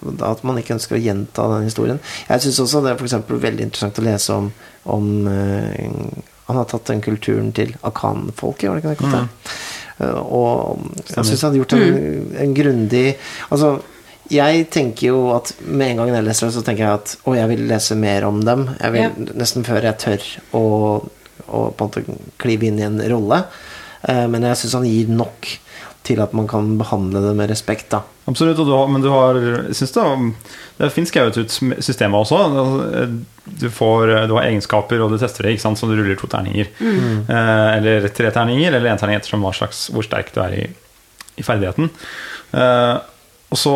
at 0.06 0.44
man 0.46 0.60
ikke 0.62 0.76
ønsker 0.78 0.98
å 0.98 1.02
gjenta 1.02 1.48
den 1.56 1.68
historien. 1.68 2.00
Jeg 2.30 2.44
syns 2.44 2.62
også 2.64 2.84
det 2.86 2.94
er 2.94 3.02
for 3.02 3.42
veldig 3.42 3.68
interessant 3.68 4.00
å 4.00 4.06
lese 4.06 4.36
om, 4.36 4.50
om 4.94 5.12
uh, 5.26 6.24
Han 6.48 6.60
har 6.62 6.70
tatt 6.70 6.88
den 6.92 7.02
kulturen 7.04 7.52
til 7.56 7.74
akan-folket, 7.88 8.70
var 8.70 8.80
det 8.80 8.96
ikke 8.96 9.12
det? 9.12 9.24
Mm. 9.26 9.52
Uh, 9.98 10.22
og 10.22 10.82
jeg 11.10 11.26
syns 11.26 11.42
han 11.42 11.50
hadde 11.50 11.62
gjort 11.64 11.74
en, 11.74 12.28
en 12.38 12.52
grundig 12.54 13.06
Altså, 13.50 13.72
jeg 14.30 14.68
tenker 14.70 15.10
jo 15.10 15.22
at 15.34 15.54
med 15.64 15.94
en 15.94 16.02
gang 16.02 16.14
jeg 16.14 16.28
leser 16.28 16.48
det, 16.48 16.56
så 16.58 16.64
tenker 16.66 16.86
jeg 16.86 17.02
at 17.02 17.16
å, 17.24 17.36
jeg 17.38 17.50
vil 17.54 17.68
lese 17.70 17.96
mer 17.98 18.28
om 18.28 18.42
dem. 18.46 18.68
Jeg 18.76 18.94
vil 18.94 19.06
Ja. 19.08 19.12
Nesten 19.40 19.66
før 19.68 19.88
jeg 19.88 20.02
tør 20.04 20.26
å, 20.58 20.64
å 21.48 21.62
på 21.72 21.88
en 21.88 21.90
måte 21.90 22.20
klyve 22.42 22.68
inn 22.68 22.82
i 22.82 22.86
en 22.86 23.00
rolle. 23.08 23.46
Uh, 24.04 24.28
men 24.30 24.46
jeg 24.52 24.62
syns 24.62 24.76
han 24.78 24.90
gir 24.90 25.10
nok 25.10 25.56
til 26.08 26.22
at 26.24 26.34
man 26.38 26.48
kan 26.50 26.76
behandle 26.80 27.22
det 27.24 27.34
med 27.38 27.52
respekt, 27.52 27.90
da. 27.92 28.02
Absolutt, 28.28 28.60
og 28.60 28.68
du 28.68 28.74
har, 28.76 28.88
men 28.92 29.04
du 29.04 29.10
har 29.12 29.38
synes 29.76 29.94
det, 29.96 30.06
det 30.78 30.88
er 30.88 30.94
fint 30.94 31.10
skrevet 31.10 31.38
ut 31.40 31.54
systemet 31.84 32.20
også. 32.20 32.40
Du, 33.48 33.68
får, 33.72 34.14
du 34.28 34.36
har 34.36 34.48
egenskaper, 34.50 35.04
og 35.04 35.14
du 35.14 35.20
tester 35.22 35.48
det, 35.48 35.56
ikke 35.56 35.64
sant? 35.64 35.80
så 35.80 35.88
du 35.90 35.96
ruller 35.96 36.20
to 36.20 36.30
terninger. 36.32 36.72
Eh, 36.78 37.68
eller 37.78 38.10
tre 38.16 38.32
terninger, 38.36 38.72
eller 38.72 38.92
én 38.92 39.00
terning 39.00 39.20
ettersom 39.20 39.46
slags, 39.56 39.88
hvor 39.94 40.06
sterk 40.06 40.34
du 40.36 40.42
er 40.44 40.58
i, 40.58 40.66
i 41.40 41.46
ferdigheten. 41.48 41.92
Eh, 42.52 42.96
og 43.48 43.60
så 43.60 43.74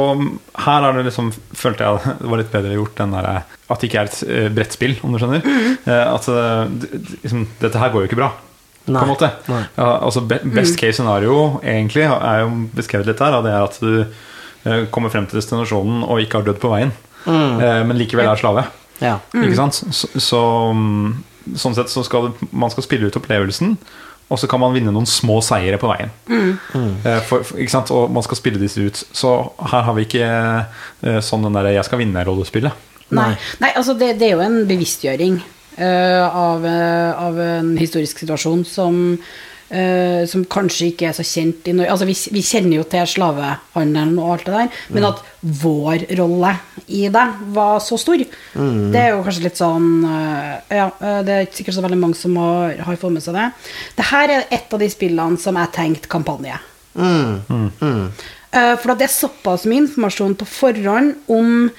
her 0.65 0.83
er 0.83 0.97
det 0.97 1.05
liksom 1.07 1.29
følte 1.55 1.87
jeg 1.87 2.15
det 2.19 2.27
var 2.27 2.41
litt 2.41 2.51
bedre 2.51 2.75
gjort 2.75 2.97
enn 3.05 3.13
der, 3.15 3.27
at 3.71 3.79
det 3.79 3.87
ikke 3.87 4.01
er 4.01 4.09
et 4.09 4.23
eh, 4.27 4.47
brettspill, 4.51 4.97
om 5.07 5.15
du 5.15 5.21
skjønner. 5.21 5.47
Eh, 5.87 6.07
at 6.11 6.27
liksom, 7.23 7.47
dette 7.61 7.79
her 7.79 7.93
går 7.93 8.03
jo 8.03 8.11
ikke 8.11 8.19
bra. 8.19 8.33
På 8.85 8.93
Nei, 8.95 9.03
en 9.05 9.11
måte. 9.11 9.29
Ja, 9.47 9.87
altså 10.01 10.23
best 10.25 10.79
case 10.79 10.97
scenario 10.97 11.61
egentlig 11.61 12.07
er 12.07 12.43
jo 12.43 12.51
beskrevet 12.75 13.11
litt 13.11 13.21
her. 13.21 13.37
Det 13.45 13.53
er 13.53 13.65
at 13.65 13.79
du 13.81 13.91
eh, 14.01 14.85
kommer 14.93 15.13
frem 15.13 15.27
til 15.29 15.37
destinasjonen 15.37 16.05
og 16.07 16.21
ikke 16.23 16.41
har 16.41 16.47
dødd 16.49 16.61
på 16.63 16.71
veien, 16.73 16.93
mm. 17.25 17.61
men 17.87 17.99
likevel 17.99 18.31
er 18.31 18.41
slave. 18.41 18.65
Ja. 19.01 19.17
Ikke 19.37 19.57
sant? 19.57 19.81
Så, 19.93 20.09
så 20.21 20.41
mm, 20.77 21.11
sånn 21.57 21.77
sett 21.77 21.93
så 21.93 22.03
skal 22.05 22.31
man 22.49 22.73
skal 22.73 22.85
spille 22.85 23.09
ut 23.09 23.17
opplevelsen, 23.17 23.77
og 24.31 24.39
så 24.39 24.47
kan 24.47 24.61
man 24.63 24.73
vinne 24.73 24.93
noen 24.95 25.09
små 25.09 25.41
seire 25.43 25.77
på 25.81 25.89
veien. 25.91 26.11
Mm. 26.31 26.53
For, 27.27 27.43
for, 27.43 27.57
ikke 27.59 27.73
sant? 27.73 27.91
Og 27.91 28.11
man 28.13 28.23
skal 28.23 28.39
spille 28.39 28.61
disse 28.61 28.79
ut. 28.79 29.01
Så 29.11 29.33
her 29.73 29.83
har 29.87 29.97
vi 29.97 30.05
ikke 30.07 30.27
eh, 30.31 31.19
sånn 31.25 31.43
den 31.43 31.57
derre 31.57 31.73
'jeg 31.75 31.87
skal 31.89 31.99
vinne'-rollespillet. 31.99 32.87
Nei, 33.11 33.33
Nei 33.59 33.73
altså 33.75 33.93
det, 33.99 34.13
det 34.21 34.29
er 34.29 34.37
jo 34.37 34.45
en 34.45 34.61
bevisstgjøring 34.69 35.41
eh, 35.41 35.49
av, 35.79 36.65
eh, 36.65 37.11
av 37.21 37.39
en 37.39 37.77
historisk 37.77 38.19
situasjon 38.19 38.65
som, 38.65 39.17
eh, 39.69 40.25
som 40.27 40.43
kanskje 40.45 40.91
ikke 40.91 41.07
er 41.09 41.15
så 41.15 41.23
kjent 41.25 41.67
i 41.67 41.73
Norge. 41.73 41.91
Altså 41.91 42.07
vi, 42.09 42.15
vi 42.35 42.43
kjenner 42.45 42.77
jo 42.77 42.83
til 42.91 43.07
slavehandelen 43.07 44.17
og 44.19 44.33
alt 44.33 44.45
det 44.45 44.57
der, 44.57 44.81
men 44.91 45.07
at 45.07 45.23
vår 45.41 46.05
rolle 46.19 46.51
i 46.87 47.05
det 47.09 47.27
var 47.55 47.79
så 47.79 47.97
stor, 47.99 48.17
det 48.21 48.99
er 48.99 49.13
jo 49.13 49.23
kanskje 49.23 49.45
litt 49.47 49.61
sånn 49.61 49.87
eh, 50.09 50.75
Ja, 50.81 50.89
eh, 50.99 51.21
det 51.27 51.37
er 51.37 51.47
ikke 51.47 51.61
sikkert 51.61 51.79
så 51.79 51.85
veldig 51.87 52.01
mange 52.01 52.19
som 52.19 52.35
har, 52.41 52.75
har 52.83 52.99
fått 52.99 53.15
med 53.15 53.23
seg 53.23 53.39
det. 53.39 53.47
Det 53.97 54.11
her 54.11 54.35
er 54.35 54.45
et 54.51 54.75
av 54.75 54.83
de 54.83 54.91
spillene 54.91 55.39
som 55.39 55.57
jeg 55.59 55.75
tenkte 55.77 56.11
kampanje. 56.11 56.59
Mm. 56.91 58.11
Eh, 58.51 58.75
For 58.75 58.91
at 58.91 58.99
det 58.99 59.07
er 59.07 59.13
såpass 59.15 59.63
mye 59.69 59.85
informasjon 59.85 60.35
på 60.39 60.47
forhånd 60.49 61.31
om 61.31 61.69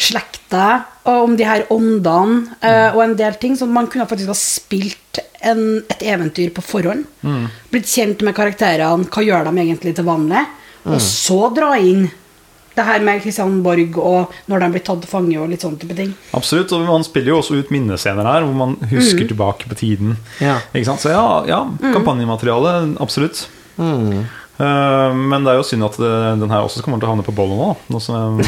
slekta, 0.00 0.68
og 1.10 1.26
om 1.26 1.34
de 1.36 1.46
her 1.46 1.66
åndene, 1.72 2.56
uh, 2.62 2.94
og 2.94 3.02
en 3.04 3.18
del 3.18 3.36
ting. 3.40 3.58
Så 3.58 3.68
man 3.68 3.90
kunne 3.90 4.08
faktisk 4.10 4.32
ha 4.32 4.38
spilt 4.38 5.20
en, 5.40 5.82
et 5.88 6.06
eventyr 6.14 6.54
på 6.56 6.64
forhånd. 6.64 7.04
Blitt 7.72 7.90
kjent 7.90 8.24
med 8.26 8.36
karakterene, 8.36 9.08
hva 9.08 9.24
gjør 9.24 9.48
de 9.48 9.62
egentlig 9.62 9.94
til 9.98 10.08
vanlig? 10.08 10.46
Og 10.88 11.00
så 11.04 11.42
dra 11.52 11.74
inn 11.76 12.08
det 12.74 12.86
her 12.86 13.02
med 13.04 13.20
Christian 13.20 13.58
Borg 13.64 13.96
og 13.98 14.34
når 14.48 14.62
de 14.62 14.68
blir 14.74 14.84
tatt 14.86 15.02
til 15.02 15.10
fange 15.10 15.38
og 15.40 15.50
litt 15.50 15.64
sånne 15.64 15.80
type 15.82 15.96
ting. 15.98 16.12
Absolutt. 16.36 16.72
Og 16.76 16.86
man 16.88 17.06
spiller 17.06 17.34
jo 17.34 17.40
også 17.42 17.58
ut 17.60 17.72
minnescener 17.74 18.26
her, 18.26 18.46
hvor 18.46 18.56
man 18.56 18.76
husker 18.92 19.26
tilbake 19.28 19.70
på 19.70 19.78
tiden. 19.80 20.14
Ja. 20.42 20.60
Ikke 20.72 20.88
sant? 20.92 21.04
Så 21.04 21.12
ja, 21.12 21.24
ja 21.50 21.64
kampanjemateriale, 21.90 22.76
absolutt. 23.02 23.44
Mm. 23.80 24.22
Eh, 24.60 25.14
men 25.16 25.46
det 25.46 25.54
er 25.54 25.58
jo 25.60 25.66
synd 25.66 25.86
at 25.86 25.96
det, 26.00 26.12
den 26.42 26.52
her 26.52 26.66
også 26.66 26.82
kommer 26.84 27.00
til 27.00 27.08
å 27.08 27.14
havne 27.14 27.24
på 27.26 27.34
bollen 27.36 27.56
nå. 27.60 27.70
da. 27.72 27.94
Nå 27.94 28.00
som, 28.04 28.40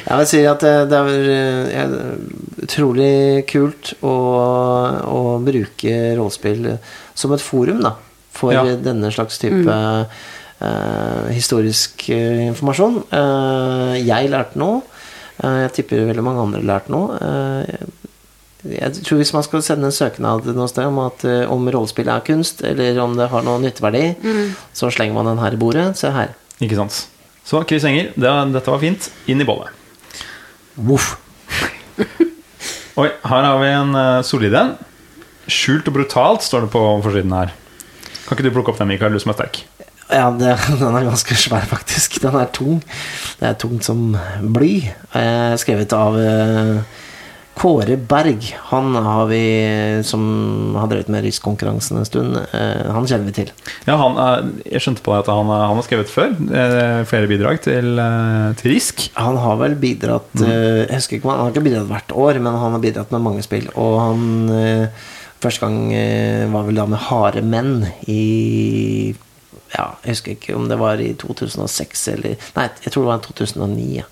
Jeg 0.00 0.16
vil 0.20 0.28
si 0.30 0.40
at 0.48 0.64
det, 0.64 0.74
det 0.90 1.00
er 1.00 1.30
eh, 1.76 1.96
utrolig 2.64 3.12
kult 3.50 3.92
å, 4.00 4.14
å 5.04 5.22
bruke 5.44 5.96
rollespill 6.18 6.70
som 7.18 7.34
et 7.36 7.44
forum 7.44 7.82
da, 7.84 7.94
for 8.36 8.54
Ja. 8.56 8.64
denne 8.80 9.10
slags 9.12 9.40
type 9.42 9.68
eh, 9.70 11.26
historisk 11.34 12.08
eh, 12.14 12.46
informasjon. 12.50 13.02
Uh, 13.12 13.94
jeg 14.00 14.32
lærte 14.32 14.60
noe. 14.60 14.80
Uh, 15.40 15.62
jeg 15.64 15.74
tipper 15.80 16.08
veldig 16.10 16.24
mange 16.24 16.44
andre 16.46 16.64
lærte 16.68 16.92
noe. 16.92 17.16
Jeg 18.60 19.04
tror 19.06 19.16
Hvis 19.20 19.32
man 19.32 19.44
skal 19.46 19.62
sende 19.64 19.88
en 19.88 19.94
søknad 19.94 20.44
noe 20.52 20.68
sted 20.68 20.84
om, 20.84 20.98
at, 21.06 21.24
eh, 21.24 21.48
om 21.48 21.68
rollespill 21.72 22.10
er 22.12 22.24
kunst, 22.26 22.60
eller 22.66 22.98
om 23.00 23.16
det 23.16 23.30
har 23.32 23.46
noen 23.46 23.64
nytteverdi, 23.64 24.04
så 24.76 24.90
slenger 24.92 25.16
man 25.16 25.30
den 25.30 25.40
her 25.40 25.56
i 25.56 25.60
bordet. 25.60 25.86
Se 25.96 26.12
her. 26.12 26.34
ikke 26.60 26.76
sant? 26.76 27.06
Så 27.44 27.62
Chris 27.64 27.86
Enger, 27.88 28.12
det, 28.14 28.34
dette 28.52 28.70
var 28.70 28.82
fint. 28.82 29.08
Inn 29.26 29.40
i 29.40 29.48
bollet. 29.48 29.72
Voff. 30.76 31.14
Oi, 33.00 33.08
her 33.08 33.46
har 33.46 33.58
vi 33.62 33.72
en 33.72 33.96
uh, 33.96 34.20
solid 34.26 34.54
en. 34.54 34.76
Skjult 35.50 35.88
og 35.88 35.96
brutalt, 35.96 36.44
står 36.44 36.66
det 36.66 36.72
på 36.74 36.82
forsiden 37.02 37.32
her. 37.34 37.54
Kan 38.26 38.36
ikke 38.36 38.46
du 38.46 38.54
plukke 38.54 38.74
opp 38.74 38.78
den, 38.78 38.90
Mikael, 38.92 39.16
du 39.16 39.22
som 39.22 39.32
er 39.32 39.40
sterk? 39.40 39.62
Ja, 40.10 40.28
det, 40.34 40.52
den 40.82 40.96
er 40.98 41.06
ganske 41.08 41.36
svær, 41.38 41.64
faktisk. 41.70 42.20
Den 42.22 42.36
er 42.38 42.50
tung. 42.54 42.82
Det 43.40 43.48
er 43.48 43.58
tungt 43.58 43.86
som 43.86 44.12
bly. 44.54 44.74
Eh, 45.16 45.54
skrevet 45.58 45.94
av 45.96 46.18
eh, 46.20 47.00
Kåre 47.60 47.96
Berg. 48.08 48.46
Han 48.70 48.94
har 48.96 49.26
vi 49.28 49.40
som 50.08 50.22
har 50.80 50.86
drevet 50.88 51.10
med 51.12 51.26
RIS-konkurransen 51.26 51.98
en 52.00 52.06
stund. 52.08 52.38
Eh, 52.56 52.86
han 52.88 53.04
kjenner 53.10 53.28
vi 53.28 53.34
til. 53.36 53.50
Ja, 53.84 53.98
han, 54.00 54.16
Jeg 54.64 54.80
skjønte 54.80 55.04
på 55.04 55.12
at 55.18 55.28
han, 55.28 55.50
er- 55.52 55.66
han 55.68 55.76
har 55.76 55.84
skrevet 55.84 56.08
før. 56.08 56.32
eh, 56.32 57.04
flere 57.04 57.28
bidrag 57.28 57.60
til, 57.60 57.98
eh, 58.00 58.54
til 58.56 58.72
Risk. 58.72 59.10
Han 59.20 59.36
har 59.36 59.56
vel 59.60 59.74
bidratt 59.76 60.32
mm. 60.40 60.48
Jeg 60.88 60.94
husker 60.96 61.16
ikke 61.18 61.28
han, 61.28 61.40
har 61.44 61.50
ikke 61.52 61.66
bidratt 61.68 61.88
hvert 61.92 62.16
år, 62.16 62.40
men 62.40 62.56
han 62.56 62.72
har 62.72 62.80
bidratt 62.80 63.12
med 63.12 63.20
mange 63.28 63.42
spill. 63.44 63.68
Og 63.76 64.00
han 64.00 64.50
eh, 64.50 64.86
Første 65.40 65.60
gang 65.64 65.92
eh, 65.96 66.46
var 66.52 66.66
vel 66.66 66.76
da 66.76 66.84
med 66.84 66.98
Harde 67.00 67.40
menn 67.40 67.86
i 68.12 69.14
Ja, 69.76 69.84
jeg 70.02 70.16
husker 70.16 70.32
ikke 70.34 70.54
om 70.58 70.64
det 70.70 70.78
var 70.80 70.98
i 70.98 71.12
2006 71.14 72.00
eller 72.14 72.36
Nei, 72.56 72.64
jeg 72.82 72.90
tror 72.92 73.04
det 73.04 73.10
var 73.12 73.20
i 73.20 73.26
2009. 73.28 73.84
Ja. 74.00 74.06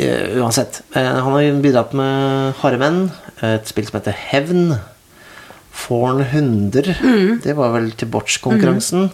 Eh, 0.00 0.38
uansett. 0.40 0.80
Eh, 0.96 1.04
han 1.20 1.34
har 1.34 1.58
bidratt 1.60 1.92
med 1.98 2.54
Harde 2.62 2.78
menn, 2.80 3.00
et 3.44 3.68
spill 3.68 3.84
som 3.90 3.98
heter 4.00 4.16
Hevn. 4.30 4.78
Forn 5.80 6.22
hunder. 6.32 6.88
Det 7.44 7.54
var 7.56 7.72
vel 7.76 7.90
til 7.96 8.08
boccia-konkurransen. 8.12 9.10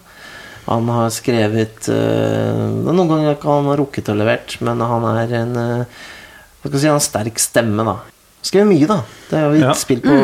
Han 0.66 0.88
har 0.90 1.10
skrevet 1.14 1.86
eh, 1.94 2.62
Noen 2.86 3.06
ganger 3.10 3.36
ikke 3.36 3.52
han 3.54 3.68
rukket 3.78 4.08
å 4.10 4.16
levert, 4.18 4.56
men 4.66 4.80
han 4.82 5.04
er 5.12 5.34
en 5.42 5.52
Hva 5.54 6.66
skal 6.66 6.72
jeg 6.74 6.80
si, 6.82 6.88
han 6.88 6.96
har 6.96 7.02
en 7.02 7.04
sterk 7.10 7.38
stemme, 7.42 7.84
da. 7.86 7.98
Skrevet 8.46 8.70
mye, 8.72 8.86
da. 8.90 8.96
Det 9.30 9.38
er 9.38 9.44
jo 9.46 9.52
et 9.58 9.62
Ja. 9.66 9.74
spill 9.78 10.00
på 10.02 10.16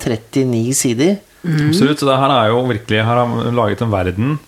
39 0.00 0.72
sider. 0.76 1.18
Absolutt. 1.44 2.00
Så 2.00 2.08
det 2.08 2.16
her 2.20 2.32
er 2.36 2.48
jo 2.52 2.62
virkelig 2.68 2.98
Her 3.00 3.16
har 3.16 3.20
han 3.26 3.54
laget 3.56 3.80
en 3.84 3.92
verden 3.92 4.38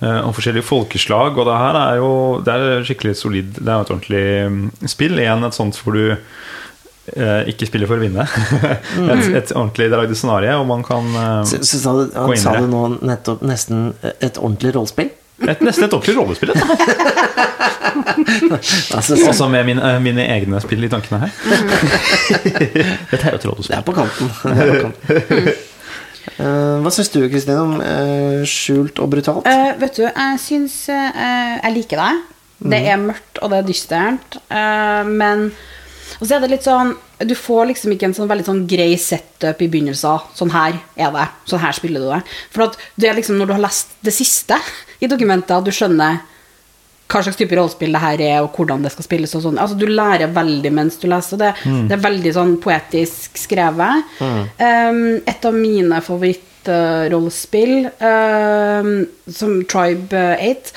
og 0.00 0.32
forskjellige 0.36 0.64
folkeslag. 0.64 1.36
Og 1.36 1.44
det 1.48 1.56
her 1.60 1.76
er 1.80 1.98
jo 2.00 2.12
Det 2.44 2.54
er 2.54 2.86
skikkelig 2.88 3.16
solid. 3.20 3.50
Det 3.58 3.68
er 3.68 3.82
et 3.84 3.90
ordentlig 3.92 4.24
mm, 4.48 4.62
spill. 4.88 5.18
Igjen 5.20 5.44
et 5.44 5.56
sånt 5.56 5.76
hvor 5.84 5.96
du 5.98 6.04
eh, 7.16 7.48
ikke 7.52 7.68
spiller 7.68 7.90
for 7.90 8.00
å 8.00 8.04
vinne. 8.04 8.26
et, 9.12 9.30
et 9.42 9.54
ordentlig 9.56 9.90
lagd 9.92 10.14
scenario, 10.16 10.60
og 10.62 10.68
man 10.70 10.84
kan 10.86 11.08
eh, 11.12 11.40
Så, 11.50 11.62
så 11.66 11.82
sa 11.82 11.96
du, 11.98 12.04
Gå 12.14 12.36
inn 12.36 12.42
sa 12.42 12.56
i 12.56 12.60
det. 12.60 12.68
du 12.68 12.74
nå 12.74 12.84
nettopp 13.12 13.44
nesten 13.46 13.90
et 14.20 14.38
ordentlig 14.40 14.74
rollespill? 14.78 15.10
et, 15.40 15.62
Nesten 15.64 15.86
et 15.88 15.96
ordentlig 15.96 16.16
rollespill. 16.20 16.54
Altså, 17.90 19.16
så, 19.16 19.24
Også 19.32 19.48
med 19.50 19.64
mine, 19.66 19.82
eh, 19.82 19.96
mine 20.02 20.22
egne 20.30 20.60
spill 20.62 20.84
i 20.86 20.88
tankene 20.92 21.24
her. 21.24 21.32
Dette 23.10 23.18
er 23.24 23.34
jo 23.34 23.40
et 23.40 23.46
rollespill. 23.48 23.72
det 23.72 23.78
er 23.78 23.84
på 23.86 23.94
kanten. 23.96 24.30
Det 24.44 24.52
er 24.52 24.70
på 24.70 24.84
kanten. 24.86 25.66
Eh, 26.36 26.76
hva 26.84 26.92
syns 26.92 27.10
du, 27.14 27.20
Kristine, 27.32 27.60
om 27.62 27.78
uh, 27.80 28.42
skjult 28.48 29.00
og 29.02 29.10
brutalt? 29.12 29.48
Uh, 29.48 29.72
vet 29.80 29.98
du, 29.98 30.04
jeg 30.06 30.40
syns 30.42 30.76
Jeg 30.90 31.74
liker 31.74 32.00
deg 32.00 32.22
Det 32.72 32.80
er 32.92 33.00
mørkt, 33.00 33.40
og 33.40 33.52
det 33.52 33.60
er 33.60 33.68
dystert. 33.68 34.40
men 34.50 35.50
Og 36.18 36.26
så 36.26 36.36
er 36.36 36.42
det 36.42 36.50
litt 36.52 36.66
sånn 36.66 36.92
Du 37.24 37.34
får 37.36 37.70
liksom 37.70 37.94
ikke 37.94 38.10
en 38.10 38.16
sånn 38.16 38.28
veldig 38.30 38.46
sånn 38.48 38.66
grei 38.68 38.92
setup 39.00 39.60
i 39.60 39.68
begynnelsen. 39.72 40.26
Sånn 40.36 40.52
her 40.52 40.76
er 40.96 41.14
det. 41.14 41.28
Sånn 41.48 41.62
her 41.64 41.76
spiller 41.76 42.04
du 42.04 42.10
det. 42.12 42.20
For 42.52 42.68
at 42.68 42.76
det 42.96 43.10
er 43.10 43.16
liksom 43.18 43.40
når 43.40 43.48
du 43.48 43.56
har 43.56 43.64
lest 43.64 43.96
det 44.04 44.14
siste 44.16 44.60
i 45.00 45.08
dokumentet, 45.08 45.56
at 45.56 45.64
du 45.64 45.72
skjønner 45.72 46.20
hva 47.10 47.22
slags 47.24 47.38
type 47.40 47.56
rollespill 47.58 47.92
det 47.96 48.02
her 48.02 48.22
er, 48.22 48.38
og 48.44 48.54
hvordan 48.56 48.84
det 48.84 48.92
skal 48.94 49.06
spilles. 49.06 49.34
og 49.34 49.42
sånn. 49.44 49.58
Altså, 49.58 49.76
Du 49.78 49.86
lærer 49.90 50.30
veldig 50.34 50.72
mens 50.72 50.98
du 51.02 51.08
leser. 51.10 51.36
det. 51.40 51.52
Det, 51.64 51.88
det 51.90 51.96
er 51.96 52.04
veldig 52.06 52.32
sånn 52.36 52.56
poetisk 52.62 53.38
skrevet. 53.40 54.04
Um, 54.20 55.20
et 55.26 55.44
av 55.44 55.54
mine 55.56 56.00
favorittrollespill, 56.06 57.90
um, 58.00 58.92
som 59.26 59.56
Tribe 59.70 60.24
8, 60.38 60.74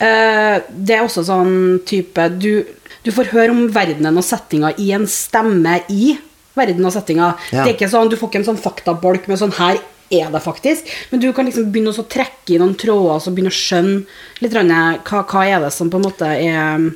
uh, 0.00 0.56
det 0.68 0.96
er 0.96 1.04
også 1.04 1.24
sånn 1.28 1.80
type 1.86 2.28
du, 2.38 2.64
du 3.04 3.10
får 3.12 3.32
høre 3.34 3.50
om 3.54 3.66
verdenen 3.74 4.16
og 4.16 4.24
settinga 4.26 4.74
i 4.80 4.90
en 4.96 5.06
stemme 5.10 5.80
i 5.92 6.14
verden 6.54 6.86
og 6.86 6.94
settinga. 6.94 7.34
Ja. 7.50 7.64
Det 7.64 7.68
er 7.72 7.74
ikke 7.76 7.90
sånn, 7.90 8.08
Du 8.08 8.16
får 8.16 8.30
ikke 8.30 8.40
en 8.44 8.50
sånn 8.52 8.62
faktabolk 8.62 9.28
med 9.28 9.40
sånn 9.40 9.54
her 9.58 9.80
er 10.20 10.30
det 10.34 10.42
faktisk. 10.44 10.88
Men 11.10 11.22
du 11.22 11.28
kan 11.36 11.48
liksom 11.48 11.70
begynne 11.72 11.94
å 11.94 12.06
trekke 12.10 12.54
i 12.54 12.60
noen 12.62 12.76
tråder 12.80 13.18
og 13.18 13.34
begynne 13.34 13.52
å 13.52 13.58
skjønne 13.58 14.44
litt 14.44 14.54
hva, 14.54 15.24
hva 15.24 15.44
er 15.48 15.64
det 15.64 15.72
som 15.74 15.90
på 15.92 16.00
en 16.00 16.06
måte 16.06 16.28
er, 16.28 16.88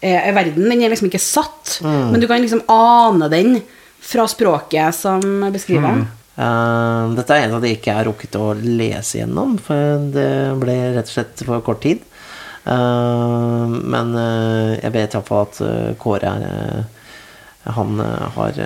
er, 0.00 0.20
er 0.20 0.36
verden. 0.36 0.68
Den 0.68 0.84
er 0.84 0.92
liksom 0.92 1.10
ikke 1.10 1.22
satt, 1.22 1.78
men 1.84 2.20
du 2.22 2.28
kan 2.30 2.42
liksom 2.42 2.64
ane 2.72 3.30
den 3.32 3.58
fra 4.06 4.26
språket 4.30 4.94
som 4.94 5.48
beskriver 5.52 5.88
den. 5.88 6.06
Eh, 6.36 7.14
dette 7.16 7.32
er 7.32 7.46
en 7.46 7.56
av 7.56 7.64
de 7.64 7.72
ikke 7.72 7.90
jeg 7.90 7.98
har 7.98 8.08
rukket 8.10 8.36
å 8.36 8.50
lese 8.60 9.22
gjennom, 9.22 9.56
for 9.62 10.04
det 10.12 10.28
ble 10.60 10.76
rett 10.98 11.08
og 11.08 11.14
slett 11.14 11.42
for 11.46 11.64
kort 11.64 11.82
tid. 11.86 12.04
Uh, 12.66 13.70
men 13.70 14.08
uh, 14.18 14.74
jeg 14.74 14.90
vet 14.90 15.12
iallfall 15.14 15.44
at 15.44 15.58
Kåre 16.02 16.32
er 16.34 16.80
Han 17.76 18.00
har 18.34 18.58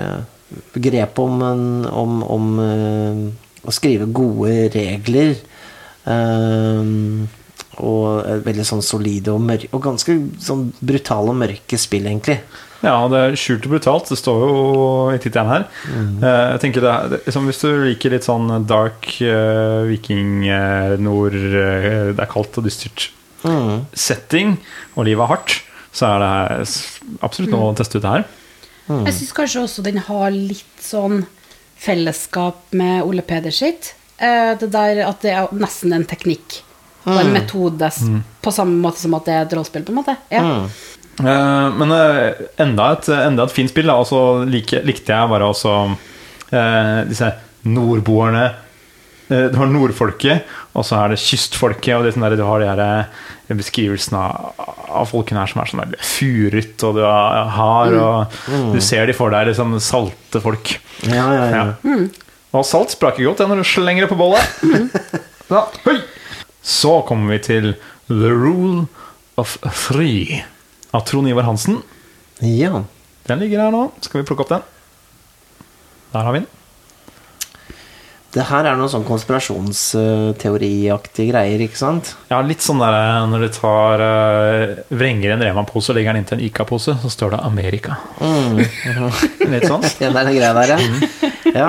grep 0.73 1.19
om, 1.21 1.43
om, 1.85 2.15
om 2.25 2.47
å 3.67 3.73
skrive 3.75 4.07
gode 4.13 4.69
regler. 4.73 5.35
Um, 6.05 7.27
og 7.81 8.25
veldig 8.45 8.63
sånn 8.67 8.81
solide 8.83 9.31
og 9.31 9.43
mørke 9.45 9.69
Og 9.77 9.83
ganske 9.85 10.15
sånn 10.43 10.63
brutale 10.83 11.29
og 11.31 11.37
mørke 11.39 11.77
spill, 11.79 12.07
egentlig. 12.09 12.39
Ja, 12.81 12.95
det 13.07 13.19
er 13.21 13.35
skjult 13.37 13.67
og 13.69 13.75
brutalt. 13.75 14.09
Det 14.09 14.17
står 14.19 14.41
jo 14.41 14.55
i 15.13 15.19
tittelen 15.21 15.51
her. 15.53 15.65
Eh, 15.87 16.51
Jeg 16.55 16.59
tenker 16.65 16.81
det 16.83 16.93
det, 17.13 17.19
liksom, 17.27 17.45
Hvis 17.47 17.61
du 17.61 17.67
liker 17.85 18.09
litt 18.15 18.25
sånn 18.27 18.49
dark 18.67 19.05
uh, 19.21 19.85
viking, 19.87 20.41
uh, 20.49 20.97
nord 20.99 21.37
Det 21.37 22.17
er 22.19 22.31
kaldt 22.33 22.57
og 22.57 22.65
dystert 22.67 23.11
Mm. 23.41 23.87
setting, 23.97 24.51
og 24.93 25.07
livet 25.07 25.23
er 25.23 25.29
hardt, 25.31 25.53
så 25.91 26.05
er 26.11 26.19
det 26.21 26.67
absolutt 27.25 27.49
noe 27.49 27.71
å 27.71 27.75
teste 27.75 27.97
ut 27.97 28.03
det 28.03 28.11
her. 28.11 28.25
Jeg 29.07 29.15
syns 29.17 29.31
kanskje 29.33 29.63
også 29.63 29.81
den 29.87 29.97
har 29.97 30.29
litt 30.29 30.77
sånn 30.85 31.23
fellesskap 31.81 32.67
med 32.77 33.03
Ole 33.03 33.23
Peder 33.25 33.53
sitt. 33.53 33.93
Eh, 34.17 34.53
det 34.59 34.69
der 34.73 35.01
at 35.07 35.23
det 35.25 35.33
er 35.33 35.53
nesten 35.57 35.95
en 35.97 36.05
teknikk 36.05 36.61
og 37.01 37.17
en 37.17 37.31
metode 37.33 37.89
mm. 38.05 38.17
på 38.45 38.51
samme 38.53 38.77
måte 38.77 39.01
som 39.01 39.15
at 39.17 39.25
det 39.25 39.33
er 39.33 39.45
et 39.47 39.53
rollespill, 39.57 39.85
på 39.87 39.93
en 39.93 40.01
måte. 40.03 40.15
Ja. 40.29 40.41
Mm. 40.45 40.67
Eh, 41.19 41.69
Men 41.81 41.93
eh, 41.95 42.41
enda 42.61 42.91
et, 42.93 43.09
enda 43.09 43.47
et 43.47 43.55
fint 43.55 43.71
spill, 43.71 43.89
da. 43.89 43.97
Og 44.01 44.09
så 44.09 44.21
like, 44.45 44.83
likte 44.87 45.15
jeg 45.15 45.31
bare 45.31 45.49
også 45.49 45.77
eh, 46.53 46.99
disse 47.09 47.31
nordboerne. 47.69 48.45
Eh, 49.31 49.47
Du 49.51 49.57
har 49.57 49.69
nordfolket, 49.71 50.43
og 50.75 50.83
så 50.87 50.97
er 51.01 51.13
det 51.13 51.19
kystfolket. 51.23 51.93
Og 51.97 52.03
det 52.05 52.13
sånn 52.15 52.25
der, 52.27 52.35
du 52.39 52.43
har 52.47 52.59
de 52.59 52.67
her 52.69 52.81
eh, 52.83 53.55
beskrivelsene 53.55 54.19
av, 54.21 55.07
folkene 55.09 55.41
her 55.43 55.51
som 55.51 55.61
er 55.63 55.71
sånn 55.71 55.83
der 55.85 56.03
furet 56.03 56.83
og 56.87 56.95
du 56.99 57.01
har 57.05 57.49
hard, 57.55 57.95
og 57.99 58.75
du 58.75 58.79
ser 58.83 59.07
de 59.09 59.15
for 59.15 59.31
deg 59.33 59.47
liksom 59.49 59.77
salte 59.83 60.41
folk. 60.43 60.75
Ja, 61.07 61.27
ja, 61.35 61.45
ja. 61.51 61.63
Ja. 61.83 61.97
Og 62.51 62.65
salt 62.67 62.91
spraker 62.91 63.23
godt 63.23 63.39
ja, 63.43 63.47
når 63.47 63.61
du 63.63 63.67
slenger 63.71 64.03
det 64.05 64.11
på 64.11 64.19
bollet. 64.19 64.43
Da! 65.51 65.65
Så 66.61 66.99
kommer 67.07 67.31
vi 67.33 67.39
til 67.47 67.69
The 68.11 68.29
Rule 68.35 68.83
of 69.41 69.55
Three 69.87 70.43
av 70.93 71.05
Trond 71.07 71.31
Ivar 71.31 71.47
Hansen. 71.47 71.81
ja. 72.43 72.83
Den 73.29 73.37
ligger 73.39 73.59
her 73.61 73.71
nå. 73.71 73.83
Skal 74.01 74.21
vi 74.23 74.25
plukke 74.27 74.41
opp 74.43 74.49
den? 74.49 74.63
Der 76.11 76.23
har 76.25 76.33
vi 76.33 76.39
den. 76.41 76.47
Det 78.31 78.45
her 78.47 78.63
er 78.63 78.77
noen 78.79 78.87
sånn 78.91 79.03
konspirasjonsteoriaktige 79.03 81.31
greier, 81.33 81.59
ikke 81.65 81.75
sant? 81.79 82.13
Ja, 82.31 82.37
litt 82.45 82.61
sånn 82.63 82.79
der 82.79 82.95
eh, 82.95 83.25
når 83.27 83.39
du 83.43 83.49
tar 83.57 83.99
uh, 83.99 84.79
vrenger 84.95 85.31
en 85.35 85.43
Rema-pose 85.43 85.91
og 85.91 85.97
legger 85.99 86.13
den 86.15 86.21
inn 86.23 86.29
til 86.29 86.37
en 86.39 86.45
Ica-pose, 86.47 86.95
så 87.01 87.09
står 87.11 87.29
det 87.35 87.41
Amerika. 87.49 87.97
litt 89.51 89.67
sånn. 89.67 89.83
Ja, 90.01 90.07
det 90.15 90.19
er 90.21 90.25
den 90.29 90.37
greia 90.37 90.53
der, 90.55 90.67
ja. 90.71 90.77
ja. 91.51 91.67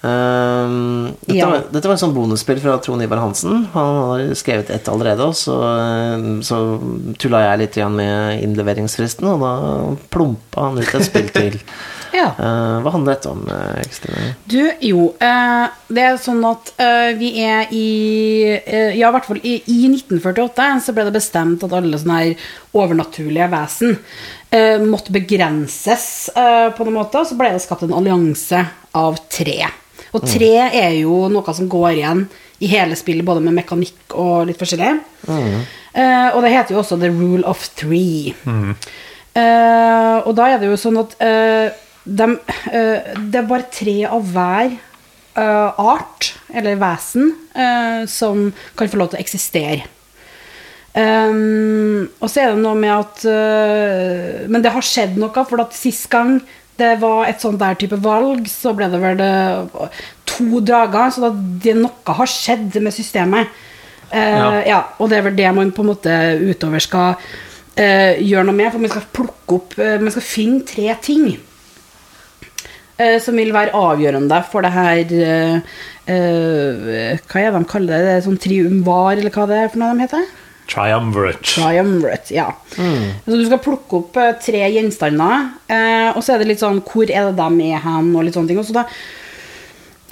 Um, 0.00 1.12
dette, 1.26 1.36
Ja. 1.36 1.44
var, 1.50 1.60
dette 1.68 1.84
var 1.84 1.92
et 1.98 2.00
sånt 2.00 2.16
bonusspill 2.16 2.56
fra 2.62 2.78
Trond 2.80 3.04
Ivar 3.04 3.20
Hansen. 3.20 3.66
Han 3.74 3.88
har 4.00 4.32
skrevet 4.38 4.70
ett 4.72 4.88
allerede, 4.88 5.20
og 5.28 5.36
så, 5.36 5.58
eh, 5.76 6.40
så 6.40 6.56
tulla 7.20 7.42
jeg 7.44 7.60
litt 7.66 7.76
igjen 7.76 7.92
med 8.00 8.40
innleveringsfristen, 8.46 9.28
og 9.28 9.44
da 9.44 9.52
plumpa 10.08 10.70
han 10.70 10.80
ut 10.80 10.88
et 10.94 11.04
spill 11.04 11.28
til. 11.36 11.60
Ja. 12.16 12.30
Eh, 12.34 12.76
hva 12.84 12.92
handler 12.94 13.16
dette 13.16 13.30
om, 13.30 13.42
eh, 13.48 13.82
Kristine? 13.86 14.34
Du, 14.50 14.60
jo, 14.80 15.06
eh, 15.20 15.66
det 15.88 16.04
er 16.06 16.18
sånn 16.20 16.42
at 16.48 16.72
vi 17.18 17.30
er 17.44 17.70
i 17.74 17.86
Ja, 18.96 19.08
i 19.08 19.12
hvert 19.12 19.26
fall 19.26 19.40
i, 19.42 19.56
i 19.66 19.88
1948 19.90 20.68
så 20.84 20.94
ble 20.94 21.06
det 21.08 21.16
bestemt 21.16 21.64
at 21.66 21.72
alle 21.76 21.98
sånne 21.98 22.18
her 22.20 22.46
overnaturlige 22.74 23.48
vesen 23.52 23.98
eh, 24.50 24.78
måtte 24.82 25.14
begrenses 25.14 26.30
på 26.34 26.86
noen 26.86 26.98
måte, 27.00 27.20
og 27.20 27.26
så 27.28 27.38
ble 27.38 27.52
det 27.54 27.62
skapt 27.62 27.84
en 27.86 27.96
allianse 27.96 28.62
av 28.94 29.18
tre. 29.30 29.64
Og 30.14 30.24
tre 30.26 30.54
er 30.74 30.94
jo 31.00 31.28
noe 31.30 31.54
som 31.54 31.68
går 31.70 31.90
igjen 31.92 32.24
i 32.60 32.68
hele 32.70 32.96
spillet, 32.98 33.24
både 33.24 33.42
med 33.44 33.56
mekanikk 33.56 34.16
og 34.18 34.48
litt 34.48 34.58
forskjellig. 34.60 34.96
Eh, 35.26 36.28
og 36.34 36.42
det 36.44 36.52
heter 36.54 36.74
jo 36.74 36.82
også 36.82 36.98
The 37.00 37.10
Rule 37.10 37.44
of 37.48 37.62
Three. 37.78 38.34
Eh, 39.34 40.16
og 40.26 40.34
da 40.36 40.48
er 40.50 40.60
det 40.60 40.68
jo 40.70 40.78
sånn 40.78 40.98
at 41.00 41.14
eh, 41.22 41.70
dem, 42.10 42.38
eh, 42.72 43.14
det 43.30 43.40
er 43.40 43.48
bare 43.48 43.70
tre 43.72 43.96
av 44.08 44.26
hver 44.34 44.74
eh, 44.74 45.80
art, 45.80 46.32
eller 46.52 46.78
vesen, 46.80 47.32
eh, 47.54 48.04
som 48.10 48.48
kan 48.78 48.90
få 48.90 49.00
lov 49.00 49.12
til 49.12 49.20
å 49.20 49.24
eksistere. 49.24 49.88
Um, 50.90 52.08
og 52.18 52.26
så 52.26 52.40
er 52.42 52.48
det 52.50 52.62
noe 52.64 52.74
med 52.74 52.90
at 52.90 53.20
uh, 53.30 54.40
Men 54.50 54.58
det 54.58 54.72
har 54.74 54.82
skjedd 54.82 55.20
noe, 55.22 55.44
for 55.46 55.62
at 55.62 55.76
sist 55.78 56.08
gang 56.10 56.40
det 56.80 56.96
var 56.98 57.28
et 57.28 57.38
sånt 57.38 57.60
der 57.60 57.76
type 57.78 57.94
valg, 58.02 58.48
så 58.50 58.72
ble 58.74 58.88
det 58.90 58.98
vel 58.98 59.20
det, 59.20 59.28
to 60.26 60.62
drager. 60.64 61.12
Så 61.14 61.30
det, 61.62 61.76
noe 61.78 62.16
har 62.18 62.30
skjedd 62.32 62.80
med 62.82 62.96
systemet. 62.96 63.52
Uh, 64.10 64.18
Ja. 64.18 64.48
ja, 64.66 64.80
og 64.98 65.12
det 65.12 65.20
er 65.20 65.28
vel 65.28 65.38
det 65.38 65.52
man 65.54 65.70
på 65.70 65.84
en 65.84 65.92
måte 65.92 66.16
utover 66.42 66.82
skal 66.82 67.14
gjøre 67.78 68.42
noe 68.48 68.56
med. 68.56 68.72
For 68.72 68.82
man 68.82 68.90
skal 68.90 69.06
plukke 69.14 69.56
opp 69.60 69.76
Man 69.78 70.10
skal 70.10 70.24
finne 70.26 70.64
tre 70.66 70.90
ting 71.00 71.36
som 73.22 73.38
vil 73.38 73.52
være 73.54 73.72
avgjørende 73.76 74.42
for 74.50 74.66
det 74.66 74.72
her 74.74 75.14
eh, 75.16 75.74
eh, 76.10 77.18
Hva 77.24 77.40
er 77.40 77.50
det 77.50 77.58
de 77.58 77.70
kaller 77.70 77.94
det? 77.94 78.04
det 78.06 78.14
er 78.18 78.24
sånn 78.26 78.40
triumvar, 78.42 79.14
eller 79.16 79.34
hva 79.34 79.46
det 79.50 79.58
er 79.60 79.70
for 79.72 79.82
noe 79.82 79.94
de 79.96 80.06
heter? 80.06 80.26
Triumvirate. 80.70 81.42
Triumvirate, 81.50 82.34
ja. 82.36 82.48
Så 83.26 83.38
du 83.38 83.46
skal 83.46 83.62
plukke 83.62 84.02
opp 84.02 84.18
eh, 84.22 84.36
tre 84.42 84.60
gjenstander, 84.70 85.48
eh, 85.66 86.10
og 86.14 86.20
så 86.22 86.34
er 86.34 86.42
det 86.42 86.50
litt 86.52 86.62
sånn 86.62 86.82
Hvor 86.86 87.10
er 87.10 87.30
det 87.30 87.38
de 87.40 87.70
er 87.72 87.82
hen, 87.86 88.12
og 88.14 88.26
litt 88.26 88.36
sånne 88.38 88.52
ting. 88.52 88.60
Og 88.62 88.68
så 88.68 88.76
da 88.76 88.84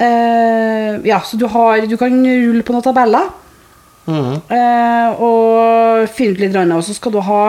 eh, 0.02 0.98
Ja, 1.06 1.20
så 1.22 1.38
du 1.38 1.46
har 1.52 1.86
Du 1.86 1.96
kan 2.00 2.16
rulle 2.24 2.64
på 2.66 2.74
noen 2.74 2.86
tabeller. 2.88 3.30
Eh, 4.08 5.20
og 5.20 6.08
finne 6.16 6.34
ut 6.34 6.40
litt, 6.40 6.56
og 6.56 6.84
så 6.86 6.96
skal 6.96 7.12
du 7.12 7.20
ha 7.26 7.42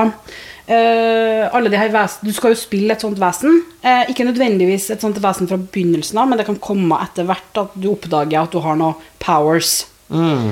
eh, 0.70 1.56
alle 1.56 1.72
de 1.72 1.80
her 1.80 1.92
vesen, 1.94 2.28
Du 2.28 2.36
skal 2.36 2.54
jo 2.54 2.60
spille 2.60 2.94
et 2.94 3.04
sånt 3.04 3.20
vesen. 3.22 3.62
Uh, 3.84 4.06
ikke 4.12 4.28
nødvendigvis 4.28 4.90
et 4.94 5.02
sånt 5.04 5.18
vesen 5.24 5.50
fra 5.50 5.58
begynnelsen 5.60 6.20
av, 6.20 6.30
men 6.30 6.40
det 6.40 6.48
kan 6.50 6.60
komme 6.62 7.00
etter 7.04 7.28
hvert 7.30 7.62
at 7.62 7.74
du 7.80 7.90
oppdager 7.94 8.44
at 8.44 8.54
du 8.54 8.62
har 8.64 8.78
noen 8.80 9.00
powers. 9.22 9.82
Mm. 10.14 10.52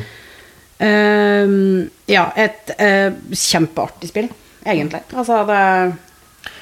Uh, 0.77 1.87
ja, 2.09 2.27
et 2.37 2.73
eh, 2.77 3.13
kjempeartig 3.33 4.11
spill, 4.11 4.27
egentlig. 4.65 5.01
Altså, 5.13 5.41
det 5.49 5.61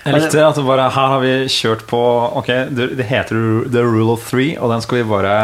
Jeg 0.06 0.16
likte 0.16 0.46
at 0.46 0.62
bare, 0.66 0.90
her 0.94 1.10
har 1.12 1.22
vi 1.22 1.34
kjørt 1.52 1.84
på 1.90 2.00
Ok, 2.40 2.48
det, 2.74 2.92
det 2.98 3.08
heter 3.10 3.68
The 3.70 3.84
Rule 3.84 4.16
of 4.16 4.30
Three, 4.30 4.56
og 4.58 4.72
den 4.72 4.84
skal 4.86 5.02
vi 5.02 5.10
bare 5.10 5.36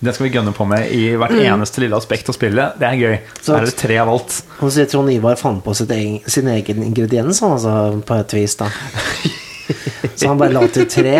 Den 0.00 0.14
skal 0.14 0.28
vi 0.28 0.30
gønne 0.36 0.52
på 0.54 0.64
med 0.68 0.92
i 0.94 1.08
hvert 1.18 1.32
eneste 1.34 1.80
lille 1.82 1.96
aspekt 1.98 2.28
av 2.30 2.36
spillet. 2.36 2.76
Det 2.78 2.86
er 2.86 2.98
gøy. 3.00 3.16
Så- 3.42 3.56
er 3.58 3.64
det 3.66 3.74
tre 3.80 3.96
av 3.98 4.08
alt. 4.12 4.42
Han 4.60 4.70
sier 4.70 4.86
Trond 4.86 5.10
Ivar 5.10 5.34
fant 5.36 5.64
på 5.64 5.74
sitt 5.74 5.90
egen, 5.90 6.20
sin 6.30 6.46
egen 6.46 6.82
ingrediens, 6.86 7.40
altså, 7.42 7.74
på 8.06 8.18
et 8.20 8.32
vis, 8.38 8.54
da. 8.56 8.68
Så 10.18 10.28
han 10.30 10.38
bare 10.38 10.52
la 10.54 10.62
til 10.72 10.86
tre. 10.88 11.16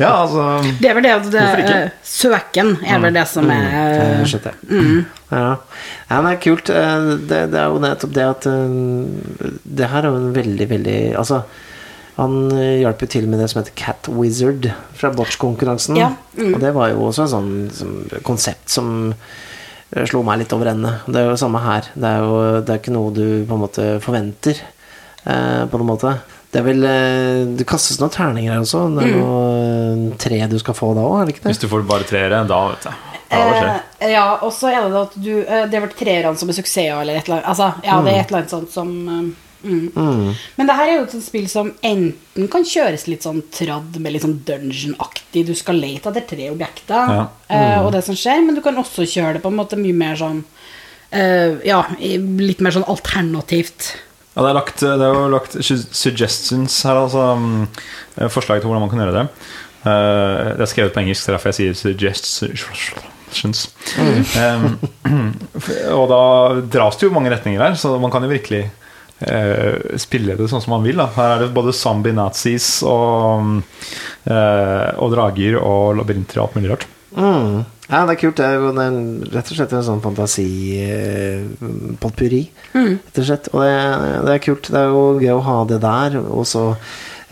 Ja, 0.00 0.10
altså 0.26 0.42
Det 0.80 0.88
er 0.90 0.94
vel 0.98 1.04
det 1.06 1.12
at 1.14 1.28
det, 1.32 1.80
Søken 2.10 2.72
er 2.84 2.98
vel 3.00 3.14
det 3.14 3.22
som 3.30 3.46
er 3.54 3.64
Jeg 3.70 4.26
skjønner. 4.32 4.56
Ja. 5.30 5.44
ja, 6.10 6.20
det 6.26 6.32
er 6.32 6.40
kult. 6.42 6.70
Eh, 6.74 7.10
Det, 7.30 7.40
det 7.52 7.60
er 7.60 7.68
jo 7.70 7.78
nettopp 7.82 8.12
det 8.16 8.24
at 8.26 8.46
eh, 8.50 9.50
Det 9.78 9.90
her 9.92 10.02
er 10.02 10.10
jo 10.10 10.18
en 10.24 10.32
veldig, 10.34 10.66
veldig 10.74 10.98
Altså, 11.20 11.42
han 12.16 12.50
eh, 12.56 12.80
hjalp 12.82 13.04
jo 13.04 13.10
til 13.14 13.28
med 13.30 13.40
det 13.40 13.50
som 13.52 13.60
heter 13.60 13.76
Cat 13.78 14.08
Wizard 14.12 14.66
fra 14.98 15.12
botch-konkurransen. 15.14 15.96
Ja, 16.00 16.10
Og 16.36 16.58
det 16.62 16.72
var 16.76 16.90
jo 16.92 17.06
også 17.08 17.26
et 17.26 17.32
sånn 17.34 17.52
som, 17.74 17.94
konsept 18.26 18.72
som 18.72 18.90
eh, 19.14 20.04
slo 20.10 20.22
meg 20.26 20.42
litt 20.42 20.52
over 20.56 20.72
ende. 20.72 20.96
Det 21.06 21.20
er 21.22 21.28
jo 21.28 21.36
det 21.36 21.42
samme 21.44 21.62
her. 21.64 21.88
Det 21.94 22.10
er 22.10 22.26
jo 22.26 22.36
det 22.60 22.74
er 22.74 22.82
ikke 22.82 22.96
noe 22.96 23.14
du 23.16 23.24
på 23.48 23.56
en 23.56 23.64
måte 23.64 23.88
forventer, 24.04 24.60
eh, 25.24 25.62
på 25.70 25.80
noen 25.80 25.92
måte. 25.94 26.16
Det 26.50 26.58
er 26.58 26.66
vel 26.66 26.82
eh, 26.82 27.44
Det 27.56 27.66
kastes 27.68 28.00
noen 28.00 28.10
terninger 28.14 28.52
her 28.52 28.64
også. 28.64 28.86
Det 28.96 29.06
er 29.06 29.20
noe 29.20 29.44
eh, 29.54 30.16
tre 30.18 30.40
du 30.50 30.58
skal 30.62 30.76
få 30.76 30.94
da 30.98 31.06
òg, 31.06 31.20
er 31.20 31.28
det 31.28 31.36
ikke 31.36 31.44
det? 31.46 31.52
Hvis 31.54 31.62
du 31.62 31.68
får 31.70 31.86
bare 31.88 32.08
treere, 32.08 32.42
da 32.50 32.64
vet. 32.72 32.90
Ja. 32.90 32.96
Eh, 33.30 34.08
ja, 34.10 34.24
og 34.42 34.50
så 34.50 34.72
er 34.72 34.88
det 34.90 34.98
at 34.98 35.12
du 35.14 35.28
Det 35.46 35.76
har 35.76 35.84
vært 35.84 36.00
treerne 36.00 36.34
som 36.40 36.50
er 36.50 36.56
suksesser, 36.58 36.96
eller 36.98 37.20
et 37.20 37.28
eller 37.28 37.38
annet. 37.38 37.52
Altså, 37.52 37.68
ja, 37.86 38.00
det 38.02 38.16
er 38.16 38.24
et 38.24 38.32
eller 38.32 38.42
annet 38.42 38.56
sånt 38.56 38.74
som 38.74 38.90
eh, 39.64 39.86
mm. 39.94 40.34
Men 40.56 40.70
det 40.70 40.76
her 40.78 40.88
er 40.88 40.98
jo 40.98 41.06
et 41.06 41.16
spill 41.24 41.48
som 41.50 41.72
enten 41.86 42.48
kan 42.52 42.66
kjøres 42.66 43.06
litt 43.10 43.26
sånn 43.26 43.42
tradd 43.54 43.98
med 44.00 44.14
litt 44.14 44.24
sånn 44.24 44.38
dungeon-aktig. 44.46 45.46
Du 45.48 45.54
skal 45.58 45.80
lete 45.82 46.12
etter 46.12 46.26
tre 46.34 46.50
objekter 46.52 47.14
Ja. 47.16 47.24
eh, 47.48 47.78
og 47.80 47.92
det 47.96 48.04
som 48.06 48.18
skjer, 48.18 48.44
men 48.44 48.58
du 48.58 48.62
kan 48.64 48.78
også 48.80 49.08
kjøre 49.08 49.38
det 49.38 49.44
på 49.44 49.52
en 49.52 49.60
måte 49.60 49.80
mye 49.80 49.96
mer 49.96 50.18
sånn 50.20 50.44
uh, 50.44 51.58
Ja, 51.66 51.84
litt 51.98 52.60
mer 52.62 52.74
sånn 52.76 52.88
alternativt. 52.90 53.94
Ja, 54.36 54.44
det, 54.44 54.50
er 54.50 54.58
lagt, 54.60 54.80
det 54.80 55.06
er 55.06 55.16
jo 55.16 55.26
lagt 55.32 55.56
suggestions 55.66 56.76
her, 56.86 57.00
altså 57.02 57.32
mm, 57.36 57.64
forslag 58.30 58.62
til 58.62 58.70
hvordan 58.70 58.84
man 58.86 58.92
kan 58.92 59.02
gjøre 59.02 59.16
det. 59.18 59.26
Uh, 59.80 60.54
det 60.54 60.64
er 60.64 60.70
skrevet 60.70 60.94
på 60.94 61.02
engelsk, 61.02 61.24
så 61.24 61.34
derfor 61.34 61.50
jeg 61.50 61.74
sier 61.74 61.96
suggestions. 61.98 63.66
Um, 64.38 64.78
og 65.98 66.06
da 66.10 66.22
dras 66.70 66.98
det 66.98 67.08
jo 67.08 67.14
mange 67.14 67.32
retninger 67.32 67.62
her, 67.62 67.74
så 67.78 67.96
man 68.02 68.12
kan 68.12 68.22
jo 68.26 68.30
virkelig 68.30 68.68
eh, 69.26 69.96
spille 70.00 70.36
det 70.38 70.48
sånn 70.50 70.62
som 70.64 70.74
man 70.76 70.86
vil. 70.86 71.00
Da. 71.00 71.08
Her 71.16 71.34
er 71.36 71.44
det 71.46 71.52
både 71.56 71.74
zombie-nazis 71.76 72.70
og, 72.88 73.42
mm, 73.44 73.58
eh, 74.30 74.88
og 75.00 75.12
drager 75.16 75.58
og 75.60 75.98
labyrinter 76.00 76.40
og 76.40 76.48
alt 76.48 76.56
mulig 76.58 76.72
rart. 76.72 76.88
Mm. 77.10 77.60
Ja, 77.90 78.04
det 78.06 78.12
er 78.14 78.20
kult. 78.20 78.36
Det 78.38 78.46
er 78.46 78.54
jo 78.54 78.68
det 78.76 78.84
er 78.86 78.98
rett 79.34 79.48
og 79.50 79.56
slett 79.58 79.72
en 79.74 79.82
sånn 79.82 80.02
fantasi 80.04 80.44
eh, 80.78 81.40
potpurri, 81.98 82.44
rett 82.76 83.18
og 83.18 83.26
slett. 83.26 83.48
Og 83.50 83.64
det, 83.66 83.72
det 84.28 84.34
er 84.36 84.44
kult. 84.44 84.70
Det 84.70 84.78
er 84.78 84.92
jo 84.92 85.00
gøy 85.18 85.32
å 85.34 85.44
ha 85.48 85.56
det 85.66 85.80
der. 85.82 86.20
Og 86.22 86.46
så 86.46 86.68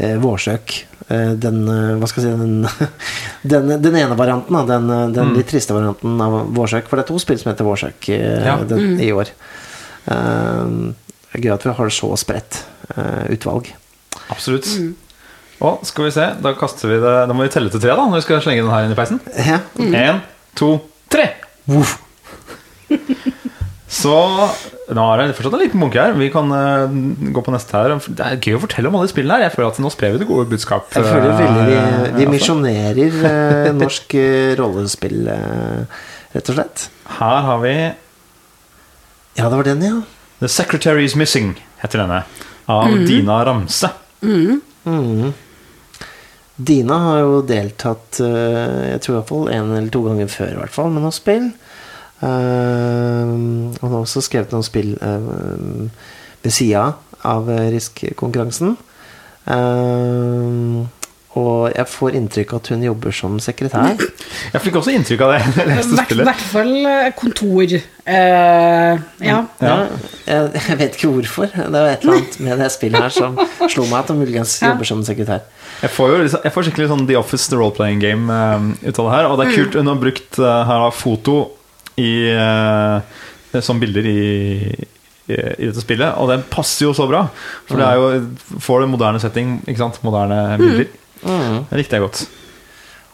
eh, 0.03 0.17
Vårsøk. 0.19 0.75
Eh, 1.09 1.31
den 1.41 1.63
Hva 2.03 2.09
skal 2.11 2.27
jeg 2.27 2.35
si 2.35 2.41
Den, 2.43 2.67
den, 3.55 3.71
den 3.87 4.01
ene 4.03 4.19
varianten, 4.19 4.59
da. 4.59 4.65
Den, 4.75 5.15
den 5.15 5.31
litt 5.39 5.49
triste 5.55 5.77
varianten 5.79 6.19
av 6.27 6.41
Vårsøk. 6.59 6.91
For 6.91 6.99
det 6.99 7.07
er 7.07 7.13
to 7.13 7.23
spill 7.23 7.39
som 7.39 7.53
heter 7.53 7.69
Vårsøk 7.69 8.11
Ja. 8.11 8.59
den, 8.67 8.99
i 8.99 9.13
år. 9.15 9.31
Eh, 10.11 10.75
det 11.29 11.39
er 11.39 11.45
gøy 11.45 11.55
at 11.55 11.67
vi 11.67 11.77
har 11.77 11.93
så 11.93 12.09
spredt 12.21 12.63
eh, 12.95 13.29
utvalg. 13.37 13.71
Absolutt. 14.33 14.69
Og 15.65 15.83
skal 15.87 16.07
vi 16.07 16.15
se, 16.15 16.27
da 16.39 16.53
kaster 16.55 16.87
vi 16.87 17.01
det 17.03 17.15
Da 17.27 17.35
må 17.35 17.43
vi 17.43 17.51
telle 17.51 17.71
til 17.73 17.83
tre, 17.83 17.91
da, 17.91 18.05
når 18.07 18.21
vi 18.21 18.27
skal 18.29 18.43
slenge 18.45 18.63
den 18.63 18.73
her 18.73 18.87
inn 18.87 18.95
i 18.95 18.99
peisen. 18.99 19.21
Ja. 19.35 19.59
Én, 19.79 20.21
to, 20.59 20.77
tre! 21.11 21.33
Woof. 21.69 21.99
Så 23.89 24.13
nå 24.93 25.05
er 25.05 25.21
det 25.21 25.37
fortsatt 25.37 25.55
en 25.57 25.63
liten 25.63 25.81
bunke 25.81 26.01
her. 26.01 26.13
Vi 26.17 26.29
kan 26.33 26.51
uh, 26.53 26.93
gå 27.33 27.43
på 27.45 27.53
neste 27.55 27.73
her. 27.73 27.95
Det 28.05 28.25
er 28.25 28.37
gøy 28.37 28.59
å 28.59 28.61
fortelle 28.67 28.91
om 28.91 28.99
alle 29.01 29.09
spillene 29.09 29.39
her. 29.39 29.47
Jeg 29.47 29.55
føler 29.57 29.73
at 29.73 29.81
nå 29.81 29.93
sprer 29.93 30.13
vi 30.15 30.21
det 30.21 30.29
gode 30.29 30.45
budskap. 30.51 30.91
Jeg 30.93 31.09
føler 31.09 31.33
veldig 31.33 31.65
Vi, 31.65 31.79
eh, 31.79 31.97
vi 32.05 32.27
altså. 32.27 32.35
misjonerer 32.35 33.17
uh, 33.25 33.71
norsk 33.79 34.15
eh, 34.21 34.53
rollespill, 34.61 35.23
eh, 35.33 36.05
rett 36.37 36.53
og 36.53 36.59
slett. 36.61 36.87
Her 37.17 37.41
har 37.49 37.65
vi 37.65 37.75
Ja, 39.39 39.49
det 39.49 39.57
var 39.57 39.69
den, 39.71 39.85
ja. 39.89 39.97
The 40.39 40.49
Secretary 40.49 41.05
is 41.05 41.17
Missing, 41.19 41.55
heter 41.83 42.05
denne. 42.05 42.23
Av 42.69 42.93
Dina 43.09 43.41
Ramse. 43.47 43.91
Mm. 44.23 45.33
Dina 46.57 46.99
har 47.05 47.19
jo 47.23 47.35
deltatt 47.47 48.19
eh, 48.25 48.95
Jeg 48.95 49.03
tror 49.05 49.13
i 49.13 49.17
hvert 49.19 49.29
fall 49.29 49.51
en 49.55 49.73
eller 49.77 49.91
to 49.95 50.01
ganger 50.07 50.31
før 50.33 50.55
i 50.55 50.59
hvert 50.59 50.75
fall 50.75 50.91
med 50.95 51.05
noen 51.05 51.15
spill. 51.15 51.51
Uh, 52.19 53.71
og 53.79 53.85
hun 53.85 53.93
har 53.93 54.01
også 54.01 54.25
skrevet 54.27 54.51
noen 54.51 54.67
spill 54.67 54.97
uh, 54.99 55.87
ved 56.43 56.55
sida 56.55 56.89
av 57.27 57.51
eh, 57.51 57.71
Risk-konkurransen. 57.75 58.77
Eh, 59.47 60.87
og 61.39 61.69
jeg 61.77 61.87
får 61.93 62.17
inntrykk 62.19 62.53
av 62.55 62.61
at 62.63 62.71
hun 62.73 62.83
jobber 62.87 63.15
som 63.15 63.37
sekretær. 63.43 64.01
Jeg 64.55 64.63
fikk 64.65 64.79
også 64.81 64.93
inntrykk 64.95 65.23
av 65.27 65.33
det 65.35 65.65
I 66.15 66.17
hvert, 66.23 66.43
fall 66.51 66.71
eh, 66.89 67.09
kontor. 67.19 67.75
Uh, 68.09 68.95
ja. 69.21 69.39
Ja. 69.61 69.75
Jeg, 70.25 70.51
jeg 70.57 70.79
vet 70.81 70.97
ikke 70.97 71.11
hvorfor. 71.13 71.51
Det 71.53 71.69
var 71.75 71.91
et 71.91 72.05
eller 72.07 72.21
annet 72.21 72.39
med 72.47 72.63
det 72.63 72.69
spillet 72.73 73.05
her 73.05 73.15
som 73.15 73.37
slo 73.69 73.85
meg 73.91 73.99
at 74.01 74.13
hun 74.13 74.23
muligens 74.23 74.57
Ja. 74.63 74.73
jobber 74.73 74.89
som 74.89 75.03
sekretær. 75.07 75.45
Jeg 75.83 75.93
får 75.95 76.13
jo 76.13 76.21
liksom, 76.25 76.45
jeg 76.47 76.55
får 76.55 76.69
skikkelig 76.69 76.91
sånn 76.93 77.07
The 77.11 77.19
Office 77.21 77.53
The 77.53 77.59
Role-Playing 77.61 78.01
Game 78.05 78.33
uh, 78.33 78.71
ut 78.87 78.95
av 78.95 79.11
det 79.11 79.17
her. 79.17 79.29
Og 79.29 79.41
det 79.41 79.49
er 79.49 79.57
kult. 79.59 79.79
Hun 79.79 79.93
har 79.93 80.01
brukt 80.07 80.41
uh, 80.41 80.53
her 80.71 80.87
da, 80.87 80.93
foto 80.95 81.41
i, 81.99 82.13
som 83.65 83.81
bilder 83.83 84.07
i, 84.07 84.21
i, 85.29 85.35
i 85.35 85.67
dette 85.67 85.83
spillet, 85.83 86.15
og 86.15 86.31
den 86.31 86.45
passer 86.49 86.87
jo 86.87 86.95
så 86.95 87.09
bra. 87.11 87.25
For 87.69 87.81
det 87.81 87.89
er 87.89 87.99
jo 87.99 88.61
får 88.63 88.85
du 88.85 88.93
moderne 88.95 89.21
setting, 89.23 89.59
ikke 89.67 89.83
sant? 89.83 89.99
Moderne 90.07 90.57
bilder. 90.61 90.87
Mm. 90.87 91.05
Det 91.23 91.81
likte 91.83 91.99
jeg 91.99 92.07
godt. 92.07 92.27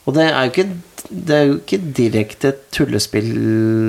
Og 0.05 0.12
det 0.12 0.24
er 0.28 0.43
jo 0.44 0.51
ikke, 0.51 0.64
det 1.09 1.35
er 1.35 1.47
jo 1.48 1.55
ikke 1.56 1.78
direkte 1.97 2.51
et 2.51 2.59
tullespill, 2.76 3.31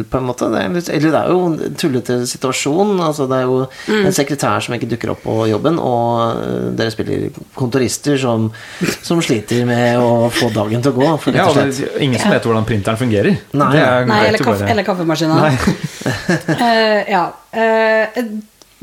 på 0.08 0.20
en 0.22 0.28
måte. 0.30 0.48
Det 0.54 0.62
er, 0.62 0.70
litt, 0.72 0.92
eller 0.96 1.12
det 1.12 1.20
er 1.20 1.34
jo 1.34 1.42
en 1.50 1.76
tullete 1.82 2.16
situasjon. 2.32 2.94
Altså, 3.04 3.28
det 3.28 3.42
er 3.42 3.50
jo 3.50 3.98
en 3.98 4.16
sekretær 4.16 4.64
som 4.64 4.78
ikke 4.78 4.88
dukker 4.94 5.12
opp 5.12 5.26
på 5.26 5.36
jobben, 5.52 5.82
og 5.84 6.40
øh, 6.40 6.70
dere 6.80 6.96
spiller 6.96 7.42
kontorister 7.60 8.16
som, 8.22 8.48
som 9.04 9.20
sliter 9.26 9.68
med 9.68 10.00
å 10.00 10.32
få 10.32 10.54
dagen 10.56 10.86
til 10.86 10.96
å 10.96 11.00
gå, 11.02 11.12
for 11.26 11.36
Ja, 11.36 11.50
rett 11.52 11.60
og 11.60 11.68
og 11.68 11.84
det 11.84 12.08
ingen 12.08 12.24
som 12.24 12.32
vet 12.32 12.48
hvordan 12.48 12.72
printeren 12.72 13.04
fungerer. 13.04 13.44
Nei. 13.52 13.72
Det 13.76 13.86
er 13.86 14.12
Nei, 14.14 14.24
eller, 14.32 14.48
kaffe, 14.48 14.72
eller 14.72 14.88
kaffemaskinen. 14.88 15.44
Nei. 15.44 15.54
uh, 16.56 17.00
ja. 17.18 17.26
Eh, 17.52 18.24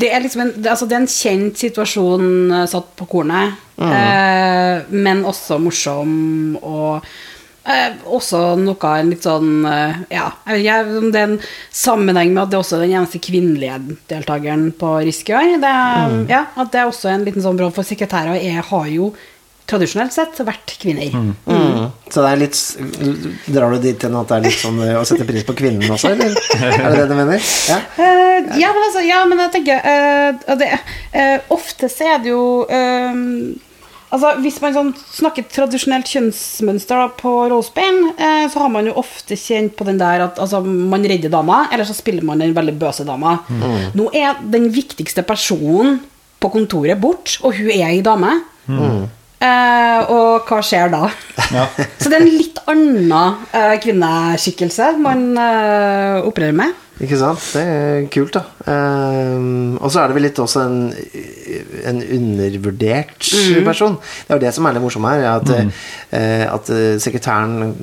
det 0.02 0.10
er 0.10 0.24
liksom 0.24 0.46
en, 0.46 0.54
altså 0.66 0.88
det 0.88 0.96
er 0.96 1.04
en 1.04 1.12
kjent 1.12 1.60
situasjon 1.60 2.24
eh, 2.50 2.70
satt 2.70 2.94
på 2.98 3.06
kornet, 3.10 3.60
eh, 3.78 4.88
men 4.90 5.22
også 5.28 5.60
morsom 5.62 6.16
og 6.58 7.04
eh, 7.64 7.94
også 8.10 8.40
noe 8.60 8.94
en 8.98 9.12
litt 9.12 9.26
sånn 9.26 9.66
eh, 9.68 10.00
Ja, 10.14 10.28
jeg 10.50 10.88
vet 10.88 10.98
om 10.98 11.10
det 11.14 11.20
er 11.22 11.28
en 11.30 11.38
sammenheng 11.70 12.32
med 12.34 12.44
at 12.44 12.52
det 12.52 12.58
er 12.58 12.64
også 12.64 12.80
den 12.82 12.96
eneste 12.96 13.22
kvinnelige 13.22 13.78
deltakeren 14.10 14.70
på 14.78 14.96
Risky 15.06 15.36
Det 15.62 15.70
er, 15.70 16.16
ja, 16.30 16.46
at 16.56 16.74
det 16.74 16.82
er 16.82 16.90
også 16.90 17.12
en 17.12 17.28
liten 17.28 17.44
sånn 17.44 17.60
bra 17.60 17.70
for 17.74 17.86
sekretærer 17.86 18.40
er, 18.40 18.62
har 18.72 18.90
jo 18.90 19.12
tradisjonelt 19.70 20.14
sett 20.14 20.40
vært 20.44 20.74
kvinner. 20.82 21.14
Mm. 21.14 21.90
Så 22.12 22.22
det 22.24 22.30
er 22.30 22.40
litt 22.40 22.58
Drar 23.52 23.72
du 23.72 23.82
dit 23.82 24.06
hen 24.06 24.16
at 24.18 24.30
det 24.30 24.38
er 24.38 24.46
litt 24.46 24.58
sånn 24.60 24.80
øh, 24.84 25.00
å 25.00 25.04
sette 25.08 25.26
pris 25.28 25.46
på 25.48 25.56
kvinnen 25.56 25.94
også, 25.94 26.12
eller? 26.12 26.36
Er 26.58 26.86
det 26.92 27.02
det 27.02 27.08
du 27.10 27.16
mener? 27.16 27.50
Ja. 27.70 27.78
uh, 27.96 28.56
ja, 28.60 28.70
men 28.74 28.86
altså, 28.86 29.02
ja, 29.06 29.20
men 29.28 29.42
jeg 29.46 29.54
tenker 29.56 29.82
uh, 29.84 30.56
det, 30.60 30.70
uh, 31.14 31.52
Ofte 31.54 31.88
så 31.92 32.14
er 32.14 32.22
det 32.22 32.32
jo 32.32 32.42
eh, 32.70 33.20
Altså, 34.12 34.34
Hvis 34.44 34.58
man 34.60 34.74
sånn 34.76 34.90
snakker 35.08 35.46
tradisjonelt 35.48 36.10
kjønnsmønster 36.12 37.00
da, 37.00 37.06
på 37.16 37.30
rollespill, 37.48 38.02
eh, 38.12 38.44
så 38.52 38.60
har 38.60 38.72
man 38.74 38.90
jo 38.90 38.98
ofte 39.00 39.38
kjent 39.40 39.72
på 39.78 39.86
den 39.88 40.00
der 40.02 40.26
at 40.26 40.40
altså, 40.42 40.60
man 40.60 41.06
redder 41.08 41.32
dama, 41.32 41.62
eller 41.72 41.88
så 41.88 41.96
spiller 41.96 42.26
man 42.28 42.44
den 42.44 42.52
veldig 42.56 42.74
bøse 42.76 43.06
dama. 43.08 43.38
Nå 43.96 44.10
er 44.12 44.36
den 44.52 44.68
viktigste 44.74 45.24
personen 45.24 46.02
på 46.42 46.52
kontoret 46.52 47.00
bort, 47.00 47.38
og 47.40 47.56
hun 47.56 47.72
er 47.72 47.88
ei 47.88 48.04
dame. 48.04 48.36
Eh, 49.42 50.12
og 50.12 50.46
hva 50.46 50.60
skjer 50.62 50.92
da? 50.92 51.08
Ja. 51.52 51.66
Så 51.98 52.10
det 52.10 52.18
er 52.18 52.22
en 52.22 52.30
litt 52.30 52.60
annen 52.70 53.10
eh, 53.50 53.74
kvinneskikkelse 53.82 54.92
man 55.02 55.32
eh, 55.40 56.20
opererer 56.22 56.56
med. 56.60 56.78
Ikke 57.02 57.18
sant? 57.18 57.42
Det 57.56 57.62
er 57.66 58.04
kult, 58.12 58.36
da. 58.36 58.42
Ehm, 58.70 59.72
og 59.80 59.90
så 59.90 60.02
er 60.02 60.10
det 60.10 60.16
vel 60.18 60.26
litt 60.28 60.38
også 60.38 60.60
en, 60.62 60.76
en 61.88 61.98
undervurdert 62.04 63.26
person. 63.66 63.96
Det 63.98 64.30
er 64.30 64.38
jo 64.38 64.44
det 64.44 64.52
som 64.54 64.68
er 64.68 64.76
litt 64.76 64.84
morsomt 64.84 65.08
her. 65.10 65.24
er 65.24 65.40
At, 65.40 65.50
eh, 66.14 66.44
at 66.46 66.70
sekretæren 67.02 67.74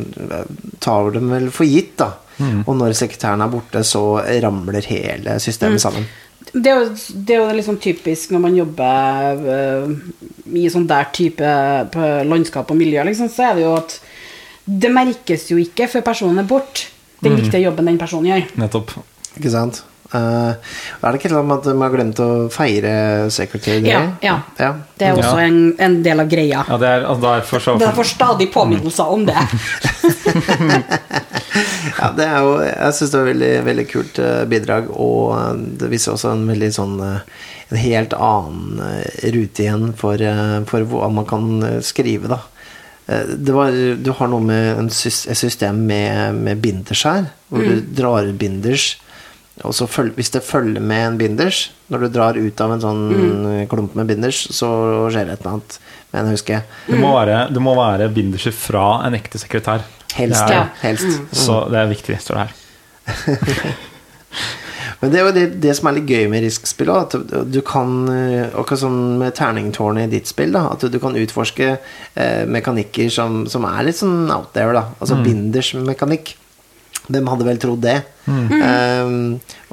tar 0.79 1.11
dem 1.17 1.33
vel 1.33 1.49
for 1.51 1.67
gitt, 1.67 1.97
da. 1.99 2.13
Og 2.39 2.71
når 2.79 2.95
sekretæren 2.95 3.43
er 3.43 3.51
borte, 3.51 3.83
så 3.83 4.21
ramler 4.45 4.85
hele 4.87 5.35
systemet 5.43 5.83
sammen. 5.83 6.07
Det 6.53 6.71
er, 6.71 6.79
jo, 6.79 6.93
det 7.25 7.35
er 7.35 7.41
jo 7.43 7.57
liksom 7.57 7.77
typisk 7.81 8.31
når 8.33 8.41
man 8.41 8.55
jobber 8.57 9.41
øh, 9.55 9.91
i 10.57 10.63
sånn 10.73 10.87
der 10.89 11.09
type 11.13 11.51
på 11.93 12.07
landskap 12.25 12.71
og 12.73 12.79
miljø, 12.79 13.03
liksom, 13.05 13.29
så 13.29 13.51
er 13.51 13.59
det 13.59 13.67
jo 13.67 13.75
at 13.77 13.99
det 14.69 14.89
merkes 14.93 15.47
jo 15.51 15.57
ikke 15.61 15.87
før 15.89 16.03
personen 16.05 16.41
er 16.41 16.47
borte, 16.49 16.87
den 17.25 17.35
viktige 17.37 17.63
jobben 17.65 17.85
den 17.89 17.97
personen 18.01 18.29
gjør. 18.31 18.43
Nettopp. 18.61 18.93
Ikke 19.37 19.51
sant? 19.53 19.83
Uh, 20.09 20.55
er 21.03 21.11
det 21.13 21.19
ikke 21.19 21.29
sånn 21.29 21.51
at 21.53 21.67
man 21.69 21.83
har 21.85 21.91
glemt 21.93 22.19
å 22.23 22.27
feire 22.53 22.93
Secretary 23.29 23.83
Day? 23.83 23.91
Ja, 23.91 23.99
ja. 24.25 24.37
ja. 24.57 24.71
Det 24.97 25.05
er 25.11 25.19
også 25.19 25.35
Ja. 25.37 25.43
en, 25.45 25.59
en 25.77 25.99
del 26.05 26.23
av 26.23 26.31
greia. 26.31 26.63
Ja, 26.65 26.77
det 26.81 26.87
er, 26.89 27.05
altså, 27.05 27.25
derfor 27.27 27.65
så 27.65 27.75
Det 27.77 27.91
får 27.99 28.09
stadig 28.15 28.49
påminnelser 28.53 29.13
om 29.13 29.27
det. 29.29 29.37
Ja, 31.97 32.11
det 32.15 32.27
er 32.27 32.45
jo 32.45 32.53
Jeg 32.61 32.95
syns 32.95 33.11
det 33.13 33.19
var 33.19 33.29
veldig, 33.31 33.51
veldig 33.67 33.85
kult 33.89 34.19
eh, 34.23 34.43
bidrag, 34.51 34.91
og 34.93 35.33
eh, 35.37 35.65
det 35.81 35.89
viser 35.91 36.13
også 36.13 36.33
en 36.35 36.45
veldig 36.49 36.69
sånn 36.75 36.95
eh, 37.05 37.41
En 37.69 37.81
helt 37.81 38.15
annen 38.17 38.79
rute 39.35 39.65
igjen 39.65 39.91
for, 39.97 40.21
for 40.69 40.87
hva 40.89 41.09
man 41.13 41.27
kan 41.29 41.51
skrive, 41.85 42.31
da. 42.31 42.39
Eh, 43.09 43.35
Det 43.35 43.53
var, 43.53 43.75
du 43.97 44.09
har 44.17 44.31
noe 44.31 44.45
med 44.45 44.81
et 44.87 44.95
system 45.37 45.83
med, 45.89 46.39
med 46.39 46.63
binders 46.63 47.05
her, 47.05 47.29
hvor 47.49 47.65
du 47.65 47.85
drar 48.01 48.25
ut 48.25 48.39
binders. 48.41 48.95
Og 49.67 49.73
så 49.75 49.89
følg, 49.91 50.13
hvis 50.15 50.31
det 50.31 50.39
følger 50.47 50.79
med 50.79 51.05
en 51.05 51.17
binders, 51.19 51.65
når 51.91 52.05
du 52.05 52.11
drar 52.15 52.37
ut 52.39 52.61
av 52.63 52.73
en 52.73 52.83
sånn 52.83 53.01
mm. 53.09 53.47
klump 53.71 53.95
med 53.99 54.07
binders, 54.07 54.45
så 54.55 54.69
skjer 55.11 55.27
det 55.27 55.35
et 55.35 55.41
eller 55.43 55.57
annet. 55.57 55.79
Men 56.13 56.29
jeg 56.29 56.37
husker 56.37 56.61
det 56.87 56.99
må 57.01 57.11
være, 57.13 57.39
det 57.53 57.63
må 57.63 57.73
være 57.77 58.07
binderser 58.13 58.55
fra 58.55 58.85
en 59.05 59.17
ekte 59.17 59.41
sekretær. 59.41 59.83
Helst, 60.15 60.49
ja. 60.49 60.65
Helst. 60.81 61.05
Helst. 61.05 61.45
Så 61.45 61.61
det 61.69 61.79
er 61.83 61.91
viktig, 61.91 62.17
står 62.23 62.39
det 62.39 62.47
her. 62.47 62.57
Men 64.99 65.13
det 65.13 65.19
er 65.19 65.25
jo 65.25 65.33
det, 65.35 65.45
det 65.63 65.73
som 65.77 65.89
er 65.89 65.95
litt 65.97 66.11
gøy 66.11 66.27
med 66.31 66.43
Risk-spill 66.43 66.91
At 66.93 67.15
du, 67.49 67.59
kan 67.65 67.93
eh, 68.11 68.51
Akkurat 68.51 68.81
som 68.83 68.95
med 69.21 69.35
terningtårnet 69.37 70.09
i 70.09 70.17
ditt 70.17 70.29
spill 70.29 70.53
da, 70.55 70.65
At 70.73 70.83
du, 70.91 70.99
kan 71.01 71.17
utforske 71.19 71.71
eh, 71.71 72.43
mekanikker 72.49 73.11
som, 73.13 73.41
som 73.49 73.67
er 73.69 73.87
litt 73.87 73.99
sånn 74.01 74.29
out 74.33 74.51
there 74.55 74.75
da. 74.75 74.89
Altså 74.99 75.19
binders 75.23 75.73
mekanikk 75.77 76.35
Hvem 77.09 77.29
hadde 77.31 77.47
vel 77.47 77.61
trodd 77.61 77.85
det? 77.87 77.99
Eh, 78.29 79.13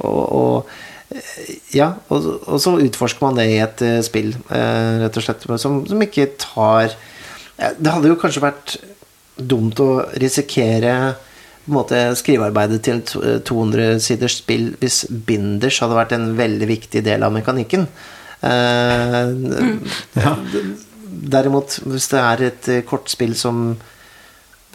og, 0.07 0.21
og 0.39 0.71
eh, 1.11 1.51
ja, 1.75 1.91
og, 2.07 2.31
og 2.47 2.63
så 2.63 2.77
utforsker 2.87 3.27
man 3.27 3.37
det 3.37 3.49
i 3.51 3.59
et 3.63 3.83
eh, 3.85 3.99
spill 4.05 4.31
eh, 4.33 5.03
Rett 5.03 5.19
og 5.19 5.27
slett 5.27 5.47
Som, 5.59 5.83
som 5.91 6.07
ikke 6.07 6.31
tar 6.39 6.95
Det 7.57 7.91
hadde 7.91 8.13
jo 8.13 8.21
kanskje 8.21 8.47
vært 8.47 8.79
dumt 9.37 9.79
å 9.83 9.89
risikere 10.21 10.93
på 11.67 11.71
en 11.71 11.75
måte 11.75 11.99
skrivearbeidet 12.15 12.81
til 12.87 13.01
et 13.01 13.43
200 13.45 13.99
siders 13.99 14.37
spill 14.39 14.69
hvis 14.79 15.01
binders 15.27 15.81
hadde 15.83 15.97
vært 15.97 16.13
en 16.15 16.29
veldig 16.37 16.67
viktig 16.69 17.01
del 17.03 17.23
av 17.27 17.33
mekanikken. 17.35 17.87
Eh, 18.41 19.33
Derimot, 21.27 21.79
hvis 21.87 22.07
det 22.11 22.19
er 22.21 22.41
et 22.49 22.67
eh, 22.71 22.81
kortspill 22.87 23.33
som, 23.37 23.71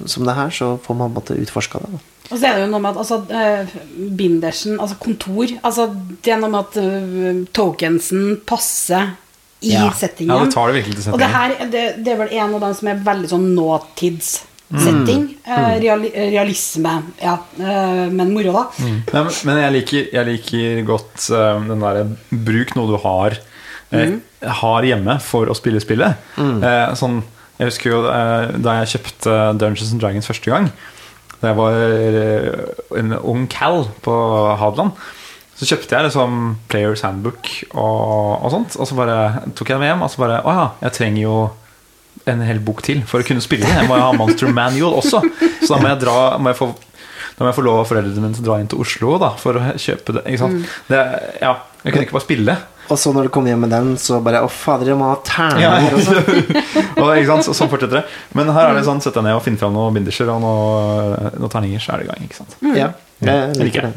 som 0.05 0.25
det 0.27 0.35
her, 0.37 0.51
så 0.55 0.73
får 0.83 0.97
man 0.99 1.13
på 1.13 1.13
en 1.13 1.19
måte 1.21 1.37
utforska 1.45 1.81
det. 1.85 1.91
Da. 1.93 2.01
Og 2.33 2.39
så 2.41 2.47
er 2.49 2.57
det 2.57 2.65
jo 2.65 2.71
noe 2.73 2.81
med 2.83 2.97
at 2.97 3.01
altså, 3.03 3.19
eh, 3.37 3.75
bindersen, 4.19 4.79
altså 4.81 4.97
kontor 5.03 5.51
altså, 5.61 5.89
Det 6.25 6.33
er 6.33 6.41
noe 6.41 6.53
med 6.55 6.61
at 6.63 6.79
eh, 6.81 7.43
tokensen 7.55 8.39
passer 8.49 9.11
i 9.63 9.75
Ja. 9.77 9.89
settingen. 9.95 10.33
Ja, 10.35 10.45
det 10.49 10.55
tar 10.55 10.73
det 10.73 10.81
virkelig 10.81 10.97
til 11.05 11.13
Og 11.13 11.21
det 11.21 11.29
settingen. 11.29 11.59
her 11.61 11.71
det, 11.71 11.85
det 12.05 12.13
er 12.15 12.21
vel 12.25 12.33
en 12.41 12.55
av 12.57 12.65
dem 12.67 12.75
som 12.81 12.89
er 12.91 13.05
veldig 13.07 13.29
sånn 13.31 13.49
nåtidssetting. 14.73 15.23
Mm. 15.45 15.81
Real, 15.83 16.05
realisme, 16.15 16.95
ja. 17.21 17.37
Eh, 17.59 18.09
men 18.11 18.33
moro, 18.33 18.53
da. 18.57 18.65
Nei, 18.81 19.03
men, 19.13 19.33
men 19.49 19.61
jeg 19.63 19.77
liker, 19.77 20.11
jeg 20.17 20.29
liker 20.29 20.83
godt 20.89 21.29
eh, 21.31 21.63
den 21.69 21.85
derre 21.85 22.07
bruk 22.31 22.75
noe 22.79 22.91
du 22.91 22.99
har 23.03 23.39
mm. 23.93 24.19
Har 24.63 24.89
hjemme 24.89 25.19
for 25.23 25.51
å 25.51 25.55
spille 25.55 25.83
spillet. 25.83 26.19
Eh, 26.39 26.95
sånn, 26.99 27.21
jeg 27.61 27.69
husker 27.69 27.93
jo 27.93 28.03
eh, 28.11 28.49
da 28.65 28.81
jeg 28.81 28.97
kjøpte 28.97 29.39
Dungeons 29.61 29.93
and 29.95 30.03
Dragons 30.03 30.31
første 30.31 30.51
gang. 30.51 30.71
Da 31.43 31.53
jeg 31.53 31.59
var 31.59 31.77
eh, 31.79 32.63
en 32.99 33.19
ung 33.21 33.49
Cal 33.53 33.85
på 34.03 34.15
Hadeland. 34.59 34.97
Så 35.59 35.69
kjøpte 35.69 35.95
jeg 35.95 36.09
liksom 36.09 36.39
Players 36.73 37.05
Handbook 37.07 37.51
og, 37.71 38.41
og 38.43 38.49
sånt. 38.55 38.77
Og 38.81 38.89
så 38.89 38.97
bare 38.99 39.19
tok 39.55 39.69
jeg 39.69 39.77
det 39.77 39.83
med 39.85 39.93
hjem. 39.93 40.05
Og 40.07 40.11
så 40.11 40.23
bare 40.25 40.41
Å 40.43 40.55
ja, 40.57 40.65
jeg 40.87 40.97
trenger 40.97 41.23
jo 41.23 41.37
en 42.31 42.43
hel 42.47 42.61
bok 42.63 42.83
til 42.87 43.03
for 43.09 43.23
å 43.23 43.27
kunne 43.27 43.43
spille 43.45 43.67
det. 43.67 43.75
Jeg 43.83 43.91
må 43.91 43.99
jo 43.99 44.07
ha 44.07 44.15
Monster 44.17 44.53
Manual 44.55 44.99
også. 45.01 45.23
Så 45.63 45.71
da 45.75 45.81
må 45.83 45.91
jeg, 45.91 46.03
dra, 46.05 46.17
må 46.39 46.53
jeg 46.53 46.61
få 46.61 46.73
da 47.33 47.47
må 47.47 47.49
jeg 47.49 47.57
få 47.57 47.65
lov 47.65 47.81
av 47.81 47.89
foreldrene 47.89 48.23
mine 48.23 48.37
til 48.37 48.45
å 48.45 48.49
dra 48.51 48.59
inn 48.61 48.69
til 48.71 48.83
Oslo 48.85 49.17
da, 49.19 49.33
for 49.41 49.57
å 49.59 49.73
kjøpe 49.81 50.19
det. 50.19 50.23
Ikke 50.29 50.43
sant? 50.45 50.75
det 50.91 51.01
ja, 51.41 51.55
jeg 51.83 51.95
kunne 51.95 52.05
ikke 52.07 52.17
bare 52.19 52.27
spille. 52.27 52.57
Og 52.93 52.99
så 53.01 53.13
når 53.15 53.29
du 53.29 53.33
kommer 53.33 53.53
hjem 53.53 53.63
med 53.65 53.73
den, 53.73 53.91
så 54.01 54.19
bare 54.25 54.43
Å, 54.45 54.51
fader, 54.53 54.91
jeg 54.93 54.99
må 55.01 55.09
ha 55.09 55.49
Ja. 55.63 55.73
og 55.79 55.97
også. 55.97 56.17
og, 57.01 57.11
ikke 57.17 57.29
sant? 57.31 57.47
Så, 57.49 57.57
sånn 57.57 57.71
fortsetter 57.73 58.03
det. 58.03 58.05
Men 58.37 58.53
her 58.53 58.71
er 58.71 58.79
det 58.79 58.85
sånn 58.89 59.01
sett 59.05 59.17
deg 59.17 59.27
ned 59.27 59.39
og 59.39 59.45
finne 59.47 59.61
fram 59.61 59.75
noen 59.77 59.97
binderser 59.97 60.31
og 60.35 60.43
noen, 60.45 61.31
noen 61.39 61.55
terninger, 61.55 61.83
så 61.83 61.95
er 61.95 62.03
det 62.03 62.09
i 62.09 62.13
gang. 62.13 62.27
Ikke 62.29 62.41
sant? 62.43 62.57
Ja, 62.77 62.91
jeg 63.23 63.53
Liker 63.55 63.69
liker 63.69 63.89
det. 63.89 63.95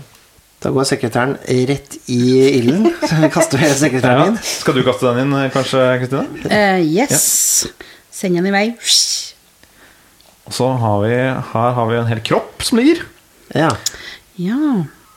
Da 0.66 0.72
går 0.74 0.88
sekretæren 0.90 1.36
rett 1.70 1.98
i 2.10 2.22
ilden. 2.58 2.88
Så 3.04 3.18
vi 3.22 3.30
kaster 3.34 3.62
Ja. 3.62 3.74
sekretæren 3.78 4.32
inn. 4.32 4.40
Skal 4.42 4.78
du 4.80 4.86
kaste 4.88 5.12
den 5.12 5.28
inn, 5.28 5.36
kanskje, 5.54 5.84
Kristine? 6.02 6.26
Uh, 6.48 6.80
yes. 6.82 7.68
Send 8.16 8.38
den 8.40 8.48
i 8.48 8.54
vei. 8.54 8.66
Og 10.46 10.54
så 10.56 10.68
har 10.80 11.00
vi 11.04 11.14
her 11.16 11.72
har 11.78 11.88
vi 11.90 11.98
en 12.00 12.08
hel 12.10 12.22
kropp 12.26 12.64
som 12.64 12.80
ligger. 12.80 13.02
Ja. 13.58 13.72
Ja. 14.40 14.60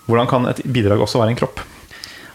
Hvordan 0.09 0.29
kan 0.31 0.47
et 0.51 0.63
bidrag 0.73 1.03
også 1.05 1.21
være 1.21 1.35
en 1.35 1.41
kropp? 1.41 1.61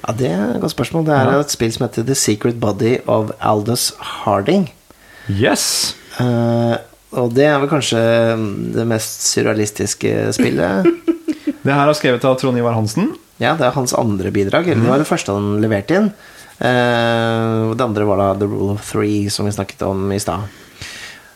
ja, 0.04 0.14
det 0.20 0.30
er 0.36 0.50
et 0.56 0.62
godt 0.62 0.74
spørsmål. 0.76 1.06
Det 1.08 1.14
er 1.16 1.32
Ja. 1.32 1.40
et 1.40 1.52
spill 1.54 1.72
som 1.72 1.86
heter 1.88 2.04
The 2.06 2.16
Secret 2.16 2.60
Body 2.60 2.98
of 3.08 3.32
Aldous 3.40 3.94
Harding. 4.00 4.70
Yes! 5.30 5.96
Uh, 6.20 6.76
og 7.16 7.32
det 7.34 7.46
er 7.48 7.60
vel 7.62 7.70
kanskje 7.72 8.02
det 8.76 8.86
mest 8.88 9.24
surrealistiske 9.32 10.34
spillet. 10.36 10.84
Det 11.64 11.72
her 11.72 11.88
er 11.88 11.96
skrevet 11.96 12.26
av 12.28 12.36
Trond 12.36 12.58
Ivar 12.60 12.74
Hansen. 12.76 13.14
Ja, 13.40 13.54
det 13.56 13.64
er 13.64 13.72
hans 13.72 13.94
andre 13.96 14.28
bidrag. 14.36 14.68
Eller 14.68 14.84
det 14.84 14.90
var 14.90 15.00
det 15.00 15.08
første 15.08 15.32
han 15.32 15.62
leverte 15.64 15.96
inn. 15.96 16.10
Og 16.64 17.74
det 17.76 17.84
andre 17.84 18.06
var 18.08 18.22
da 18.22 18.28
The 18.40 18.48
Rule 18.48 18.78
of 18.78 18.86
Three, 18.88 19.30
som 19.34 19.50
vi 19.50 19.52
snakket 19.52 19.82
om 19.84 20.06
i 20.16 20.20
stad. 20.22 20.48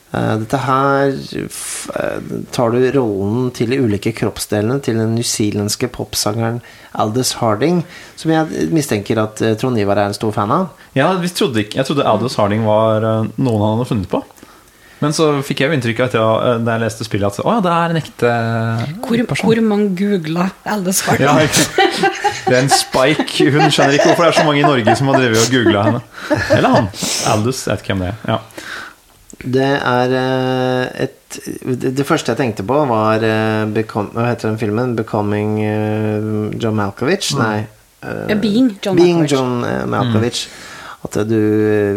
Uh, 0.08 0.38
dette 0.40 0.56
her 0.64 1.10
eh, 1.36 2.28
tar 2.56 2.70
du 2.72 2.78
rollen 2.94 3.50
til 3.52 3.74
de 3.74 3.76
ulike 3.76 4.14
kroppsdelene 4.16 4.78
til 4.80 4.96
den 4.96 5.12
newzealandske 5.18 5.90
popsangeren 5.92 6.62
Aldous 6.96 7.34
Harding, 7.42 7.82
som 8.16 8.32
jeg 8.32 8.70
mistenker 8.72 9.20
at 9.20 9.42
Trond 9.60 9.76
Ivar 9.76 10.00
er 10.00 10.08
en 10.08 10.16
stor 10.16 10.32
fan 10.32 10.54
av. 10.54 10.70
Ja, 10.96 11.10
trodde 11.36 11.66
jeg 11.66 11.84
trodde 11.84 12.08
Aldous 12.08 12.38
Harding 12.40 12.64
var 12.64 13.04
noen 13.36 13.60
han 13.60 13.76
hadde 13.76 13.90
funnet 13.92 14.08
på. 14.08 14.24
Men 15.00 15.12
så 15.14 15.28
fikk 15.46 15.60
jeg 15.62 15.70
jo 15.70 15.76
inntrykk 15.78 16.00
av 16.02 16.08
at 16.08 16.14
jeg, 16.18 16.62
da 16.66 16.74
jeg 16.74 16.82
leste 16.82 17.06
spillet 17.06 17.28
at 17.28 17.44
å, 17.44 17.52
ja, 17.54 17.60
det 17.62 17.74
er 17.74 17.92
en 17.94 17.98
ekte 18.00 18.32
Hvor, 19.04 19.20
person. 19.30 19.46
hvor 19.46 19.60
mange 19.62 19.92
googla 19.98 20.48
Aldous 20.66 21.00
Harding? 21.06 21.28
Ja, 21.28 21.36
ikke- 21.46 22.12
det 22.48 22.56
er 22.56 22.62
en 22.64 22.72
spike. 22.72 23.46
Hun 23.54 23.70
skjønner 23.70 23.94
ikke 23.98 24.08
hvorfor 24.10 24.26
det 24.26 24.32
er 24.32 24.38
så 24.40 24.46
mange 24.48 24.62
i 24.62 24.66
Norge 24.66 24.96
som 24.98 25.10
har 25.12 25.20
drevet 25.20 25.44
og 25.44 25.54
googla 25.54 25.84
henne. 25.86 26.02
Eller 26.56 26.74
han. 26.74 26.88
Aldous, 27.34 27.64
jeg 27.66 27.76
vet 27.76 27.84
ikke 27.84 27.94
hvem 27.94 28.04
det 28.06 28.12
er. 28.12 28.20
Ja. 28.32 28.38
Det 29.38 29.66
er 29.78 30.14
eh, 30.18 31.04
et 31.04 31.36
det, 31.62 32.06
første 32.08 32.32
jeg 32.32 32.40
tenkte 32.40 32.64
på, 32.66 32.78
var 32.88 33.22
eh, 33.22 33.66
Become, 33.70 34.10
Hva 34.16 34.30
heter 34.32 34.48
den 34.48 34.58
filmen? 34.58 34.96
'Becoming 34.98 35.52
eh, 35.62 36.58
John 36.58 36.74
Malkovich'? 36.80 37.36
Nei. 37.38 37.66
Mm. 38.02 38.40
Being 38.40 38.68
John 38.82 38.96
Being 38.96 39.20
Malkovich. 39.20 39.32
John 39.36 39.60
Malkovich. 39.62 39.90
Malkovich. 39.92 40.42
At 41.06 41.14
du, 41.28 41.38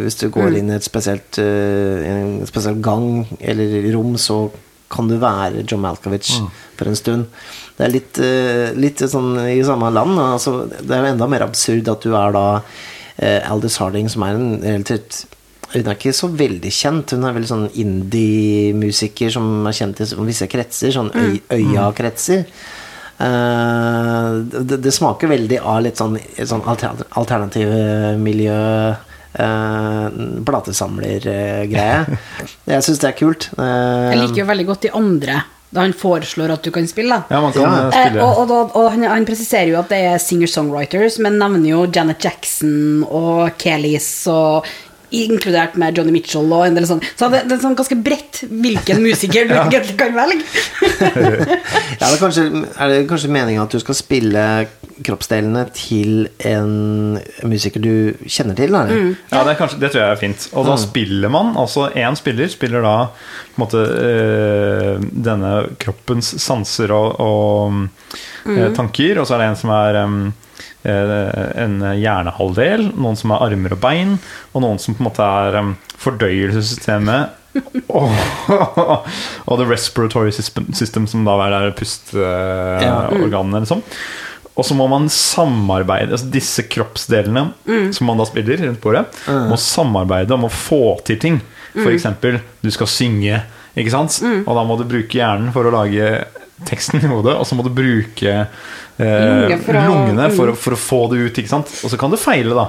hvis 0.04 0.20
du 0.20 0.28
går 0.30 0.60
inn 0.60 0.70
i 0.70 0.76
et 0.78 0.86
spesielt, 0.86 1.40
eh, 1.42 2.06
en 2.06 2.46
spesiell 2.46 2.78
gang 2.86 3.26
eller 3.40 3.90
rom, 3.96 4.14
så 4.22 4.44
kan 4.92 5.08
du 5.08 5.16
være 5.18 5.64
John 5.66 5.82
Malkovich 5.82 6.36
for 6.78 6.90
en 6.92 7.00
stund. 7.00 7.26
Det 7.78 7.86
er 7.88 7.94
litt, 7.96 8.20
eh, 8.22 8.74
litt 8.78 9.02
sånn 9.02 9.34
i 9.48 9.62
samme 9.66 9.90
land. 9.94 10.20
Altså, 10.20 10.68
det 10.70 10.92
er 10.92 11.06
jo 11.06 11.14
enda 11.16 11.28
mer 11.32 11.48
absurd 11.48 11.90
at 11.90 12.04
du 12.06 12.14
er 12.14 12.36
da 12.36 12.46
eh, 13.18 13.40
Aldous 13.50 13.80
Harding, 13.82 14.10
som 14.12 14.28
er 14.28 14.36
en 14.36 14.50
relativt 14.62 15.26
hun 15.72 15.88
er 15.88 15.96
ikke 15.96 16.12
så 16.12 16.28
veldig 16.28 16.72
kjent. 16.76 17.14
Hun 17.16 17.24
er 17.24 17.36
veldig 17.36 17.48
sånn 17.48 17.68
indie-musiker 17.80 19.32
som 19.32 19.46
er 19.70 19.76
kjent 19.78 20.02
i 20.04 20.08
visse 20.28 20.48
kretser. 20.52 20.92
Sånn 20.92 21.12
øy, 21.16 21.38
øya-kretser. 21.48 22.44
Eh, 23.22 24.34
det, 24.66 24.78
det 24.82 24.92
smaker 24.96 25.30
veldig 25.32 25.60
av 25.62 25.82
litt 25.86 26.00
sånn, 26.02 26.18
sånn 26.48 26.64
alter, 26.66 27.04
alternative 27.20 28.16
miljø 28.22 28.58
uh, 28.92 30.06
Platesamler-greie. 30.48 32.20
Jeg 32.72 32.86
syns 32.88 33.02
det 33.04 33.10
er 33.12 33.18
kult. 33.20 33.50
Uh, 33.58 34.12
Jeg 34.12 34.22
liker 34.26 34.42
jo 34.44 34.48
veldig 34.52 34.68
godt 34.72 34.86
de 34.88 34.94
andre, 34.98 35.40
da 35.72 35.86
han 35.86 35.94
foreslår 35.96 36.52
at 36.58 36.66
du 36.68 36.72
kan 36.76 36.88
spille. 36.90 37.16
da. 37.22 37.36
ja, 37.38 37.42
man 37.46 37.54
kan 37.56 37.62
Ja. 37.64 37.72
eh, 37.72 37.86
Eh, 37.88 38.06
spille 38.10 38.26
og 38.26 38.42
og, 38.44 38.48
da- 38.50 38.80
og 38.82 38.90
han, 38.96 39.04
han 39.14 39.26
presiserer 39.30 39.70
jo 39.74 39.80
at 39.80 39.90
det 39.94 40.02
er 40.12 40.18
singer-songwriters, 40.20 41.20
men 41.24 41.38
nevner 41.40 41.70
jo 41.76 41.86
Janet 41.88 42.24
Jackson 42.26 43.06
og 43.08 43.54
Kelis 43.62 44.10
og 44.32 44.66
Inkludert 45.12 45.76
med 45.80 45.98
Johnny 45.98 46.14
Mitchell 46.16 46.48
og 46.52 46.66
en 46.68 46.78
del 46.78 46.88
sånn. 46.90 47.02
Så 47.20 47.28
det, 47.34 47.44
det 47.50 47.58
er 47.58 47.64
sånn 47.64 47.78
ganske 47.80 47.98
bredt 48.00 48.44
hvilken 48.48 49.02
musiker 49.04 49.50
du 49.50 49.56
egentlig 49.60 49.98
kan 50.00 50.16
velge. 50.16 50.42
Ja, 52.02 52.08
det 52.08 52.16
er, 52.16 52.22
kanskje, 52.22 52.44
er 52.82 52.90
det 52.90 53.02
kanskje 53.10 53.30
meningen 53.30 53.62
at 53.62 53.74
du 53.74 53.78
skal 53.82 53.96
spille 53.98 54.44
kroppsdelene 55.06 55.64
til 55.76 56.26
en 56.48 57.20
musiker 57.48 57.84
du 57.84 58.18
kjenner 58.26 58.58
til? 58.58 58.74
Eller? 58.74 58.94
Ja, 59.30 59.44
det, 59.44 59.54
er 59.54 59.60
kanskje, 59.60 59.80
det 59.84 59.92
tror 59.94 60.02
jeg 60.02 60.16
er 60.16 60.22
fint. 60.22 60.48
Og 60.58 60.66
da 60.70 60.78
spiller 60.82 61.34
man, 61.34 61.54
altså 61.60 61.90
én 61.94 62.18
spiller 62.18 62.50
spiller 62.52 62.86
da 62.86 62.96
på 63.12 63.60
en 63.60 63.64
måte 63.66 63.84
øh, 63.86 65.04
denne 65.12 65.52
kroppens 65.82 66.34
sanser 66.42 66.94
og, 66.96 67.20
og 67.22 68.50
eh, 68.50 68.72
tanker, 68.78 69.22
og 69.22 69.28
så 69.28 69.38
er 69.38 69.44
det 69.44 69.52
en 69.52 69.62
som 69.62 69.74
er 69.76 70.02
eh, 70.02 70.18
en 70.84 71.78
hjernehalvdel, 71.98 72.88
noen 72.96 73.20
som 73.20 73.36
er 73.36 73.46
armer 73.46 73.76
og 73.76 73.82
bein, 73.84 74.16
og 74.54 74.64
noen 74.66 74.82
som 74.82 74.96
på 74.98 75.04
en 75.04 75.10
måte 75.10 75.28
er 75.28 75.60
em, 75.62 75.76
fordøyelsessystemet. 76.02 77.38
og, 77.98 78.14
og 79.44 79.58
the 79.60 79.68
respiratory 79.68 80.32
system, 80.32 81.08
som 81.08 81.26
da 81.28 81.36
er 81.46 81.56
der 81.58 81.74
pusteorganene, 81.76 83.64
liksom. 83.66 83.84
Og 84.52 84.68
så 84.68 84.76
må 84.76 84.86
man 84.92 85.08
samarbeide 85.12 86.12
altså 86.12 86.28
Disse 86.32 86.66
kroppsdelene 86.68 87.46
som 87.96 88.10
man 88.10 88.20
da 88.20 88.26
spiller 88.28 88.60
rundt 88.66 88.82
bordet, 88.84 89.06
må 89.48 89.56
samarbeide 89.60 90.36
om 90.36 90.48
å 90.48 90.52
få 90.52 90.98
til 91.08 91.20
ting. 91.22 91.40
For 91.72 91.92
eksempel, 91.94 92.42
du 92.60 92.68
skal 92.74 92.90
synge, 92.92 93.40
ikke 93.80 93.94
sant? 93.94 94.18
Og 94.44 94.52
da 94.58 94.66
må 94.68 94.76
du 94.80 94.84
bruke 94.92 95.18
hjernen 95.18 95.54
for 95.56 95.68
å 95.68 95.74
lage 95.76 96.10
teksten 96.68 97.02
i 97.04 97.08
hodet, 97.10 97.36
og 97.38 97.46
så 97.48 97.56
må 97.58 97.64
du 97.66 97.70
bruke 97.74 98.32
eh, 98.32 98.48
Lunge 99.02 99.58
for 99.66 99.74
å- 99.80 99.86
lungene 99.88 100.28
for, 100.36 100.52
å- 100.54 100.58
for 100.58 100.76
å 100.76 100.80
få 100.80 101.00
det 101.12 101.20
ut, 101.26 101.40
ikke 101.42 101.50
sant? 101.54 101.72
Og 101.84 101.90
så 101.94 101.98
kan 102.00 102.12
du 102.14 102.18
feile, 102.22 102.54
da. 102.58 102.68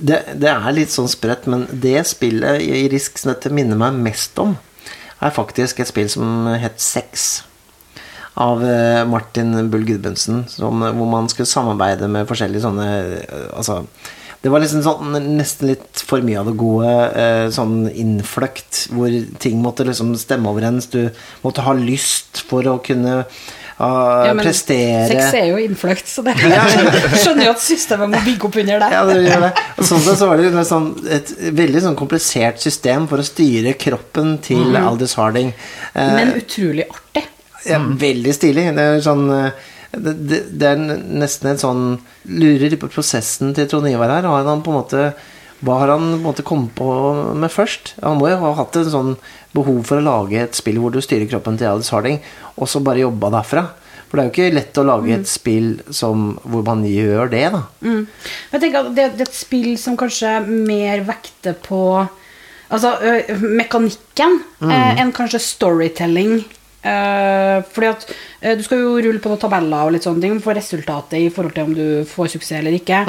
Det, 0.00 0.18
det 0.40 0.48
er 0.50 0.72
litt 0.72 0.90
sånn 0.92 1.08
spredt, 1.10 1.46
men 1.50 1.66
det 1.70 2.00
spillet 2.08 2.62
i 2.64 2.86
Risk 2.92 3.18
som 3.20 3.32
dette 3.34 3.50
minner 3.52 3.76
meg 3.76 3.92
mest 4.00 4.38
om, 4.40 4.56
er 5.20 5.30
faktisk 5.36 5.80
et 5.80 5.88
spill 5.90 6.08
som 6.08 6.46
het 6.60 6.80
Sex. 6.80 7.42
Av 8.40 8.62
eh, 8.64 9.02
Martin 9.10 9.52
Bull 9.68 9.84
Gudmundsen, 9.84 10.44
som- 10.48 10.80
hvor 10.80 11.08
man 11.10 11.28
skulle 11.28 11.50
samarbeide 11.50 12.08
med 12.08 12.28
forskjellige 12.30 12.62
sånne 12.64 12.86
eh, 13.20 13.48
Altså 13.52 13.82
det 14.42 14.48
var 14.48 14.62
liksom 14.62 14.80
sånn, 14.84 15.16
nesten 15.36 15.68
litt 15.68 16.00
for 16.08 16.22
mye 16.24 16.38
av 16.40 16.46
det 16.48 16.56
gode. 16.56 16.90
eh, 17.20 17.46
Sånn 17.52 17.82
innfløkt, 17.92 18.86
hvor 18.94 19.12
ting 19.42 19.58
måtte 19.60 19.84
liksom 19.84 20.14
stemme 20.16 20.48
overens. 20.48 20.86
Du 20.92 21.10
måtte 21.44 21.64
ha 21.66 21.74
lyst 21.76 22.40
for 22.48 22.64
å 22.70 22.78
kunne 22.84 23.18
ah, 23.76 24.24
Ja, 24.26 24.32
men 24.32 24.44
prestere. 24.46 25.06
Sex 25.10 25.34
er 25.36 25.50
jo 25.50 25.58
innfløkt, 25.60 26.08
så 26.08 26.24
det 26.24 26.34
skjønner 27.20 27.46
jo 27.50 27.52
at 27.52 27.60
systemet 27.64 28.12
må 28.14 28.20
bygge 28.24 28.48
opp 28.48 28.56
under 28.62 28.80
det. 28.84 28.88
Ja, 28.96 29.02
det 29.10 29.18
gjør 29.26 29.44
det. 29.46 29.50
Og 29.76 29.88
sånn 29.90 30.04
sett 30.06 30.20
så 30.22 30.28
var 30.30 30.40
det 30.40 30.48
jo 30.48 30.64
sånn, 30.70 30.88
et 31.18 31.34
veldig 31.60 31.82
sånn 31.88 31.98
komplisert 32.00 32.62
system 32.64 33.08
for 33.12 33.20
å 33.20 33.26
styre 33.28 33.74
kroppen 33.80 34.38
til 34.44 34.72
Aldous 34.80 35.18
Harding. 35.20 35.52
Eh, 35.92 36.14
Men 36.16 36.32
utrolig 36.40 36.88
artig. 36.88 37.26
ja, 37.68 37.76
veldig 38.06 38.32
stilig. 38.40 38.70
Det 38.76 38.88
er 38.96 39.04
sånn 39.04 39.26
eh, 39.36 39.68
det, 39.92 40.14
det, 40.30 40.40
det 40.60 40.68
er 40.70 40.80
nesten 41.20 41.50
en 41.50 41.60
sånn 41.60 41.84
Lurer 42.30 42.76
på 42.78 42.90
prosessen 42.92 43.54
til 43.56 43.66
Trond 43.70 43.88
Ivar 43.90 44.12
her. 44.12 44.28
Har 44.30 44.46
han 44.46 44.62
på 44.62 44.70
en 44.72 44.78
måte 44.78 45.04
Hva 45.66 45.80
har 45.82 45.92
han 45.94 46.06
på 46.12 46.18
en 46.20 46.26
måte 46.28 46.44
kommet 46.46 46.72
på 46.78 46.88
med 47.36 47.50
først? 47.52 47.94
Han 48.04 48.20
må 48.20 48.30
jo 48.30 48.38
ha 48.44 48.54
hatt 48.60 48.78
en 48.80 48.92
sånn 48.92 49.12
behov 49.56 49.82
for 49.88 49.98
å 49.98 50.06
lage 50.06 50.38
et 50.40 50.54
spill 50.56 50.78
hvor 50.80 50.94
du 50.94 51.00
styrer 51.02 51.28
kroppen 51.28 51.58
til 51.58 51.68
Alice 51.68 51.90
Harding, 51.92 52.20
og 52.56 52.70
så 52.70 52.80
bare 52.86 53.02
jobba 53.02 53.32
derfra. 53.34 53.66
For 54.06 54.16
det 54.16 54.22
er 54.22 54.28
jo 54.28 54.32
ikke 54.34 54.54
lett 54.56 54.78
å 54.80 54.86
lage 54.86 55.12
et 55.14 55.28
spill 55.30 55.68
som, 55.94 56.32
hvor 56.42 56.64
man 56.66 56.80
gjør 56.86 57.28
det, 57.30 57.42
da. 57.52 57.60
Mm. 57.82 58.06
Jeg 58.54 58.62
tenker 58.62 58.80
at 58.80 58.94
det, 58.96 59.04
det 59.18 59.26
er 59.26 59.28
et 59.28 59.36
spill 59.38 59.68
som 59.78 59.98
kanskje 60.00 60.32
mer 60.48 61.04
vekter 61.10 61.58
på 61.66 61.82
Altså 62.70 62.92
ø, 63.02 63.12
mekanikken 63.58 64.36
eh, 64.62 65.00
enn 65.02 65.08
kanskje 65.10 65.40
storytelling. 65.42 66.36
Eh, 66.80 67.58
fordi 67.74 67.88
at 67.90 68.06
uh, 68.08 68.54
du 68.56 68.62
skal 68.64 68.80
jo 68.80 68.94
rulle 69.04 69.20
på 69.20 69.28
noen 69.28 69.40
tabeller 69.42 69.84
og 69.84 69.92
litt 69.92 70.06
sånne 70.06 70.24
ting 70.24 70.38
for 70.40 70.56
resultatet 70.56 71.18
i 71.18 71.26
forhold 71.32 71.52
til 71.52 71.68
om 71.68 71.74
du 71.76 71.84
får 72.08 72.32
suksess 72.34 72.56
eller 72.62 72.78
ikke. 72.78 73.02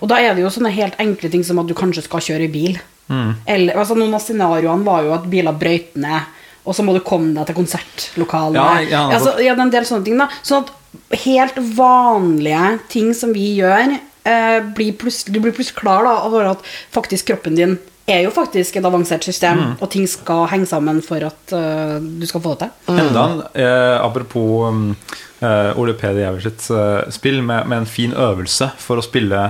Og 0.00 0.08
da 0.08 0.20
er 0.22 0.32
det 0.36 0.46
jo 0.46 0.52
sånne 0.52 0.72
helt 0.72 0.96
enkle 1.02 1.30
ting 1.32 1.44
som 1.44 1.60
at 1.60 1.68
du 1.68 1.76
kanskje 1.76 2.06
skal 2.06 2.24
kjøre 2.24 2.48
bil. 2.52 2.80
Eller, 3.08 3.76
altså 3.76 3.96
Noen 3.96 4.16
av 4.16 4.24
scenarioene 4.24 4.84
var 4.84 5.04
jo 5.06 5.14
at 5.16 5.28
biler 5.32 5.56
brøyt 5.56 5.94
ned, 6.00 6.34
og 6.68 6.76
så 6.76 6.84
må 6.84 6.92
du 6.92 7.00
komme 7.04 7.32
deg 7.36 7.48
til 7.48 7.56
konsertlokalet. 7.56 8.58
Ja, 8.58 8.72
ja, 8.84 9.04
altså, 9.16 9.38
ja, 9.40 9.54
en 9.56 9.72
del 9.72 9.86
sånne 9.88 10.04
ting 10.04 10.18
da 10.20 10.26
Sånn 10.44 10.66
at 10.66 11.22
helt 11.24 11.56
vanlige 11.76 12.74
ting 12.92 13.14
som 13.16 13.32
vi 13.36 13.54
gjør 13.56 13.94
uh, 13.96 14.58
blir 14.76 14.96
plutselig, 15.00 15.32
Du 15.36 15.40
blir 15.44 15.56
plutselig 15.56 15.80
klar 15.80 16.04
da 16.04 16.18
over 16.28 16.52
at 16.52 16.66
faktisk 16.94 17.30
kroppen 17.30 17.56
din 17.56 17.78
er 18.08 18.22
jo 18.24 18.30
faktisk 18.34 18.76
et 18.80 18.84
avansert 18.88 19.24
system, 19.24 19.58
Mm. 19.58 19.76
og 19.80 19.90
ting 19.90 20.06
skal 20.08 20.46
henge 20.50 20.66
sammen 20.66 21.02
for 21.04 21.22
at 21.28 21.52
uh, 21.54 21.98
du 22.00 22.26
skal 22.26 22.40
få 22.44 22.54
det 22.58 22.68
til. 22.68 22.98
Enda 22.98 23.24
en, 23.28 23.42
eh, 23.54 23.96
apropos 24.00 24.68
um, 24.68 24.96
uh, 25.42 25.78
Ole 25.78 25.94
Peder 25.94 26.22
Gjæver 26.24 26.40
sitt 26.48 26.70
uh, 26.70 27.08
spill, 27.10 27.42
med, 27.42 27.66
med 27.68 27.78
en 27.84 27.86
fin 27.86 28.12
øvelse 28.12 28.70
for 28.78 28.98
å 28.98 29.04
spille 29.04 29.42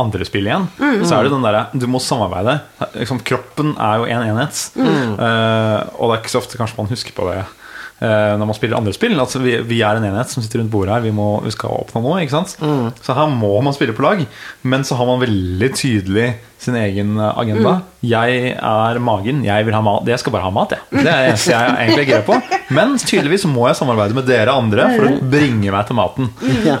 andre 0.00 0.24
spill 0.24 0.46
igjen, 0.48 0.64
så 1.04 1.18
er 1.18 1.26
det 1.26 1.32
den 1.34 1.42
derre 1.44 1.66
Du 1.76 1.84
må 1.90 1.98
samarbeide. 2.00 2.54
Liksom, 2.94 3.18
kroppen 3.20 3.74
er 3.76 3.98
jo 4.00 4.06
en 4.08 4.22
enhet. 4.30 4.60
Eh, 4.80 5.80
og 5.98 6.08
det 6.08 6.14
er 6.14 6.22
ikke 6.22 6.32
så 6.32 6.40
ofte 6.40 6.56
kanskje 6.56 6.78
man 6.78 6.88
husker 6.88 7.12
på 7.12 7.26
det 7.28 7.42
når 8.00 8.48
man 8.48 8.56
spiller 8.56 8.78
andre 8.78 8.94
spill. 8.96 9.18
Altså, 9.20 9.42
vi, 9.44 9.58
vi 9.68 9.82
er 9.84 9.98
en 9.98 10.06
enhet 10.08 10.32
som 10.32 10.42
sitter 10.42 10.62
rundt 10.62 10.72
bordet 10.72 10.94
her. 10.94 11.02
Vi, 11.04 11.12
må, 11.12 11.26
vi 11.44 11.52
skal 11.52 11.74
oppnå 11.82 12.00
noe. 12.04 12.22
ikke 12.24 12.32
sant? 12.32 12.54
Så 13.04 13.16
her 13.16 13.28
må 13.32 13.52
man 13.66 13.76
spille 13.76 13.92
på 13.96 14.06
lag. 14.06 14.22
Men 14.62 14.86
så 14.88 14.96
har 14.96 15.08
man 15.10 15.20
veldig 15.20 15.70
tydelig 15.76 16.30
sin 16.60 16.78
egen 16.80 17.16
agenda. 17.20 17.34
agenda. 17.44 17.74
Jeg 18.00 18.54
er 18.56 18.96
magen. 19.04 19.42
Jeg 19.44 19.64
vil 19.66 19.74
ha 19.76 19.80
mat. 19.84 20.06
Jeg 20.08 20.18
skal 20.22 20.32
bare 20.32 20.42
ha 20.46 20.50
mat, 20.54 20.70
jeg. 20.72 20.80
Det 20.90 21.00
er 21.00 21.04
det 21.04 21.14
eneste 21.34 21.50
jeg 21.52 21.60
egentlig 21.84 22.00
er 22.00 22.08
gira 22.08 22.22
på. 22.24 22.34
Men 22.72 22.94
tydeligvis 22.96 23.44
må 23.50 23.66
jeg 23.68 23.76
samarbeide 23.76 24.14
med 24.16 24.24
dere 24.30 24.54
andre 24.56 24.86
for 24.94 25.04
å 25.10 25.18
bringe 25.32 25.70
meg 25.74 25.84
til 25.88 25.96
maten. 25.98 26.24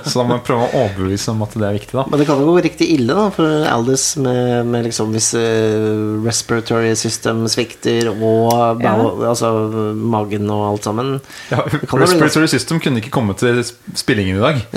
Så 0.06 0.14
da 0.20 0.24
må 0.24 0.32
jeg 0.38 0.44
prøve 0.46 0.64
å 0.68 0.72
overbevise 0.86 1.28
om 1.34 1.42
at 1.44 1.52
det 1.60 1.66
er 1.68 1.74
viktig. 1.76 1.94
da 1.98 2.04
Men 2.08 2.18
det 2.22 2.26
kan 2.30 2.40
jo 2.40 2.46
gå 2.54 2.62
riktig 2.64 2.86
ille 2.94 3.12
da 3.18 3.26
for 3.34 3.48
Aldous 3.68 4.04
med, 4.22 4.64
med 4.70 4.80
liksom 4.88 5.08
hvis 5.12 5.28
eh, 5.36 6.24
respiratory 6.24 6.94
system 6.96 7.44
svikter 7.52 8.08
og 8.14 8.80
Ja. 8.80 8.94
altså, 9.32 9.48
magen 9.96 10.48
og 10.50 10.62
alt 10.70 10.84
sammen. 10.88 11.20
Ja, 11.50 11.58
Respiratory 12.00 12.46
System 12.50 12.80
kunne 12.80 12.98
ikke 13.02 13.10
komme 13.12 13.34
til 13.38 13.60
spillingen 13.98 14.36
i 14.38 14.40
dag. 14.40 14.56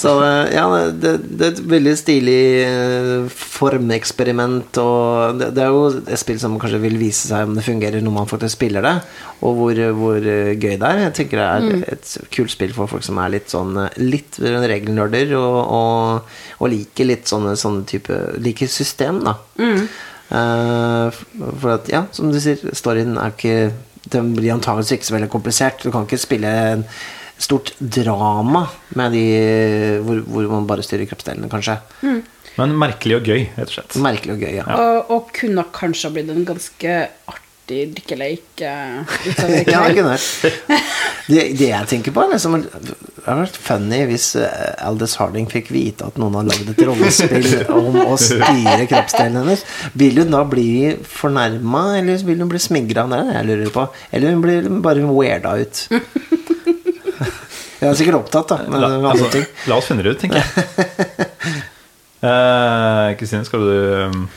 Så 0.00 0.10
eh, 0.24 0.44
ja, 0.56 0.64
det, 0.92 1.12
det 1.36 1.46
er 1.46 1.50
et 1.54 1.62
veldig 1.76 1.94
stilig 2.00 2.40
eh, 2.64 3.19
formeksperiment, 3.28 4.78
og 4.82 5.38
det, 5.40 5.50
det 5.56 5.64
er 5.64 5.74
jo 5.74 5.84
et 6.00 6.20
spill 6.20 6.40
som 6.42 6.56
kanskje 6.60 6.80
vil 6.82 6.98
vise 7.00 7.28
seg 7.28 7.48
om 7.48 7.56
det 7.56 7.64
fungerer 7.66 8.04
når 8.04 8.14
man 8.14 8.30
faktisk 8.30 8.56
spiller 8.56 8.84
det, 8.86 8.94
og 9.44 9.58
hvor, 9.58 9.80
hvor 9.98 10.18
eh, 10.20 10.52
gøy 10.54 10.76
det 10.80 10.88
er. 10.88 11.02
Jeg 11.06 11.16
tenker 11.18 11.42
det 11.42 11.48
er 11.48 11.84
et 11.96 12.14
kult 12.34 12.54
spill 12.54 12.74
for 12.76 12.90
folk 12.90 13.06
som 13.06 13.20
er 13.22 13.34
litt 13.36 13.52
sånn 13.52 13.76
eh, 13.84 14.00
litt 14.00 14.40
regelnerder, 14.40 15.34
og, 15.38 15.58
og, 15.80 16.36
og 16.60 16.72
liker 16.72 17.10
litt 17.10 17.30
sånne, 17.30 17.56
sånne 17.60 17.86
type 17.90 18.18
Liker 18.40 18.70
system, 18.70 19.20
da. 19.26 19.36
Eh, 20.30 21.22
for 21.60 21.70
at, 21.74 21.88
ja, 21.90 22.04
som 22.14 22.30
du 22.30 22.38
sier, 22.42 22.60
storyen 22.78 23.16
er 23.18 23.32
ikke 23.34 23.54
Den 24.10 24.30
blir 24.36 24.54
antakeligvis 24.54 24.94
ikke 24.96 25.06
så 25.08 25.14
veldig 25.16 25.30
komplisert. 25.30 25.82
Du 25.84 25.92
kan 25.92 26.06
ikke 26.06 26.18
spille 26.18 26.50
en 26.72 26.84
stort 27.40 27.72
drama 27.78 28.66
med 28.98 29.12
de 29.14 29.24
hvor, 30.04 30.22
hvor 30.24 30.48
man 30.50 30.66
bare 30.68 30.84
styrer 30.84 31.08
kroppsdelene, 31.08 31.50
kanskje. 31.52 31.76
Men 32.58 32.74
merkelig 32.80 33.20
og 33.20 33.28
gøy, 33.30 33.44
rett 33.56 33.68
og 33.70 33.76
slett. 33.76 33.94
Merkelig 34.02 34.34
og 34.34 34.42
gøy, 34.42 34.54
ja. 34.58 34.66
Og, 34.74 35.14
og 35.14 35.30
kunne 35.36 35.64
kanskje 35.76 36.08
ha 36.08 36.14
blitt 36.16 36.32
en 36.34 36.44
ganske 36.48 36.96
artig 37.30 37.46
drikkeleik 37.94 38.46
Uh, 38.60 39.06
ja, 39.70 39.86
det 39.86 39.94
kunne. 39.96 40.16
Det, 41.30 41.44
det 41.60 41.68
jeg 41.68 41.86
tenker 41.86 42.10
på, 42.12 42.24
er 42.24 42.32
liksom 42.32 42.56
Det 42.58 42.72
hadde 43.22 43.36
vært 43.44 43.58
funny 43.62 44.00
hvis 44.10 44.24
eh, 44.40 44.72
Aldous 44.82 45.14
Harding 45.20 45.46
fikk 45.48 45.68
vite 45.70 46.08
at 46.08 46.16
noen 46.18 46.34
har 46.40 46.48
lagd 46.48 46.72
et 46.72 46.82
rollespill 46.88 47.46
om 47.78 47.94
å 48.02 48.16
styre 48.18 48.88
kroppsdelen 48.90 49.38
hennes. 49.38 49.62
Vil 49.94 50.18
hun 50.18 50.34
da 50.34 50.42
bli 50.50 50.66
fornærma, 51.06 51.84
eller 52.00 52.18
vil 52.26 52.42
hun 52.42 52.50
bli 52.50 52.60
smigra? 52.60 53.06
Det 53.12 53.20
er 53.22 53.30
det 53.30 53.36
jeg 53.38 53.48
lurer 53.52 53.72
på. 53.78 53.86
Eller 54.10 54.34
hun 54.34 54.42
blir 54.44 54.68
bare 54.82 55.06
weirda 55.06 55.54
ut. 55.62 55.84
Jeg 57.80 57.88
er 57.88 57.96
sikkert 58.02 58.18
opptatt, 58.24 58.50
da. 58.50 58.58
Men 58.66 58.82
La, 58.82 58.90
altså, 59.14 59.30
ting. 59.32 59.46
la 59.70 59.78
oss 59.80 59.86
finne 59.88 60.04
det 60.04 60.16
ut, 60.18 60.24
tenker 60.26 60.42
jeg. 60.42 61.62
Eh, 62.20 63.16
Kristine, 63.16 63.44
skal 63.44 63.60
du 63.64 63.72
um, 64.04 64.28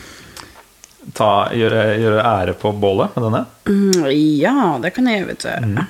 ta, 1.16 1.30
gjøre, 1.52 1.82
gjøre 2.00 2.24
ære 2.24 2.54
på 2.60 2.72
bålet 2.80 3.16
med 3.18 3.26
denne? 3.28 3.42
Mm, 3.68 4.06
ja, 4.40 4.56
det 4.84 4.94
kan 4.96 5.10
jeg, 5.12 5.28
vet 5.28 5.46
Mm. 5.64 5.84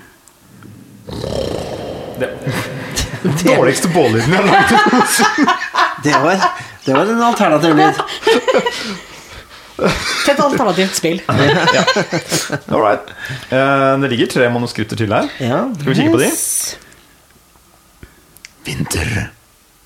Det, 2.19 2.29
Det, 3.23 3.31
dårligste 3.45 3.87
bållyden 3.93 4.33
jeg 4.33 4.41
har 4.41 4.47
lagd. 4.49 4.71
Det 6.03 6.11
var, 6.19 6.41
det 6.83 6.93
var 6.93 7.07
en 7.07 7.21
alternativ 7.23 7.77
lyd. 7.77 7.99
Til 9.77 10.33
et 10.33 10.41
alternativt 10.43 10.97
spill. 10.97 11.21
All 11.29 12.81
right. 12.81 13.13
Eh, 13.47 13.93
det 14.01 14.09
ligger 14.11 14.27
tre 14.33 14.49
manuskripter 14.51 14.99
til 14.99 15.15
her. 15.15 15.29
Skal 15.37 15.87
vi 15.87 15.95
kikke 15.95 16.11
på 16.11 16.19
de? 16.19 16.27
Yes. 16.27 16.77
Vinter. 18.67 19.13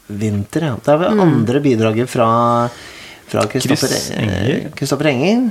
Vinter, 0.07 0.63
ja. 0.69 0.75
Det 0.83 0.93
er 0.93 0.97
vel 1.01 1.19
andre 1.25 1.59
bidraget 1.63 2.09
fra 2.09 2.27
fra 3.27 3.41
Kristoffer 3.51 3.91
Chris 3.91 4.09
Enger. 4.15 4.49
eh, 4.55 4.69
Kristoffer 4.77 5.09
Enger. 5.11 5.49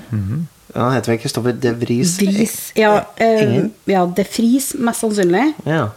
Ja, 0.74 0.80
Han 0.80 0.94
heter 0.94 1.12
vel 1.12 1.18
Kristoffer 1.20 1.52
de 1.60 1.72
Vries? 1.76 2.14
Vries 2.18 2.72
Ja, 2.76 2.94
eh, 3.16 3.66
ja, 3.86 4.06
de 4.06 4.24
Vries, 4.24 4.70
mest 4.80 5.00
sannsynlig. 5.04 5.54
Ja. 5.66 5.90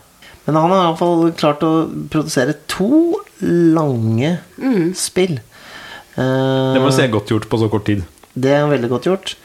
Men 0.45 0.55
han 0.55 0.69
har 0.71 0.83
iallfall 0.89 1.31
klart 1.39 1.63
å 1.63 1.71
produsere 2.09 2.55
to 2.67 3.15
lange 3.41 4.39
spill. 4.95 5.39
Eh, 6.17 6.73
Det 6.75 6.81
må 6.83 6.91
se 6.91 7.03
er 7.05 7.11
godt 7.13 7.29
gjort 7.31 7.47
på 7.49 7.59
så 7.61 7.69
kort 7.71 7.85
tid. 7.85 8.03
Det 8.35 8.51
er 8.51 8.67
veldig 8.67 8.89
godt 8.89 9.07
gjort. 9.07 9.35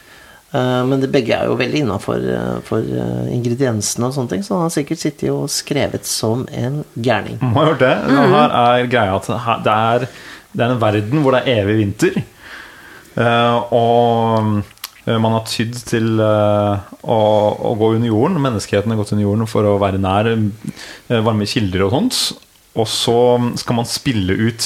Eh, 0.55 0.82
Men 0.86 1.01
det 1.02 1.10
begge 1.14 1.35
er 1.36 1.48
jo 1.51 1.56
veldig 1.59 1.81
innafor 1.85 2.26
for 2.68 2.78
eh, 2.85 3.32
ingrediensene 3.35 4.06
og 4.06 4.14
sånne 4.16 4.31
ting, 4.35 4.44
så 4.47 4.55
han 4.59 4.68
har 4.68 4.74
sikkert 4.76 5.02
sittet 5.02 5.32
og 5.32 5.48
skrevet 5.52 6.06
som 6.06 6.47
en 6.55 6.82
gærning. 6.94 7.40
Må 7.43 7.59
ha 7.64 7.72
gjort 7.72 7.82
det. 7.82 7.94
Men 8.12 8.36
Her 8.36 8.55
er 8.60 8.86
greia 8.93 9.16
at 9.18 9.26
det 9.66 9.74
er, 9.74 10.06
det 10.55 10.64
er 10.68 10.76
en 10.76 10.85
verden 10.85 11.24
hvor 11.24 11.35
det 11.35 11.43
er 11.44 11.64
evig 11.64 11.81
vinter. 11.82 12.22
Eh, 13.14 13.59
og 13.74 14.62
eh, 15.06 15.18
man 15.22 15.36
har 15.36 15.44
tydd 15.51 15.76
til 15.86 16.18
eh, 16.22 16.89
å, 17.02 17.18
å 17.70 17.74
gå 17.78 17.93
under 17.97 18.10
jorden. 18.10 18.40
Menneskeheten 18.43 18.90
har 18.94 18.98
gått 19.02 19.12
under 19.14 19.26
jorden 19.26 19.51
for 19.51 19.66
å 19.70 19.76
være 19.82 20.01
nær 20.02 20.31
eh, 20.32 21.20
varme 21.22 21.47
kilder 21.51 21.86
og 21.89 21.94
sånt. 21.98 22.20
Og 22.74 22.89
så 22.90 23.18
skal 23.60 23.76
man 23.78 23.86
spille 23.86 24.35
ut 24.48 24.64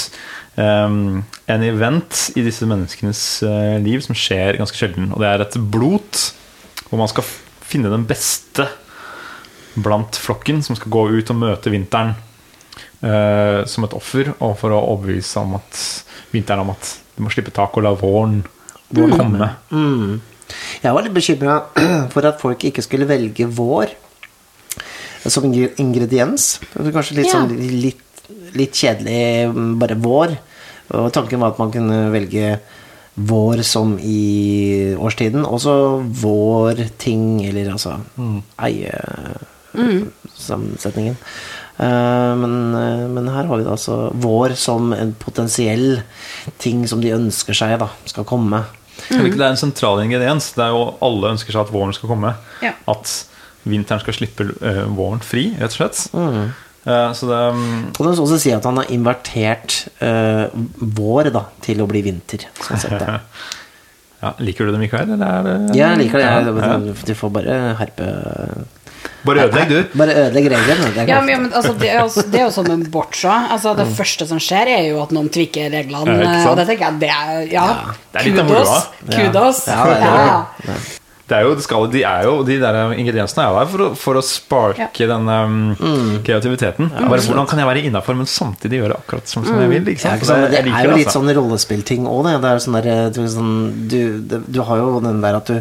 en 0.59 1.65
event 1.67 2.23
i 2.35 2.43
disse 2.43 2.67
menneskenes 2.67 3.23
eh, 3.47 3.77
liv 3.85 4.03
som 4.05 4.17
skjer 4.17 4.59
ganske 4.59 4.79
sjelden. 4.79 5.13
Og 5.15 5.23
det 5.23 5.31
er 5.31 5.45
et 5.45 5.59
blot 5.71 6.23
hvor 6.89 7.01
man 7.01 7.11
skal 7.11 7.27
finne 7.69 7.93
den 7.93 8.07
beste 8.09 8.67
blant 9.79 10.19
flokken 10.19 10.63
som 10.65 10.77
skal 10.79 10.93
gå 10.93 11.05
ut 11.19 11.31
og 11.31 11.39
møte 11.39 11.71
vinteren 11.71 12.15
uh, 13.05 13.63
som 13.69 13.85
et 13.87 13.95
offer, 13.95 14.33
og 14.41 14.57
for 14.59 14.75
å 14.75 14.81
overbevise 14.95 15.43
om 15.43 15.59
at 15.59 15.83
vinteren 16.33 16.65
om 16.65 16.73
at 16.75 16.95
du 17.15 17.23
må 17.25 17.33
slippe 17.33 17.55
tak 17.55 17.77
og 17.79 17.85
la 17.87 17.93
våren 17.99 18.41
komme. 18.89 19.51
Mm. 19.71 20.19
Jeg 20.83 20.97
var 20.97 21.05
litt 21.05 21.17
bekymra 21.17 21.59
for 22.15 22.29
at 22.29 22.41
folk 22.43 22.65
ikke 22.65 22.85
skulle 22.85 23.09
velge 23.09 23.47
vår 23.47 23.93
som 25.29 25.45
ingrediens. 25.45 26.57
Kanskje 26.73 27.19
litt 27.19 27.29
Ja. 27.29 27.41
sånn 27.41 27.53
litt, 27.83 28.23
litt 28.57 28.73
kjedelig, 28.73 29.51
mm, 29.53 29.73
bare 29.81 29.99
vår. 30.01 30.39
Og 30.97 31.13
tanken 31.13 31.41
var 31.43 31.51
at 31.53 31.61
man 31.61 31.73
kunne 31.75 31.99
velge 32.15 32.47
vår 33.19 33.63
som 33.67 33.99
i 33.99 34.95
årstiden. 34.95 35.43
og 35.45 35.61
så 35.61 36.01
vår 36.01 36.75
ting, 36.99 37.47
eller 37.47 37.71
altså 37.75 37.99
eiesammensetningen. 38.63 41.17
Uh, 41.79 42.35
men, 42.35 42.75
uh, 42.75 43.07
men 43.07 43.29
her 43.31 43.47
har 43.47 43.59
vi 43.59 43.63
da 43.63 43.71
altså 43.77 44.11
vår 44.19 44.51
som 44.59 44.91
en 44.97 45.13
potensiell 45.15 46.03
ting 46.59 46.83
som 46.91 46.99
de 47.03 47.15
ønsker 47.15 47.55
seg 47.55 47.79
da, 47.79 47.87
skal 48.11 48.25
komme. 48.27 48.65
Mm. 49.07 49.31
Det 49.31 49.39
er 49.39 49.53
en 49.53 49.61
sentral 49.61 50.03
ingrediens. 50.03 50.53
Det 50.57 50.65
er 50.65 50.73
jo 50.75 50.99
Alle 51.05 51.31
ønsker 51.37 51.53
seg 51.55 51.67
at 51.67 51.75
våren 51.75 51.95
skal 51.95 52.11
komme. 52.11 52.35
Ja. 52.65 52.73
At 52.91 53.13
vinteren 53.69 54.03
skal 54.03 54.17
slippe 54.17 54.49
uh, 54.59 54.87
våren 54.97 55.23
fri, 55.25 55.51
rett 55.59 55.75
og 55.75 55.81
slett. 55.81 56.03
Eh, 56.15 56.65
så 56.87 57.27
det 57.29 57.39
mm, 57.55 57.93
Kan 57.97 58.07
du 58.07 58.23
også 58.23 58.39
si 58.41 58.53
at 58.55 58.65
han 58.65 58.79
har 58.81 58.91
invertert 58.95 59.89
uh, 60.01 60.47
vår 60.79 61.31
da, 61.35 61.45
til 61.65 61.83
å 61.83 61.89
bli 61.91 62.03
vinter. 62.07 62.47
Sånn 62.63 62.81
sett, 62.81 63.05
ja, 64.23 64.33
Liker 64.43 64.67
du 64.69 64.75
det, 64.75 64.81
Mikael? 64.83 65.11
Eller 65.15 65.27
er 65.29 65.47
det 65.47 65.79
Jeg 65.79 66.03
liker 66.05 66.23
det. 66.23 66.27
Jeg, 66.27 66.59
Ja, 66.65 67.05
Du 67.11 67.15
får 67.19 67.35
bare 67.39 67.59
herpe 67.83 68.11
Bare 69.27 69.45
ødelegg, 69.49 69.71
du. 69.71 69.99
Bare 69.99 70.15
ødelegg 70.15 70.47
reglene. 70.53 70.91
Det 70.95 71.03
er 71.03 71.09
Ja, 71.11 71.19
men, 71.23 71.43
men, 71.43 71.53
altså, 71.55 71.73
det, 71.79 71.89
er 71.91 72.01
jo- 72.01 72.23
det 72.33 72.39
er 72.39 72.45
jo 72.45 72.53
som 72.55 72.69
med 72.71 72.87
boccia. 72.91 73.35
Altså, 73.55 73.75
det 73.79 73.87
første 73.99 74.27
som 74.31 74.39
skjer, 74.43 74.71
er 74.79 74.85
jo 74.93 75.03
at 75.03 75.13
noen 75.15 75.29
tvikker 75.35 75.71
reglene. 75.75 76.15
Ja, 76.23 76.37
og 76.51 76.57
det 76.59 76.69
tenker 76.71 76.87
jeg 76.87 77.01
det 77.03 77.11
er, 77.11 77.43
ja, 77.51 77.67
Det 78.15 78.23
er 78.23 78.39
kudos. 78.39 78.89
Kudos. 79.11 79.67
Ja, 79.67 80.47
det 80.63 81.08
er 81.35 81.39
det. 81.39 81.39
Er 81.39 81.49
jo, 81.49 81.55
det 81.59 81.65
skal, 81.67 81.89
de, 81.93 82.03
er 82.09 82.25
jo, 82.29 82.35
de 82.49 82.57
der 82.63 82.79
ingrediensene 82.97 83.45
er 83.45 83.51
jo 83.53 83.59
der 83.61 83.71
for 83.73 83.85
å, 83.85 83.89
for 83.99 84.19
å 84.21 84.23
sparke 84.25 85.09
den 85.11 85.29
um, 85.29 85.59
kreativiteten. 86.27 86.89
Bare 86.95 87.21
Hvordan 87.25 87.49
kan 87.51 87.61
jeg 87.63 87.69
være 87.69 87.83
innafor, 87.89 88.17
men 88.19 88.29
samtidig 88.31 88.81
gjøre 88.83 88.99
akkurat 89.03 89.29
som, 89.31 89.45
som 89.47 89.61
jeg 89.63 89.73
vil? 89.75 89.93
Ikke 89.95 90.01
Ja, 90.01 90.15
sant? 90.15 90.23
ikke 90.23 90.31
sant? 90.31 90.45
Men 90.47 90.55
det 90.55 90.63
er 90.65 90.89
jo 90.89 90.97
litt 90.97 91.07
altså. 91.11 91.19
sånn 91.21 91.35
rollespillting 91.39 92.09
òg, 92.09 92.23
det. 92.29 92.37
Det 92.45 92.53
er 92.55 92.65
sånn 92.65 92.79
der, 92.81 92.89
du, 93.15 93.21
sånn, 93.33 93.53
du, 93.93 94.01
du 94.49 94.63
har 94.69 94.81
jo 94.83 94.97
den 95.05 95.21
der 95.25 95.39
at 95.43 95.53
du 95.53 95.61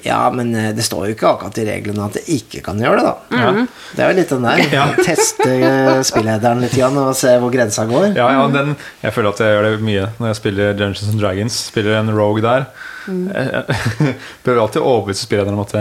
Ja, 0.00 0.30
men 0.32 0.54
eh, 0.56 0.70
det 0.72 0.80
står 0.86 1.10
jo 1.10 1.12
ikke 1.12 1.28
akkurat 1.34 1.58
i 1.60 1.64
reglene 1.66 2.06
at 2.06 2.14
det 2.16 2.22
ikke 2.32 2.62
kan 2.64 2.78
gjøre 2.80 3.02
det, 3.02 3.10
da. 3.10 3.40
Ja. 3.42 3.64
Det 3.98 4.00
er 4.06 4.14
jo 4.14 4.16
litt 4.16 4.30
den 4.32 4.46
der. 4.48 4.62
Ja. 4.72 4.86
Teste 5.10 5.48
eh, 5.50 5.90
spillederen 6.08 6.62
litt 6.64 6.72
igjen 6.78 6.96
og 7.02 7.10
se 7.18 7.34
hvor 7.42 7.52
grensa 7.52 7.84
går. 7.90 8.14
Ja, 8.16 8.30
ja, 8.32 8.46
den, 8.54 8.72
jeg 9.02 9.12
føler 9.12 9.34
at 9.34 9.42
jeg 9.44 9.52
gjør 9.58 9.68
det 9.68 9.74
mye 9.84 10.06
når 10.16 10.30
jeg 10.30 10.38
spiller 10.40 10.72
Dungeons 10.78 11.12
and 11.12 11.20
Dragons. 11.20 11.58
Spiller 11.68 11.98
en 11.98 12.14
rogue 12.16 12.40
der. 12.46 12.64
Jeg, 13.06 13.64
jeg 14.06 14.14
prøver 14.44 14.62
alltid 14.66 14.82
å 14.82 14.94
overbevise 14.94 15.26
spillerne 15.26 15.56
om 15.56 15.64
at 15.64 15.76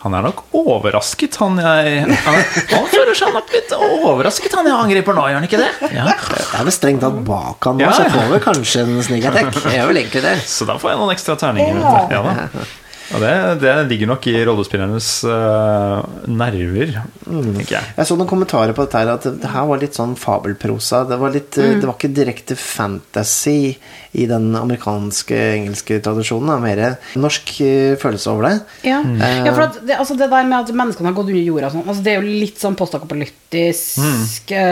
han 0.00 0.14
er 0.16 0.22
nok 0.24 0.38
overrasket, 0.56 1.34
han 1.42 1.58
jeg 1.60 2.04
Han, 2.24 2.36
han 2.70 2.86
føler 2.88 3.18
seg 3.18 3.34
nok 3.36 3.50
litt 3.52 3.74
overrasket, 3.76 4.54
han 4.56 4.68
jeg 4.70 4.76
angriper 4.86 5.12
nå, 5.16 5.26
gjør 5.28 5.36
han 5.42 5.44
ikke 5.50 5.60
det? 5.60 5.66
Ja. 5.92 6.06
Jeg 6.08 6.46
er 6.56 6.64
vel 6.70 6.72
strengt 6.72 7.04
tatt 7.04 7.18
bak 7.26 7.68
han 7.68 7.76
nå, 7.76 7.84
Ja. 7.84 7.90
så 7.92 8.06
jeg 8.06 8.14
får 8.14 8.30
vel 8.32 8.40
kanskje 8.46 8.84
en 8.86 8.94
sneak 9.04 9.26
attack. 9.28 9.58
Jeg 9.66 9.76
gjør 9.76 9.90
vel 9.92 10.00
egentlig 10.00 10.22
det. 10.24 10.32
Så 10.48 10.64
da 10.70 10.78
får 10.80 10.94
jeg 10.94 11.02
noen 11.02 11.12
ekstra 11.12 11.36
terninger. 11.42 11.82
Ja. 11.84 12.06
Ja, 12.16 12.22
da. 12.24 12.64
Og 13.10 13.22
det, 13.24 13.32
det 13.62 13.72
ligger 13.90 14.10
nok 14.12 14.26
i 14.30 14.34
rollespillernes 14.46 15.08
uh, 15.26 15.98
nerver, 16.30 16.92
tenker 17.26 17.74
jeg. 17.74 17.88
Jeg 17.96 18.06
så 18.06 18.16
noen 18.18 18.28
kommentarer 18.30 18.74
på 18.76 18.84
dette 18.86 19.00
her, 19.00 19.10
at 19.16 19.26
det 19.42 19.50
her 19.50 19.66
var 19.66 19.80
litt 19.82 19.96
sånn 19.98 20.12
fabelprosa. 20.20 21.02
Det 21.10 21.18
var, 21.18 21.34
litt, 21.34 21.58
Mm. 21.60 21.80
det 21.80 21.88
var 21.88 21.96
ikke 21.96 22.12
direkte 22.14 22.54
fantasy 22.56 23.74
i 24.12 24.26
den 24.30 24.48
amerikanske, 24.58 25.36
engelske 25.56 25.98
tradisjonen. 26.02 26.50
Det 26.50 26.54
er 26.54 26.62
mer 26.64 27.22
norsk 27.22 27.50
eh, 27.66 27.96
følelse 28.00 28.30
over 28.32 28.46
det. 28.48 28.54
Ja, 28.86 29.00
Eh, 29.00 29.42
ja 29.46 29.52
for 29.56 29.66
at 29.66 29.80
det, 29.86 29.96
altså 29.98 30.14
det 30.18 30.30
der 30.30 30.46
med 30.46 30.58
at 30.60 30.70
menneskene 30.74 31.10
har 31.10 31.16
gått 31.18 31.30
under 31.32 31.42
jorda 31.42 31.68
og 31.68 31.74
sånn, 31.74 31.88
altså 31.88 32.04
det 32.06 32.12
er 32.14 32.20
jo 32.22 32.38
litt 32.44 32.62
sånn 32.62 32.78
postapokalyptisk, 32.78 33.98
mm. 33.98 34.22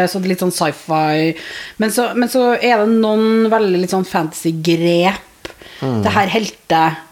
så 0.09 0.21
det 0.23 0.25
er 0.25 0.31
litt 0.33 0.45
sånn 0.47 0.55
sci-fi. 0.55 1.35
Men 1.83 1.95
så, 1.95 2.09
men 2.15 2.31
så 2.33 2.53
er 2.55 2.85
det 2.85 2.89
noen 2.95 3.51
veldig 3.53 3.83
litt 3.83 3.95
sånn 3.95 4.07
fantasy-grep. 4.09 5.25
Det 5.81 6.11
her 6.15 6.33
helte 6.33 6.81
eh, 6.87 7.05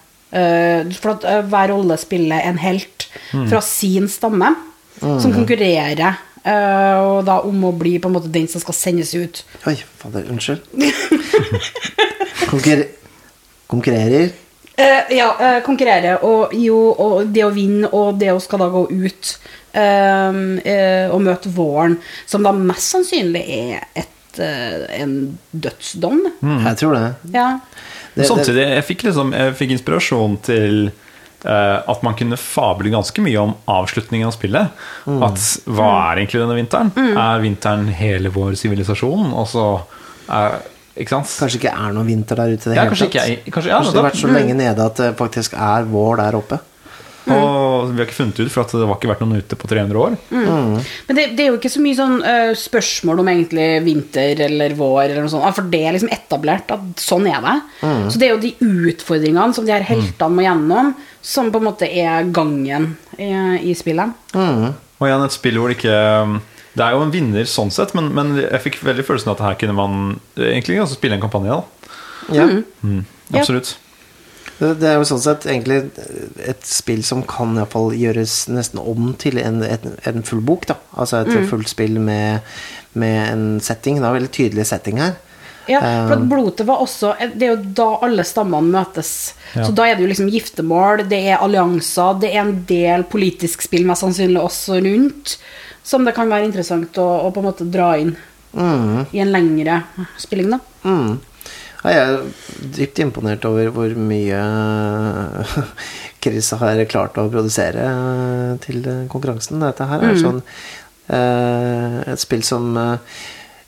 For 1.00 1.14
at 1.14 1.24
eh, 1.24 1.42
hver 1.48 1.70
rolle 1.72 1.96
spiller 2.00 2.44
en 2.44 2.58
helt 2.60 3.06
fra 3.32 3.60
sin 3.64 4.08
stamme, 4.12 4.52
som 5.00 5.32
konkurrerer. 5.32 6.18
eh, 6.44 6.96
og 7.02 7.24
da 7.26 7.40
om 7.48 7.64
å 7.68 7.72
bli 7.74 7.96
på 7.98 8.10
en 8.10 8.16
måte 8.18 8.30
den 8.32 8.46
som 8.48 8.60
skal 8.62 8.76
sendes 8.76 9.14
ut. 9.16 9.42
Oi, 9.66 9.76
fader, 9.98 10.28
unnskyld. 10.30 10.60
Konkurrer 12.50 12.86
konkurrerer. 13.66 14.30
Eh, 14.76 15.16
ja, 15.16 15.30
uh, 15.40 15.62
konkurrere 15.64 16.18
og 16.28 16.52
jo, 16.52 16.76
og 17.00 17.30
det 17.32 17.46
å 17.46 17.52
vinne 17.54 17.88
og 17.96 18.18
det 18.20 18.28
å 18.34 18.40
skal 18.44 18.60
da 18.60 18.66
gå 18.68 18.82
ut 18.92 19.30
eh, 19.72 20.40
eh, 20.68 21.06
og 21.12 21.22
møte 21.24 21.52
våren, 21.56 21.96
som 22.28 22.44
da 22.44 22.52
mest 22.52 22.92
sannsynlig 22.92 23.42
er 23.56 23.86
et, 23.96 24.40
eh, 24.42 24.84
en 25.00 25.38
dødsdom. 25.52 26.20
Jeg 26.44 26.80
tror 26.82 26.96
det. 26.96 27.06
Ja. 27.34 27.48
Men 28.16 28.24
samtidig, 28.28 28.62
jeg 28.74 28.84
fikk, 28.88 29.02
liksom, 29.10 29.32
jeg 29.36 29.54
fikk 29.58 29.74
inspirasjon 29.76 30.36
til 30.46 30.86
eh, 31.44 31.78
at 31.92 32.02
man 32.02 32.14
kunne 32.18 32.38
fable 32.40 32.90
ganske 32.90 33.20
mye 33.22 33.36
om 33.42 33.52
avslutningen 33.68 34.26
av 34.30 34.32
spillet. 34.34 34.70
At 35.06 35.42
hva 35.68 35.90
er 36.12 36.22
egentlig 36.22 36.40
denne 36.42 36.56
vinteren? 36.56 36.92
Er 36.96 37.42
vinteren 37.44 37.90
hele 37.98 38.32
vår 38.32 38.56
sivilisasjon? 38.56 39.34
Og 39.36 39.46
så 39.52 39.66
er 40.32 40.56
Ikke 40.96 41.12
sant? 41.12 41.28
kanskje 41.42 41.58
ikke 41.60 41.74
er 41.76 41.92
noen 41.92 42.06
vinter 42.08 42.38
der 42.40 42.54
ute 42.56 42.70
i 42.70 42.70
det 42.72 42.76
Ja, 42.78 42.86
hele 42.88 42.96
tatt. 42.96 43.12
ikke 43.12 43.52
kanskje- 43.52 43.68
ja, 43.68 43.76
Kanskje 43.82 43.92
det 43.92 44.00
har 44.00 44.10
vært 44.10 44.22
så 44.22 44.32
lenge 44.32 44.54
nede 44.56 44.86
at 44.86 44.96
det 44.96 45.10
faktisk 45.18 45.52
er 45.52 45.84
vår 45.84 46.16
der 46.22 46.38
oppe. 46.40 46.58
Og 47.26 47.90
vi 47.90 47.98
har 47.98 48.06
ikke 48.06 48.16
funnet 48.20 48.38
ut, 48.38 48.50
for 48.52 48.62
at 48.62 48.72
det 48.76 48.86
har 48.86 48.96
ikke 48.98 49.10
vært 49.10 49.22
noen 49.24 49.40
ute 49.42 49.58
på 49.58 49.68
300 49.70 49.98
år. 49.98 50.16
Men 50.30 51.18
det, 51.18 51.24
det 51.38 51.44
er 51.44 51.48
jo 51.50 51.58
ikke 51.58 51.72
så 51.72 51.82
mye 51.82 51.98
sånn 51.98 52.16
uh, 52.22 52.52
spørsmål 52.58 53.22
om 53.22 53.30
egentlig 53.32 53.68
vinter 53.86 54.42
eller 54.46 54.76
vår, 54.78 55.02
eller 55.08 55.24
noe 55.26 55.32
sånt, 55.32 55.46
for 55.58 55.66
det 55.72 55.82
er 55.82 55.96
liksom 55.96 56.12
etablert 56.14 56.70
at 56.76 57.02
sånn 57.02 57.26
er 57.30 57.42
det. 57.44 57.56
Så 58.12 58.20
det 58.22 58.28
er 58.28 58.34
jo 58.34 58.42
de 58.44 58.52
utfordringene 58.92 59.56
som 59.56 59.66
de 59.66 59.74
her 59.74 59.86
heltene 59.86 60.36
må 60.36 60.44
gjennom, 60.46 60.92
som 61.26 61.50
på 61.50 61.62
en 61.62 61.66
måte 61.66 61.88
er 61.90 62.28
gangen 62.34 62.92
i, 63.18 63.32
i 63.70 63.74
spillet. 63.78 64.12
Og 64.36 65.08
igjen 65.08 65.24
et 65.26 65.34
spill 65.34 65.58
hvor 65.60 65.68
det 65.72 65.76
ikke 65.76 65.96
Det 66.76 66.84
er 66.84 66.94
jo 66.94 67.02
en 67.04 67.12
vinner 67.12 67.48
sånn 67.48 67.72
sett, 67.74 67.92
men, 67.96 68.12
men 68.16 68.34
jeg 68.38 68.62
fikk 68.64 68.78
veldig 68.84 69.04
følelsen 69.08 69.32
av 69.32 69.38
at 69.38 69.44
her 69.46 69.58
kunne 69.60 69.76
man 69.76 69.98
egentlig 70.36 70.78
også 70.82 70.98
spille 70.98 71.18
en 71.18 71.24
kampanje. 71.24 71.56
da 71.56 72.36
Ja. 72.36 72.46
Mm. 72.84 73.02
Absolutt. 73.34 73.74
Det, 73.74 73.85
det 74.58 74.88
er 74.88 74.96
jo 74.96 75.04
sånn 75.04 75.20
sett 75.20 75.44
egentlig 75.44 75.82
et 76.40 76.64
spill 76.64 77.02
som 77.04 77.20
kan 77.28 77.58
iallfall 77.58 77.92
gjøres 77.96 78.46
nesten 78.48 78.80
om 78.80 79.10
til 79.20 79.36
en, 79.42 79.60
en, 79.66 79.94
en 80.08 80.24
full 80.24 80.40
bok. 80.40 80.64
da 80.70 80.78
Altså 80.96 81.20
et 81.20 81.48
fullt 81.50 81.68
spill 81.68 81.98
med, 82.00 82.46
med 82.96 83.18
en 83.26 83.46
setting. 83.60 84.00
Det 84.00 84.06
er 84.06 84.14
en 84.14 84.18
veldig 84.20 84.34
tydelig 84.38 84.68
setting 84.72 85.02
her. 85.02 85.16
Ja, 85.66 85.80
for 85.82 86.14
at 86.14 86.26
blodet 86.30 86.62
var 86.62 86.78
også 86.78 87.08
Det 87.34 87.42
er 87.42 87.56
jo 87.56 87.70
da 87.74 87.88
alle 88.06 88.22
stammene 88.26 88.70
møtes. 88.70 89.12
Ja. 89.52 89.66
Så 89.66 89.74
da 89.74 89.88
er 89.88 89.96
det 89.96 90.06
jo 90.06 90.10
liksom 90.12 90.30
giftermål, 90.30 91.02
det 91.10 91.18
er 91.26 91.42
allianser, 91.42 92.20
det 92.22 92.30
er 92.32 92.44
en 92.44 92.60
del 92.68 93.02
politisk 93.10 93.66
spill 93.66 93.86
mest 93.88 94.04
sannsynlig 94.06 94.40
også 94.42 94.78
rundt, 94.84 95.36
som 95.86 96.06
det 96.06 96.14
kan 96.14 96.30
være 96.30 96.46
interessant 96.46 96.98
å, 97.02 97.06
å 97.26 97.32
på 97.34 97.42
en 97.42 97.48
måte 97.48 97.66
dra 97.66 97.96
inn 97.98 98.14
i 98.56 99.20
en 99.20 99.32
lengre 99.34 99.82
spilling, 100.22 100.54
da. 100.54 100.60
Mm. 100.86 101.18
Jeg 101.86 102.02
er 102.02 102.16
dypt 102.76 102.98
imponert 103.04 103.44
over 103.46 103.70
hvor 103.74 103.92
mye 104.08 104.40
Chris 106.24 106.50
har 106.58 106.82
klart 106.90 107.18
å 107.20 107.28
produsere 107.30 107.86
til 108.64 108.82
konkurransen. 109.12 109.62
Dette 109.62 109.86
her 109.86 110.02
er 110.08 110.18
sånn 110.18 110.40
eh, 110.42 112.00
et 112.10 112.22
spill 112.22 112.42
som 112.46 112.72
eh, 112.80 113.18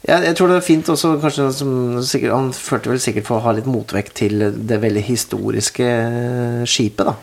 ja, 0.06 0.20
jeg 0.22 0.36
tror 0.38 0.52
det 0.52 0.60
er 0.60 0.64
fint 0.66 0.88
også 0.88 1.16
kanskje 1.20 1.48
som, 1.58 1.70
sikkert, 2.06 2.34
Han 2.36 2.52
følte 2.54 2.92
vel 2.92 3.00
sikkert 3.02 3.26
for 3.26 3.40
å 3.40 3.46
ha 3.48 3.54
litt 3.56 3.68
motvekt 3.68 4.14
til 4.20 4.44
det 4.68 4.80
veldig 4.82 5.02
historiske 5.08 5.88
eh, 5.88 6.62
skipet. 6.68 7.10
da 7.10 7.16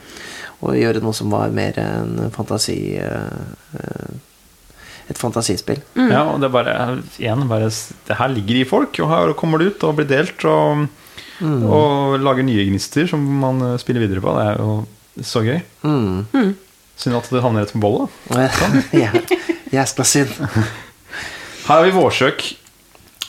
Og 0.61 0.77
gjøre 0.77 1.03
noe 1.03 1.15
som 1.15 1.31
var 1.33 1.55
mer 1.55 1.79
en 1.81 2.31
fantasi 2.35 2.79
Uh, 2.99 3.79
eh, 3.79 4.15
Et 5.05 5.19
fantasispill. 5.21 5.81
Ja, 5.93 6.23
og 6.31 6.39
det 6.41 6.47
er 6.49 6.53
bare, 6.55 6.75
igjen, 7.21 7.43
bare 7.49 7.69
Det 7.69 8.17
her 8.17 8.31
ligger 8.33 8.57
i 8.57 8.65
folk, 8.65 8.97
og 9.03 9.11
her 9.11 9.33
kommer 9.37 9.61
det 9.61 9.73
ut 9.73 9.83
og 9.85 9.99
blir 9.99 10.07
delt 10.09 10.45
og, 10.49 10.87
og 11.45 12.15
lager 12.23 12.47
nye 12.47 12.65
gnister 12.71 13.05
som 13.11 13.21
man 13.21 13.61
eh, 13.61 13.75
spiller 13.81 14.01
videre 14.05 14.23
på. 14.23 14.33
Det 14.33 14.45
er 14.49 14.61
jo 14.63 15.25
så 15.25 15.43
gøy. 15.45 15.59
Mm. 15.85 16.55
Synd 16.97 17.19
at 17.19 17.29
det 17.31 17.43
havner 17.43 17.65
rett 17.65 17.75
på 17.75 17.83
bollet. 17.83 18.17
jeg, 18.95 19.23
jeg 19.77 19.91
skal 19.91 20.09
synd. 20.09 20.33
Her 21.65 21.79
har 21.79 21.85
vi 21.85 21.93
Vårsøk. 21.95 22.45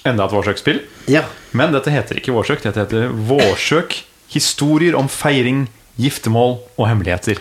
Enda 0.06 0.26
et 0.26 0.34
Vårsøk-spill. 0.36 0.82
Ja. 1.10 1.24
Men 1.56 1.72
dette 1.74 1.92
heter 1.92 2.20
ikke 2.20 2.34
Vårsøk. 2.36 2.62
Dette 2.62 2.84
heter 2.84 3.12
Vårsøk. 3.28 4.00
Historier 4.32 4.96
om 4.98 5.08
feiring, 5.10 5.66
giftermål 6.00 6.58
og 6.76 6.88
hemmeligheter. 6.88 7.40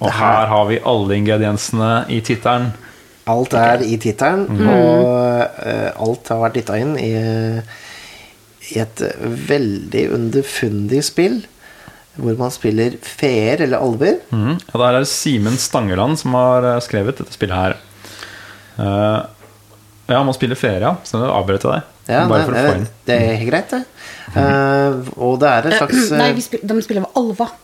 Og 0.00 0.14
her 0.16 0.48
har 0.48 0.64
vi 0.70 0.78
alle 0.88 1.18
ingrediensene 1.18 2.06
i 2.08 2.22
tittelen. 2.24 2.70
Alt 3.30 3.54
er 3.58 3.84
i 3.86 3.96
tittelen, 4.00 4.46
og 4.66 5.06
uh, 5.06 5.90
alt 6.02 6.30
har 6.32 6.42
vært 6.42 6.58
dytta 6.58 6.78
inn 6.80 6.96
i, 6.98 7.12
i 8.72 8.80
et 8.82 9.02
veldig 9.50 10.04
underfundig 10.16 11.04
spill. 11.06 11.40
Hvor 12.20 12.36
man 12.36 12.50
spiller 12.52 12.96
feer 13.06 13.62
eller 13.64 13.80
alver. 13.80 14.18
Mm. 14.34 14.56
Og 14.58 14.76
der 14.82 14.88
er 14.88 15.04
det 15.04 15.08
Simen 15.08 15.56
Stangeland 15.60 16.18
som 16.20 16.34
har 16.36 16.66
eh, 16.66 16.80
skrevet 16.84 17.20
dette 17.20 17.32
spillet 17.36 17.56
her. 17.56 17.76
Uh, 18.80 19.22
ja, 20.10 20.18
man 20.26 20.34
spiller 20.34 20.58
feer, 20.58 20.82
ja. 20.82 20.96
Så 21.06 21.20
jeg 21.20 21.30
avbrøt 21.30 21.64
deg. 21.68 21.88
Ja, 22.10 22.24
Bare 22.26 22.42
det, 22.42 22.46
for 22.48 22.58
å 22.58 22.64
få 22.66 22.76
inn. 22.80 22.86
det, 23.06 23.18
er 23.30 23.44
greit, 23.46 23.70
det. 23.72 23.82
Uh, 24.34 25.10
og 25.22 25.36
det 25.42 25.50
er 25.50 25.68
et 25.68 25.76
slags 25.78 26.10
Nei, 26.18 26.30
vi 26.34 26.42
spil, 26.44 26.64
de 26.66 26.82
spiller 26.82 27.06
med 27.06 27.20
alver. 27.20 27.54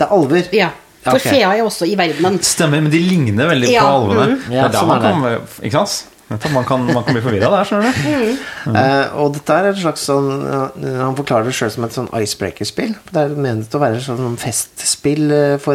Det 0.00 0.06
er 0.06 0.14
alver. 0.16 0.48
Ja. 0.56 0.70
For 1.02 1.16
Ok. 1.16 1.22
fea 1.30 1.48
er 1.56 1.62
også 1.64 1.86
i 1.88 1.94
verdenen. 1.96 2.38
Stemmer, 2.44 2.82
men 2.84 2.90
de 2.92 2.98
ligner 3.00 3.46
veldig 3.48 3.70
Ja, 3.72 3.82
på 3.86 4.10
alvene. 4.10 4.36
Det 4.48 4.52
Ja, 4.52 4.64
er 4.66 4.68
der 4.68 4.78
sånn 4.78 4.88
man 4.88 5.40
ikke 5.62 5.72
sant? 5.86 6.06
Man 6.52 6.62
kan, 6.64 6.84
man 6.86 7.02
kan 7.02 7.14
bli 7.16 7.22
forvirra 7.24 7.48
der, 7.50 7.64
skjønner 7.66 7.92
du. 8.04 8.74
Eh, 8.78 9.14
og 9.18 9.32
dette 9.34 9.50
er 9.50 9.64
et 9.72 9.78
slags 9.80 10.04
sånn 10.06 10.28
eh, 10.46 10.98
Han 11.00 11.16
forklarer 11.18 11.44
det 11.48 11.54
sjøl 11.56 11.72
som 11.74 11.84
et 11.88 11.90
sånn 11.96 12.06
icebreaker-spill. 12.14 12.92
Det 13.10 13.16
er 13.24 13.34
ment 13.34 13.72
å 13.74 13.80
være 13.82 13.96
et 13.98 14.04
sånn 14.06 14.36
festspill 14.38 15.32
eh, 15.34 15.56
for 15.58 15.74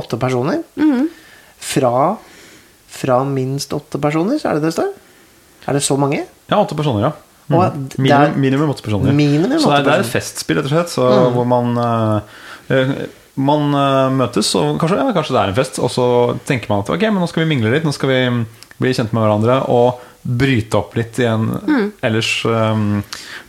åtte 0.00 0.16
personer. 0.22 0.62
Fra, 1.62 2.16
fra 2.88 3.18
minst 3.28 3.72
åtte 3.76 4.00
personer, 4.00 4.38
så 4.40 4.48
er 4.50 4.54
det 4.60 4.64
det 4.70 4.72
står? 4.78 4.88
Er 5.68 5.76
det 5.76 5.82
så 5.84 5.98
mange? 6.00 6.24
Ja, 6.50 6.56
åtte 6.62 6.74
personer, 6.78 7.10
ja. 7.10 7.12
Og 7.52 7.74
Mhm. 7.76 7.88
Minimum, 7.98 8.22
er- 8.22 8.38
minimum 8.38 8.70
åtte 8.70 8.82
personer. 8.82 9.12
Minimum 9.12 9.58
så 9.60 9.68
det 9.76 9.78
er, 9.80 9.82
det 9.84 9.92
er 9.92 10.00
et 10.00 10.06
festspill, 10.14 10.56
rett 10.56 10.64
og 10.64 10.72
slett, 10.72 10.88
så, 10.88 11.32
hvor 11.34 11.44
man 11.46 11.76
uh, 11.76 12.20
Man 13.40 13.72
eh, 13.72 14.08
møtes, 14.12 14.50
og 14.60 14.74
kanskje, 14.80 14.98
ja, 15.00 15.12
kanskje 15.16 15.36
det 15.36 15.42
er 15.42 15.52
en 15.52 15.60
fest, 15.60 15.78
og 15.80 15.92
så 15.92 16.06
tenker 16.48 16.72
man 16.72 16.82
at 16.84 16.90
ok, 16.92 17.06
men 17.08 17.22
nå 17.24 17.28
skal 17.30 17.44
vi 17.44 17.50
mingle 17.54 17.72
litt, 17.72 17.86
nå 17.86 17.94
skal 17.96 18.12
vi 18.12 18.18
mm, 18.28 18.42
bli 18.82 18.92
kjent 18.92 19.14
med 19.16 19.24
hverandre 19.24 19.62
og 19.72 20.02
bryte 20.22 20.78
opp 20.78 20.92
litt 20.98 21.18
i 21.18 21.24
en 21.26 21.48
ellers 22.04 22.28
um, 22.46 23.00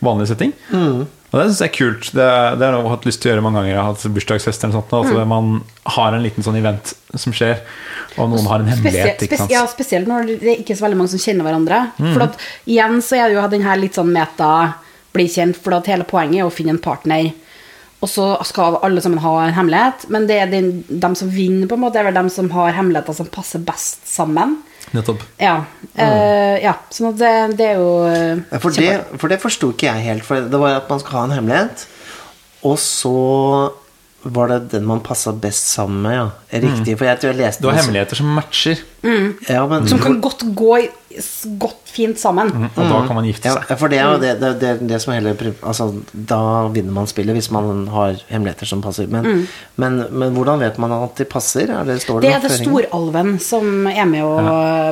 vanlig 0.01 0.31
setting. 0.31 0.55
Og 1.33 1.39
det 1.39 1.43
syns 1.49 1.59
jeg 1.63 1.69
er 1.71 1.73
kult. 1.73 2.07
Det, 2.13 2.25
det 2.61 2.65
har 2.65 2.75
jeg 2.77 2.89
hatt 2.91 3.05
lyst 3.09 3.21
til 3.23 3.29
å 3.29 3.31
gjøre 3.33 3.43
mange 3.45 3.57
ganger. 3.59 3.71
Jeg 3.71 3.79
har 3.79 3.87
hatt 3.89 4.15
bursdagsfest 4.15 4.63
eller 4.63 4.73
noe 4.73 4.81
sånt. 4.83 4.91
Altså, 4.99 5.23
Man 5.29 5.47
har 5.95 6.13
en 6.13 6.21
liten 6.21 6.45
sånn 6.45 6.57
event 6.59 6.91
som 7.17 7.33
skjer, 7.33 7.63
og 8.17 8.29
noen 8.29 8.49
har 8.51 8.61
en 8.61 8.69
hemmelighet. 8.69 9.15
Spesielt, 9.17 9.23
Ikke 9.25 9.39
sant? 9.41 9.53
ja, 9.53 9.63
spesielt 9.69 10.09
når 10.09 10.29
det 10.29 10.51
er 10.51 10.61
ikke 10.61 10.77
så 10.77 10.85
veldig 10.85 10.99
mange 10.99 11.13
som 11.15 11.23
kjenner 11.23 11.49
hverandre. 11.49 11.79
For 12.03 12.25
at, 12.27 12.37
igjen 12.69 13.01
så 13.01 13.17
er 13.17 13.31
det 13.31 13.39
jo 13.39 13.47
den 13.53 13.65
her 13.65 13.81
litt 13.81 13.97
sånn 13.97 14.13
meta 14.13 14.51
bli 15.13 15.25
kjent, 15.29 15.57
for 15.57 15.77
at 15.77 15.89
hele 15.89 16.05
poenget 16.09 16.43
er 16.43 16.49
å 16.49 16.53
finne 16.53 16.75
en 16.75 16.81
partner. 16.81 17.31
Og 18.03 18.09
så 18.11 18.25
skal 18.43 18.81
alle 18.83 19.01
sammen 19.03 19.21
ha 19.23 19.31
en 19.45 19.55
hemmelighet, 19.55 20.07
men 20.11 20.27
det 20.27 20.37
er 20.43 20.51
de, 20.51 20.61
dem 20.89 21.15
som 21.15 21.29
vinner, 21.31 21.69
på 21.71 21.77
en 21.77 21.83
måte, 21.85 22.01
er 22.01 22.09
vel 22.09 22.17
dem 22.17 22.29
som 22.33 22.49
har 22.51 22.75
hemmeligheter 22.75 23.15
som 23.15 23.29
passer 23.31 23.63
best 23.63 24.03
sammen. 24.11 24.57
Nettopp. 24.93 25.23
Ja. 25.39 25.61
eh, 25.95 26.59
ja. 26.61 26.75
Sånn 26.93 27.13
at 27.13 27.21
det, 27.21 27.31
det 27.61 27.69
er 27.71 27.79
jo 27.79 27.93
eh, 28.09 28.59
For 28.59 28.75
det, 28.75 28.91
for 29.21 29.31
det 29.31 29.39
forsto 29.41 29.71
ikke 29.73 29.87
jeg 29.87 30.07
helt. 30.09 30.27
For 30.27 30.51
det 30.51 30.59
var 30.59 30.81
at 30.81 30.91
man 30.91 31.01
skal 31.01 31.17
ha 31.17 31.23
en 31.29 31.37
hemmelighet, 31.37 31.85
og 32.67 32.75
så 32.81 33.15
Var 34.23 34.47
det 34.47 34.57
den 34.71 34.85
man 34.87 35.01
passa 35.03 35.33
best 35.35 35.67
sammen 35.73 36.01
med, 36.05 36.13
ja? 36.15 36.27
Riktig, 36.63 36.95
for 36.97 37.09
jeg 37.09 37.19
tror 37.19 37.33
jeg 37.33 37.39
leste 37.41 37.63
Du 37.63 37.67
har 37.67 37.75
hemmeligheter 37.81 38.15
som 38.15 38.29
matcher, 38.31 38.79
Ja, 39.49 39.65
men, 39.67 39.87
Som 39.87 39.99
kan 39.99 40.21
godt 40.23 40.45
gå 40.55 40.77
i, 40.79 40.85
godt 41.59 41.81
fint 41.93 42.17
sammen. 42.19 42.49
og 42.71 42.77
da 42.79 43.01
kan 43.05 43.17
man 43.17 43.25
gifte 43.27 43.51
seg. 43.51 43.65
ja, 43.69 43.75
for 43.77 43.91
det 43.91 43.99
er 43.99 44.07
jo 44.13 44.21
det, 44.21 44.31
det, 44.39 44.51
det, 44.61 44.71
det 44.89 45.01
som 45.03 45.11
er 45.13 45.19
hele 45.19 45.53
Altså, 45.61 45.89
da 46.13 46.39
vinner 46.73 46.95
man 46.95 47.09
spillet 47.11 47.35
hvis 47.35 47.51
man 47.53 47.83
har 47.91 48.15
hemmeligheter 48.31 48.65
som 48.69 48.81
passer. 48.81 49.11
Men, 49.11 49.43
men, 49.75 49.99
men 50.09 50.33
hvordan 50.37 50.63
vet 50.63 50.79
man 50.81 50.95
at 50.95 51.19
de 51.19 51.27
passer? 51.29 51.67
Er 51.69 51.83
det, 51.83 51.99
står 52.05 52.23
Det 52.23 52.31
det 52.31 52.37
er 52.39 52.47
det 52.47 52.61
storalven 52.61 53.35
som 53.43 53.85
er 53.91 54.07
med 54.09 54.23
å 54.23 54.39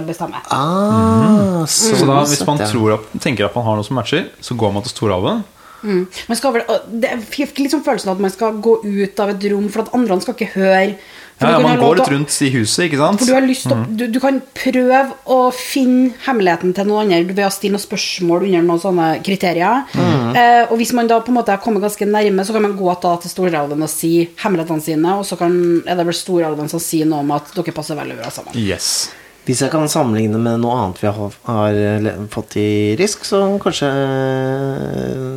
bestemme. 0.05 0.43
Ah, 0.51 1.63
Så 1.65 1.95
så 1.95 2.05
da, 2.05 2.19
hvis 2.27 2.43
man 2.45 2.59
tror 2.67 2.99
at, 2.99 3.09
tenker 3.23 3.47
at 3.47 3.55
man 3.55 3.65
har 3.65 3.79
noe 3.79 3.87
som 3.87 3.95
matcher, 3.95 4.27
så 4.43 4.59
går 4.59 4.75
man 4.75 4.83
til 4.83 4.91
storalven. 4.97 5.43
Man 5.83 6.37
skal 6.37 6.53
vel, 6.57 6.77
det 7.01 7.09
er 7.09 7.23
litt 7.23 7.73
sånn 7.73 7.85
følelsen 7.85 8.11
av 8.11 8.19
at 8.19 8.25
man 8.27 8.33
skal 8.33 8.61
gå 8.61 8.77
ut 8.85 9.23
av 9.23 9.33
et 9.33 9.49
rom, 9.51 9.67
for 9.73 9.85
at 9.85 9.95
andre 9.97 10.21
skal 10.21 10.37
ikke 10.37 10.53
høre. 10.55 10.95
Ja, 11.41 11.57
du 11.57 11.63
man 11.65 11.79
går 11.81 11.97
litt 11.97 12.11
rundt 12.11 12.35
i 12.45 12.49
huset, 12.53 12.83
ikke 12.85 12.99
sant? 12.99 13.21
For 13.21 13.31
du 13.31 13.33
har 13.33 13.45
lyst 13.45 13.65
til 13.65 13.73
å, 13.73 13.79
du, 13.97 14.03
du 14.13 14.19
kan 14.21 14.37
prøve 14.53 14.99
å 15.33 15.37
finne 15.55 16.11
hemmeligheten 16.27 16.75
til 16.77 16.85
noen 16.89 17.09
andre 17.09 17.33
ved 17.33 17.47
å 17.47 17.53
stille 17.53 17.73
noen 17.73 17.81
spørsmål 17.81 18.45
under 18.45 18.67
noen 18.67 18.83
sånne 18.83 19.07
kriterier. 19.25 19.87
Eh, 19.97 20.67
og 20.67 20.75
hvis 20.79 20.93
man 20.97 21.09
da 21.09 21.17
på 21.23 21.33
en 21.33 21.39
måte 21.39 21.55
har 21.55 21.63
kommet 21.63 21.83
ganske 21.83 22.05
nærme, 22.05 22.45
så 22.45 22.53
kan 22.53 22.65
man 22.67 22.77
gå 22.77 22.93
da 23.01 23.15
til 23.23 23.33
storalven 23.33 23.87
og 23.87 23.89
si 23.91 24.13
hemmelighetene 24.43 24.85
sine, 24.85 25.15
og 25.17 25.25
så 25.27 25.39
kan, 25.39 25.57
er 25.81 25.97
det 25.97 26.05
vel 26.11 26.17
storalven 26.17 26.69
som 26.71 26.83
sier 26.83 27.09
noe 27.09 27.25
om 27.25 27.33
at 27.33 27.49
dere 27.57 27.73
passer 27.73 27.97
veldig 27.97 28.19
bra 28.21 28.29
sammen. 28.33 28.53
Yes. 28.61 29.09
Hvis 29.41 29.63
jeg 29.63 29.71
kan 29.73 29.89
sammenligne 29.89 30.37
med 30.37 30.61
noe 30.61 30.75
annet 30.77 30.99
vi 31.01 31.09
har, 31.09 31.37
har 31.47 32.09
fått 32.33 32.57
i 32.61 32.93
Risk, 32.99 33.23
så 33.25 33.41
kanskje 33.61 33.89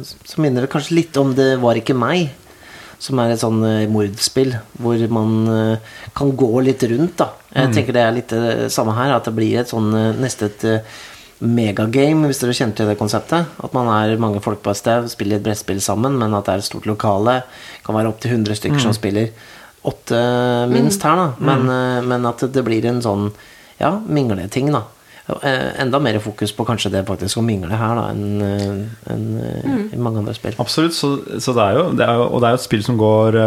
Så 0.05 0.43
minner 0.45 0.67
det 0.67 0.73
kanskje 0.73 0.99
litt 0.99 1.17
om 1.21 1.33
Det 1.37 1.55
var 1.63 1.81
ikke 1.81 1.97
meg. 1.97 2.29
Som 3.01 3.21
er 3.21 3.33
et 3.33 3.41
sånn 3.41 3.59
eh, 3.67 3.89
mordspill 3.91 4.55
hvor 4.81 5.01
man 5.13 5.33
eh, 5.51 5.97
kan 6.17 6.31
gå 6.37 6.53
litt 6.65 6.85
rundt, 6.89 7.19
da. 7.21 7.27
Jeg 7.53 7.75
tenker 7.75 7.97
det 7.97 8.05
er 8.05 8.15
litt 8.17 8.31
det 8.33 8.71
samme 8.73 8.95
her, 8.97 9.13
at 9.13 9.27
det 9.29 9.35
blir 9.37 9.59
et 9.61 9.69
sånn 9.69 9.91
eh, 9.99 10.21
neste 10.23 10.47
et 10.49 10.65
eh, 10.71 10.95
megagame, 11.45 12.31
hvis 12.31 12.41
dere 12.41 12.55
kjenner 12.57 12.79
til 12.79 12.89
det 12.89 12.97
konseptet. 12.97 13.51
At 13.61 13.75
man 13.77 13.91
er 13.93 14.15
mange 14.23 14.41
folk 14.45 14.63
på 14.65 14.73
et 14.73 14.81
sted, 14.81 15.11
spiller 15.13 15.37
et 15.37 15.45
brettspill 15.45 15.83
sammen, 15.85 16.17
men 16.21 16.33
at 16.39 16.47
det 16.47 16.55
er 16.55 16.63
et 16.63 16.69
stort 16.71 16.89
lokale. 16.89 17.41
Kan 17.85 17.99
være 17.99 18.15
opptil 18.15 18.39
100 18.39 18.63
stykker 18.63 18.81
som 18.87 18.97
spiller. 18.97 19.35
Åtte 19.85 20.23
minst 20.73 21.05
her, 21.05 21.19
da. 21.21 21.27
Men, 21.45 21.67
mm. 21.69 22.09
men 22.15 22.31
at 22.31 22.47
det 22.55 22.65
blir 22.65 22.89
en 22.89 23.03
sånn 23.05 23.29
ja, 23.81 23.95
mingleting, 24.07 24.73
da. 24.75 24.85
Eh, 25.27 25.81
Enda 25.81 25.99
mer 25.99 26.19
fokus 26.21 26.53
på 26.53 26.67
kanskje 26.69 26.91
det 26.93 27.07
faktisk 27.09 27.41
å 27.41 27.45
mingle 27.45 27.73
her, 27.81 27.97
da, 27.97 28.11
enn 28.13 28.43
eh, 28.45 29.13
enn, 29.13 29.25
eh, 29.41 29.79
i 29.97 30.01
mange 30.01 30.21
andre 30.21 30.35
spill. 30.37 30.57
Absolutt. 30.61 30.97
Så, 30.97 31.15
så 31.41 31.55
det, 31.57 31.65
er 31.65 31.79
jo, 31.79 31.87
det 31.97 32.05
er 32.05 32.21
jo 32.21 32.27
Og 32.29 32.43
det 32.43 32.49
er 32.49 32.55
jo 32.55 32.61
et 32.61 32.67
spill 32.67 32.85
som 32.85 33.01
går 33.01 33.39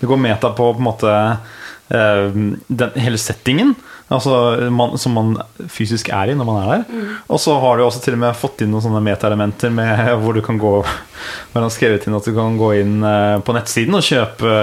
Det 0.00 0.10
går 0.10 0.20
meta 0.20 0.52
på 0.52 0.68
på 0.74 0.82
en 0.82 0.88
måte 0.90 1.14
eh, 1.16 2.26
den, 2.68 3.00
hele 3.00 3.20
settingen. 3.20 3.72
Altså, 4.12 4.68
man, 4.68 4.98
som 5.00 5.16
man 5.16 5.32
fysisk 5.72 6.10
er 6.12 6.28
i 6.28 6.36
når 6.36 6.48
man 6.50 6.60
er 6.60 6.70
der. 6.74 7.14
Og 7.32 7.40
så 7.40 7.56
har 7.62 7.78
du 7.78 7.86
også 7.86 8.04
til 8.04 8.18
og 8.18 8.20
med 8.26 8.36
fått 8.36 8.60
inn 8.60 8.74
noen 8.74 8.84
sånne 8.84 9.00
metaelementer 9.06 9.72
med 9.72 10.04
hvor 10.20 10.36
du 10.36 10.44
kan 10.44 10.60
gå 10.60 10.76
Hvor 11.52 11.64
han 11.64 11.72
skrevet 11.72 12.06
inn 12.06 12.16
at 12.16 12.26
du 12.26 12.32
kan 12.36 12.56
gå 12.58 12.70
inn 12.80 12.96
eh, 13.06 13.36
på 13.44 13.54
nettsiden 13.56 13.96
og 13.98 14.04
kjøpe 14.04 14.54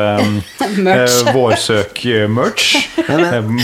vårsøk-merch. 1.35 2.67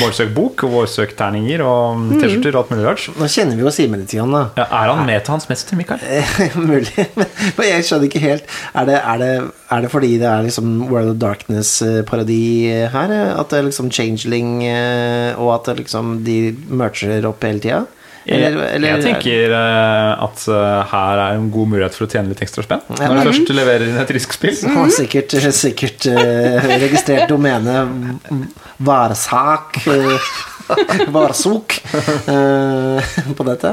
Vårsøk-bok 0.01 0.65
og 0.67 0.75
vårsøk-terninger 0.77 1.63
og 1.65 2.13
T-skjorter 2.17 2.55
og 2.55 2.61
alt 2.63 2.73
mulig 2.73 2.87
rart. 2.87 3.07
Nå 3.17 3.29
kjenner 3.31 3.59
vi 3.59 3.65
jo 3.65 3.73
Simen 3.73 4.01
litt, 4.03 4.13
Igjen, 4.15 4.33
da. 4.33 4.43
Ja, 4.57 4.67
er 4.81 4.93
han 4.93 5.03
med 5.07 5.23
til 5.25 5.35
hans 5.35 5.47
mester, 5.49 5.77
Mikael? 5.79 6.01
Mulig. 6.69 7.07
Men 7.57 7.69
jeg 7.69 7.87
skjønner 7.87 8.09
ikke 8.09 8.23
helt. 8.23 8.47
Er 8.73 8.89
det, 8.89 8.97
er 9.01 9.21
det, 9.21 9.33
er 9.75 9.83
det 9.85 9.91
fordi 9.93 10.13
det 10.21 10.29
er 10.31 10.47
liksom 10.47 10.73
World 10.87 11.13
of 11.15 11.19
Darkness-parodi 11.21 12.41
her? 12.93 13.13
At 13.37 13.51
det 13.51 13.61
er 13.61 13.69
liksom 13.69 13.91
changeling, 13.93 14.61
eh, 14.67 15.37
og 15.37 15.53
at 15.57 15.71
det 15.71 15.83
liksom 15.83 16.19
de 16.27 16.39
mercher 16.69 17.27
opp 17.29 17.45
hele 17.45 17.63
tida? 17.63 17.83
Jeg, 18.27 18.55
jeg 18.83 19.03
tenker 19.05 19.53
eh, 19.55 20.25
at 20.25 20.43
eh, 20.51 20.81
her 20.91 21.21
er 21.23 21.37
en 21.37 21.47
god 21.53 21.71
mulighet 21.71 21.95
for 21.95 22.07
å 22.07 22.09
tjene 22.11 22.33
litt 22.33 22.43
ekstra 22.43 22.65
spenn. 22.65 22.83
Ja. 22.97 23.07
Når 23.07 23.21
du 23.21 23.29
først 23.29 23.53
leverer 23.55 23.87
inn 23.87 24.01
et 24.03 24.15
riskspill. 24.19 24.55
Mm. 24.67 24.75
har 24.81 24.89
sikkert, 24.91 25.33
sikkert 25.55 26.05
uh, 26.11 26.65
registrert 26.81 27.29
domene 27.29 27.75
Varsak 28.83 29.77
Varsok 31.13 31.77
uh, 32.27 33.13
på 33.37 33.45
dette. 33.47 33.71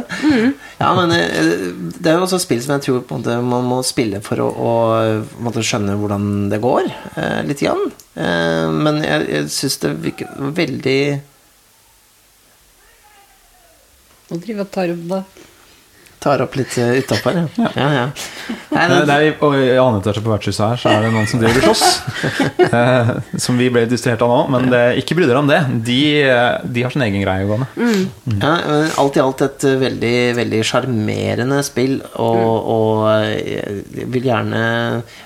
Ja, 0.78 0.92
men 0.96 1.12
det 1.14 2.10
er 2.12 2.18
jo 2.18 2.26
også 2.28 2.38
spill 2.42 2.62
som 2.62 2.76
jeg 2.76 2.86
tror 2.86 3.02
på 3.08 3.16
en 3.16 3.24
måte 3.24 3.38
man 3.42 3.66
må 3.68 3.80
spille 3.86 4.22
for 4.24 4.42
å, 4.44 4.48
å 4.54 4.74
måte 5.44 5.64
skjønne 5.66 5.96
hvordan 5.98 6.30
det 6.52 6.62
går, 6.62 6.88
uh, 7.18 7.40
litt 7.48 7.64
grann. 7.64 7.88
Men 8.14 9.02
jeg, 9.02 9.28
jeg 9.32 9.52
syns 9.56 9.80
det 9.82 9.94
virker 10.04 10.52
veldig 10.54 11.00
Og 14.34 14.42
driver 14.42 14.66
og 14.66 14.72
tar 14.74 14.94
opp 14.94 15.08
det. 15.14 15.24
Tar 16.24 16.40
opp 16.40 16.54
litt 16.56 16.72
utapå 16.80 17.34
her, 17.34 17.42
ja. 17.60 17.70
ja, 17.76 17.88
ja. 17.92 18.04
Nei, 18.72 18.84
Eh, 18.84 18.90
det, 18.90 19.00
Det 19.06 19.14
er, 19.14 19.34
og 19.44 19.54
I 19.54 19.76
annen 19.78 20.00
etasje 20.00 20.22
på 20.24 20.30
vertshuset 20.32 20.64
her 20.64 20.80
Så 20.80 20.90
er 20.90 21.04
det 21.04 21.10
noen 21.14 21.28
som 21.30 21.40
driver 21.42 21.66
slåss. 21.66 21.82
eh, 22.78 23.10
som 23.44 23.58
vi 23.60 23.68
ble 23.72 23.84
distrahert 23.90 24.24
av 24.24 24.32
nå. 24.32 24.38
Men 24.54 24.70
det, 24.72 24.80
ikke 25.02 25.18
bry 25.18 25.28
dere 25.28 25.42
om 25.42 25.50
det. 25.50 25.60
De, 25.86 25.98
eh, 26.24 26.64
de 26.64 26.84
har 26.86 26.94
sin 26.94 27.04
egen 27.06 27.22
greie 27.22 27.44
gående. 27.46 27.68
Ja, 28.40 28.54
alt 29.02 29.18
i 29.18 29.22
alt 29.22 29.44
et 29.46 29.66
eh, 29.68 29.76
veldig 29.84 30.14
veldig 30.40 30.62
sjarmerende 30.66 31.60
spill. 31.66 32.00
Og, 32.24 32.70
og 32.74 33.04
eh, 33.12 33.84
jeg 34.00 34.10
vil 34.16 34.30
gjerne 34.32 34.64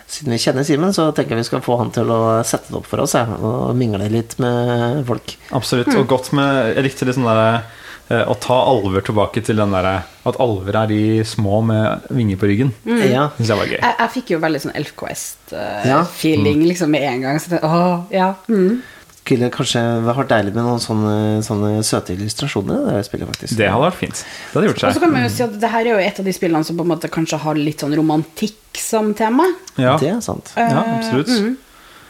Siden 0.08 0.32
vi 0.32 0.40
kjenner 0.40 0.64
Simen, 0.64 0.94
så 0.96 1.10
tenker 1.12 1.36
jeg 1.36 1.44
vi 1.44 1.48
skal 1.50 1.64
få 1.64 1.76
han 1.82 1.90
til 1.92 2.08
å 2.12 2.20
sette 2.48 2.72
det 2.72 2.78
opp 2.80 2.88
for 2.88 3.04
oss. 3.04 3.14
Ja, 3.18 3.26
og 3.38 3.74
mingle 3.78 4.08
litt 4.12 4.38
med 4.42 5.04
folk. 5.08 5.36
Absolutt. 5.56 5.92
Og 5.96 6.08
godt 6.10 6.32
med 6.36 6.74
Jeg 6.74 6.86
likte 6.90 7.08
litt 7.08 7.18
sånn 7.18 7.28
derre 7.28 7.50
eh, 7.58 7.76
å 8.08 8.34
ta 8.40 8.56
alver 8.70 9.02
tilbake 9.04 9.42
til 9.44 9.56
den 9.60 9.72
derre 9.74 9.98
At 10.28 10.38
alver 10.40 10.76
er 10.82 10.86
de 10.88 11.00
små 11.28 11.58
med 11.64 12.06
vinger 12.10 12.36
på 12.40 12.48
ryggen. 12.48 12.70
Ja. 12.86 13.26
Syns 13.36 13.48
jeg 13.52 13.58
var 13.60 13.66
gøy. 13.68 13.78
Jeg, 13.80 13.94
jeg 13.98 14.10
fikk 14.14 14.30
jo 14.34 14.38
veldig 14.44 14.60
sånn 14.64 14.72
Elf 14.78 14.92
Elfquest-feeling 14.92 16.62
liksom 16.68 16.90
med 16.90 17.02
en 17.08 17.20
gang. 17.26 17.40
Så 17.40 17.50
det, 17.52 17.60
åh, 17.64 18.06
ja. 18.14 18.30
Mm. 18.48 18.80
Skulle 19.18 19.50
kanskje 19.52 19.82
vært 20.06 20.30
deilig 20.32 20.54
med 20.54 20.64
noen 20.64 20.80
sånne, 20.80 21.14
sånne 21.44 21.82
søte 21.84 22.14
illustrasjoner 22.16 22.86
det 22.94 23.02
spillet, 23.04 23.28
faktisk. 23.28 23.58
Det 23.60 23.68
hadde 23.68 23.84
vært 23.84 23.98
fint. 24.00 24.22
Det 24.24 24.56
hadde 24.56 24.70
gjort 24.70 24.78
Og 24.78 24.84
så 24.86 24.92
seg. 24.94 25.02
kan 25.04 25.12
man 25.12 25.26
jo 25.26 25.32
si 25.34 25.42
at 25.44 25.58
det 25.60 25.72
her 25.74 25.84
er 25.84 25.90
jo 25.92 25.98
et 26.08 26.20
av 26.22 26.28
de 26.30 26.32
spillene 26.32 26.64
som 26.64 26.78
på 26.78 26.86
en 26.86 26.92
måte 26.94 27.10
kanskje 27.12 27.40
har 27.44 27.60
litt 27.60 27.84
sånn 27.84 27.96
romantikk 27.98 28.80
som 28.80 29.12
tema. 29.18 29.44
Ja, 29.76 29.98
Det 30.00 30.08
er 30.14 30.20
sant. 30.24 30.54
ja 30.56 30.80
absolutt. 30.96 31.28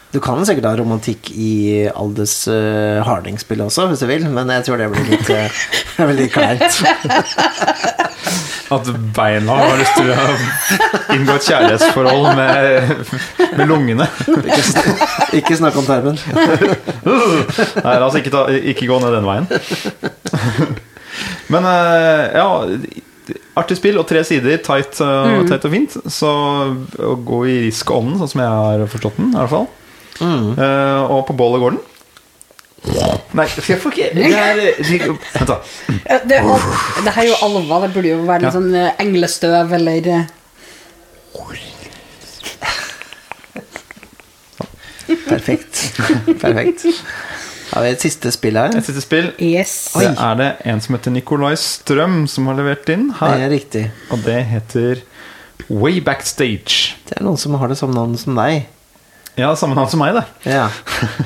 Du 0.09 0.17
kan 0.23 0.41
sikkert 0.41 0.65
ha 0.65 0.71
romantikk 0.79 1.27
i 1.37 1.85
Aldes 1.93 2.33
uh, 2.49 2.97
Harding-spillet 3.05 3.67
også, 3.69 3.83
hvis 3.91 4.01
du 4.01 4.07
vil, 4.09 4.23
men 4.33 4.49
jeg 4.55 4.65
tror 4.65 4.79
det 4.81 4.87
blir 4.89 5.05
litt, 5.05 5.29
uh, 6.01 6.13
litt 6.17 6.33
kleint. 6.33 6.79
At 8.73 8.89
beina 9.17 9.55
har 9.57 9.77
lyst 9.79 9.95
til 9.97 10.09
å 10.13 10.25
inngå 11.15 11.35
et 11.39 11.45
kjærlighetsforhold 11.49 12.27
med, 12.37 12.89
med 13.57 13.69
lungene. 13.69 14.05
Ikke, 14.29 14.59
sn- 14.65 15.37
ikke 15.39 15.57
snakk 15.57 15.77
om 15.81 15.87
tarmen. 15.87 16.17
Nei, 17.85 17.95
la 17.97 18.05
oss 18.05 18.17
ikke, 18.19 18.33
ta, 18.33 18.43
ikke 18.73 18.89
gå 18.89 18.99
ned 19.01 19.15
den 19.17 19.29
veien. 19.29 19.49
Men 21.49 21.65
eh, 21.65 22.37
ja 22.37 22.45
Artig 23.57 23.77
spill 23.77 23.97
og 24.01 24.05
tre 24.09 24.21
sider, 24.25 24.61
tight, 24.65 25.01
uh, 25.01 25.41
tight 25.49 25.65
og 25.65 25.73
fint. 25.73 25.97
Så 26.13 26.29
å 26.29 27.15
gå 27.25 27.41
i 27.49 27.57
risk 27.67 27.89
og 27.89 28.03
ånden, 28.03 28.21
sånn 28.21 28.31
som 28.35 28.41
jeg 28.45 28.53
har 28.61 28.85
forstått 28.93 29.17
den, 29.21 29.33
i 29.33 29.37
hvert 29.41 29.53
fall. 29.53 29.67
Eh, 30.21 31.01
og 31.11 31.25
på 31.29 31.35
bålet 31.39 31.61
går 31.63 31.71
den. 31.77 31.81
Nei, 33.35 33.45
skal 33.51 33.63
jeg 33.75 33.81
få 33.83 33.89
ikke 33.91 34.05
det 34.15 34.29
er, 34.33 34.59
Vent, 35.35 35.49
da. 35.49 35.57
Det, 36.25 36.37
og, 36.47 36.63
det 37.03 37.11
her 37.13 37.25
er 37.25 37.27
jo 37.27 37.35
alva. 37.45 37.81
det 37.85 37.89
burde 37.93 38.07
jo 38.13 38.21
være 38.23 38.39
litt 38.45 38.47
Ja. 38.49 38.53
sånn 38.55 38.69
eh, 38.75 38.93
englestøv 39.03 39.73
eller 39.75 40.07
eh, 40.15 40.23
Perfekt. 45.27 45.93
Perfekt. 46.41 46.85
Har 47.73 47.83
vi 47.85 47.91
et 47.93 48.01
siste 48.01 48.31
spill 48.33 48.57
her? 48.57 48.73
Et 48.77 48.85
siste 48.85 49.01
spill. 49.03 49.29
Yes. 49.41 49.73
Det 49.97 50.09
er 50.15 50.37
det 50.39 50.49
en 50.71 50.81
som 50.81 50.95
heter 50.97 51.13
Nicolai 51.13 51.53
Strøm, 51.59 52.23
som 52.29 52.47
har 52.49 52.57
levert 52.57 52.89
inn 52.93 53.09
Det 53.11 53.19
her. 53.21 53.43
er 53.45 53.53
riktig. 53.53 53.83
Og 54.13 54.23
det 54.25 54.39
heter 54.49 55.03
Way 55.69 55.99
Backstage. 56.05 56.95
Det 57.09 57.17
er 57.19 57.25
noen 57.27 57.37
som 57.41 57.57
har 57.61 57.69
det 57.69 57.77
som 57.77 57.93
navn 57.93 58.15
som 58.17 58.37
deg. 58.37 58.65
Ja, 59.39 59.53
samme 59.55 59.77
navn 59.77 59.87
som 59.91 60.01
meg, 60.03 60.17
det. 60.17 60.25
Ja. 60.51 60.65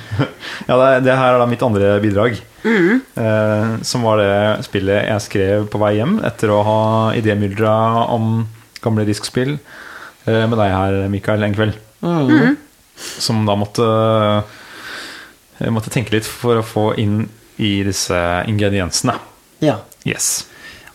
ja, 0.69 0.75
det, 0.77 0.89
det 1.07 1.15
her 1.17 1.33
er 1.33 1.41
da 1.41 1.47
mitt 1.49 1.63
andre 1.65 1.95
bidrag. 2.03 2.37
Eh, 2.63 3.71
som 3.83 4.05
var 4.05 4.21
det 4.21 4.65
spillet 4.67 5.07
jeg 5.09 5.23
skrev 5.25 5.65
på 5.73 5.81
vei 5.81 5.95
hjem 5.97 6.19
etter 6.23 6.51
å 6.53 6.61
ha 6.63 6.81
idémyldra 7.17 7.73
om 8.13 8.45
gamle 8.83 9.05
diskspill 9.07 9.55
eh, 9.57 10.43
med 10.45 10.55
deg 10.59 10.75
her, 10.75 10.99
Mikael, 11.11 11.43
en 11.47 11.57
kveld. 11.57 11.79
Som 13.23 13.45
da 13.47 13.55
måtte 13.57 13.85
Jeg 15.57 15.73
måtte 15.73 15.91
tenke 15.93 16.13
litt 16.13 16.27
for 16.27 16.59
å 16.59 16.65
få 16.65 16.85
inn 17.01 17.23
i 17.57 17.79
disse 17.87 18.17
ingrediensene. 18.49 19.17
ja. 19.63 19.79
Yes. 20.03 20.43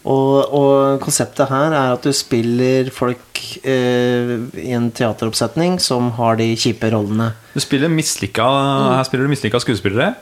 Og, 0.08 0.54
og 0.56 1.02
konseptet 1.04 1.50
her 1.52 1.74
er 1.76 1.92
at 1.98 2.06
du 2.06 2.12
spiller 2.16 2.88
folk 2.94 3.42
eh, 3.60 4.30
i 4.62 4.70
en 4.76 4.86
teateroppsetning 4.96 5.76
som 5.84 6.08
har 6.16 6.38
de 6.40 6.46
kjipe 6.56 6.88
rollene. 6.94 7.30
Du 7.52 7.60
spiller 7.60 7.92
mislykka, 7.92 8.46
Her 8.96 9.04
spiller 9.08 9.28
du 9.28 9.34
mislykka 9.34 9.60
skuespillere. 9.60 10.14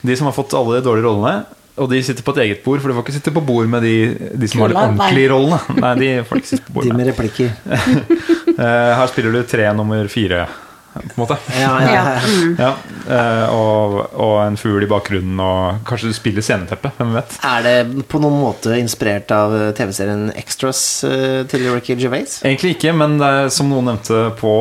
De 0.00 0.16
som 0.16 0.30
har 0.30 0.36
fått 0.36 0.54
alle 0.56 0.78
de 0.78 0.86
dårlige 0.86 1.04
rollene. 1.10 1.44
Og 1.78 1.86
de 1.92 2.00
sitter 2.02 2.24
på 2.26 2.32
et 2.34 2.40
eget 2.46 2.64
bord, 2.64 2.80
for 2.82 2.90
du 2.90 2.96
får 2.96 3.04
ikke 3.04 3.16
sitte 3.20 3.30
på 3.36 3.42
bord 3.46 3.68
med 3.70 3.84
de, 3.86 3.92
de 4.34 4.48
som 4.50 4.64
har 4.64 4.72
de 4.72 4.78
ordentlige 4.80 5.28
nei. 5.28 5.34
rollene. 5.34 5.58
Nei, 5.84 5.92
de 6.00 6.08
får 6.26 6.40
ikke 6.40 6.50
sitte 6.50 6.64
på 6.66 6.74
bord 6.80 6.88
med. 6.88 6.96
De 6.96 7.02
med. 7.02 7.12
replikker. 7.12 7.52
Eh, 8.58 8.64
her 8.98 9.06
spiller 9.06 9.36
du 9.36 9.44
tre 9.46 9.68
nummer 9.76 10.08
fire, 10.10 10.40
på 10.96 11.02
en 11.04 11.20
måte. 11.20 11.36
Ja, 11.54 11.76
ja, 11.78 11.90
Ja. 11.94 12.14
ja. 12.58 12.70
Mm. 13.08 13.14
Eh, 13.16 13.54
og, 13.54 13.96
og 14.20 14.34
en 14.44 14.58
fugl 14.60 14.84
i 14.84 14.90
bakgrunnen, 14.90 15.40
og 15.40 15.80
kanskje 15.88 16.12
du 16.12 16.16
spiller 16.16 16.44
sceneteppe. 16.44 16.92
Hvem 16.98 17.14
vet? 17.16 17.38
Er 17.48 17.64
det 17.64 18.06
på 18.10 18.20
noen 18.22 18.38
måte 18.42 18.76
inspirert 18.78 19.32
av 19.34 19.54
TV-serien 19.78 20.28
Extras 20.38 20.82
eh, 21.08 21.42
til 21.48 21.68
Ricky 21.72 21.96
Gervais? 21.98 22.38
Egentlig 22.44 22.76
ikke, 22.76 22.94
men 22.96 23.18
det 23.20 23.28
er, 23.28 23.52
som 23.54 23.70
noen 23.72 23.90
nevnte 23.92 24.28
på, 24.38 24.52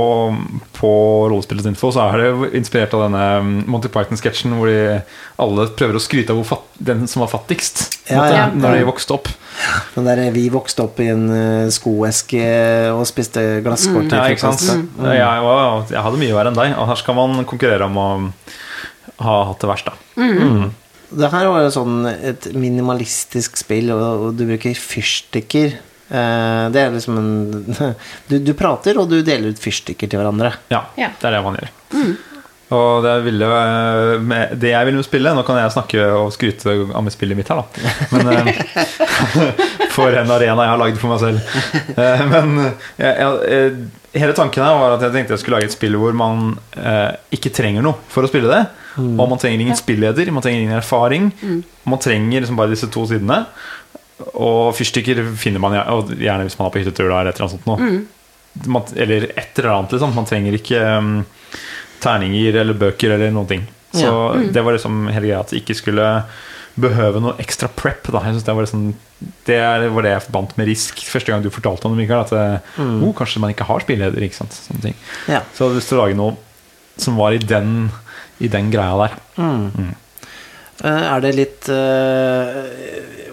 på 0.78 0.92
Rollespillet.info, 1.32 1.92
så 1.96 2.08
er 2.08 2.22
det 2.22 2.30
jo 2.32 2.52
inspirert 2.62 2.96
av 2.96 3.08
denne 3.08 3.26
um, 3.44 3.52
Monty 3.68 3.92
Python-sketsjen 3.92 4.56
hvor 4.58 4.72
de 4.72 5.02
alle 5.42 5.68
prøver 5.78 6.00
å 6.00 6.02
skryte 6.02 6.34
av 6.34 6.40
hvor 6.42 6.50
fatt, 6.56 6.72
den 6.88 7.06
som 7.10 7.24
var 7.24 7.32
fattigst 7.32 7.84
Ja, 8.08 8.22
måte, 8.22 8.34
ja. 8.38 8.48
når 8.56 8.80
de 8.80 8.88
vokste 8.88 9.18
opp. 9.18 9.30
Den 9.96 10.06
der 10.06 10.22
Vi 10.32 10.48
vokste 10.54 10.86
opp 10.86 11.00
i 11.02 11.10
en 11.12 11.28
eh, 11.34 11.70
skoeske 11.74 12.44
og 12.94 13.04
spiste 13.10 13.44
glasskort. 13.66 14.08
Mm. 14.08 14.14
Ja, 14.14 14.26
ikke 14.32 14.46
sant? 14.46 14.64
frokost. 14.64 15.08
Jeg, 15.10 15.94
jeg 15.96 16.04
hadde 16.06 16.22
mye 16.22 16.36
verre 16.38 16.54
enn 16.54 16.60
deg, 16.60 16.76
og 16.78 16.92
her 16.92 17.00
skal 17.02 17.18
man 17.18 17.48
konkurrere 17.50 17.90
om 17.90 17.98
å 18.02 18.10
ha 19.24 19.36
hatt 19.50 19.64
det 19.64 19.70
verst, 19.72 19.88
da. 19.90 19.94
Det 21.08 21.30
her 21.32 21.48
var 21.48 21.62
jo 21.64 21.70
sånn 21.72 22.02
et 22.12 22.50
minimalistisk 22.54 23.56
spill, 23.62 23.94
og, 23.96 24.02
og 24.28 24.34
du 24.40 24.44
bruker 24.50 24.76
fyrstikker. 24.76 25.78
Eh, 26.08 26.64
det 26.72 26.82
er 26.84 26.92
liksom 26.96 27.18
en 27.20 27.32
du, 28.30 28.36
du 28.44 28.52
prater, 28.60 29.00
og 29.00 29.08
du 29.12 29.22
deler 29.24 29.54
ut 29.56 29.62
fyrstikker 29.64 30.12
til 30.12 30.20
hverandre. 30.20 30.52
Ja, 30.74 30.86
Ja. 31.00 31.10
det 31.16 31.30
er 31.30 31.38
det 31.38 31.44
man 31.48 31.60
gjør. 31.62 31.72
Og 32.76 33.04
det, 33.06 33.14
ville, 33.24 33.48
eh, 33.48 34.50
det 34.60 34.74
jeg 34.74 34.88
ville 34.90 35.04
spille 35.06 35.32
Nå 35.32 35.44
kan 35.48 35.56
jeg 35.62 35.72
snakke 35.72 36.08
og 36.18 36.34
skryte 36.36 36.74
av 36.92 37.06
spillet 37.14 37.40
mitt 37.40 37.52
her, 37.52 37.62
da. 37.62 37.94
Men, 38.12 38.32
eh, 38.34 38.58
for 39.96 40.12
en 40.12 40.34
arena 40.36 40.66
jeg 40.66 40.74
har 40.74 40.82
lagd 40.82 41.00
for 41.00 41.14
meg 41.14 41.22
selv. 41.22 41.62
Eh, 41.96 42.26
Men 42.34 42.58
jeg, 43.00 43.14
jeg, 43.14 43.72
hele 44.20 44.36
tanken 44.36 44.66
her 44.66 44.82
var 44.82 44.98
at 44.98 45.06
jeg 45.08 45.16
tenkte 45.16 45.38
jeg 45.38 45.44
skulle 45.46 45.62
lage 45.62 45.70
et 45.72 45.78
spill 45.78 45.96
hvor 46.02 46.18
man 46.18 46.52
eh, 46.76 47.16
ikke 47.38 47.54
trenger 47.56 47.86
noe 47.88 48.02
for 48.12 48.28
å 48.28 48.32
spille 48.32 48.52
det. 48.52 48.66
Og 48.98 49.24
man 49.30 49.40
trenger 49.40 49.62
ingen 49.62 49.78
spilleder, 49.78 50.32
man 50.34 50.44
trenger 50.44 50.64
ingen 50.66 50.80
erfaring. 50.80 51.32
Man 51.88 52.02
trenger 52.02 52.42
liksom 52.42 52.58
bare 52.60 52.74
disse 52.74 52.90
to 52.92 53.04
sidene. 53.08 53.44
Og 54.34 54.72
fyrstikker 54.74 55.22
finner 55.38 55.62
man 55.62 55.76
og 55.94 56.16
gjerne 56.18 56.48
hvis 56.48 56.58
man 56.58 56.68
er 56.68 56.74
på 56.74 56.82
hyttetur 56.82 57.06
eller 57.12 57.30
et 57.30 57.38
eller 57.38 57.46
annet 57.46 57.60
sånt 57.60 57.68
noe 57.70 57.92
man, 58.66 58.84
eller 58.96 59.28
et 59.36 59.60
eller 59.60 59.70
annet, 59.70 59.92
liksom. 59.92 60.16
Man 60.16 60.26
trenger 60.26 60.56
ikke 60.58 60.80
um, 60.98 61.12
terninger 62.04 62.62
eller 62.62 62.78
bøker 62.78 63.16
eller 63.16 63.34
noen 63.34 63.50
ting. 63.50 63.66
Så 63.96 64.12
Ja. 64.12 64.52
det 64.54 64.64
var 64.64 64.76
liksom 64.76 65.08
hele 65.08 65.28
greia 65.28 65.40
at 65.40 65.50
det 65.50 65.62
ikke 65.64 65.78
skulle 65.80 66.08
behøve 66.78 67.22
noe 67.22 67.38
ekstra 67.42 67.70
prep. 67.74 68.06
Da. 68.12 68.22
Jeg 68.22 68.38
synes 68.38 68.46
det, 68.46 68.56
var 68.56 68.66
liksom, 68.66 68.96
det 69.48 69.92
var 69.94 70.06
det 70.06 70.12
jeg 70.14 70.26
forbandt 70.28 70.58
med 70.60 70.68
risk 70.70 71.00
første 71.10 71.32
gang 71.32 71.44
du 71.44 71.50
fortalte 71.50 71.88
om 71.90 71.96
det, 71.96 72.04
Mikael. 72.04 72.26
At 72.26 72.62
mm. 72.78 73.04
oh, 73.04 73.14
kanskje 73.18 73.42
man 73.42 73.54
ikke 73.54 73.68
har 73.70 73.82
spilleder. 73.86 74.22
Ikke 74.22 74.42
sant? 74.42 74.54
Sånne 74.54 74.90
ting. 74.90 75.00
Ja. 75.26 75.42
Så 75.54 75.64
jeg 75.64 75.70
hadde 75.70 75.80
lyst 75.82 75.94
til 75.94 75.98
å 75.98 76.04
lage 76.04 76.20
noe 76.20 76.38
som 76.98 77.18
var 77.18 77.34
i 77.34 77.42
den, 77.42 77.90
i 78.42 78.50
den 78.50 78.72
greia 78.74 78.98
der. 79.06 79.18
Mm. 79.38 79.94
er 80.84 81.22
det 81.26 81.38
litt 81.38 81.70
uh 81.70 83.26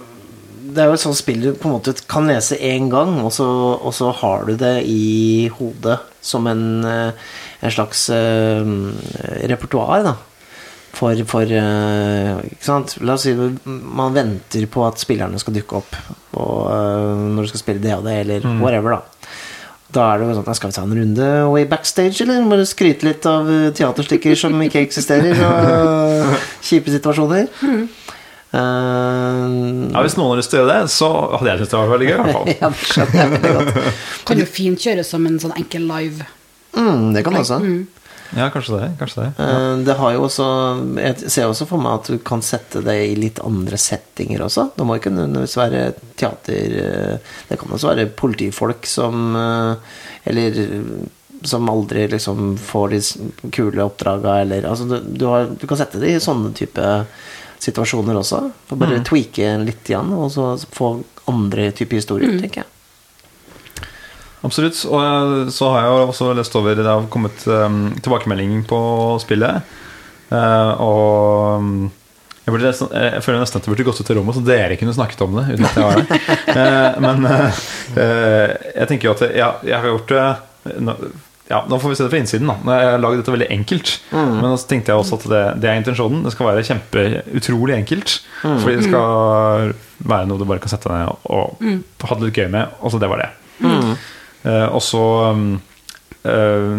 Det 0.75 0.83
er 0.83 0.89
jo 0.91 0.97
et 0.97 1.03
sånt 1.03 1.15
spill 1.15 1.43
du 1.43 1.51
på 1.55 1.69
en 1.69 1.75
måte 1.77 1.93
kan 2.11 2.27
lese 2.27 2.57
én 2.59 2.89
gang, 2.91 3.21
og 3.23 3.31
så, 3.37 3.47
og 3.79 3.93
så 3.95 4.09
har 4.19 4.49
du 4.49 4.57
det 4.59 4.81
i 4.91 5.47
hodet 5.55 6.01
som 6.25 6.49
en, 6.51 6.85
eh, 6.89 7.13
en 7.65 7.73
slags 7.75 8.07
uh, 8.13 8.63
repertoar, 9.51 10.05
da. 10.07 10.15
For, 10.95 11.19
for 11.27 11.43
uh, 11.51 12.39
Ikke 12.47 12.63
sant? 12.63 12.93
La 13.03 13.17
oss 13.17 13.25
si 13.27 13.33
man 13.35 14.13
venter 14.15 14.69
på 14.71 14.85
at 14.87 15.01
spillerne 15.03 15.41
skal 15.43 15.57
dukke 15.57 15.81
opp 15.81 15.97
og, 16.39 16.69
uh, 16.71 17.25
når 17.35 17.49
du 17.49 17.51
skal 17.51 17.63
spille 17.65 17.83
det 17.83 17.97
og 17.97 18.05
det, 18.07 18.15
eller 18.23 18.47
whatever, 18.63 18.95
da. 19.01 19.33
Da 19.95 20.05
er 20.13 20.19
det 20.23 20.29
jo 20.29 20.37
sånn 20.39 20.57
Skal 20.59 20.71
vi 20.71 20.75
ta 20.77 20.83
en 20.87 20.95
runde 20.99 21.27
way 21.51 21.67
backstage, 21.71 22.23
eller? 22.25 22.41
Må 22.47 22.57
du 22.59 22.65
skryte 22.67 23.07
litt 23.07 23.27
av 23.31 23.51
teaterstykker 23.79 24.39
som 24.39 24.55
ikke 24.63 24.83
eksisterer, 24.87 25.39
og 25.47 26.39
kjipe 26.69 26.95
situasjoner? 26.95 27.51
Uh, 28.55 29.91
Ja, 29.91 30.03
hvis 30.05 30.15
noen 30.19 30.31
har 30.31 30.39
lyst 30.39 30.53
til 30.53 30.61
å 30.61 30.65
gjøre 30.65 30.77
det, 30.85 30.93
så 30.95 31.09
hadde 31.35 31.51
jeg 31.51 31.59
syntes 31.63 31.73
det 31.75 31.79
var 31.81 31.93
veldig 31.95 32.09
gøy. 32.09 32.15
i 32.15 32.23
hvert 32.23 32.35
fall. 32.39 32.51
ja, 32.63 32.71
det 32.71 32.89
skjønner 32.93 33.21
jeg 33.21 33.33
veldig 33.35 33.53
godt. 33.59 34.01
Kan 34.31 34.41
du 34.41 34.47
fint 34.47 34.87
kjøre 34.87 35.05
som 35.07 35.27
en 35.31 35.39
sånn 35.43 35.55
enkel 35.59 35.87
live. 35.91 36.27
Mm, 36.77 37.13
det 37.15 37.25
kan 37.27 37.37
også. 37.39 37.61
Ja, 38.35 38.51
kanskje 38.51 38.79
det. 38.81 38.89
Kanskje 38.99 39.23
det. 39.23 39.33
Ja. 39.39 39.59
Det 39.87 39.95
har 39.95 40.13
jo 40.17 40.23
også 40.27 40.47
Jeg 40.99 41.31
ser 41.31 41.47
også 41.47 41.67
for 41.71 41.83
meg 41.83 42.01
at 42.01 42.09
du 42.11 42.19
kan 42.19 42.43
sette 42.43 42.83
det 42.83 42.97
i 43.07 43.13
litt 43.19 43.39
andre 43.45 43.79
settinger 43.79 44.43
også. 44.47 44.71
Det 44.75 44.87
må 44.87 44.97
ikke 44.99 45.13
nødvendigvis 45.15 45.59
være 45.61 45.83
teater 46.19 46.79
eh, 46.81 47.35
Det 47.51 47.61
kan 47.61 47.77
også 47.77 47.93
være 47.93 48.09
politifolk 48.19 48.89
som 48.91 49.37
eh, 49.39 50.01
Eller 50.31 50.59
som 51.45 51.69
aldri 51.69 52.07
liksom 52.09 52.55
får 52.57 52.95
de 52.95 53.01
kule 53.53 53.85
oppdraga, 53.85 54.39
eller 54.41 54.65
Altså, 54.65 54.85
du, 54.89 55.01
du, 55.05 55.27
har, 55.29 55.51
du 55.61 55.67
kan 55.69 55.77
sette 55.77 56.01
det 56.01 56.15
i 56.15 56.23
sånne 56.23 56.55
type 56.57 56.87
situasjoner 57.61 58.17
også. 58.17 58.41
For 58.69 58.81
bare 58.81 59.03
tweake 59.05 59.51
litt 59.61 59.91
igjen, 59.91 60.13
og 60.17 60.31
så 60.33 60.55
få 60.73 60.95
andre 61.29 61.71
typer 61.77 62.01
historier, 62.01 62.33
tenker 62.41 62.63
jeg. 62.63 62.71
Absolutt. 64.45 64.79
Og 64.91 65.01
eh, 65.01 65.51
så 65.55 65.73
har 65.73 65.83
jeg 65.83 65.91
jo 65.91 66.07
også 66.13 66.31
lest 66.37 66.57
over 66.61 66.79
Det 66.79 66.87
har 66.87 67.11
kommet 67.13 67.47
um, 67.49 67.83
tilbakemelding 68.05 68.65
på 68.69 68.79
spillet. 69.25 69.75
Uh, 70.33 70.73
og 70.83 71.61
um, 71.61 71.75
jeg, 72.45 72.53
burde 72.53 72.71
jeg 72.73 73.23
føler 73.25 73.41
nesten 73.41 73.61
at 73.61 73.67
det 73.67 73.73
burde 73.73 73.87
gått 73.87 74.01
ut 74.03 74.09
til 74.09 74.19
rommet, 74.19 74.37
så 74.37 74.45
dere 74.45 74.79
kunne 74.81 74.97
snakket 74.97 75.23
om 75.25 75.39
det. 75.39 75.47
Uten 75.55 75.69
at 75.69 75.79
jeg 75.79 75.87
var 75.87 76.01
der 76.01 76.97
uh, 76.97 76.99
Men 77.05 77.29
uh, 77.29 77.63
eh, 78.01 78.57
jeg 78.75 78.91
tenker 78.91 79.09
jo 79.11 79.15
at 79.17 79.29
jeg, 79.31 79.71
jeg 79.71 79.79
har 79.79 79.95
gjort 79.95 80.13
det 80.15 80.27
ja, 81.45 81.59
nå 81.69 81.77
får 81.77 81.91
vi 81.93 81.97
se 81.99 82.05
det 82.07 82.09
fra 82.09 82.19
innsiden. 82.23 82.49
da 82.49 82.77
Jeg 82.79 82.89
har 82.89 83.03
laget 83.03 83.21
dette 83.21 83.33
veldig 83.35 83.49
enkelt. 83.53 83.91
Men 84.17 84.55
så 84.57 84.69
tenkte 84.69 84.95
jeg 84.95 85.01
også 85.03 85.19
at 85.19 85.27
det, 85.29 85.43
det 85.61 85.69
er 85.69 85.77
intensjonen. 85.77 86.23
Det 86.25 86.33
skal 86.33 86.49
være 86.49 86.65
kjempe 86.65 87.03
utrolig 87.37 87.75
enkelt. 87.77 88.15
Fordi 88.41 88.79
det 88.79 88.87
skal 88.87 89.75
være 90.09 90.31
noe 90.31 90.41
du 90.41 90.47
bare 90.49 90.65
kan 90.65 90.73
sette 90.73 90.89
deg 90.89 91.03
ned 91.03 91.13
og, 91.13 91.61
og 91.61 92.09
ha 92.09 92.17
det 92.17 92.31
litt 92.31 92.41
gøy 92.41 92.49
med. 92.57 92.73
Og 92.81 92.95
så 92.95 93.03
det 93.03 93.13
var 93.13 93.21
det. 93.21 93.29
Eh, 93.61 93.93
og 94.45 94.83
så 94.85 95.05
um, 95.33 95.47
eh, 96.25 96.77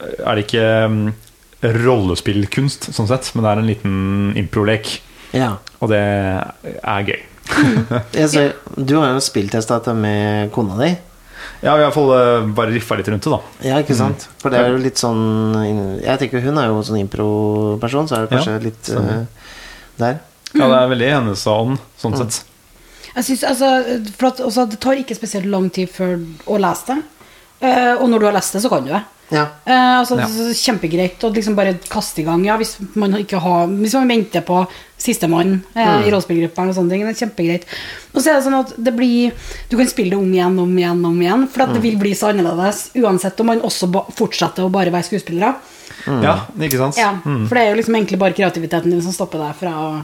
er 0.00 0.36
det 0.38 0.46
ikke 0.46 0.66
um, 0.88 1.00
rollespillkunst, 1.64 2.90
sånn 2.96 3.08
sett, 3.08 3.30
men 3.34 3.44
det 3.44 3.50
er 3.50 3.62
en 3.62 3.70
liten 3.70 3.96
improlek. 4.40 4.98
Ja. 5.34 5.56
Og 5.80 5.90
det 5.92 6.02
er 6.02 7.08
gøy. 7.08 7.22
Ser, 8.32 8.54
du 8.76 8.96
har 8.98 9.12
jo 9.12 9.24
spilltesta 9.24 9.78
dette 9.78 9.94
med 9.96 10.52
kona 10.54 10.78
di. 10.80 10.94
Ja, 11.60 11.74
vi 11.74 11.82
har 11.82 11.82
i 11.82 11.84
hvert 11.86 11.96
fall 11.96 12.12
eh, 12.16 12.46
bare 12.56 12.72
riffa 12.72 12.96
litt 12.98 13.08
rundt 13.12 13.26
det, 13.26 13.32
da. 13.32 13.68
Ja, 13.68 13.80
ikke 13.84 13.96
sant? 13.96 14.26
For 14.40 14.52
det 14.52 14.60
er 14.60 14.72
jo 14.72 14.80
litt 14.80 15.00
sånn 15.00 15.52
Jeg 16.00 16.20
tenker 16.20 16.44
hun 16.44 16.60
er 16.60 16.70
jo 16.70 16.80
sånn 16.84 17.02
impro-person, 17.02 18.08
så 18.08 18.18
er 18.18 18.24
det 18.24 18.32
kanskje 18.32 18.56
Ja, 18.56 18.62
litt 18.64 18.90
eh, 18.92 19.52
der. 20.00 20.18
Ja, 20.54 20.68
det 20.68 20.78
er 20.78 20.90
veldig 20.92 21.10
hennes 21.10 21.44
ånd, 21.50 21.80
sånn 22.00 22.16
sett. 22.20 22.42
Jeg 23.14 23.24
synes, 23.24 23.44
altså, 23.44 23.68
for 24.18 24.26
at, 24.32 24.40
altså, 24.40 24.68
Det 24.70 24.80
tar 24.82 24.98
ikke 24.98 25.14
spesielt 25.16 25.46
lang 25.46 25.70
tid 25.72 25.88
før 25.88 26.16
å 26.46 26.58
lese 26.58 26.86
det. 26.94 27.02
Uh, 27.64 27.94
og 28.02 28.08
når 28.10 28.18
du 28.20 28.26
har 28.26 28.34
lest 28.36 28.52
det, 28.56 28.62
så 28.64 28.68
kan 28.68 28.84
du 28.84 28.90
det. 28.90 29.02
Ja. 29.32 29.44
Uh, 29.66 30.00
altså, 30.02 30.18
Ja. 30.18 30.26
så- 30.28 30.52
Kjempegreit 30.52 31.22
å 31.24 31.32
liksom 31.32 31.54
bare 31.56 31.78
kaste 31.88 32.20
i 32.20 32.24
gang. 32.24 32.44
Ja, 32.44 32.56
hvis 32.58 32.76
man 32.94 33.12
ikke 33.12 33.40
har 33.40 33.66
Hvis 33.68 33.94
man 33.94 34.08
venter 34.08 34.42
på 34.42 34.66
sistemann 34.98 35.62
eh, 35.76 36.06
i 36.06 36.10
rollespillgruppa 36.10 36.68
og 36.68 36.74
sånne 36.74 36.90
ting. 36.90 37.04
Det 37.04 37.12
er 37.14 37.26
kjempegreit. 37.26 37.64
Og 38.14 38.22
så 38.22 38.30
er 38.30 38.34
det 38.38 38.44
sånn 38.46 38.58
at 38.60 38.72
det 38.76 38.94
blir 38.96 39.32
Du 39.68 39.76
kan 39.76 39.86
spille 39.86 40.10
det 40.10 40.18
om 40.18 40.32
igjen, 40.32 40.58
om 40.58 40.76
igjen, 40.76 41.04
om 41.04 41.20
igjen. 41.20 41.48
For 41.48 41.62
at 41.62 41.74
det 41.74 41.82
vil 41.82 41.96
bli 42.00 42.12
så 42.16 42.32
annerledes 42.32 42.90
uansett 42.96 43.40
om 43.40 43.46
man 43.46 43.60
også 43.60 43.90
ba 43.90 44.04
fortsetter 44.10 44.64
å 44.64 44.70
bare 44.72 44.90
være 44.90 45.04
skuespillere. 45.08 45.54
Ja, 46.06 46.46
ikke 46.58 46.78
sant? 46.78 46.96
Ja, 46.96 47.12
For 47.24 47.54
det 47.54 47.62
er 47.64 47.70
jo 47.74 47.80
liksom 47.80 47.96
egentlig 47.96 48.18
bare 48.18 48.32
kreativiteten 48.36 48.90
din 48.90 49.02
som 49.02 49.12
stopper 49.12 49.38
deg 49.38 49.54
fra 49.56 49.70
å 49.72 50.02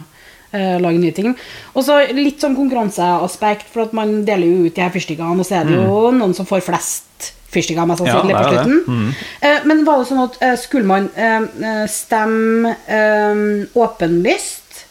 lage 0.52 0.98
nye 0.98 1.12
ting. 1.14 1.34
Og 1.74 1.84
så 1.86 2.00
litt 2.16 2.40
sånn 2.42 2.56
konkurranseaspekt, 2.58 3.68
for 3.70 3.86
at 3.86 3.92
man 3.96 4.24
deler 4.26 4.46
jo 4.50 4.64
ut 4.66 4.74
de 4.74 4.82
her 4.82 4.90
fyrstikkene, 4.94 5.38
og 5.38 5.46
så 5.46 5.60
er 5.60 5.68
det 5.68 5.76
jo 5.78 6.10
noen 6.16 6.34
som 6.34 6.48
får 6.48 6.64
flest 6.66 7.06
fyrstikker, 7.50 7.86
mest 7.90 8.02
sannsynlig, 8.02 8.34
ja, 8.34 8.42
på 8.42 8.50
det. 8.54 8.64
slutten. 8.64 9.14
Eh, 9.42 9.64
men 9.66 9.80
var 9.86 9.98
det 10.02 10.08
sånn 10.10 10.22
at 10.22 10.36
eh, 10.46 10.56
skulle 10.60 10.86
man 10.86 11.08
eh, 11.18 11.46
eh, 11.66 11.86
stemme 11.90 12.76
eh, 12.86 13.40
åpenlyst, 13.74 14.84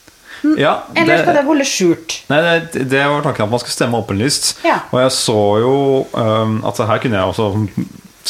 Ja, 0.55 0.85
eller 0.95 1.19
skal 1.19 1.35
det 1.35 1.41
holde 1.47 1.65
skjult? 1.67 2.13
Nei, 2.31 2.37
det, 2.71 2.85
det 2.91 3.01
var 3.11 3.23
tanken 3.25 3.43
at 3.47 3.51
man 3.51 3.59
skal 3.59 3.73
stemme 3.75 3.99
åpenlyst. 3.99 4.53
Ja. 4.63 4.77
Og 4.93 5.01
jeg 5.01 5.11
så 5.11 5.39
jo 5.59 5.73
um, 6.15 6.61
at 6.67 6.79
her 6.79 7.01
kunne 7.03 7.19
jeg 7.19 7.33
også 7.33 7.49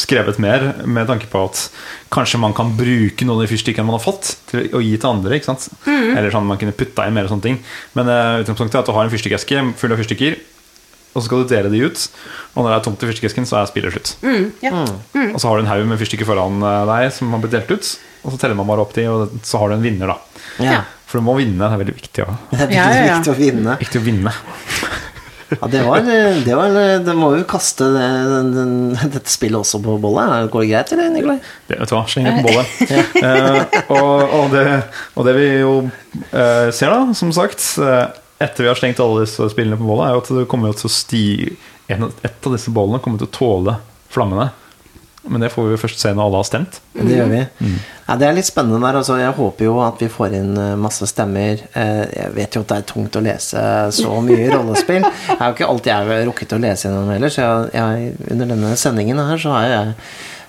skrevet 0.00 0.38
mer 0.42 0.64
med 0.88 1.06
tanke 1.10 1.28
på 1.30 1.42
at 1.46 1.62
kanskje 2.14 2.40
man 2.42 2.54
kan 2.56 2.72
bruke 2.78 3.26
noen 3.26 3.38
av 3.38 3.44
de 3.46 3.50
fyrstikkene 3.52 3.86
man 3.86 3.98
har 3.98 4.04
fått, 4.04 4.32
til 4.50 4.68
å 4.76 4.80
gi 4.82 4.94
til 4.96 5.10
andre. 5.12 5.36
ikke 5.38 5.50
sant? 5.52 5.68
Mm. 5.86 6.14
Eller 6.16 6.30
sånn 6.34 6.48
man 6.48 6.58
kunne 6.60 6.74
putta 6.76 7.06
inn 7.08 7.14
mer 7.16 7.28
og 7.28 7.34
sånne 7.34 7.46
ting. 7.46 7.58
Men 7.98 8.08
uh, 8.10 8.40
utgangspunktet 8.42 8.78
er 8.78 8.82
at 8.84 8.88
du 8.90 8.94
har 8.96 9.04
en 9.06 9.12
fyrstikkeske 9.12 9.64
full 9.80 9.94
av 9.94 10.00
fyrstikker. 10.02 10.38
og 11.12 11.18
så 11.20 11.24
skal 11.26 11.42
du 11.42 11.50
dele 11.50 11.70
de 11.72 11.80
ut. 11.86 12.04
Og 12.54 12.62
når 12.62 12.70
det 12.70 12.76
er 12.78 12.84
tomt 12.86 13.02
i 13.02 13.10
fyrstikkesken, 13.10 13.46
så 13.50 13.58
er 13.60 13.66
spillet 13.70 13.92
slutt. 13.96 14.12
Mm, 14.22 14.44
ja. 14.62 14.72
Og 15.34 15.40
så 15.42 15.48
har 15.50 15.58
du 15.58 15.64
en 15.64 15.70
haug 15.72 15.86
med 15.90 15.98
fyrstikker 15.98 16.28
foran 16.28 16.62
eh, 16.62 16.84
deg 16.90 17.08
som 17.16 17.32
har 17.34 17.42
blitt 17.42 17.56
delt 17.56 17.72
ut. 17.74 17.88
Og 18.22 18.30
så 18.34 18.38
teller 18.38 18.54
man 18.58 18.68
bare 18.70 18.84
opp 18.84 18.94
de, 18.94 19.08
og 19.10 19.34
så 19.42 19.58
har 19.58 19.72
du 19.72 19.78
en 19.78 19.82
vinner, 19.82 20.12
da. 20.12 20.44
Ja. 20.62 20.80
For 21.10 21.18
du 21.18 21.26
må 21.26 21.34
vinne. 21.40 21.58
Det 21.58 21.74
er 21.74 21.80
veldig 21.82 21.96
viktig. 21.96 22.22
Ja. 22.22 22.36
Det 22.52 22.60
er 22.60 22.74
Ja, 22.76 22.84
veldig 22.86 23.00
ja, 23.00 23.06
ja. 23.10 23.18
viktig 23.18 23.32
å 23.32 23.38
vinne. 23.40 23.76
Viktig 23.82 23.98
å 24.02 24.04
vinne. 24.06 24.34
Ja, 25.50 25.66
det 25.72 25.82
var, 25.82 26.04
det 26.44 26.54
var 26.54 26.76
Det 27.04 27.14
må 27.18 27.32
jo 27.34 27.46
kaste 27.48 27.88
det, 27.94 28.06
den, 28.30 28.50
den, 28.54 28.74
dette 29.00 29.32
spillet 29.32 29.58
også 29.60 29.80
på 29.82 29.96
bollet. 30.02 30.50
Går 30.52 30.64
det 30.64 30.70
greit, 30.70 30.92
eller, 30.94 31.10
Nikolai? 31.14 31.38
Det, 31.66 31.78
vet 31.80 31.90
du 31.90 31.96
hva, 31.96 32.04
sleng 32.10 32.28
det 32.28 32.36
på 32.38 32.48
bollet. 32.48 32.76
Eh, 33.20 33.80
og, 33.92 34.32
og, 34.32 34.46
det, 34.54 34.64
og 35.18 35.26
det 35.26 35.34
vi 35.36 35.48
jo 35.60 35.72
eh, 35.82 36.70
ser, 36.72 36.92
da, 36.92 37.16
som 37.16 37.32
sagt, 37.34 37.62
eh, 37.82 38.06
etter 38.40 38.64
vi 38.64 38.70
har 38.70 38.78
slengt 38.78 39.02
alle 39.02 39.26
disse 39.26 39.50
spillene 39.52 39.78
på 39.80 39.88
bollet, 39.88 40.06
er 40.08 40.16
jo 40.16 40.22
at 40.22 40.30
det 40.38 40.46
kommer 40.50 40.70
jo 40.70 40.78
til 40.80 40.88
å 40.88 40.94
sti 40.94 41.24
en, 41.90 42.08
Et 42.24 42.46
av 42.48 42.54
disse 42.54 42.72
bollene 42.72 43.02
kommer 43.02 43.20
til 43.20 43.28
å 43.28 43.34
tåle 43.34 43.76
flammene. 44.14 44.48
Men 45.28 45.42
det 45.44 45.50
får 45.52 45.66
vi 45.68 45.76
først 45.82 46.00
se 46.00 46.12
når 46.16 46.26
alle 46.30 46.38
har 46.40 46.46
stemt. 46.48 46.78
Det 46.96 47.12
gjør 47.12 47.28
vi. 47.28 47.40
Ja, 48.08 48.14
det 48.18 48.26
er 48.26 48.32
litt 48.34 48.48
spennende 48.48 48.80
der. 48.82 48.96
Altså, 49.02 49.18
jeg 49.20 49.34
håper 49.36 49.66
jo 49.66 49.74
at 49.84 50.00
vi 50.02 50.08
får 50.10 50.32
inn 50.38 50.54
eh, 50.58 50.72
masse 50.80 51.06
stemmer. 51.06 51.60
Eh, 51.76 52.00
Jeg 52.16 52.32
vet 52.34 52.56
jo 52.56 52.62
at 52.64 52.72
det 52.72 52.78
er 52.80 52.88
tungt 52.88 53.18
å 53.20 53.22
lese 53.22 53.62
så 53.94 54.16
mye 54.24 54.48
rollespill. 54.50 55.04
Det 55.04 55.36
er 55.36 55.44
jo 55.44 55.54
ikke 55.58 55.68
alt 55.70 55.90
jeg 55.92 56.08
har 56.10 56.24
rukket 56.30 56.56
å 56.56 56.60
lese 56.64 56.88
gjennom 56.88 57.12
heller, 57.12 57.30
så 57.34 57.44
jeg, 57.44 57.70
jeg, 57.76 58.14
under 58.32 58.50
denne 58.54 58.72
sendingen 58.80 59.20
her 59.22 59.38
så 59.44 59.52
har 59.58 59.68
jeg 59.68 59.92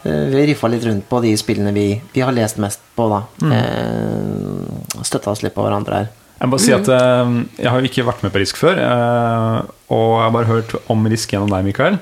eh, 0.08 0.24
vi 0.32 0.48
riffa 0.50 0.72
litt 0.72 0.88
rundt 0.88 1.06
på 1.12 1.20
de 1.28 1.36
spillene 1.38 1.76
vi, 1.76 1.86
vi 2.16 2.24
har 2.26 2.34
lest 2.34 2.58
mest 2.64 2.82
på, 2.98 3.06
da. 3.12 3.22
Mm. 3.44 5.04
Støtta 5.06 5.36
oss 5.36 5.44
litt 5.46 5.54
på 5.54 5.68
hverandre 5.68 6.00
her. 6.02 6.10
Jeg 6.42 6.50
må 6.50 6.56
bare 6.56 6.64
si 6.64 6.72
at 6.74 6.88
eh, 6.90 7.34
jeg 7.62 7.70
har 7.70 7.78
jo 7.84 7.86
ikke 7.92 8.06
vært 8.08 8.24
med 8.26 8.32
på 8.34 8.40
Risk 8.42 8.58
før. 8.58 8.80
eh, 8.82 9.58
og 9.94 10.06
jeg 10.18 10.24
har 10.26 10.32
bare 10.34 10.50
hørt 10.50 10.72
om 10.90 11.04
Risk 11.12 11.34
gjennom 11.36 11.52
deg, 11.54 11.66
Mikael. 11.68 12.00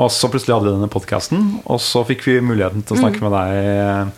Og 0.00 0.08
så 0.14 0.30
plutselig 0.32 0.54
hadde 0.56 0.70
vi 0.70 0.76
denne 0.78 0.88
podkasten, 0.92 1.42
og 1.68 1.80
så 1.84 2.00
fikk 2.08 2.22
vi 2.24 2.38
muligheten 2.40 2.84
til 2.86 2.96
å 2.96 3.00
snakke 3.02 3.20
med 3.26 3.34
deg, 3.34 4.12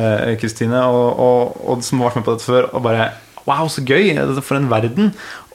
eh, 0.00 0.32
Kristine, 0.40 0.80
og, 0.90 1.20
og, 1.22 1.60
og 1.68 1.84
som 1.86 2.00
har 2.02 2.10
vært 2.10 2.18
med 2.22 2.26
på 2.30 2.34
dette 2.38 2.48
før, 2.50 2.72
og 2.74 2.82
bare 2.88 3.12
Wow, 3.42 3.66
så 3.66 3.82
gøy! 3.82 4.12
For 4.46 4.54
en 4.54 4.68
verden! 4.70 5.08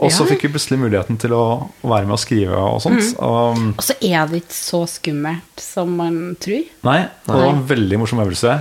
Og 0.03 0.11
så 0.11 0.25
Ja. 0.25 0.33
fikk 0.33 0.41
vi 0.43 0.49
plutselig 0.57 0.75
muligheten 0.81 1.15
til 1.23 1.31
å, 1.31 1.43
å 1.71 1.87
være 1.87 2.03
med 2.09 2.17
og 2.17 2.19
skrive 2.19 2.51
og 2.59 2.81
sånt. 2.83 3.13
Og, 3.23 3.61
Og 3.79 3.83
så 3.85 3.95
er 4.03 4.25
det 4.27 4.41
ikke 4.41 4.57
så 4.57 4.81
skummelt 4.91 5.63
som 5.63 5.93
man 5.95 6.35
tror. 6.35 6.65
nei, 6.83 6.97
og 7.07 7.31
det 7.31 7.37
var 7.45 7.53
en 7.53 7.63
veldig 7.69 7.99
morsom 8.01 8.19
øvelse. 8.25 8.57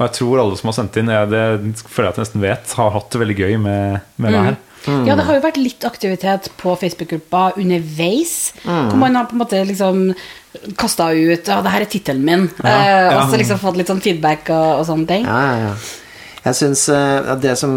Og 0.00 0.06
jeg 0.06 0.16
tror 0.16 0.40
alle 0.40 0.56
som 0.56 0.70
har 0.70 0.78
sendt 0.78 0.96
inn, 0.96 1.12
jeg, 1.12 1.28
det 1.28 1.44
føler 1.84 2.08
jeg 2.08 2.14
at 2.14 2.18
jeg 2.18 2.24
nesten 2.24 2.44
vet, 2.46 2.74
har 2.80 2.94
hatt 2.94 3.12
det 3.12 3.20
veldig 3.20 3.34
gøy 3.36 3.56
med, 3.60 4.04
med 4.16 4.32
det 4.32 4.44
her. 4.46 4.60
Ja, 5.04 5.12
det 5.12 5.26
har 5.28 5.36
jo 5.36 5.42
vært 5.44 5.58
litt 5.60 5.84
aktivitet 5.84 6.46
på 6.56 6.72
Facebook-gruppa 6.80 7.50
underveis. 7.60 8.54
Hvor 8.64 8.96
man 8.96 9.18
har 9.18 9.28
på 9.28 9.36
en 9.36 9.42
måte 9.42 9.60
liksom 9.68 10.06
kasta 10.80 11.10
ut 11.12 11.50
Ja, 11.52 11.60
det 11.60 11.74
her 11.74 11.84
er 11.84 11.90
tittelen 11.92 12.24
min. 12.24 12.46
Ja, 12.62 12.70
eh, 12.70 12.92
ja. 13.10 13.18
Og 13.18 13.28
så 13.28 13.40
liksom 13.42 13.60
fått 13.60 13.76
litt 13.76 13.92
sånn 13.92 14.00
feedback 14.00 14.48
og, 14.48 14.80
og 14.80 14.86
sånne 14.88 15.10
ting. 15.10 15.28
Ja, 15.28 15.40
ja, 15.44 15.68
ja. 15.68 15.98
Jeg 16.40 16.56
syns 16.56 16.86
uh, 16.88 17.34
det 17.36 17.52
som 17.60 17.74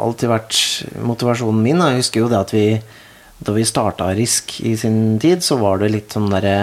alltid 0.00 0.30
har 0.30 0.38
vært 0.38 0.56
motivasjonen 1.04 1.60
min 1.60 1.82
Jeg 1.84 1.98
husker 1.98 2.22
jo 2.22 2.30
det 2.32 2.38
at 2.40 2.54
vi 2.56 2.62
Da 3.44 3.52
vi 3.52 3.66
starta 3.68 4.06
Risk 4.16 4.54
i 4.64 4.72
sin 4.80 5.18
tid, 5.20 5.44
så 5.44 5.58
var 5.60 5.82
det 5.82 5.92
litt 5.92 6.16
sånn 6.16 6.30
derre 6.32 6.54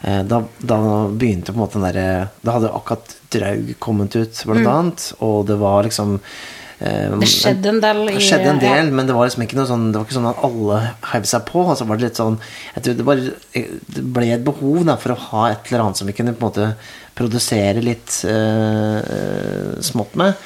eh, 0.00 0.22
da, 0.24 0.40
da 0.58 0.78
begynte 1.12 1.52
på 1.52 1.58
en 1.58 1.64
måte 1.66 1.76
den 1.76 1.84
derre 1.90 2.30
Da 2.40 2.56
hadde 2.56 2.72
akkurat 2.72 3.17
Draug 3.34 3.74
kommet 3.82 4.16
ut, 4.16 4.44
blant 4.48 4.70
annet, 4.72 5.08
og 5.24 5.42
det 5.48 5.58
var 5.60 5.84
liksom 5.86 6.14
eh, 6.18 7.16
Det 7.20 7.28
skjedde 7.30 7.72
en 7.74 7.80
del 7.82 8.04
i 8.06 8.14
det 8.16 8.22
skjedde 8.24 8.52
en 8.54 8.62
del, 8.62 8.86
ja. 8.88 8.94
men 8.94 9.08
det 9.08 9.16
var 9.16 9.28
liksom 9.28 9.44
ikke 9.44 9.58
noe 9.58 9.68
sånn 9.68 9.90
Det 9.90 10.00
var 10.00 10.06
ikke 10.08 10.18
sånn 10.18 10.30
at 10.30 10.46
alle 10.48 10.78
heiv 11.12 11.28
seg 11.32 11.44
på. 11.48 11.64
Altså 11.66 11.88
var 11.88 11.98
det 11.98 12.08
litt 12.08 12.20
sånn 12.20 12.38
Jeg 12.76 12.86
tror 12.86 12.96
det 13.00 13.08
bare 13.08 13.66
Det 13.98 14.06
ble 14.16 14.30
et 14.36 14.46
behov 14.46 14.80
da, 14.88 14.96
for 15.00 15.14
å 15.14 15.20
ha 15.28 15.44
et 15.52 15.68
eller 15.68 15.86
annet 15.86 16.00
som 16.00 16.08
vi 16.08 16.16
kunne 16.16 16.36
på 16.36 16.44
en 16.44 16.50
måte 16.50 16.70
produsere 17.18 17.82
litt 17.82 18.20
eh, 18.30 19.78
smått 19.82 20.14
med. 20.20 20.38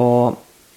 Og 0.00 0.36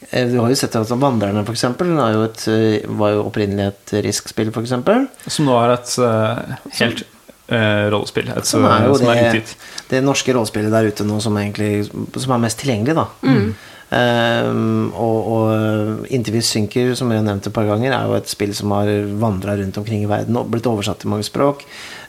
eh, 0.10 0.30
du 0.32 0.38
har 0.40 0.52
jo 0.52 0.60
sett 0.60 0.78
at 0.80 0.94
Vandrerne, 0.96 1.44
for 1.44 1.56
eksempel, 1.56 1.92
er 2.00 2.16
jo 2.16 2.24
et, 2.30 2.46
eh, 2.52 2.94
var 3.02 3.16
jo 3.16 3.26
opprinnelig 3.28 3.66
et 3.74 3.96
Risk-spill, 4.08 4.54
for 4.56 4.64
eksempel. 4.64 5.10
Som 5.28 5.50
nå 5.50 5.58
er 5.60 5.76
et 5.76 5.98
uh, 6.00 6.56
helt 6.80 7.04
eh, 7.48 7.86
rollespill. 7.94 8.32
Et, 8.34 8.48
Som 8.48 8.66
er 8.70 8.88
jo 8.88 8.98
som 9.00 9.12
er 9.12 9.20
det, 9.20 9.30
utgitt. 9.30 9.70
det 9.92 10.04
norske 10.04 10.36
rollespillet 10.36 10.74
der 10.74 10.90
ute 10.90 11.08
nå 11.08 11.20
som, 11.24 11.38
egentlig, 11.38 11.86
som 11.90 12.36
er 12.36 12.44
mest 12.48 12.62
tilgjengelig, 12.64 12.98
da. 13.00 13.08
Mm. 13.28 13.54
Um, 13.94 14.88
og, 14.98 15.18
og 15.30 16.08
Inntil 16.16 16.34
vi 16.40 16.42
synker, 16.42 16.94
som 16.98 17.12
vi 17.12 17.18
har 17.20 17.26
nevnt 17.26 17.46
et 17.46 17.54
par 17.54 17.68
ganger, 17.68 17.94
er 17.94 18.08
jo 18.10 18.16
et 18.18 18.32
spill 18.32 18.54
som 18.58 18.72
har 18.74 18.90
vandra 19.22 19.54
rundt 19.60 19.78
omkring 19.78 20.06
i 20.06 20.10
verden 20.10 20.40
og 20.40 20.50
blitt 20.50 20.66
oversatt 20.70 21.04
til 21.04 21.12
mange 21.14 21.28
språk. 21.28 21.62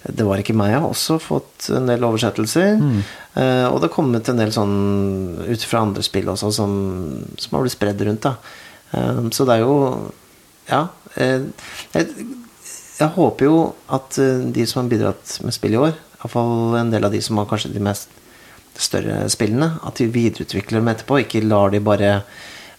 Det 0.05 0.25
var 0.25 0.41
ikke 0.41 0.57
meg, 0.57 0.73
jeg 0.73 0.81
har 0.81 0.89
også 0.89 1.19
fått 1.21 1.69
en 1.77 1.91
del 1.91 2.07
oversettelser. 2.09 2.79
Eh, 3.35 3.67
og 3.69 3.81
det 3.81 3.89
har 3.91 3.95
kommet 3.97 4.31
en 4.31 4.41
del 4.41 4.55
sånn 4.55 4.77
ut 5.45 5.67
fra 5.69 5.83
andre 5.85 6.05
spill 6.07 6.31
også, 6.33 6.53
som, 6.57 6.73
som 7.41 7.59
har 7.59 7.67
blitt 7.67 7.77
spredd 7.77 8.07
rundt. 8.09 8.31
da 8.31 9.11
um, 9.19 9.29
Så 9.35 9.49
det 9.49 9.59
er 9.59 9.67
jo 9.67 9.77
Ja. 10.71 10.87
Uh, 11.19 11.51
jeg, 11.93 12.09
jeg 12.99 13.11
håper 13.17 13.49
jo 13.49 13.59
at 13.95 14.19
eh, 14.23 14.45
de 14.55 14.67
som 14.71 14.83
har 14.83 14.91
bidratt 14.93 15.39
med 15.45 15.55
spill 15.57 15.75
i 15.77 15.81
år, 15.81 15.95
iallfall 16.21 16.77
en 16.79 16.93
del 16.93 17.07
av 17.07 17.15
de 17.15 17.21
som 17.25 17.41
har 17.41 17.49
kanskje 17.51 17.73
de 17.75 17.83
mest 17.83 18.13
større 18.81 19.25
spillene, 19.31 19.77
at 19.87 20.01
de 20.01 20.09
videreutvikler 20.11 20.81
dem 20.81 20.91
etterpå. 20.91 21.21
Ikke 21.23 21.45
lar 21.47 21.75
de 21.75 21.83
bare 21.85 22.19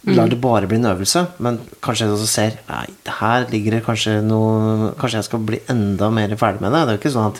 Lar 0.06 0.28
det 0.30 0.38
bare 0.38 0.68
bli 0.70 0.78
en 0.78 0.86
øvelse, 0.86 1.24
men 1.42 1.56
kanskje 1.82 2.12
også 2.14 2.28
ser 2.30 2.58
Nei, 2.68 2.84
her 3.20 3.48
ligger 3.50 3.74
det 3.74 3.86
kanskje 3.88 4.20
noe 4.22 4.92
Kanskje 5.02 5.18
jeg 5.18 5.26
skal 5.26 5.42
bli 5.48 5.58
enda 5.72 6.12
mer 6.14 6.36
ferdig 6.38 6.62
med 6.62 6.76
det. 6.76 6.82
Det 6.84 6.92
er 6.92 7.00
jo 7.00 7.02
ikke 7.02 7.14
sånn 7.16 7.32
at 7.32 7.40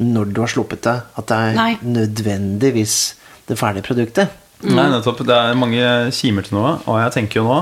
når 0.00 0.30
du 0.32 0.40
har 0.40 0.48
sluppet 0.48 0.80
det, 0.86 0.94
at 1.20 1.28
det 1.28 1.36
er 1.36 1.58
Nei. 1.58 1.74
nødvendigvis 1.84 2.96
det 3.50 3.58
ferdige 3.60 3.84
produktet. 3.84 4.32
Nei, 4.64 4.86
nettopp. 4.94 5.20
Det 5.28 5.36
er 5.36 5.60
mange 5.60 5.84
kimer 6.16 6.48
til 6.48 6.56
noe, 6.56 6.72
og 6.88 6.98
jeg 7.02 7.14
tenker 7.18 7.42
jo 7.42 7.46
nå 7.50 7.58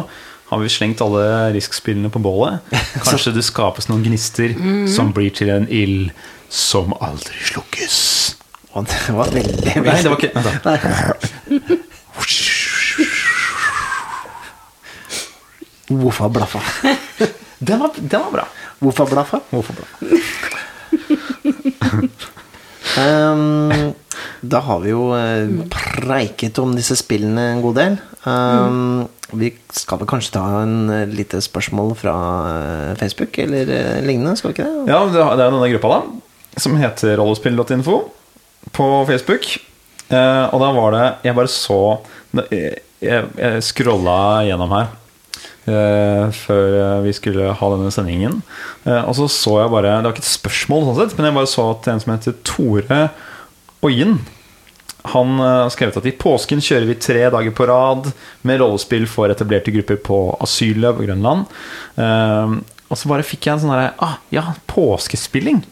har 0.54 0.62
vi 0.62 0.68
slengt 0.70 1.00
alle 1.02 1.52
Risk-spillene 1.56 2.10
på 2.14 2.22
bålet. 2.22 2.62
Kanskje 3.06 3.34
det 3.34 3.42
skapes 3.46 3.88
noen 3.90 4.04
gnister 4.06 4.54
som 4.90 5.10
blir 5.16 5.34
til 5.34 5.50
en 5.50 5.66
ild 5.66 6.12
som 6.54 6.94
aldri 7.02 7.34
slukkes. 7.50 7.96
Og 8.74 8.86
det 8.90 9.00
var 9.14 9.30
veldig, 9.34 9.74
Nei, 9.82 10.02
det 10.02 10.10
var 10.10 10.18
ikke. 10.18 10.32
Nei. 10.68 10.78
Hvorfor 15.94 16.30
blaffa. 16.32 16.62
Den 17.64 17.80
var, 17.80 17.90
den 17.96 18.20
var 18.20 18.30
bra. 18.30 18.42
Hvorfor 18.78 19.06
blaffa. 19.08 19.38
Hvorfor 19.48 19.72
blaffa? 19.78 19.96
um, 23.00 23.94
da 24.44 24.60
har 24.66 24.82
vi 24.82 24.90
jo 24.90 25.06
eh, 25.16 25.48
preiket 25.72 26.58
om 26.60 26.74
disse 26.76 26.98
spillene 27.00 27.46
en 27.54 27.62
god 27.64 27.78
del. 27.78 27.96
Ehm, 28.24 29.06
Vi 29.34 29.50
skal 29.74 29.98
vel 30.00 30.08
kanskje 30.08 30.34
ta 30.36 30.44
en 30.62 30.90
uh, 30.92 31.04
lite 31.10 31.40
spørsmål 31.42 31.94
fra 31.98 32.14
uh, 32.44 32.90
Facebook 33.00 33.36
eller 33.42 33.68
uh, 33.68 34.04
lignende, 34.04 34.36
skal 34.38 34.52
vi 34.52 34.54
ikke 34.58 34.66
det? 34.68 34.92
Ja, 34.92 35.00
det 35.10 35.22
er 35.22 35.40
denne 35.40 35.70
gruppa, 35.72 35.96
da, 35.96 36.60
som 36.62 36.76
heter 36.78 37.16
rollespill.info 37.18 37.96
på 38.74 38.90
Facebook. 39.08 39.48
Og 40.14 40.60
da 40.60 40.66
var 40.76 40.92
det 40.92 41.04
Jeg 41.24 41.34
bare 41.34 41.48
så 41.48 41.78
Jeg, 42.52 42.74
jeg 43.00 43.62
scrolla 43.64 44.44
gjennom 44.44 44.74
her 44.76 44.90
før 46.36 47.00
vi 47.02 47.14
skulle 47.16 47.54
ha 47.56 47.70
denne 47.72 47.90
sendingen. 47.90 48.36
Og 48.84 49.14
så 49.16 49.26
så 49.32 49.54
jeg 49.62 49.72
bare 49.72 49.94
Det 49.96 50.10
var 50.10 50.12
ikke 50.12 50.22
et 50.26 50.28
spørsmål, 50.28 50.84
sånn 50.84 50.98
sett, 51.00 51.16
men 51.16 51.30
jeg 51.30 51.36
bare 51.40 51.50
så 51.50 51.64
at 51.72 51.88
en 51.88 52.04
som 52.04 52.12
heter 52.12 52.36
Tore 52.44 53.00
Oien 53.88 54.18
han 55.04 55.38
eh, 55.38 55.62
har 55.64 55.72
skrevet 55.72 55.98
at 56.00 56.06
i 56.08 56.14
påsken 56.16 56.62
kjører 56.64 56.88
vi 56.88 56.96
tre 57.00 57.26
dager 57.32 57.52
på 57.56 57.66
rad 57.68 58.08
med 58.46 58.60
rollespill 58.62 59.04
for 59.10 59.32
etablerte 59.32 59.74
grupper 59.74 60.00
på 60.00 60.20
asylet 60.44 60.96
på 60.96 61.04
Grønland. 61.04 61.50
Uh, 61.98 62.60
og 62.88 62.98
så 62.98 63.10
bare 63.10 63.26
fikk 63.26 63.46
jeg 63.46 63.54
en 63.54 63.62
sånn 63.62 63.72
herre 63.74 63.92
ah, 64.02 64.16
Ja, 64.32 64.48
påskespilling! 64.70 65.62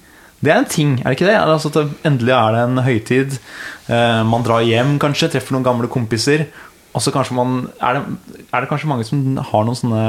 Det 0.43 0.51
er 0.51 0.59
en 0.59 0.69
ting, 0.69 0.97
er 0.99 1.07
det 1.07 1.17
ikke 1.17 1.31
det? 1.31 1.39
Altså 1.39 1.71
det 1.71 1.85
endelig 2.09 2.35
er 2.35 2.57
det 2.57 2.63
en 2.67 2.83
høytid. 2.83 3.39
Uh, 3.87 4.21
man 4.29 4.45
drar 4.45 4.67
hjem, 4.67 4.97
kanskje, 5.03 5.31
treffer 5.33 5.57
noen 5.57 5.67
gamle 5.67 5.91
kompiser. 5.93 6.49
Og 6.93 7.01
så 7.01 7.13
kanskje 7.15 7.37
man 7.39 7.63
er 7.81 8.01
det, 8.01 8.39
er 8.51 8.65
det 8.65 8.69
kanskje 8.69 8.91
mange 8.91 9.07
som 9.09 9.23
har 9.39 9.65
noen 9.65 9.79
sånne 9.79 10.07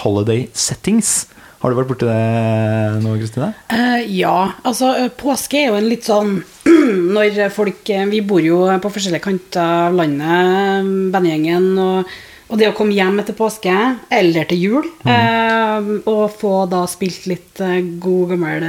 holiday 0.00 0.48
settings? 0.50 1.20
Har 1.64 1.72
du 1.72 1.78
vært 1.78 1.88
borti 1.88 2.04
det 2.04 3.00
nå, 3.00 3.14
Kristine? 3.16 3.46
Uh, 3.72 4.02
ja, 4.12 4.50
altså 4.68 4.90
eh, 5.00 5.06
påske 5.16 5.62
er 5.62 5.70
jo 5.70 5.78
en 5.78 5.86
litt 5.88 6.04
sånn 6.04 6.34
Når 7.16 7.38
folk 7.56 7.88
eh, 7.88 8.04
Vi 8.12 8.20
bor 8.28 8.44
jo 8.44 8.58
på 8.82 8.90
forskjellige 8.92 9.24
kanter 9.24 9.62
av 9.88 9.96
landet, 9.96 10.90
vennegjengen, 11.14 11.70
og, 11.80 12.12
og 12.52 12.60
det 12.60 12.68
å 12.68 12.76
komme 12.76 12.92
hjem 12.92 13.16
etter 13.22 13.38
påske, 13.38 13.72
eller 14.12 14.50
til 14.52 14.60
jul, 14.60 14.92
eh, 15.08 15.88
og 16.04 16.36
få 16.36 16.52
da 16.68 16.84
spilt 16.90 17.24
litt 17.32 17.64
uh, 17.64 17.80
god, 17.80 18.34
gammel 18.34 18.68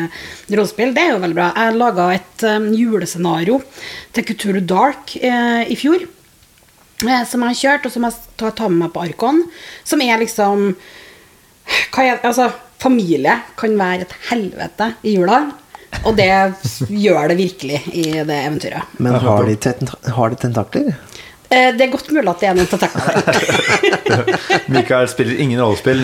rollespill, 0.55 0.95
det 0.95 1.03
er 1.03 1.11
jo 1.17 1.21
veldig 1.25 1.39
bra. 1.41 1.51
Jeg 1.51 1.77
laga 1.81 2.09
et 2.15 2.47
um, 2.47 2.71
julescenario 2.79 3.59
til 4.15 4.29
Couture 4.31 4.63
Dark 4.63 5.17
i 5.19 5.75
fjor. 5.75 6.07
Som 7.03 7.43
jeg 7.43 7.49
har 7.49 7.59
kjørt, 7.59 7.89
og 7.89 7.91
som 7.97 8.07
jeg 8.07 8.23
tar 8.39 8.71
med 8.71 8.85
meg 8.85 8.95
på 8.95 9.03
Arkon. 9.03 9.43
Som 9.83 9.99
er 10.05 10.23
liksom 10.23 10.69
hva 11.65 12.05
er, 12.05 12.21
altså, 12.27 12.49
familie 12.81 13.37
kan 13.57 13.77
være 13.79 14.01
et 14.07 14.13
helvete 14.29 14.87
i 15.03 15.15
jula. 15.17 15.39
Og 16.05 16.15
det 16.17 16.27
gjør 16.91 17.27
det 17.31 17.37
virkelig 17.39 17.79
i 17.95 18.03
det 18.27 18.39
eventyret. 18.45 18.83
Men 18.99 19.13
har 19.23 19.43
de, 19.47 19.55
tent 19.63 19.89
har 20.17 20.29
de 20.33 20.37
tentakler? 20.41 20.87
Eh, 21.49 21.71
Det 21.77 21.83
er 21.85 21.91
godt 21.93 22.09
mulig 22.11 22.27
at 22.29 22.39
det 22.41 22.47
er 22.49 22.53
noen 22.57 22.67
tentakler. 22.67 23.13
Mikael 24.75 25.07
spiller 25.07 25.35
ingen 25.39 25.59
rollespill 25.61 26.01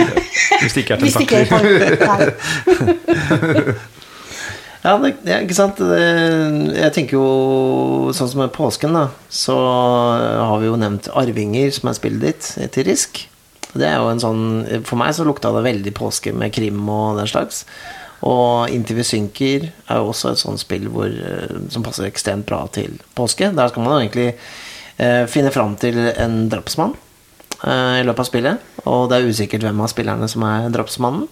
hvis 0.62 0.74
det 0.78 0.82
ikke 0.86 0.94
er 0.96 1.00
er 1.02 1.06
tentakler. 1.12 1.42
Ja, 4.82 4.96
det, 4.98 5.12
ja, 5.30 5.36
ikke 5.44 5.54
sant. 5.54 5.78
Det- 5.78 6.74
Jeg 6.82 6.94
tenker 6.96 7.14
jo 7.20 8.10
sånn 8.18 8.30
som 8.32 8.40
med 8.42 8.52
påsken, 8.56 8.94
da. 8.94 9.04
Så 9.30 9.54
har 9.54 10.58
vi 10.60 10.66
jo 10.72 10.76
nevnt 10.80 11.08
Arvinger, 11.14 11.70
som 11.72 11.90
er 11.90 11.94
spillet 12.00 12.22
ditt, 12.22 12.72
til 12.74 12.84
Risk. 12.90 13.28
Det 13.72 13.88
er 13.88 13.98
jo 14.02 14.10
en 14.12 14.20
sånn 14.20 14.44
For 14.84 15.00
meg 15.00 15.14
så 15.16 15.24
lukta 15.28 15.54
det 15.56 15.64
veldig 15.64 15.94
påske 15.96 16.34
med 16.36 16.54
krim 16.56 16.82
og 16.92 17.20
den 17.22 17.30
slags. 17.32 17.64
Og 18.28 18.70
Inntil 18.74 19.00
vi 19.00 19.06
synker 19.08 19.70
er 19.72 20.02
jo 20.02 20.12
også 20.12 20.34
et 20.34 20.42
sånt 20.42 20.62
spill 20.62 20.90
hvor, 20.94 21.10
eh, 21.10 21.56
som 21.74 21.86
passer 21.86 22.06
ekstremt 22.10 22.46
bra 22.50 22.66
til 22.74 23.00
påske. 23.18 23.50
Der 23.56 23.72
skal 23.72 23.86
man 23.86 23.96
jo 23.96 24.02
egentlig 24.04 24.28
eh, 25.02 25.24
finne 25.32 25.54
fram 25.54 25.74
til 25.82 25.98
en 26.12 26.44
drapsmann 26.52 26.94
eh, 27.66 28.02
i 28.02 28.06
løpet 28.06 28.26
av 28.26 28.30
spillet. 28.30 28.68
Og 28.86 29.08
det 29.10 29.18
er 29.18 29.32
usikkert 29.32 29.66
hvem 29.66 29.82
av 29.82 29.90
spillerne 29.90 30.30
som 30.30 30.46
er 30.46 30.70
drapsmannen 30.74 31.26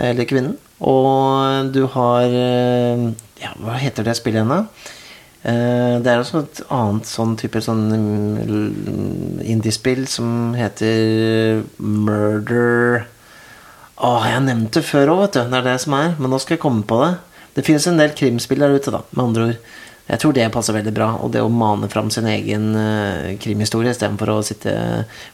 eller 0.00 0.26
kvinnen. 0.26 0.56
Og 0.80 1.70
du 1.74 1.84
har 1.94 2.24
eh, 2.26 3.10
Ja, 3.40 3.54
hva 3.62 3.78
heter 3.80 4.04
det 4.04 4.18
spillet 4.18 4.42
igjen, 4.42 4.50
da? 4.52 4.96
Eh, 5.42 5.96
Det 6.00 6.10
er 6.10 6.20
også 6.20 6.42
et 6.44 6.60
annet 6.68 7.08
sånn 7.08 7.36
type 7.40 7.60
sånn 7.64 7.86
mm, 7.88 9.40
indiespill 9.40 10.06
som 10.10 10.52
heter 10.58 11.62
Murder 11.78 13.06
Å, 14.00 14.10
jeg 14.24 14.44
nevnte 14.46 14.80
det 14.80 14.88
før 14.88 15.12
òg, 15.14 15.22
vet 15.26 15.34
du. 15.36 15.40
Det 15.52 15.58
er 15.58 15.66
det 15.66 15.80
som 15.82 15.96
er. 15.96 16.14
Men 16.18 16.32
nå 16.32 16.38
skal 16.40 16.56
jeg 16.56 16.62
komme 16.62 16.86
på 16.88 17.00
det. 17.02 17.10
Det 17.56 17.64
finnes 17.66 17.84
en 17.90 17.98
del 18.00 18.14
krimspill 18.16 18.62
der 18.62 18.72
ute, 18.72 18.92
da, 18.94 19.02
med 19.12 19.24
andre 19.26 19.48
ord. 19.50 19.58
Jeg 20.10 20.20
tror 20.22 20.34
det 20.34 20.48
passer 20.54 20.74
veldig 20.74 20.92
bra. 20.94 21.08
Og 21.22 21.30
det 21.34 21.42
å 21.44 21.50
mane 21.52 21.88
fram 21.92 22.10
sin 22.12 22.26
egen 22.30 22.70
uh, 22.74 23.30
krimhistorie 23.40 23.92
istedenfor 23.94 24.32
å 24.34 24.38
sitte 24.46 24.74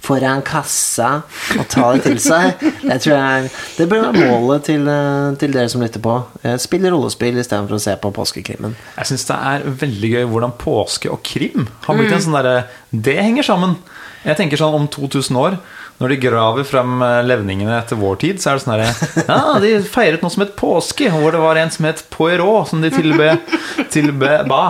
foran 0.04 0.44
kassa 0.46 1.22
og 1.56 1.64
ta 1.72 1.88
det 1.94 2.04
til 2.06 2.20
seg, 2.22 2.62
det 2.88 3.00
tror 3.04 3.14
jeg 3.16 3.50
Det 3.78 3.88
bør 3.90 4.06
være 4.08 4.30
målet 4.30 4.68
til, 4.68 4.84
uh, 4.88 5.32
til 5.40 5.56
dere 5.56 5.72
som 5.72 5.84
lytter 5.84 6.04
på. 6.04 6.18
Uh, 6.44 6.56
Spill 6.60 6.84
rollespill 6.86 7.40
istedenfor 7.40 7.78
å 7.78 7.82
se 7.82 7.96
på 8.00 8.12
påskekrimmen. 8.16 8.76
Jeg 8.98 9.12
syns 9.12 9.28
det 9.30 9.38
er 9.52 9.68
veldig 9.84 10.12
gøy 10.16 10.28
hvordan 10.32 10.56
påske 10.60 11.12
og 11.12 11.22
krim 11.26 11.70
har 11.86 11.96
blitt 11.96 12.12
en 12.12 12.26
sånn 12.28 12.36
derre 12.36 12.66
Det 12.90 13.16
henger 13.16 13.46
sammen. 13.46 13.78
Jeg 14.26 14.38
tenker 14.40 14.58
sånn 14.58 14.74
om 14.74 14.86
2000 14.90 15.38
år, 15.38 15.56
når 16.00 16.12
de 16.12 16.18
graver 16.20 16.66
frem 16.68 16.98
eh, 17.04 17.22
levningene 17.26 17.76
etter 17.78 18.00
vår 18.00 18.18
tid, 18.24 18.40
så 18.42 18.52
er 18.52 18.58
det 18.58 18.64
sånn 18.64 18.74
herre 18.74 18.90
Ja, 19.30 19.60
de 19.62 19.72
feiret 19.88 20.24
noe 20.24 20.34
som 20.34 20.44
het 20.44 20.56
påske, 20.58 21.08
hvor 21.14 21.32
det 21.34 21.40
var 21.42 21.60
en 21.60 21.72
som 21.72 21.88
het 21.88 22.04
Poirot, 22.12 22.68
som 22.72 22.84
de 22.84 22.92
tilbe, 22.92 23.32
tilbe 23.94 24.40
ba. 24.50 24.64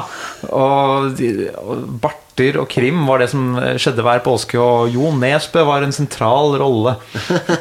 Og, 0.51 1.12
de, 1.19 1.51
og 1.62 1.89
barter 2.36 2.58
og 2.60 2.68
krim 2.68 3.06
var 3.08 3.18
det 3.22 3.30
som 3.32 3.56
skjedde 3.80 4.02
hver 4.04 4.20
påske, 4.24 4.58
og 4.60 4.90
Jo 4.92 5.08
Nesbø 5.16 5.62
var 5.64 5.82
en 5.86 5.92
sentral 5.92 6.56
rolle. 6.60 6.96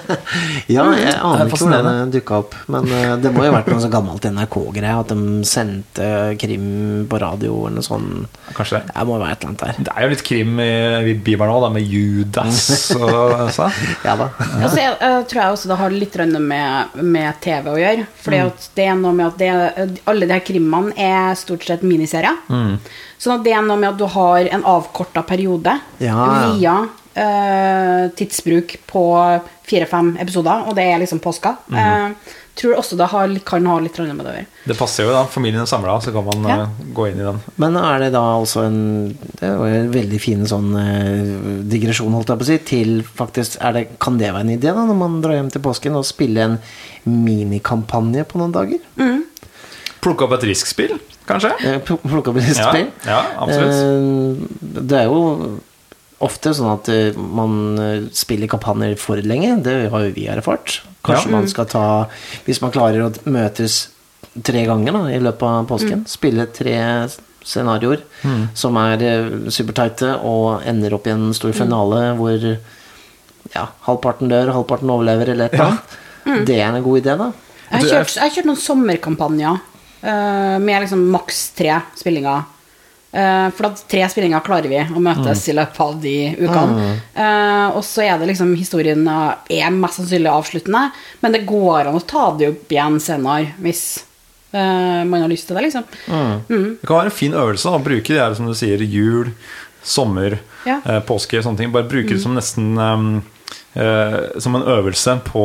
Ja, 0.67 0.83
jeg 0.97 1.11
er 1.13 1.19
aner 1.23 1.45
ikke 1.45 1.59
hvordan 1.61 1.85
det 1.85 1.91
den 1.95 2.11
dukka 2.15 2.37
opp. 2.41 2.55
Men 2.71 2.87
eh, 2.91 3.13
det 3.21 3.31
må 3.33 3.43
jo 3.45 3.51
ha 3.51 3.59
vært 3.59 3.69
noe 3.71 3.81
så 3.83 3.89
gammelt 3.93 4.25
NRK-greie, 4.25 4.95
at 4.97 5.11
de 5.11 5.43
sendte 5.47 6.07
krim 6.41 7.05
på 7.09 7.19
radio 7.21 7.53
eller 7.67 7.77
noe 7.79 7.85
sånt. 7.85 8.39
Kanskje 8.57 8.79
det. 8.81 8.95
Det 8.95 9.05
må 9.07 9.19
være 9.21 9.35
et 9.35 9.45
eller 9.45 9.51
annet 9.53 9.63
der. 9.63 9.79
Det 9.85 9.93
er 9.95 10.05
jo 10.07 10.11
litt 10.15 10.23
krim 10.25 10.59
i, 10.63 11.15
Bibelen 11.25 11.53
òg, 11.53 11.67
med 11.75 11.85
Judas 11.87 12.65
og 12.97 13.35
sånn. 13.57 13.79
Ja 14.05 14.17
da. 14.19 14.29
Ja. 14.59 14.71
så 14.71 14.81
jeg, 14.81 14.95
jeg 14.99 15.27
tror 15.31 15.41
jeg 15.43 15.55
også 15.57 15.71
det 15.71 15.79
har 15.83 15.95
litt 15.95 16.19
med, 16.35 16.99
med 17.05 17.41
TV 17.45 17.71
å 17.71 17.79
gjøre. 17.79 18.07
Fordi 18.25 18.41
Mm. 18.45 18.63
det 18.75 18.83
er 18.85 18.95
noe 18.99 19.15
med 19.15 19.25
at 19.29 19.37
det, 19.39 19.97
alle 20.11 20.27
de 20.27 20.33
her 20.35 20.41
krimmene 20.45 20.91
er 20.99 21.37
stort 21.39 21.63
sett 21.65 21.85
miniserier. 21.87 22.35
Mm. 22.51 22.75
Sånn 23.21 23.37
at 23.39 23.45
det 23.45 23.53
er 23.55 23.63
noe 23.63 23.79
med 23.79 23.93
at 23.93 23.99
du 24.01 24.05
har 24.11 24.49
en 24.53 24.64
avkorta 24.65 25.23
periode 25.27 25.77
Ja. 26.03 26.17
via 26.55 26.77
eh, 27.15 28.09
tidsbruk 28.17 28.77
på 28.89 29.03
fire-fem 29.65 30.17
episoder, 30.19 30.65
og 30.67 30.75
det 30.75 30.83
er 30.91 30.99
liksom 30.99 31.19
påska. 31.23 31.55
Mm. 31.71 31.77
Eh, 31.79 32.33
tror 32.55 32.77
også 32.79 32.95
det 32.99 33.07
har, 33.11 33.31
kan 33.43 33.65
ha 33.67 33.77
litt 33.83 33.97
med 33.99 34.19
det 34.23 34.31
å 34.31 34.35
gjøre. 34.35 34.45
Det 34.71 34.75
passer 34.79 35.03
jo, 35.07 35.11
da. 35.11 35.25
Familien 35.27 35.61
er 35.63 35.67
samla, 35.67 35.95
så 36.03 36.11
kan 36.15 36.23
man 36.27 36.43
Ja. 36.47 36.57
eh, 36.63 36.85
gå 36.95 37.07
inn 37.11 37.19
i 37.19 37.25
den. 37.25 37.39
Men 37.57 37.75
er 37.79 37.99
det 37.99 38.11
da 38.13 38.21
altså 38.39 38.63
en 38.65 39.17
Det 39.39 39.49
var 39.59 39.67
en 39.67 39.91
veldig 39.91 40.19
fin 40.21 40.45
sånn 40.45 40.69
eh, 40.79 41.63
digresjon, 41.67 42.13
holdt 42.15 42.27
jeg 42.31 42.37
på 42.39 42.45
å 42.45 42.51
si, 42.51 42.57
til 42.59 43.03
faktisk 43.03 43.57
er 43.61 43.73
det, 43.73 43.99
Kan 43.99 44.17
det 44.17 44.31
være 44.31 44.41
en 44.45 44.55
idé, 44.59 44.71
da, 44.73 44.85
når 44.85 44.95
man 44.95 45.21
drar 45.21 45.35
hjem 45.39 45.51
til 45.51 45.61
påsken, 45.61 45.95
å 45.99 46.03
spille 46.05 46.37
en 46.49 46.59
minikampanje 47.05 48.23
på 48.27 48.39
noen 48.39 48.53
dager? 48.55 48.79
Plukke 50.01 50.25
opp 50.27 50.35
et 50.37 50.43
riskspill, 50.51 50.99
kanskje? 51.27 51.51
Eh, 51.65 51.79
Plukke 51.85 52.29
opp 52.33 52.37
Ja, 52.41 52.69
spill? 52.71 52.91
ja, 53.05 53.21
absolutt. 53.45 53.79
Eh, 53.81 54.81
Det 54.89 54.99
er 54.99 55.05
jo 55.09 55.59
ofte 56.25 56.53
sånn 56.55 56.71
at 56.73 56.89
eh, 56.89 57.17
man 57.17 58.09
spiller 58.15 58.47
kampanjer 58.51 58.97
for 58.97 59.17
lenge. 59.21 59.61
Det 59.63 59.89
har 59.91 60.05
jo 60.07 60.13
vi 60.15 60.27
erfart. 60.31 60.81
Kanskje 61.03 61.29
Ja. 61.29 61.31
man 61.37 61.47
skal 61.47 61.65
ta 61.65 62.07
Hvis 62.45 62.61
man 62.61 62.71
klarer 62.71 63.03
å 63.05 63.11
møtes 63.25 63.87
tre 64.43 64.65
ganger 64.65 64.91
da, 64.91 65.03
i 65.15 65.19
løpet 65.19 65.43
av 65.43 65.67
påsken, 65.67 66.05
spille 66.07 66.45
tre 66.51 67.07
scenarioer 67.45 68.01
som 68.57 68.75
er 68.81 68.97
superteite 68.97 69.51
supertighte 69.53 70.09
og 70.25 70.63
ender 70.65 70.93
opp 70.97 71.05
i 71.07 71.11
en 71.11 71.31
stor 71.33 71.53
finale 71.53 72.15
hvor 72.17 72.57
ja, 73.53 73.67
halvparten 73.85 74.27
dør, 74.27 74.49
halvparten 74.51 74.89
overlever, 74.89 75.29
eller 75.29 75.45
et 75.45 75.53
eller 75.53 75.65
annet. 75.69 76.47
Det 76.49 76.57
er 76.59 76.73
en 76.73 76.83
god 76.83 76.97
idé, 77.03 77.13
da. 77.19 77.31
Jeg 77.69 77.81
har 77.81 77.89
kjørt, 77.91 78.15
jeg 78.15 78.23
har 78.23 78.33
kjørt 78.35 78.45
noen 78.49 78.57
sommerkampanjer 78.65 79.59
eh, 80.05 80.57
med 80.61 80.81
liksom 80.85 81.07
maks 81.11 81.49
tre 81.57 81.79
spillinger. 81.97 82.43
Eh, 83.15 83.49
for 83.55 83.69
at 83.69 83.83
tre 83.87 84.03
spillinger 84.11 84.43
klarer 84.43 84.67
vi 84.71 84.79
å 84.91 85.01
møtes 85.01 85.45
i 85.47 85.55
løpet 85.55 85.79
av 85.85 85.93
de 86.03 86.15
ukene. 86.41 86.87
Eh, 87.15 87.67
og 87.77 87.83
så 87.87 88.03
er 88.03 88.17
det 88.19 88.27
liksom 88.33 88.51
historien 88.59 89.05
er 89.07 89.71
mest 89.75 90.01
sannsynlig 90.01 90.31
avsluttende, 90.31 90.89
men 91.23 91.31
det 91.35 91.45
går 91.47 91.87
an 91.87 91.95
å 91.95 92.03
ta 92.03 92.25
det 92.37 92.49
opp 92.51 92.75
igjen 92.75 92.99
senere 93.03 93.53
hvis 93.63 93.85
man 94.55 95.19
har 95.19 95.27
lyst 95.27 95.49
til 95.49 95.57
det, 95.57 95.65
liksom. 95.65 95.83
Det 96.47 96.87
kan 96.87 97.01
være 97.01 97.09
en 97.09 97.15
fin 97.17 97.33
øvelse 97.35 97.67
å 97.67 97.79
bruke 97.83 98.13
det 98.13 98.21
her, 98.21 98.35
som 98.37 98.45
du 98.47 98.53
sier, 98.55 98.79
jul, 98.87 99.33
sommer, 99.83 100.37
Ja. 100.63 100.77
påske, 101.03 101.41
sånne 101.43 101.59
ting. 101.59 101.73
Bare 101.73 101.89
bruke 101.89 102.13
det 102.13 102.21
som 102.23 102.37
nesten 102.37 102.77
um, 102.79 103.09
som 104.39 104.55
en 104.55 104.63
øvelse 104.63 105.17
på 105.27 105.43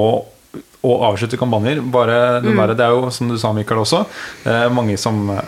å 0.87 0.95
avslutte 1.11 1.37
kampanjer. 1.41 1.83
Bare 1.93 2.41
den 2.45 2.57
der, 2.57 2.75
det 2.79 2.87
er 2.87 2.95
jo, 2.97 3.11
som 3.13 3.29
du 3.29 3.37
sa, 3.41 3.53
Mikael, 3.57 3.83
også, 3.83 4.05
eh, 4.49 4.69
mange 4.73 4.97
som 5.01 5.29
eh, 5.35 5.43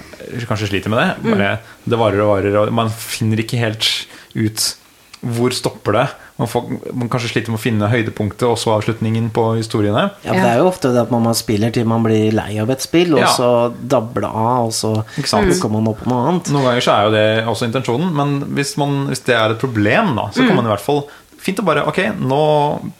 kanskje 0.48 0.68
sliter 0.72 0.92
med 0.92 1.00
det. 1.00 1.30
Bare, 1.32 1.52
Det 1.88 1.98
varer 1.98 2.20
og 2.24 2.34
varer, 2.36 2.59
og 2.66 2.72
man 2.72 2.90
finner 2.92 3.40
ikke 3.40 3.59
helt 3.62 3.88
ut 4.34 4.74
hvor 5.22 5.54
stopper 5.54 5.94
det. 5.94 6.04
Man, 6.40 6.48
får, 6.50 6.64
man 6.98 7.09
kanskje 7.12 7.28
sliter 7.30 7.52
med 7.52 7.60
å 7.60 7.62
finne 7.62 7.88
høydepunktet 7.92 8.42
og 8.48 8.56
så 8.59 8.72
avslutningen 8.74 9.28
på 9.30 9.44
historiene. 9.60 10.09
Ja, 10.26 10.32
Det 10.34 10.48
er 10.48 10.56
jo 10.59 10.66
ofte 10.66 10.90
det 10.90 10.98
at 11.04 11.12
man 11.14 11.28
spiller 11.38 11.70
til 11.70 11.86
man 11.86 12.02
blir 12.02 12.32
lei 12.34 12.56
av 12.59 12.72
et 12.74 12.82
spill, 12.82 13.12
og 13.14 13.20
Ja. 13.22 13.28
så 13.30 13.50
dabler 13.70 14.24
det 14.26 14.32
av, 14.32 14.66
og 14.66 14.72
så 14.74 14.90
plukker 15.14 15.70
man 15.70 15.86
opp 15.92 16.02
noe 16.10 16.24
annet. 16.26 16.50
Noen 16.50 16.66
ganger 16.66 16.82
så 16.82 16.96
er 16.96 17.04
jo 17.06 17.12
det 17.14 17.46
også 17.46 17.68
intensjonen, 17.70 18.10
men 18.18 18.34
hvis, 18.59 18.74
man, 18.82 19.06
hvis 19.12 19.22
det 19.28 19.36
er 19.38 19.54
et 19.54 19.62
problem, 19.62 20.16
da, 20.18 20.26
så 20.34 20.42
kan 20.42 20.56
man 20.59 20.66
i 20.66 20.74
hvert 20.74 20.82
fall 20.82 21.04
fint 21.42 21.59
å 21.62 21.64
bare 21.66 21.86
Ok, 21.86 21.98
nå 22.18 22.42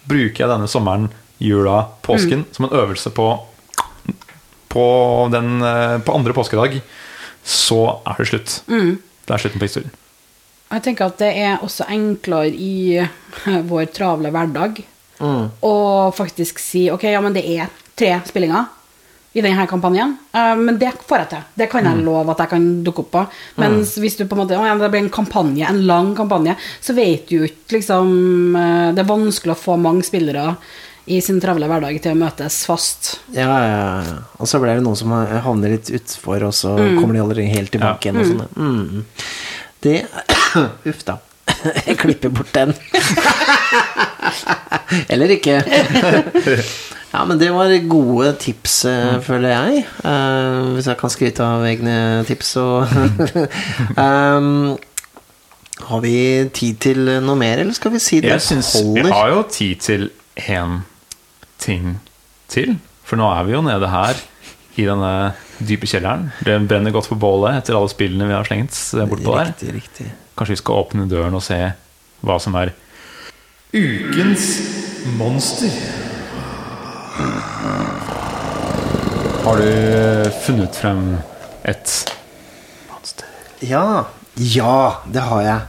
bruker 0.07 0.45
jeg 0.45 0.49
denne 0.53 0.71
sommeren, 0.71 1.11
jula, 1.43 1.83
påsken 2.07 2.47
som 2.55 2.69
en 2.69 2.77
øvelse 2.83 3.13
på 3.15 3.33
på, 4.73 4.85
den, 5.33 5.63
eh, 5.63 5.99
på 6.01 6.15
andre 6.17 6.33
påskedag. 6.33 6.79
Så 7.45 8.01
er 8.07 8.17
det 8.19 8.29
slutt. 8.31 8.55
Det 9.27 9.35
er 9.35 9.43
slutten 9.43 9.61
på 9.61 9.69
historien. 9.69 9.91
Jeg 10.73 10.85
tenker 10.87 11.11
at 11.11 11.19
det 11.21 11.33
er 11.37 11.61
også 11.61 11.85
enklere 11.93 12.49
i 12.49 13.03
vår 13.69 13.91
travle 13.93 14.33
hverdag 14.33 14.81
å 15.63 15.75
faktisk 16.17 16.59
si 16.59 16.87
ok, 16.91 17.05
ja, 17.13 17.21
men 17.23 17.37
det 17.37 17.45
er 17.45 17.69
tre 17.99 18.15
spillinger 18.27 18.71
i 19.33 19.41
denne 19.45 19.67
kampanjen. 19.69 20.17
Eh, 20.33 20.55
men 20.61 20.79
det 20.81 20.91
får 21.09 21.23
jeg 21.23 21.31
til. 21.31 21.45
Det 21.61 21.69
kan 21.73 21.87
jeg 21.89 22.05
love 22.05 22.35
at 22.35 22.43
jeg 22.45 22.53
kan 22.53 22.67
dukke 22.85 23.05
opp 23.05 23.13
på. 23.15 23.23
Mens 23.63 23.95
hvis 24.01 24.19
du 24.19 24.27
på 24.27 24.37
en 24.37 24.43
måte 24.43 24.59
å, 24.59 24.65
ja, 24.67 24.75
det 24.77 24.91
blir 24.93 25.05
en 25.05 25.13
kampanje, 25.13 25.65
en 25.69 25.85
lang 25.89 26.13
kampanje, 26.17 26.57
så 26.85 26.97
vet 26.97 27.29
du 27.29 27.39
jo 27.39 27.49
ikke 27.49 27.79
liksom 27.79 28.57
eh, 28.59 28.89
Det 28.93 29.05
er 29.05 29.09
vanskelig 29.09 29.55
å 29.55 29.63
få 29.63 29.79
mange 29.81 30.05
spillere 30.05 30.57
i 31.05 31.21
sin 31.25 31.41
travle 31.43 31.67
hverdag 31.67 31.97
til 32.03 32.13
å 32.15 32.19
møtes 32.19 32.67
fast. 32.69 33.21
Ja, 33.35 33.49
ja, 33.51 34.03
ja. 34.07 34.17
Og 34.39 34.47
så 34.51 34.61
blir 34.63 34.75
det 34.79 34.85
noen 34.87 34.99
som 34.99 35.13
havner 35.15 35.71
litt 35.75 35.91
utfor, 35.91 36.43
og 36.47 36.55
så 36.55 36.77
kommer 36.99 37.15
de 37.17 37.21
aldri 37.25 37.47
helt 37.51 37.73
tilbake 37.75 38.09
igjen. 38.09 38.21
Og 38.23 38.27
sånn. 38.31 38.49
Mm. 38.57 39.05
Det 39.83 39.97
Uff 40.93 41.01
da. 41.09 41.15
Jeg 41.89 41.97
klipper 41.99 42.31
bort 42.35 42.53
den. 42.55 42.71
Eller 45.13 45.29
ikke. 45.39 45.57
Ja, 47.13 47.27
men 47.29 47.37
det 47.37 47.51
var 47.53 47.69
gode 47.93 48.31
tips, 48.41 48.87
eh, 48.89 49.19
føler 49.21 49.53
jeg. 49.53 49.83
Uh, 50.01 50.73
hvis 50.73 50.89
jeg 50.89 50.97
kan 50.97 51.13
skryte 51.13 51.45
av 51.45 51.61
egne 51.69 52.25
tips, 52.25 52.57
så 52.57 52.89
um, 54.01 54.81
Har 55.91 56.01
vi 56.01 56.49
tid 56.57 56.81
til 56.81 57.05
noe 57.21 57.37
mer, 57.37 57.61
eller 57.61 57.77
skal 57.77 57.93
vi 57.93 58.01
si 58.01 58.25
det 58.25 58.33
Jeg 58.33 58.41
syns 58.47 58.73
vi 58.97 59.05
har 59.05 59.29
jo 59.29 59.45
tid 59.45 59.77
til 59.85 60.09
én 60.41 60.81
ting 61.63 61.97
til. 62.53 62.77
For 63.07 63.21
nå 63.21 63.29
er 63.33 63.47
vi 63.49 63.57
jo 63.57 63.63
nede 63.65 63.89
her 63.91 64.19
i 64.81 64.87
denne 64.89 65.13
dype 65.63 65.89
kjelleren. 65.89 66.31
Det 66.45 66.57
brenner 66.69 66.95
godt 66.95 67.11
på 67.13 67.19
bålet 67.21 67.61
etter 67.61 67.77
alle 67.79 67.91
spillene 67.93 68.29
vi 68.31 68.37
har 68.37 68.49
slengt 68.49 68.77
bortpå 69.11 69.37
der. 69.37 69.53
Riktig, 69.53 69.75
riktig. 69.77 70.07
Kanskje 70.39 70.57
vi 70.57 70.63
skal 70.63 70.85
åpne 70.85 71.09
døren 71.11 71.37
og 71.37 71.45
se 71.45 71.59
hva 72.23 72.39
som 72.41 72.57
er 72.61 72.73
ukens 73.73 74.49
monster. 75.19 75.75
Har 79.43 79.59
du 79.59 80.31
funnet 80.45 80.77
frem 80.79 81.05
et 81.69 81.95
monster? 82.89 83.29
Ja, 83.67 84.07
ja, 84.39 84.77
det 85.13 85.25
har 85.29 85.47
jeg. 85.47 85.61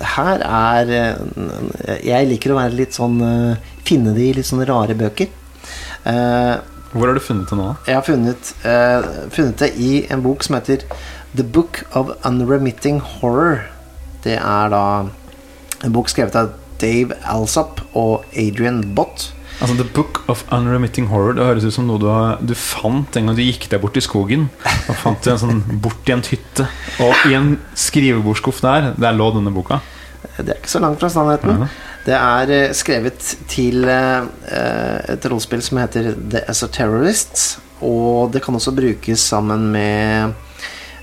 Her 0.00 0.40
er 0.40 0.90
eh, 0.96 1.98
Jeg 2.08 2.28
liker 2.30 2.54
å 2.54 2.56
være 2.56 2.78
litt 2.78 2.96
sånn 2.96 3.18
eh, 3.20 3.74
Finne 3.90 4.14
det 4.14 4.22
i 4.28 4.34
litt 4.38 4.46
sånne 4.48 4.66
rare 4.70 4.94
bøker. 4.98 5.30
Eh, 6.06 6.56
Hvor 6.94 7.06
har 7.10 7.14
du 7.18 7.22
funnet 7.22 7.50
det 7.50 7.58
nå? 7.58 7.68
Jeg 7.86 7.96
har 7.98 8.06
funnet, 8.06 8.52
eh, 8.66 9.08
funnet 9.34 9.58
det 9.62 9.72
i 9.78 10.06
en 10.10 10.22
bok 10.24 10.42
som 10.46 10.56
heter 10.58 10.84
The 11.36 11.42
Book 11.46 11.82
of 11.94 12.12
Unremitting 12.26 13.00
Horror. 13.00 13.64
Det 14.24 14.36
er 14.38 14.70
da 14.72 14.84
en 15.84 15.92
bok 15.94 16.10
skrevet 16.12 16.34
av 16.36 16.52
Dave 16.80 17.14
Alsop 17.28 17.80
og 17.94 18.24
Adrian 18.34 18.82
Bott. 18.94 19.30
Altså 19.60 19.76
The 19.76 19.84
Book 19.92 20.22
of 20.32 20.42
Unremitting 20.56 21.10
Horror 21.10 21.34
Det 21.36 21.44
høres 21.44 21.66
ut 21.68 21.74
som 21.74 21.86
noe 21.86 22.00
du, 22.00 22.06
har, 22.08 22.38
du 22.40 22.54
fant 22.56 23.16
en 23.18 23.26
gang 23.28 23.36
du 23.36 23.42
gikk 23.44 23.66
deg 23.68 23.82
bort 23.82 23.98
i 24.00 24.02
skogen. 24.04 24.48
Og 24.88 24.96
fant 25.02 25.26
en 25.28 25.38
sånn 25.42 25.62
bort 25.84 26.08
i 26.08 26.14
en 26.16 26.22
hytte. 26.24 26.66
Og 27.04 27.26
i 27.28 27.36
en 27.36 27.54
skrivebordsskuff 27.76 28.62
der, 28.64 28.92
der 28.96 29.12
lå 29.18 29.28
denne 29.36 29.52
boka. 29.52 29.82
Det 30.38 30.48
er 30.48 30.58
ikke 30.62 30.72
så 30.72 30.80
langt 30.80 31.00
fra 31.02 31.10
sannheten. 31.12 31.58
Mhm. 31.60 31.68
Det 32.06 32.16
er 32.16 32.52
eh, 32.54 32.70
skrevet 32.76 33.24
til 33.50 33.84
eh, 33.84 34.28
et 35.12 35.26
rollespill 35.28 35.62
som 35.64 35.80
heter 35.82 36.14
The 36.16 36.44
Esoterrorists. 36.48 37.58
Og 37.84 38.32
det 38.32 38.42
kan 38.44 38.56
også 38.56 38.74
brukes 38.76 39.22
sammen 39.24 39.70
med 39.72 40.34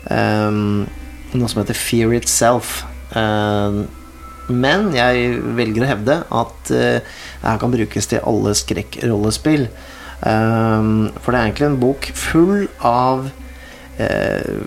um, 0.09 0.85
noe 1.33 1.49
som 1.49 1.61
heter 1.63 1.77
Fear 1.77 2.13
Itself. 2.17 2.83
Um, 3.17 3.87
men 4.47 4.91
jeg 4.95 5.39
velger 5.57 5.83
å 5.83 5.89
hevde 5.89 6.17
at 6.23 6.71
uh, 6.71 6.99
det 7.01 7.47
her 7.47 7.61
kan 7.61 7.73
brukes 7.73 8.09
til 8.11 8.21
alle 8.29 8.53
skrekkrollespill. 8.57 9.67
Um, 10.21 11.09
for 11.21 11.33
det 11.33 11.39
er 11.39 11.47
egentlig 11.47 11.69
en 11.71 11.81
bok 11.81 12.11
full 12.17 12.67
av 12.85 13.29
uh, 13.97 14.61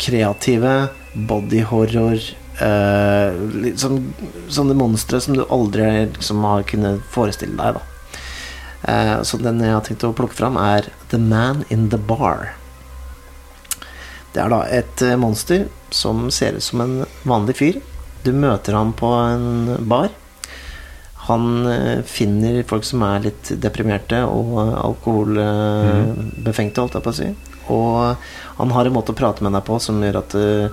kreative 0.00 0.74
body 1.28 1.64
litt 2.54 3.80
sånn, 3.82 3.96
Sånne 4.52 4.76
monstre 4.78 5.18
som 5.20 5.34
du 5.34 5.42
aldri 5.50 5.88
liksom, 6.12 6.44
har 6.46 6.62
kunnet 6.70 7.02
forestille 7.10 7.58
deg. 7.58 7.80
Da. 7.80 7.94
Eh, 8.84 9.22
så 9.22 9.36
den 9.40 9.62
jeg 9.64 9.72
har 9.72 9.80
tenkt 9.86 10.04
å 10.04 10.12
plukke 10.16 10.36
fram, 10.36 10.56
er 10.60 10.90
The 11.10 11.18
Man 11.18 11.64
in 11.72 11.88
the 11.90 11.98
Bar. 11.98 12.52
Det 14.34 14.40
er 14.42 14.48
da 14.52 14.62
et 14.66 15.02
eh, 15.04 15.16
monster 15.20 15.68
som 15.94 16.30
ser 16.34 16.52
ut 16.58 16.66
som 16.66 16.80
en 16.84 16.94
vanlig 17.24 17.56
fyr. 17.60 17.74
Du 18.24 18.32
møter 18.32 18.72
ham 18.76 18.92
på 18.96 19.08
en 19.14 19.76
bar. 19.88 20.08
Han 21.24 21.64
uh, 21.64 22.02
finner 22.04 22.62
folk 22.68 22.84
som 22.84 23.02
er 23.06 23.20
litt 23.24 23.52
deprimerte 23.62 24.24
og 24.28 24.58
alkoholbefengte, 24.60 26.80
holdt 26.82 26.94
jeg 26.98 27.04
på 27.04 27.12
å 27.12 27.16
si. 27.16 27.28
Og 27.72 28.16
han 28.58 28.70
har 28.76 28.84
en 28.84 28.96
måte 28.96 29.12
å 29.14 29.16
prate 29.16 29.40
med 29.44 29.52
deg 29.56 29.62
på 29.64 29.74
som 29.80 30.02
gjør 30.04 30.20
at 30.20 30.30
du 30.36 30.44
eh, 30.44 30.68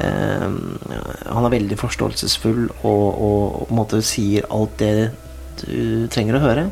han 0.00 1.44
er 1.44 1.52
veldig 1.52 1.76
forståelsesfull 1.76 2.70
og, 2.70 2.84
og, 2.86 3.42
og 3.60 3.66
på 3.66 3.74
en 3.74 3.78
måte 3.78 4.00
sier 4.06 4.46
alt 4.48 4.78
det 4.80 5.10
du 5.60 6.06
trenger 6.12 6.38
å 6.38 6.44
høre. 6.44 6.64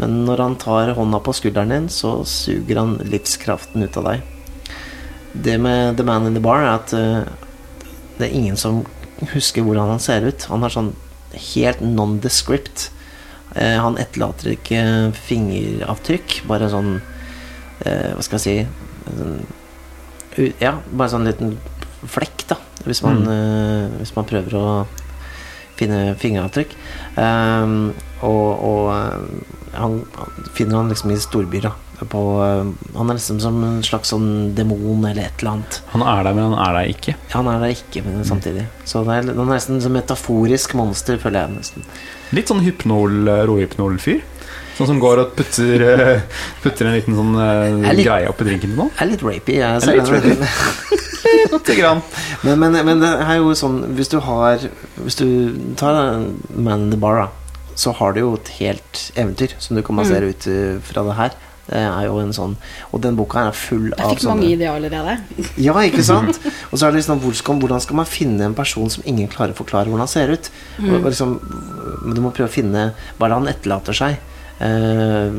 Men 0.00 0.22
når 0.26 0.42
han 0.44 0.56
tar 0.60 0.92
hånda 0.96 1.20
på 1.24 1.34
skulderen 1.36 1.72
din, 1.72 1.88
så 1.92 2.18
suger 2.28 2.80
han 2.80 2.96
livskraften 3.08 3.86
ut 3.86 3.96
av 4.00 4.10
deg. 4.10 4.24
Det 5.46 5.56
med 5.60 5.96
The 5.96 6.04
Man 6.04 6.28
in 6.28 6.36
the 6.36 6.42
Bar 6.44 6.64
er 6.64 6.74
at 6.74 6.92
uh, 6.96 7.24
det 8.16 8.28
er 8.28 8.36
ingen 8.36 8.56
som 8.60 8.84
husker 9.32 9.64
hvordan 9.64 9.94
han 9.94 10.02
ser 10.02 10.26
ut. 10.28 10.48
Han 10.52 10.64
er 10.64 10.72
sånn 10.72 10.92
helt 11.52 11.80
nondescript. 11.84 12.90
Uh, 13.56 13.76
han 13.80 14.00
etterlater 14.00 14.52
ikke 14.52 14.82
fingeravtrykk, 15.28 16.42
bare 16.48 16.68
sånn 16.72 16.98
uh, 17.00 18.10
Hva 18.16 18.24
skal 18.24 18.40
jeg 18.40 18.44
si 18.44 19.14
sånn, 19.16 19.38
Ja, 20.60 20.76
bare 20.92 21.12
sånn 21.14 21.24
liten 21.24 21.56
flekk, 22.04 22.46
da. 22.52 22.60
Hvis 22.86 23.02
man, 23.02 23.24
eh, 23.30 23.96
hvis 24.00 24.14
man 24.16 24.28
prøver 24.28 24.56
å 24.58 24.66
finne 25.76 26.14
fingeravtrykk. 26.20 26.76
Um, 27.16 27.90
og 28.24 28.62
og 28.64 28.86
eh, 28.94 29.56
han, 29.76 29.98
han 30.16 30.46
finner 30.56 30.80
han 30.80 30.92
liksom 30.92 31.12
i 31.12 31.18
storbyer. 31.20 31.68
På, 32.12 32.22
eh, 32.44 32.70
han 32.96 33.10
er 33.10 33.18
liksom 33.18 33.40
som 33.40 33.58
en 33.64 33.82
slags 33.84 34.12
sånn 34.12 34.54
demon 34.56 35.04
eller 35.04 35.28
et 35.28 35.42
eller 35.42 35.56
annet. 35.56 35.80
Han 35.92 36.04
er 36.04 36.22
der, 36.24 36.36
men 36.36 36.48
han 36.50 36.58
er 36.64 36.78
der 36.78 36.92
ikke. 36.92 37.16
Ja, 37.16 37.34
Han 37.38 37.50
er 37.52 37.64
der 37.64 37.74
ikke, 37.76 38.04
men 38.06 38.24
samtidig. 38.28 38.66
Så 38.84 39.04
det 39.04 39.18
er, 39.18 39.32
han 39.32 39.44
er 39.48 39.56
nesten 39.56 39.82
som 39.84 39.96
metaforisk 39.96 40.76
monster, 40.78 41.20
føler 41.20 41.44
jeg 41.44 41.58
nesten. 41.58 41.90
Litt 42.36 42.52
sånn 42.52 42.64
hypnol, 42.64 43.28
råhypnol-fyr. 43.48 44.24
Sånn 44.76 44.90
som 44.90 44.98
går 45.00 45.22
og 45.22 45.30
putter, 45.38 45.82
eh, 45.88 46.20
putter 46.62 46.86
en 46.90 46.96
liten 46.98 47.16
sånn 47.16 47.34
Er 47.40 47.94
litt- 47.96 48.04
greie 48.06 48.28
oppi 48.28 48.44
drinken 48.44 48.72
til 48.74 48.76
noen. 48.76 48.90
Er 49.00 49.08
litt 49.08 49.22
rapey. 49.24 49.56
Jeg, 49.56 49.82
Er 49.82 50.00
litt 50.00 50.10
rapey. 50.12 50.36
Lite 51.52 51.74
grann. 51.74 52.02
Men, 52.44 52.58
men, 52.60 52.76
men 52.86 53.00
det 53.02 53.08
er 53.24 53.40
jo 53.40 53.54
sånn 53.58 53.80
Hvis 53.96 54.10
du 54.12 54.20
har 54.22 54.60
Hvis 55.02 55.16
du 55.18 55.26
tar 55.78 55.96
Man 56.54 56.86
in 56.86 56.92
the 56.92 57.00
Bar, 57.00 57.18
da, 57.24 57.56
så 57.76 57.92
har 57.98 58.14
du 58.14 58.20
jo 58.22 58.34
et 58.38 58.48
helt 58.60 59.00
eventyr 59.18 59.56
som 59.60 59.76
du 59.76 59.82
kan 59.84 59.98
basere 59.98 60.30
ut 60.32 60.46
eh, 60.48 60.78
fra 60.86 61.02
det 61.08 61.16
her. 61.18 61.34
Det 61.66 61.80
er 61.82 62.04
jo 62.06 62.20
en 62.22 62.30
sånn 62.36 62.54
Og 62.94 63.00
den 63.02 63.16
boka 63.18 63.40
her 63.42 63.50
er 63.50 63.58
full 63.58 63.88
Jeg 63.90 63.98
av 63.98 64.14
fikk 64.14 64.28
mange 64.30 64.46
ideer 64.52 64.76
allerede. 64.78 65.16
Ja, 65.58 65.74
ikke 65.82 66.04
sant? 66.06 66.38
Og 66.70 66.78
så 66.78 66.86
er 66.86 66.94
det 66.94 67.00
liksom 67.02 67.20
sånn 67.24 67.34
skal, 67.40 67.58
Hvordan 67.64 67.82
skal 67.82 67.98
man 68.00 68.08
finne 68.08 68.46
en 68.46 68.54
person 68.56 68.88
som 68.92 69.02
ingen 69.08 69.28
klarer 69.32 69.56
å 69.56 69.58
forklare 69.58 69.90
hvordan 69.90 70.06
han 70.06 70.12
ser 70.14 70.30
ut? 70.36 70.50
Mm. 70.78 70.94
og 71.00 71.10
liksom, 71.10 71.34
du 72.14 72.20
må 72.22 72.30
prøve 72.36 72.48
å 72.48 72.54
finne 72.54 72.86
hva 73.18 73.28
det 73.28 73.40
han 73.40 73.50
etterlater 73.50 73.96
seg. 73.98 74.16
Eh, 74.60 75.32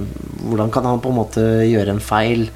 hvordan 0.46 0.72
kan 0.72 0.86
han 0.86 1.02
på 1.02 1.10
en 1.10 1.18
måte 1.18 1.44
gjøre 1.66 1.96
en 1.96 2.04
feil, 2.04 2.48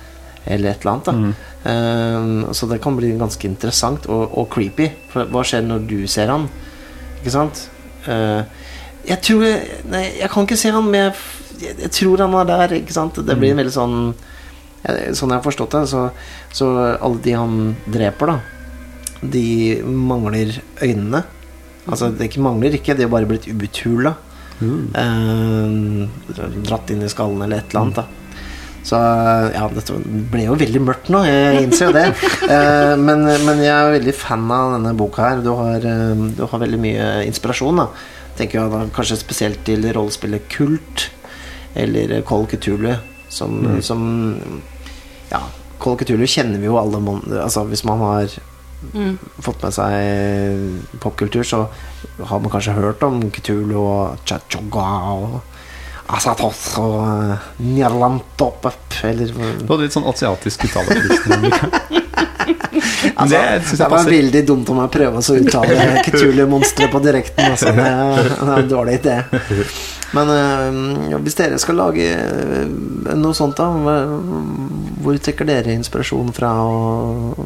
eller 0.46 0.72
et 0.72 0.84
eller 0.84 0.92
annet. 0.92 1.06
Da. 1.06 1.72
Eh, 1.72 2.54
så 2.58 2.70
det 2.70 2.82
kan 2.82 2.98
bli 2.98 3.14
ganske 3.18 3.48
interessant 3.48 4.08
og, 4.10 4.38
og 4.38 4.50
creepy. 4.54 4.92
For 5.14 5.30
hva 5.32 5.46
skjer 5.46 5.66
når 5.66 5.88
du 5.90 6.00
ser 6.10 6.34
han? 6.34 6.48
Ikke 7.20 7.34
sant? 7.34 7.66
Eh, 8.10 8.42
jeg 9.08 9.18
tror 9.26 9.46
Nei, 9.90 10.04
jeg 10.20 10.30
kan 10.30 10.46
ikke 10.46 10.60
se 10.62 10.72
han, 10.74 10.86
men 10.86 11.08
jeg, 11.08 11.72
jeg, 11.72 11.92
tror 11.98 12.26
han 12.26 12.38
er 12.42 12.50
der. 12.54 12.78
Ikke 12.82 12.98
sant? 12.98 13.22
Det 13.26 13.38
blir 13.38 13.56
en 13.56 13.64
veldig 13.64 13.78
sånn 13.78 13.98
Sånn 14.82 15.30
jeg 15.30 15.38
har 15.38 15.44
forstått 15.46 15.76
det, 15.76 15.80
så, 15.92 16.08
så 16.58 16.68
alle 16.74 17.20
de 17.22 17.36
han 17.38 17.58
dreper, 17.86 18.32
da, 18.32 19.20
de 19.22 19.76
mangler 19.86 20.56
øynene. 20.82 21.20
Altså, 21.86 22.10
det 22.10 22.32
ikke 22.32 22.42
mangler 22.42 22.74
ikke, 22.74 22.96
de 22.98 23.06
har 23.06 23.12
bare 23.14 23.30
blitt 23.30 23.46
uthula. 23.46 24.16
Eh, 24.62 26.58
dratt 26.68 26.92
inn 26.94 27.04
i 27.06 27.10
skallen 27.12 27.42
eller 27.46 27.62
et 27.62 27.72
eller 27.74 27.82
annet. 27.86 28.02
Da. 28.02 28.22
Så 28.84 28.98
ja, 29.54 29.68
dette 29.70 29.98
ble 30.32 30.48
jo 30.48 30.56
veldig 30.58 30.82
mørkt 30.82 31.12
nå, 31.14 31.22
jeg 31.28 31.68
innser 31.68 31.90
jo 31.90 31.98
det. 31.98 32.08
Eh, 32.52 32.94
men, 33.00 33.24
men 33.46 33.62
jeg 33.64 33.72
er 33.72 33.94
veldig 33.94 34.14
fan 34.18 34.50
av 34.52 34.74
denne 34.74 34.92
boka 34.98 35.24
her. 35.24 35.44
Du 35.46 35.54
har, 35.56 35.86
eh, 35.88 36.24
du 36.36 36.42
har 36.44 36.62
veldig 36.64 36.80
mye 36.82 37.06
inspirasjon. 37.30 37.80
da 37.80 37.88
Tenker 38.40 38.60
jeg 38.60 38.74
da 38.74 38.82
Kanskje 38.96 39.20
spesielt 39.22 39.62
til 39.68 39.86
rollespillet 39.96 40.50
Kult 40.52 41.06
eller 41.80 42.18
Col 42.28 42.50
Cthulhu, 42.52 42.98
som, 43.32 43.62
som 43.86 44.02
Ja, 45.30 45.40
Col 45.80 45.96
Cthulhu 46.02 46.28
kjenner 46.28 46.60
vi 46.60 46.68
jo 46.68 46.76
alle 46.82 47.00
Altså 47.38 47.64
Hvis 47.70 47.86
man 47.88 48.02
har 48.04 48.34
fått 49.46 49.64
med 49.64 49.76
seg 49.78 51.00
popkultur, 51.00 51.46
så 51.48 51.62
har 52.28 52.44
man 52.44 52.52
kanskje 52.54 52.76
hørt 52.78 53.04
om 53.08 53.22
Cthulhu 53.34 53.80
og 53.82 54.22
Chachoga 54.28 54.88
og 55.16 55.40
Asatos 56.12 56.74
og 56.82 56.98
uh, 57.00 57.50
Nyarlathotep 57.64 58.98
eller 59.08 59.32
Du 59.62 59.70
hadde 59.70 59.86
litt 59.86 59.96
sånn 59.96 60.10
asiatisk 60.12 60.68
uttale. 60.70 61.00
Altså, 63.22 63.38
det 63.38 63.78
det, 63.78 63.88
var 63.92 64.08
veldig 64.08 64.42
dumt 64.48 64.70
om 64.74 64.80
jeg 64.82 64.92
prøver 64.94 65.20
å 65.20 65.36
uttale 65.38 66.02
Cthulhu-monsteret 66.08 66.92
på 66.94 67.02
direkten. 67.04 67.52
Altså. 67.54 67.74
Det, 67.76 67.86
det 67.86 68.48
er 68.48 68.62
en 68.64 68.70
dårlig 68.72 68.96
idé. 68.98 69.16
Men 70.16 70.32
øh, 70.34 71.18
hvis 71.24 71.38
dere 71.38 71.60
skal 71.62 71.78
lage 71.80 72.08
øh, 72.08 72.72
noe 73.20 73.38
sånt, 73.38 73.60
da 73.62 73.70
hvor 75.02 75.22
trekker 75.22 75.48
dere 75.50 75.76
inspirasjon 75.78 76.34
fra? 76.36 76.52
Og, 76.66 77.46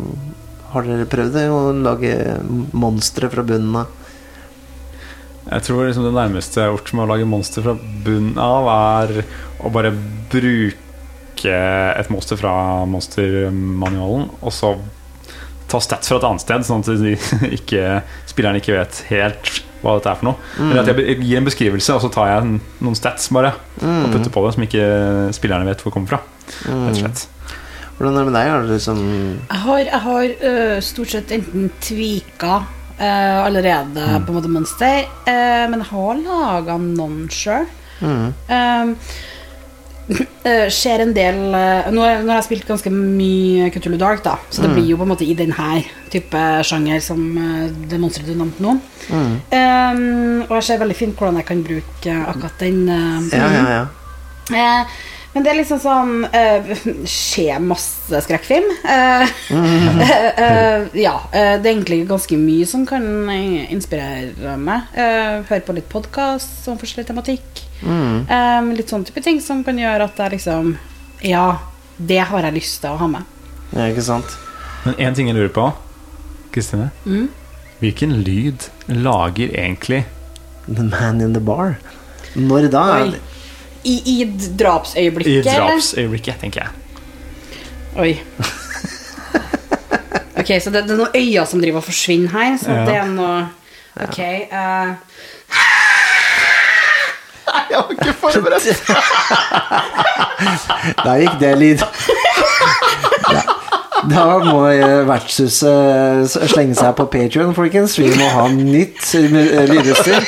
har 0.76 0.88
dere 0.88 1.08
prøvd 1.08 1.38
det, 1.38 1.46
å 1.52 1.60
lage 1.76 2.16
monstre 2.76 3.30
fra 3.32 3.46
bunnen 3.48 3.78
av? 3.84 4.05
Jeg 5.46 5.66
tror 5.68 5.86
liksom 5.86 6.08
det 6.08 6.16
nærmeste 6.16 6.62
jeg 6.62 6.70
har 6.70 6.74
gjort 6.74 6.92
med 6.96 7.06
å 7.06 7.12
lage 7.12 7.30
monster 7.30 7.66
fra 7.66 7.76
bunnen 7.78 8.40
av, 8.42 8.70
er 8.74 9.22
å 9.62 9.72
bare 9.74 9.92
bruke 10.32 11.54
et 11.54 12.10
monster 12.10 12.40
fra 12.40 12.54
monstermanualen, 12.90 14.32
og 14.42 14.56
så 14.56 14.74
ta 15.70 15.82
stats 15.82 16.10
fra 16.10 16.18
et 16.18 16.26
annet 16.28 16.44
sted, 16.44 16.66
sånn 16.66 16.82
at 16.82 16.90
de 17.02 17.14
ikke, 17.60 17.86
spilleren 18.30 18.62
ikke 18.62 18.76
vet 18.78 19.04
helt 19.12 19.54
hva 19.84 20.00
dette 20.00 20.10
er 20.10 20.18
for 20.18 20.32
noe. 20.32 20.50
Eller 20.66 20.82
at 20.82 20.90
jeg 20.90 21.20
gir 21.22 21.38
en 21.38 21.48
beskrivelse, 21.48 21.94
og 21.94 22.02
så 22.02 22.10
tar 22.14 22.32
jeg 22.32 22.58
noen 22.58 22.98
stats 22.98 23.30
bare 23.34 23.54
og 23.82 24.10
putter 24.14 24.34
på 24.34 24.46
det 24.48 24.56
som 24.56 24.66
ikke 24.66 24.90
spillerne 25.38 25.70
vet 25.70 25.86
hvor 25.86 25.94
kommer 25.94 26.16
fra. 26.16 26.22
Rett 26.66 26.96
og 26.96 27.02
slett. 27.04 27.26
Hvordan 27.96 28.18
er 28.18 28.26
det 28.26 28.28
med 28.28 28.36
deg? 28.36 28.50
Har 28.52 28.64
du 28.66 28.72
liksom 28.74 28.98
Jeg 29.06 29.60
har, 29.66 29.78
jeg 29.86 30.00
har 30.04 30.34
øh, 30.50 30.80
stort 30.84 31.14
sett 31.14 31.30
enten 31.32 31.70
tvika 31.80 32.58
øh, 33.00 33.46
allerede 33.46 34.06
på 34.26 34.32
en 34.34 34.38
måte 34.40 34.52
mønster 34.52 35.06
øh, 35.28 35.66
men 35.72 35.80
jeg 35.82 35.90
har 35.92 36.20
laga 36.26 36.78
noen 36.82 37.26
sjøl. 37.32 37.66
mm. 38.02 38.98
skjer 40.70 41.02
en 41.02 41.14
del 41.16 41.38
uh, 41.50 41.88
nå, 41.90 42.02
har- 42.06 42.20
nå 42.22 42.30
har 42.30 42.38
jeg 42.38 42.46
spilt 42.46 42.68
ganske 42.70 42.92
mye 42.94 43.72
Cthulhu 43.74 43.98
Dark, 43.98 44.20
da, 44.26 44.36
så 44.54 44.62
det 44.62 44.70
blir 44.76 44.86
jo 44.92 44.98
på 45.00 45.06
en 45.08 45.10
måte 45.16 45.26
i 45.26 45.34
denne 45.34 45.80
type 46.14 46.44
sjanger 46.68 47.02
som 47.02 47.24
uh, 47.40 47.64
det 47.90 47.98
monsteret 48.00 48.30
du 48.30 48.36
nevnte 48.38 48.62
nå. 48.62 48.76
Mm. 49.10 49.34
Um, 49.50 50.44
og 50.46 50.54
jeg 50.60 50.68
ser 50.68 50.82
veldig 50.84 50.98
fint 51.00 51.18
hvordan 51.18 51.40
jeg 51.42 51.48
kan 51.50 51.64
bruke 51.66 52.20
akkurat 52.30 52.62
den. 52.62 52.84
Ja, 53.34 53.50
ja, 53.56 53.66
ja. 54.54 54.84
Eh, 55.36 55.42
men 55.42 55.44
det 55.44 55.52
er 55.52 55.58
liksom 55.60 55.80
sånn 55.84 56.12
uh, 56.32 56.70
Skjer 57.04 57.60
masse 57.60 58.22
skrekkfilm. 58.24 58.70
Eh, 58.88 59.34
uh, 59.52 60.88
ja. 61.06 61.16
eh, 61.32 61.58
det 61.60 61.68
er 61.68 61.74
egentlig 61.74 62.06
ganske 62.08 62.38
mye 62.40 62.66
som 62.66 62.86
kan 62.88 63.04
eh, 63.30 63.72
inspirere 63.74 64.56
meg. 64.58 64.88
Eh, 64.96 65.44
høre 65.50 65.62
på 65.68 65.76
litt 65.76 65.90
podkast 65.92 66.68
om 66.72 66.80
forskjellig 66.80 67.10
tematikk. 67.10 67.64
Mm. 67.84 68.26
Um, 68.32 68.72
litt 68.78 68.90
sånn 68.90 69.04
type 69.04 69.22
ting 69.22 69.42
som 69.44 69.64
kan 69.68 69.78
gjøre 69.78 70.08
at 70.08 70.20
jeg 70.24 70.38
liksom 70.38 70.78
Ja, 71.26 71.60
det 71.98 72.22
har 72.30 72.48
jeg 72.48 72.56
lyst 72.56 72.80
til 72.82 72.96
å 72.96 73.00
ha 73.02 73.08
med. 73.12 73.28
ja 73.76 73.90
ikke 73.92 74.06
sant? 74.06 74.38
Men 74.86 74.96
én 75.02 75.16
ting 75.18 75.28
jeg 75.28 75.36
lurer 75.36 75.52
på, 75.52 75.68
Kristine. 76.56 76.92
Mm. 77.04 77.28
Hvilken 77.82 78.22
lyd 78.24 78.70
lager 78.88 79.52
egentlig 79.52 80.06
The 80.70 80.84
man 80.88 81.20
in 81.22 81.34
the 81.36 81.44
bar. 81.44 81.76
Når 82.36 82.72
da? 82.72 82.86
Oi. 83.04 83.35
I, 83.86 84.02
i 84.06 84.22
i 84.22 84.26
drapsøyeblikket, 84.58 85.46
eller? 85.46 85.60
drapsøyeblikket, 85.76 86.40
tenker 86.42 86.62
jeg? 86.66 86.70
Oi. 87.98 88.20
Ok, 90.36 90.50
så 90.62 90.68
det, 90.70 90.84
det 90.86 90.92
er 90.94 90.98
noen 91.00 91.16
øyne 91.16 91.46
som 91.48 91.62
driver 91.64 91.78
og 91.80 91.84
forsvinner 91.88 92.30
her. 92.36 92.58
Så 92.60 92.68
Ja. 92.74 92.84
det 92.86 92.96
er 93.00 93.06
noe 93.08 93.48
Ok. 94.04 94.20
eh, 94.20 94.52
Jeg 97.72 97.78
var 97.80 97.88
ikke 97.96 98.14
forberedt! 98.20 98.66
Der 101.06 101.16
gikk 101.24 101.36
det 101.40 101.54
lyd. 101.58 101.80
Da, 104.10 104.24
må 104.44 104.60
eh, 104.70 105.02
vertshuset 105.08 106.36
slenge 106.52 106.76
seg 106.78 106.94
på 106.98 107.06
Patrion, 107.12 107.54
folkens. 107.58 107.96
Vi 108.00 108.10
må 108.20 108.28
ha 108.34 108.46
nytt 108.52 109.02
eh, 109.18 109.66
lydutstyr. 109.70 110.24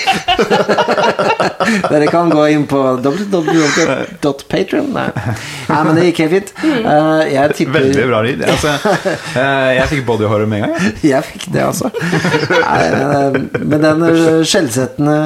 Dere 1.91 2.07
kan 2.09 2.29
gå 2.31 2.45
inn 2.53 2.63
på 2.69 2.79
www.patreon. 3.03 4.87
Nei. 4.95 5.07
Nei, 5.67 5.81
men 5.87 5.95
det 5.99 6.05
gikk 6.09 6.21
helt 6.25 6.33
fint. 6.37 6.51
Eh, 6.63 7.23
Jeg 7.33 7.55
tipper 7.59 7.79
Veldig 7.87 8.05
bra 8.11 8.19
lyd. 8.25 8.39
Altså, 8.47 8.69
eh, 9.41 9.71
jeg 9.77 9.87
fikk 9.93 10.03
body 10.07 10.25
horror 10.31 10.47
med 10.49 10.57
en 10.61 10.63
gang. 10.67 10.75
jeg. 10.79 10.93
Jeg 11.11 11.21
fikk 11.31 11.43
det, 11.55 11.63
altså. 11.67 11.87
Eh, 11.91 13.37
Med 13.67 13.79
den 13.83 13.99
eh, 14.07 14.41
skjellsettende 14.47 15.17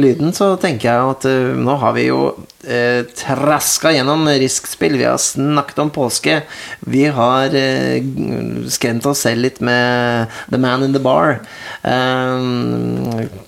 lyden 0.00 0.32
så 0.36 0.46
tenker 0.62 0.84
jeg 0.92 0.98
at 1.16 1.22
eh, 1.30 1.52
nå 1.58 1.74
har 1.82 1.92
vi 1.98 2.04
jo 2.10 2.20
eh, 2.64 3.04
traska 3.16 3.92
gjennom 3.92 4.28
Risk-spill. 4.28 4.96
Vi 4.96 5.04
har 5.04 5.18
snakket 5.18 5.78
om 5.78 5.90
påske. 5.90 6.42
Vi 6.80 7.06
har 7.06 7.54
eh, 7.54 8.02
skremt 8.68 9.06
oss 9.06 9.24
selv 9.26 9.42
litt 9.46 9.60
med 9.64 10.26
The 10.50 10.58
Man 10.58 10.84
in 10.84 10.92
the 10.92 11.02
Bar. 11.02 11.40
Eh, 11.82 12.38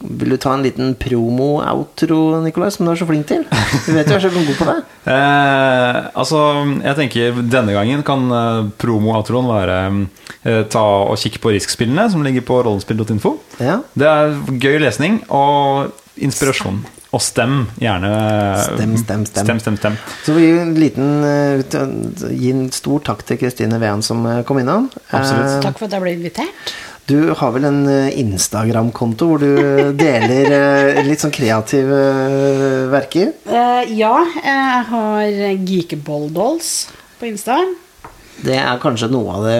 vil 0.01 0.35
du 0.35 0.37
ta 0.37 0.55
en 0.55 0.65
liten 0.65 0.95
promo-outro, 0.95 2.41
Nikolai, 2.45 2.71
som 2.71 2.87
du 2.87 2.93
er 2.95 3.01
så 3.01 3.09
flink 3.09 3.29
til? 3.31 3.45
Du 3.87 3.93
vet 3.93 4.09
jo 4.09 4.17
jeg 4.17 4.23
er 4.23 4.27
så 4.29 4.35
god 4.37 4.57
på 4.59 4.71
det. 4.71 4.81
Eh, 5.03 5.97
altså, 6.15 6.39
jeg 6.79 6.95
tenker 6.95 7.41
denne 7.51 7.75
gangen 7.75 8.05
kan 8.07 8.23
eh, 8.31 8.69
promo-outroen 8.79 9.49
være 9.51 9.79
eh, 10.47 10.61
ta 10.71 10.85
og 11.11 11.19
kikke 11.19 11.43
på 11.43 11.57
Risk-spillene 11.57 12.07
som 12.13 12.23
ligger 12.23 12.47
på 12.47 12.61
rollespill.info. 12.63 13.35
Ja. 13.59 13.81
Det 13.99 14.07
er 14.07 14.39
gøy 14.63 14.79
lesning 14.85 15.19
og 15.27 15.91
inspirasjon. 16.23 16.85
Og 17.13 17.21
stem 17.21 17.67
gjerne. 17.77 18.11
Stem, 18.65 18.95
stem, 18.97 19.25
stem. 19.29 19.45
stem, 19.45 19.59
stem, 19.61 19.77
stem. 19.77 19.97
Så 20.25 20.33
vi 20.33 20.47
gir 20.47 20.63
en 20.63 20.73
liten 20.81 21.11
eh, 21.29 21.61
Gi 22.33 22.53
en 22.55 22.71
stor 22.73 23.03
takk 23.05 23.21
til 23.29 23.37
Kristine 23.43 23.77
Ven 23.83 24.01
som 24.05 24.25
eh, 24.25 24.41
kom 24.49 24.63
innom. 24.63 24.89
Absolutt. 25.11 25.59
Eh, 25.59 25.61
takk 25.67 25.77
for 25.77 25.91
at 25.91 25.99
jeg 25.99 26.05
ble 26.07 26.15
invitert. 26.17 26.73
Du 27.11 27.35
har 27.37 27.51
vel 27.53 27.67
en 27.69 27.83
Instagram-konto 27.91 29.27
hvor 29.29 29.43
du 29.43 29.93
deler 29.99 31.03
litt 31.05 31.21
sånn 31.21 31.35
kreative 31.35 31.99
eh, 32.01 32.77
verker? 32.93 33.35
Ja, 33.93 34.15
jeg 34.41 34.85
har 34.89 35.41
Geekeball-dolls 35.69 36.71
på 37.21 37.29
Insta. 37.29 37.59
Det 38.43 38.57
er 38.57 38.81
kanskje 38.81 39.11
noe 39.13 39.35
av 39.37 39.45
det 39.45 39.59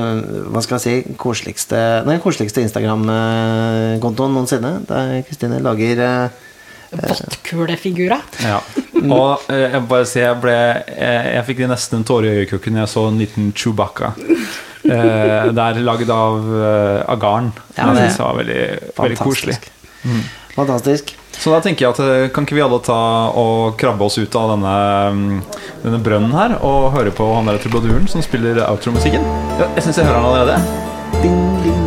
hva 0.55 0.63
skal 0.65 0.79
jeg 0.79 1.05
si, 1.05 1.17
koseligste 1.21 1.83
Nei, 2.09 2.17
koseligste 2.25 2.65
Instagram-kontoen 2.65 4.33
noensinne. 4.39 4.73
Der 4.89 5.21
Kristine 5.29 5.61
lager 5.61 6.01
eh, 6.93 7.07
Vatkulefigurer. 7.09 8.21
Ja. 8.45 8.61
Og 9.03 9.49
eh, 9.51 9.69
jeg 9.73 9.83
bare 9.91 10.07
si, 10.07 10.21
jeg 10.21 10.37
ble 10.43 10.53
Jeg, 10.55 11.33
jeg 11.35 11.45
fikk 11.49 11.65
nesten 11.73 11.99
en 12.01 12.05
tåre 12.07 12.29
i 12.31 12.43
øyekroken 12.45 12.77
da 12.79 12.85
jeg 12.85 12.93
så 12.93 13.07
en 13.09 13.19
liten 13.19 13.53
Chewbacca. 13.57 14.13
Eh, 14.83 15.49
det 15.55 15.63
er 15.65 15.81
lagd 15.87 16.11
av, 16.11 16.39
eh, 16.59 17.01
av 17.09 17.19
garn. 17.23 17.53
Ja, 17.77 17.87
jeg 17.89 17.95
det- 17.95 18.05
synes 18.05 18.17
det 18.17 18.25
var 18.27 18.39
veldig, 18.43 18.63
veldig 19.01 19.19
koselig. 19.23 19.59
fantastisk. 19.59 20.39
Fantastisk. 20.55 21.15
Så 21.43 21.51
da 21.51 21.61
tenker 21.65 21.87
jeg 21.87 21.95
at 21.95 22.01
eh, 22.05 22.29
kan 22.35 22.45
ikke 22.45 22.55
vi 22.59 22.63
alle 22.63 22.79
ta 22.85 22.99
og 23.41 23.79
krabbe 23.81 24.05
oss 24.05 24.19
ut 24.21 24.35
av 24.37 24.51
denne, 24.53 24.75
mm, 25.17 25.43
denne 25.83 26.03
brønnen 26.05 26.35
her 26.37 26.59
og 26.61 26.93
høre 26.93 27.11
på 27.17 27.31
han 27.35 27.49
der 27.49 27.59
trubaduren 27.63 28.07
som 28.11 28.23
spiller 28.23 28.61
outro-musikken? 28.69 29.25
Ja, 29.59 29.71
jeg 29.79 29.83
syns 29.89 29.97
jeg 30.03 30.07
hører 30.11 30.21
han 30.21 30.29
allerede. 30.29 30.61
Ding, 31.23 31.41
ding. 31.65 31.82